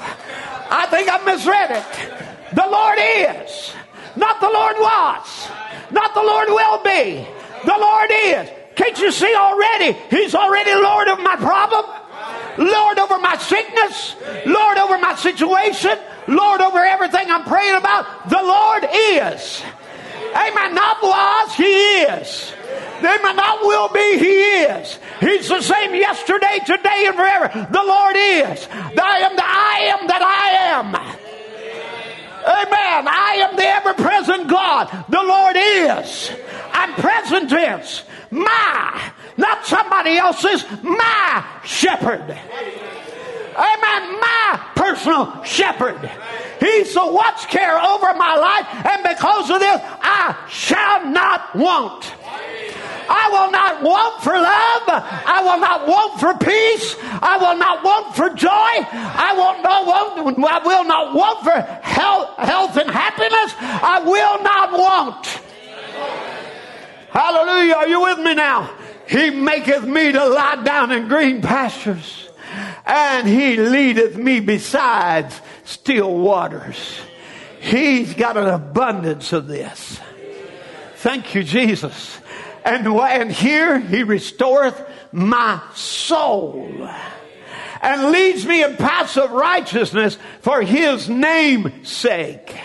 I 0.70 0.86
think 0.90 1.08
I 1.10 1.24
misread 1.24 1.70
it. 1.70 2.54
The 2.54 2.66
Lord 2.66 2.98
is. 2.98 3.72
Not 4.16 4.40
the 4.40 4.50
Lord 4.50 4.76
was. 4.78 5.48
Not 5.90 6.14
the 6.14 6.22
Lord 6.22 6.48
will 6.48 6.82
be. 6.82 7.26
The 7.64 7.78
Lord 7.78 8.10
is. 8.10 8.48
Can't 8.76 8.98
you 9.00 9.10
see 9.10 9.34
already? 9.34 9.98
He's 10.10 10.34
already 10.34 10.72
Lord 10.74 11.08
of 11.08 11.20
my 11.20 11.36
problem. 11.36 11.84
Lord 12.58 12.98
over 12.98 13.18
my 13.18 13.36
sickness. 13.36 14.16
Lord 14.46 14.78
over 14.78 14.98
my 14.98 15.14
situation. 15.14 15.98
Lord 16.26 16.60
over 16.60 16.78
everything 16.78 17.30
I'm 17.30 17.44
praying 17.44 17.76
about. 17.76 18.28
The 18.28 18.42
Lord 18.42 18.86
is. 18.92 19.62
Amen. 20.34 20.74
Not 20.74 21.02
was, 21.02 21.54
He 21.54 21.64
is. 21.64 22.52
Amen. 22.98 23.36
Not 23.36 23.60
will 23.62 23.88
be, 23.88 24.18
He 24.18 24.40
is. 24.64 24.98
He's 25.20 25.48
the 25.48 25.62
same 25.62 25.94
yesterday, 25.94 26.58
today, 26.66 27.04
and 27.06 27.16
forever. 27.16 27.48
The 27.70 27.82
Lord 27.82 28.16
is. 28.16 28.68
I 28.70 29.18
am 29.20 29.36
the 29.36 29.44
I 29.44 29.98
am 29.98 30.06
that 30.08 30.22
I 30.22 30.48
am. 30.76 30.94
Amen. 32.48 33.08
I 33.08 33.46
am 33.48 33.56
the 33.56 33.66
ever 33.66 33.94
present 33.94 34.48
God. 34.48 35.04
The 35.08 35.22
Lord 35.22 35.56
is. 35.56 36.30
I'm 36.72 36.94
present 36.94 37.50
tense. 37.50 38.04
My, 38.30 39.12
not 39.36 39.66
somebody 39.66 40.16
else's, 40.16 40.64
my 40.82 41.44
shepherd. 41.64 42.38
Amen. 43.58 44.20
My 44.20 44.70
personal 44.74 45.42
shepherd. 45.42 46.10
He's 46.60 46.94
the 46.94 47.06
watch 47.06 47.48
care 47.48 47.78
over 47.78 48.14
my 48.14 48.34
life, 48.36 48.86
and 48.86 49.02
because 49.02 49.50
of 49.50 49.60
this, 49.60 49.80
I 50.02 50.46
shall 50.48 51.10
not 51.10 51.54
want. 51.54 52.14
I 53.10 53.28
will 53.30 53.50
not 53.50 53.68
not 53.68 53.82
want 53.82 54.22
for 54.22 54.32
love. 54.32 54.82
I 54.88 55.42
will 55.42 55.60
not 55.60 55.86
want 55.86 56.20
for 56.20 56.34
peace. 56.44 56.96
I 57.22 57.38
will 57.38 57.56
not 57.56 57.84
want 57.84 58.16
for 58.16 58.30
joy. 58.30 58.48
I 58.48 59.32
will 59.36 59.62
not 59.62 59.86
want, 59.86 60.38
I 60.38 60.58
will 60.64 60.84
not 60.84 61.14
want 61.14 61.44
for 61.44 61.60
health, 61.82 62.36
health 62.38 62.76
and 62.76 62.90
happiness. 62.90 63.54
I 63.58 64.00
will 64.04 64.42
not 64.42 64.72
want. 64.72 65.26
Hallelujah. 67.10 67.74
Are 67.74 67.88
you 67.88 68.02
with 68.02 68.18
me 68.18 68.34
now? 68.34 68.70
He 69.08 69.30
maketh 69.30 69.84
me 69.84 70.12
to 70.12 70.28
lie 70.28 70.62
down 70.62 70.92
in 70.92 71.08
green 71.08 71.40
pastures, 71.40 72.27
and 72.86 73.26
he 73.26 73.56
leadeth 73.56 74.16
me 74.16 74.40
beside 74.40 75.32
still 75.64 76.16
waters. 76.16 77.00
He's 77.60 78.14
got 78.14 78.36
an 78.36 78.46
abundance 78.46 79.32
of 79.32 79.46
this. 79.46 79.98
Thank 80.96 81.34
you, 81.34 81.42
Jesus. 81.42 82.18
And, 82.64 82.86
and 82.86 83.32
here 83.32 83.78
he 83.78 84.02
restoreth 84.02 84.80
my 85.12 85.60
soul 85.74 86.88
and 87.80 88.10
leads 88.10 88.44
me 88.44 88.62
in 88.62 88.76
paths 88.76 89.16
of 89.16 89.30
righteousness 89.30 90.18
for 90.40 90.62
his 90.62 91.08
name's 91.08 91.88
sake. 91.88 92.56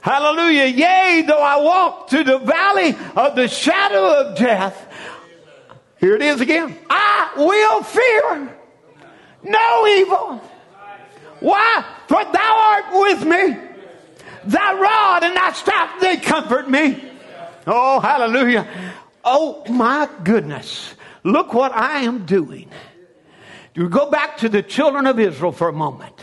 Hallelujah. 0.00 0.66
Yea, 0.66 1.24
though 1.26 1.40
I 1.40 1.62
walk 1.62 2.10
through 2.10 2.24
the 2.24 2.38
valley 2.38 2.94
of 3.16 3.36
the 3.36 3.48
shadow 3.48 4.20
of 4.20 4.36
death, 4.36 4.92
here 5.98 6.14
it 6.14 6.22
is 6.22 6.40
again. 6.40 6.76
I 6.90 7.30
will 7.36 7.82
fear 7.82 8.58
no 9.44 9.86
evil. 9.86 10.40
Why? 11.40 11.84
For 12.08 12.24
thou 12.24 12.82
art 12.82 12.84
with 12.92 13.24
me. 13.24 13.56
Thy 14.46 14.72
rod 14.74 15.24
and 15.24 15.36
thy 15.36 15.52
staff, 15.52 16.00
they 16.00 16.16
comfort 16.16 16.68
me. 16.68 17.10
Oh, 17.66 18.00
hallelujah. 18.00 18.68
Oh, 19.24 19.64
my 19.70 20.08
goodness. 20.22 20.94
Look 21.22 21.54
what 21.54 21.72
I 21.72 22.02
am 22.02 22.26
doing. 22.26 22.68
You 23.74 23.88
go 23.88 24.10
back 24.10 24.38
to 24.38 24.48
the 24.48 24.62
children 24.62 25.06
of 25.06 25.18
Israel 25.18 25.52
for 25.52 25.68
a 25.68 25.72
moment. 25.72 26.14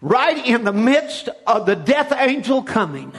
Right 0.00 0.44
in 0.46 0.64
the 0.64 0.72
midst 0.72 1.28
of 1.46 1.66
the 1.66 1.76
death 1.76 2.12
angel 2.16 2.62
coming. 2.62 3.12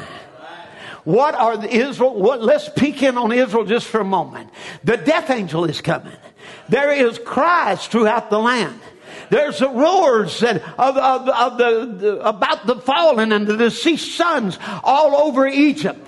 What 1.03 1.33
are 1.33 1.57
the 1.57 1.73
Israel? 1.73 2.13
What, 2.13 2.43
let's 2.43 2.69
peek 2.69 3.01
in 3.01 3.17
on 3.17 3.31
Israel 3.31 3.65
just 3.65 3.87
for 3.87 4.01
a 4.01 4.05
moment. 4.05 4.49
The 4.83 4.97
death 4.97 5.29
angel 5.29 5.65
is 5.65 5.81
coming. 5.81 6.15
There 6.69 6.91
is 6.91 7.17
cries 7.19 7.87
throughout 7.87 8.29
the 8.29 8.39
land. 8.39 8.79
There's 9.31 9.59
the 9.59 9.69
roars 9.69 10.41
that, 10.41 10.57
of, 10.77 10.97
of, 10.97 11.29
of 11.29 11.57
the, 11.57 12.19
about 12.21 12.67
the 12.67 12.75
fallen 12.75 13.31
and 13.31 13.47
the 13.47 13.55
deceased 13.55 14.17
sons 14.17 14.59
all 14.83 15.15
over 15.15 15.47
Egypt. 15.47 16.05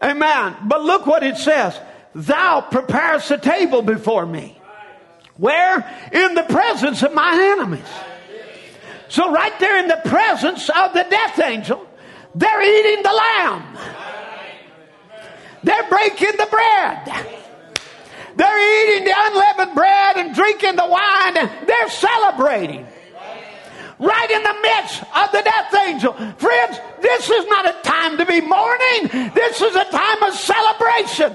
Amen. 0.00 0.54
But 0.62 0.84
look 0.84 1.06
what 1.06 1.24
it 1.24 1.38
says. 1.38 1.76
Thou 2.14 2.60
preparest 2.60 3.32
a 3.32 3.38
table 3.38 3.82
before 3.82 4.24
me. 4.24 4.56
Where? 5.38 5.78
In 6.12 6.34
the 6.34 6.44
presence 6.44 7.02
of 7.02 7.12
my 7.12 7.56
enemies. 7.58 7.88
So 9.08 9.32
right 9.32 9.58
there 9.58 9.78
in 9.80 9.88
the 9.88 10.00
presence 10.04 10.70
of 10.70 10.94
the 10.94 11.04
death 11.10 11.40
angel, 11.40 11.84
they're 12.36 12.62
eating 12.62 13.02
the 13.02 13.12
lamb. 13.12 13.78
They're 15.64 15.88
breaking 15.88 16.36
the 16.38 16.46
bread. 16.48 17.45
They're 18.36 18.94
eating 18.94 19.04
the 19.04 19.14
unleavened 19.16 19.74
bread 19.74 20.16
and 20.18 20.34
drinking 20.34 20.76
the 20.76 20.86
wine 20.86 21.36
and 21.36 21.50
they're 21.66 21.90
celebrating. 21.90 22.86
Right 23.98 24.30
in 24.30 24.42
the 24.42 24.56
midst 24.60 25.02
of 25.02 25.32
the 25.32 25.40
death 25.42 25.74
angel. 25.86 26.12
Friends, 26.36 26.78
this 27.00 27.30
is 27.30 27.46
not 27.46 27.64
a 27.66 27.74
time 27.82 28.18
to 28.18 28.26
be 28.26 28.42
mourning. 28.42 29.32
This 29.32 29.62
is 29.62 29.74
a 29.74 29.84
time 29.84 30.22
of 30.22 30.34
celebration. 30.34 31.34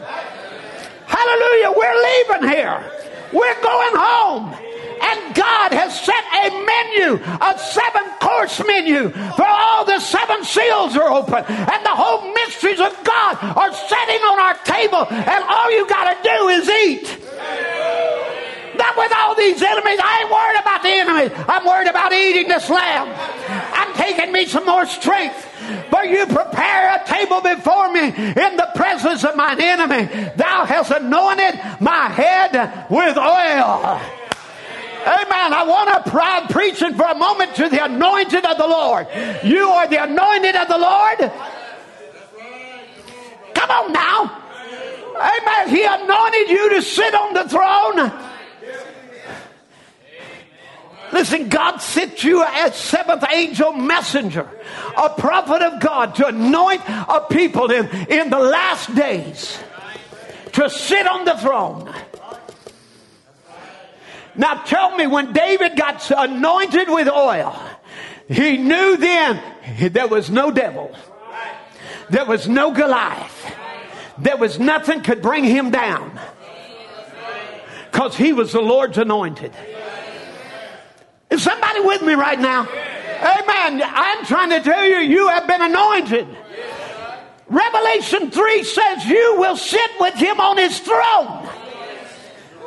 Hallelujah. 1.07 1.73
We're 1.76 2.02
leaving 2.03 2.49
here. 2.49 2.91
We're 3.34 3.61
going 3.61 3.95
home. 3.95 4.70
And 5.02 5.36
God 5.36 5.73
has 5.73 5.99
set 5.99 6.23
a 6.45 6.49
menu, 6.53 7.18
a 7.41 7.57
seven 7.57 8.06
course 8.22 8.61
menu, 8.65 9.10
for 9.10 9.48
all 9.48 9.86
the 9.86 9.99
seven 9.99 10.44
seals 10.44 10.95
are 10.95 11.10
open. 11.10 11.44
And 11.45 11.86
the 11.86 11.95
whole 11.95 12.32
mysteries 12.34 12.80
of 12.80 12.94
God 13.03 13.38
are 13.41 13.73
setting 13.73 14.22
on 14.22 14.40
our 14.40 14.57
table. 14.64 15.06
And 15.10 15.44
all 15.44 15.72
you 15.72 15.88
got 15.88 16.14
to 16.14 16.18
do 16.22 16.48
is 16.49 16.69
eat. 16.69 17.18
Not 18.78 18.98
with 18.98 19.11
all 19.15 19.36
these 19.36 19.61
enemies. 19.61 19.99
I 20.02 20.22
ain't 20.22 20.32
worried 20.32 20.60
about 20.60 20.82
the 20.82 20.90
enemies. 20.90 21.32
I'm 21.48 21.65
worried 21.65 21.88
about 21.88 22.14
eating 22.14 22.48
this 22.48 22.69
lamb. 22.69 23.10
I'm 23.73 23.94
taking 23.95 24.32
me 24.32 24.45
some 24.45 24.65
more 24.65 24.86
strength. 24.86 25.48
But 25.91 26.10
you 26.10 26.26
prepare 26.26 26.95
a 26.95 27.06
table 27.06 27.41
before 27.41 27.91
me 27.91 28.07
in 28.07 28.57
the 28.57 28.69
presence 28.76 29.23
of 29.23 29.36
mine 29.36 29.61
enemy. 29.61 30.06
Thou 30.36 30.65
hast 30.65 30.91
anointed 30.91 31.60
my 31.80 32.10
head 32.10 32.88
with 32.90 33.18
oil. 33.18 34.02
Amen. 35.02 35.53
I 35.53 35.64
want 35.68 36.06
to 36.06 36.11
pride 36.11 36.49
preaching 36.49 36.94
for 36.94 37.06
a 37.06 37.15
moment 37.15 37.56
to 37.56 37.69
the 37.69 37.84
anointed 37.84 38.45
of 38.45 38.57
the 38.57 38.68
Lord. 38.68 39.07
You 39.44 39.68
are 39.69 39.88
the 39.88 40.03
anointed 40.03 40.56
of 40.56 40.68
the 40.68 40.78
Lord. 40.78 41.19
Come 43.56 43.69
on 43.72 43.91
now. 43.94 44.41
Amen. 45.15 45.69
He 45.69 45.84
anointed 45.84 46.49
you 46.49 46.69
to 46.76 46.82
sit 46.82 47.14
on 47.14 47.34
the 47.34 47.49
throne. 47.49 48.11
Listen, 51.11 51.49
God 51.49 51.78
sent 51.78 52.23
you 52.23 52.44
as 52.44 52.76
seventh 52.76 53.26
angel 53.32 53.73
messenger, 53.73 54.49
a 54.98 55.10
prophet 55.10 55.61
of 55.61 55.82
God 55.82 56.15
to 56.15 56.28
anoint 56.28 56.82
a 56.88 57.26
people 57.30 57.69
in, 57.72 57.88
in 58.07 58.30
the 58.30 58.40
last 58.40 58.94
days 58.95 59.60
to 60.53 60.69
sit 60.69 61.07
on 61.07 61.26
the 61.26 61.36
throne. 61.38 61.94
Now 64.36 64.64
tell 64.64 64.95
me, 64.95 65.08
when 65.08 65.34
David 65.34 65.76
got 65.76 66.10
anointed 66.10 66.90
with 66.90 67.08
oil, 67.08 67.60
he 68.28 68.58
knew 68.58 68.98
then 68.98 69.41
there 69.91 70.08
was 70.08 70.30
no 70.30 70.52
devil. 70.52 70.95
There 72.10 72.26
was 72.26 72.48
no 72.48 72.72
Goliath. 72.72 73.56
There 74.18 74.38
was 74.38 74.60
nothing 74.60 75.02
could 75.02 75.22
bring 75.22 75.44
him 75.44 75.72
down. 75.72 76.20
Because 77.91 78.16
he 78.16 78.32
was 78.32 78.53
the 78.53 78.62
Lord's 78.62 78.98
anointed. 78.98 79.53
Is 81.30 81.44
somebody 81.44 81.82
with 81.82 82.02
me 82.02 82.14
right 82.14 82.40
now? 82.40 82.62
Amen. 82.62 83.82
I'm 83.84 84.26
trying 84.26 84.49
to 84.49 84.62
tell 84.62 84.86
you, 84.86 84.98
you 84.98 85.28
have 85.28 85.48
been 85.48 85.62
anointed. 85.62 86.28
Revelation 87.48 88.32
3 88.32 88.64
says 88.64 89.06
you 89.06 89.36
will 89.38 89.58
sit 89.58 89.91
with 89.99 90.16
him 90.16 90.40
on 90.40 90.58
his 90.58 90.80
throne. 90.80 91.49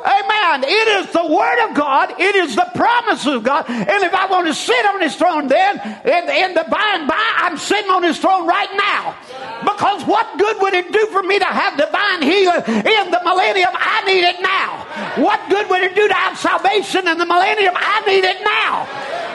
Amen. 0.05 0.63
It 0.63 0.87
is 1.01 1.11
the 1.11 1.25
Word 1.25 1.67
of 1.67 1.75
God. 1.75 2.13
It 2.19 2.35
is 2.35 2.55
the 2.55 2.69
promise 2.75 3.25
of 3.25 3.43
God. 3.43 3.65
And 3.67 4.03
if 4.03 4.13
I 4.13 4.27
want 4.27 4.45
to 4.45 4.53
sit 4.53 4.85
on 4.85 5.01
His 5.01 5.15
throne 5.15 5.47
then, 5.47 5.81
in, 6.05 6.29
in 6.29 6.53
the 6.53 6.65
by 6.69 6.93
and 6.93 7.07
by, 7.07 7.25
I'm 7.37 7.57
sitting 7.57 7.89
on 7.89 8.03
His 8.03 8.19
throne 8.19 8.45
right 8.45 8.69
now. 8.77 9.17
Because 9.61 10.05
what 10.05 10.37
good 10.37 10.61
would 10.61 10.73
it 10.73 10.93
do 10.93 11.07
for 11.07 11.23
me 11.23 11.39
to 11.39 11.45
have 11.45 11.77
divine 11.77 12.21
healing 12.21 12.61
in 12.85 13.09
the 13.09 13.21
millennium? 13.25 13.71
I 13.73 14.03
need 14.05 14.23
it 14.23 14.41
now. 14.41 14.85
What 15.23 15.41
good 15.49 15.69
would 15.69 15.81
it 15.81 15.95
do 15.95 16.07
to 16.07 16.13
have 16.13 16.37
salvation 16.37 17.07
in 17.07 17.17
the 17.17 17.25
millennium? 17.25 17.73
I 17.75 18.05
need 18.05 18.23
it 18.23 18.45
now. 18.45 18.85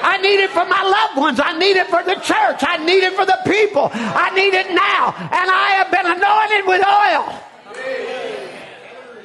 I 0.03 0.19
need 0.23 0.39
it 0.39 0.51
for 0.51 0.65
my 0.65 0.83
loved 0.83 1.19
ones. 1.19 1.41
I 1.43 1.59
need 1.59 1.77
it 1.77 1.89
for 1.89 2.03
the 2.05 2.15
church. 2.23 2.63
I 2.63 2.79
need 2.85 3.03
it 3.03 3.15
for 3.15 3.27
the 3.27 3.39
people. 3.45 3.91
I 3.93 4.31
need 4.35 4.55
it 4.55 4.71
now. 4.71 5.11
And 5.19 5.51
I 5.51 5.83
have 5.83 5.91
been 5.91 6.07
anointed 6.07 6.63
with 6.67 6.87
oil 6.87 7.51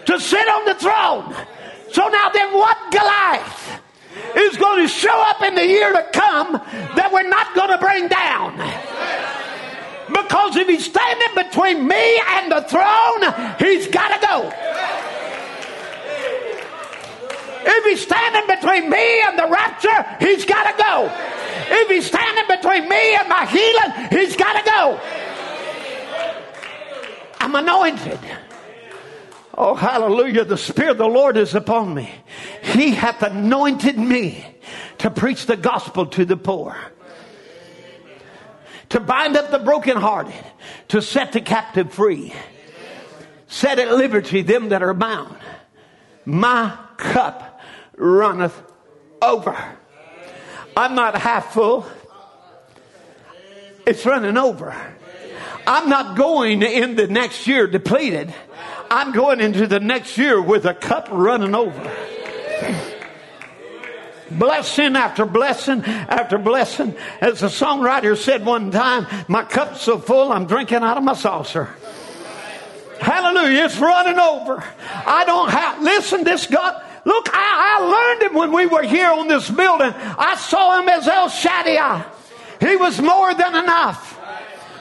to 0.06 0.20
sit 0.20 0.48
on 0.48 0.66
the 0.66 0.76
throne. 0.76 1.36
So 1.92 2.08
now 2.08 2.30
then 2.30 2.54
what 2.54 2.78
Goliath 2.92 3.82
is 4.36 4.58
going 4.58 4.82
to 4.82 4.88
show 4.88 5.24
up 5.28 5.42
in 5.42 5.56
the 5.56 5.66
year 5.66 5.92
to 5.94 6.04
come 6.14 6.54
that 6.54 7.10
we're 7.12 7.28
not 7.28 7.56
going 7.56 7.70
to 7.70 7.78
bring 7.78 8.08
down? 8.08 8.58
Because 10.08 10.56
if 10.56 10.68
he's 10.68 10.86
standing 10.86 11.36
between 11.36 11.88
me 11.88 12.20
and 12.28 12.52
the 12.52 12.62
throne, 12.62 13.58
he's 13.60 13.88
got 13.88 14.20
to 14.20 14.28
go. 14.28 14.52
If 17.68 17.84
he's 17.86 18.02
standing 18.02 18.46
between 18.48 18.90
me 18.90 19.22
and 19.22 19.40
the 19.40 19.48
rapture, 19.50 20.06
he's 20.20 20.46
got 20.46 20.72
to 20.72 20.84
go. 20.84 21.12
If 21.68 21.90
he's 21.90 22.06
standing 22.06 22.46
between 22.48 22.88
me 22.88 23.16
and 23.16 23.28
my 23.28 23.46
healing, 23.46 24.10
he's 24.12 24.36
got 24.36 24.54
to 24.54 24.72
go. 24.72 25.00
I'm 27.40 27.56
anointed. 27.56 28.20
Oh, 29.58 29.74
hallelujah. 29.74 30.44
The 30.44 30.58
Spirit 30.58 30.92
of 30.92 30.98
the 30.98 31.08
Lord 31.08 31.38
is 31.38 31.56
upon 31.56 31.94
me. 31.94 32.12
He 32.62 32.92
hath 32.92 33.24
anointed 33.24 33.98
me 33.98 34.46
to 34.98 35.10
preach 35.10 35.46
the 35.46 35.56
gospel 35.56 36.06
to 36.08 36.26
the 36.26 36.36
poor, 36.36 36.76
to 38.90 39.00
bind 39.00 39.38
up 39.38 39.52
the 39.52 39.60
brokenhearted, 39.60 40.34
to 40.90 41.02
set 41.02 41.32
the 41.32 41.42
captive 41.42 41.94
free, 41.94 42.34
set 43.48 43.80
at 43.80 43.94
liberty 43.94 44.42
them 44.42 44.70
that 44.70 44.84
are 44.84 44.94
bound. 44.94 45.38
My 46.26 46.78
cup 46.98 47.62
runneth 47.96 48.62
over. 49.22 49.56
I'm 50.76 50.96
not 50.96 51.16
half 51.16 51.54
full. 51.54 51.86
It's 53.88 54.06
running 54.06 54.36
over. 54.36 54.76
I'm 55.68 55.90
not 55.90 56.18
going 56.18 56.62
in 56.62 56.96
the 56.96 57.08
next 57.08 57.48
year 57.48 57.68
depleted. 57.68 58.34
I'm 58.90 59.12
going 59.12 59.42
into 59.42 59.68
the 59.68 59.80
next 59.80 60.18
year 60.18 60.42
with 60.42 60.66
a 60.66 60.74
cup 60.74 61.08
running 61.12 61.56
over. 61.56 61.92
Blessing 64.32 64.96
after 64.96 65.26
blessing 65.26 65.84
after 65.84 66.38
blessing. 66.38 66.96
As 67.22 67.42
the 67.42 67.48
songwriter 67.48 68.18
said 68.18 68.46
one 68.46 68.72
time, 68.72 69.08
my 69.28 69.44
cup's 69.44 69.82
so 69.82 70.00
full 70.00 70.32
I'm 70.32 70.46
drinking 70.46 70.78
out 70.78 70.98
of 70.98 71.04
my 71.04 71.14
saucer. 71.14 71.70
Hallelujah. 73.00 73.66
It's 73.66 73.78
running 73.78 74.20
over. 74.20 74.64
I 75.06 75.26
don't 75.26 75.50
have, 75.50 75.82
listen, 75.82 76.24
this 76.24 76.48
God, 76.48 76.82
look, 77.06 77.30
I, 77.32 77.78
I 77.78 77.86
learned 77.86 78.24
him 78.24 78.34
when 78.34 78.52
we 78.52 78.66
were 78.66 78.84
here 78.84 79.12
on 79.12 79.28
this 79.28 79.50
building. 79.50 79.94
I 79.94 80.36
saw 80.38 80.82
him 80.82 80.90
as 80.90 81.08
El 81.08 81.30
Shaddai. 81.30 82.06
He 82.60 82.76
was 82.78 83.00
more 83.00 83.34
than 83.34 83.56
enough. 83.56 84.15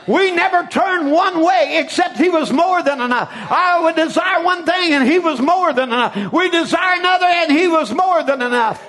We 0.06 0.32
never 0.32 0.66
turned 0.66 1.10
one 1.10 1.42
way 1.42 1.78
except 1.78 2.18
He 2.18 2.28
was 2.28 2.52
more 2.52 2.82
than 2.82 3.00
enough. 3.00 3.30
I 3.32 3.80
would 3.82 3.96
desire 3.96 4.42
one 4.42 4.64
thing 4.64 4.92
and 4.92 5.08
He 5.08 5.18
was 5.18 5.40
more 5.40 5.72
than 5.72 5.88
enough. 5.88 6.32
We 6.32 6.50
desire 6.50 6.98
another 6.98 7.26
and 7.26 7.52
He 7.52 7.68
was 7.68 7.92
more 7.92 8.22
than 8.22 8.42
enough. 8.42 8.82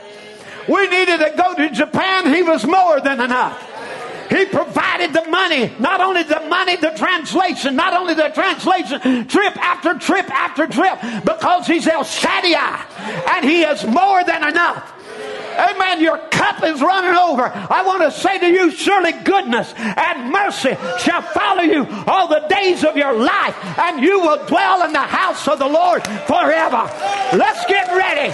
We 0.67 0.87
needed 0.87 1.19
to 1.19 1.33
go 1.37 1.53
to 1.53 1.69
Japan. 1.69 2.33
He 2.33 2.41
was 2.41 2.65
more 2.65 2.99
than 2.99 3.21
enough. 3.21 3.71
He 4.29 4.45
provided 4.45 5.13
the 5.13 5.23
money, 5.29 5.71
not 5.79 6.01
only 6.01 6.23
the 6.23 6.39
money, 6.49 6.75
the 6.77 6.89
translation, 6.89 7.75
not 7.75 7.93
only 7.93 8.15
the 8.15 8.29
translation, 8.29 9.27
trip 9.27 9.55
after 9.57 9.93
trip 9.93 10.29
after 10.31 10.65
trip, 10.65 10.99
because 11.23 11.67
He's 11.67 11.87
El 11.87 12.03
Shaddai 12.03 12.85
and 13.35 13.45
He 13.45 13.61
is 13.61 13.85
more 13.85 14.23
than 14.23 14.47
enough. 14.47 14.94
Amen. 15.57 16.01
Your 16.01 16.17
cup 16.29 16.63
is 16.63 16.81
running 16.81 17.15
over. 17.15 17.45
I 17.45 17.83
want 17.85 18.03
to 18.03 18.11
say 18.11 18.39
to 18.39 18.47
you, 18.47 18.71
surely 18.71 19.13
goodness 19.23 19.73
and 19.77 20.31
mercy 20.31 20.75
shall 20.99 21.21
follow 21.21 21.63
you 21.63 21.87
all 22.07 22.27
the 22.27 22.45
days 22.47 22.83
of 22.83 22.97
your 22.97 23.13
life, 23.13 23.55
and 23.79 24.01
you 24.01 24.19
will 24.19 24.45
dwell 24.45 24.83
in 24.85 24.93
the 24.93 24.99
house 24.99 25.47
of 25.47 25.59
the 25.59 25.67
Lord 25.67 26.03
forever. 26.27 26.89
Let's 27.35 27.65
get 27.65 27.87
ready. 27.95 28.33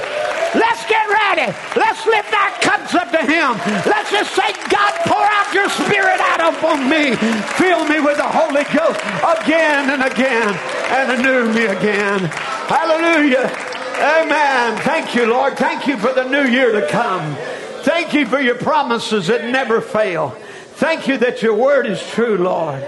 Let's 0.53 0.85
get 0.85 1.07
ready. 1.07 1.53
Let's 1.75 2.05
lift 2.05 2.33
our 2.33 2.51
cups 2.59 2.93
up 2.95 3.11
to 3.11 3.23
Him. 3.23 3.55
Let's 3.87 4.11
just 4.11 4.35
say, 4.35 4.51
God, 4.69 4.93
pour 5.05 5.23
out 5.23 5.53
your 5.53 5.69
spirit 5.69 6.19
out 6.19 6.53
upon 6.53 6.89
me. 6.89 7.15
Fill 7.55 7.85
me 7.87 7.99
with 7.99 8.17
the 8.17 8.27
Holy 8.27 8.63
Ghost 8.75 8.99
again 9.23 9.89
and 9.91 10.03
again 10.03 10.53
and 10.91 11.17
renew 11.17 11.53
me 11.53 11.65
again. 11.65 12.19
Hallelujah. 12.67 13.80
Amen. 13.95 14.77
Thank 14.81 15.15
you, 15.15 15.25
Lord. 15.25 15.57
Thank 15.57 15.87
you 15.87 15.97
for 15.97 16.13
the 16.13 16.23
new 16.23 16.43
year 16.49 16.71
to 16.71 16.87
come. 16.87 17.35
Thank 17.83 18.13
you 18.13 18.25
for 18.25 18.39
your 18.39 18.55
promises 18.55 19.27
that 19.27 19.45
never 19.45 19.81
fail. 19.81 20.29
Thank 20.75 21.07
you 21.07 21.17
that 21.17 21.41
your 21.41 21.55
word 21.55 21.85
is 21.85 22.01
true, 22.09 22.37
Lord. 22.37 22.83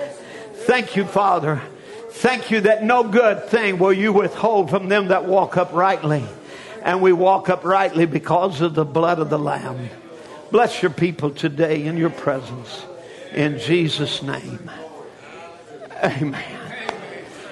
Thank 0.66 0.96
you, 0.96 1.06
Father. 1.06 1.62
Thank 2.10 2.52
you 2.52 2.62
that 2.62 2.84
no 2.84 3.04
good 3.04 3.46
thing 3.46 3.80
will 3.80 3.94
you 3.94 4.14
withhold 4.14 4.70
from 4.70 4.88
them 4.88 5.10
that 5.10 5.26
walk 5.26 5.58
uprightly. 5.58 6.24
And 6.84 7.02
we 7.02 7.14
walk 7.14 7.50
uprightly 7.50 8.06
because 8.06 8.62
of 8.62 8.74
the 8.74 8.86
blood 8.86 9.20
of 9.20 9.30
the 9.30 9.40
Lamb. 9.40 9.90
Bless 10.52 10.82
your 10.82 10.92
people 10.92 11.32
today 11.32 11.86
in 11.86 11.98
your 11.98 12.12
presence. 12.12 12.86
In 13.34 13.58
Jesus' 13.60 14.22
name. 14.22 14.70
Amen. 16.04 16.34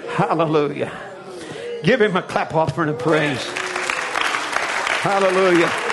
Hallelujah. 0.09 1.10
Give 1.83 2.01
him 2.01 2.15
a 2.15 2.21
clap 2.21 2.53
offering 2.53 2.89
of 2.89 2.99
praise. 2.99 3.43
Hallelujah. 5.01 5.90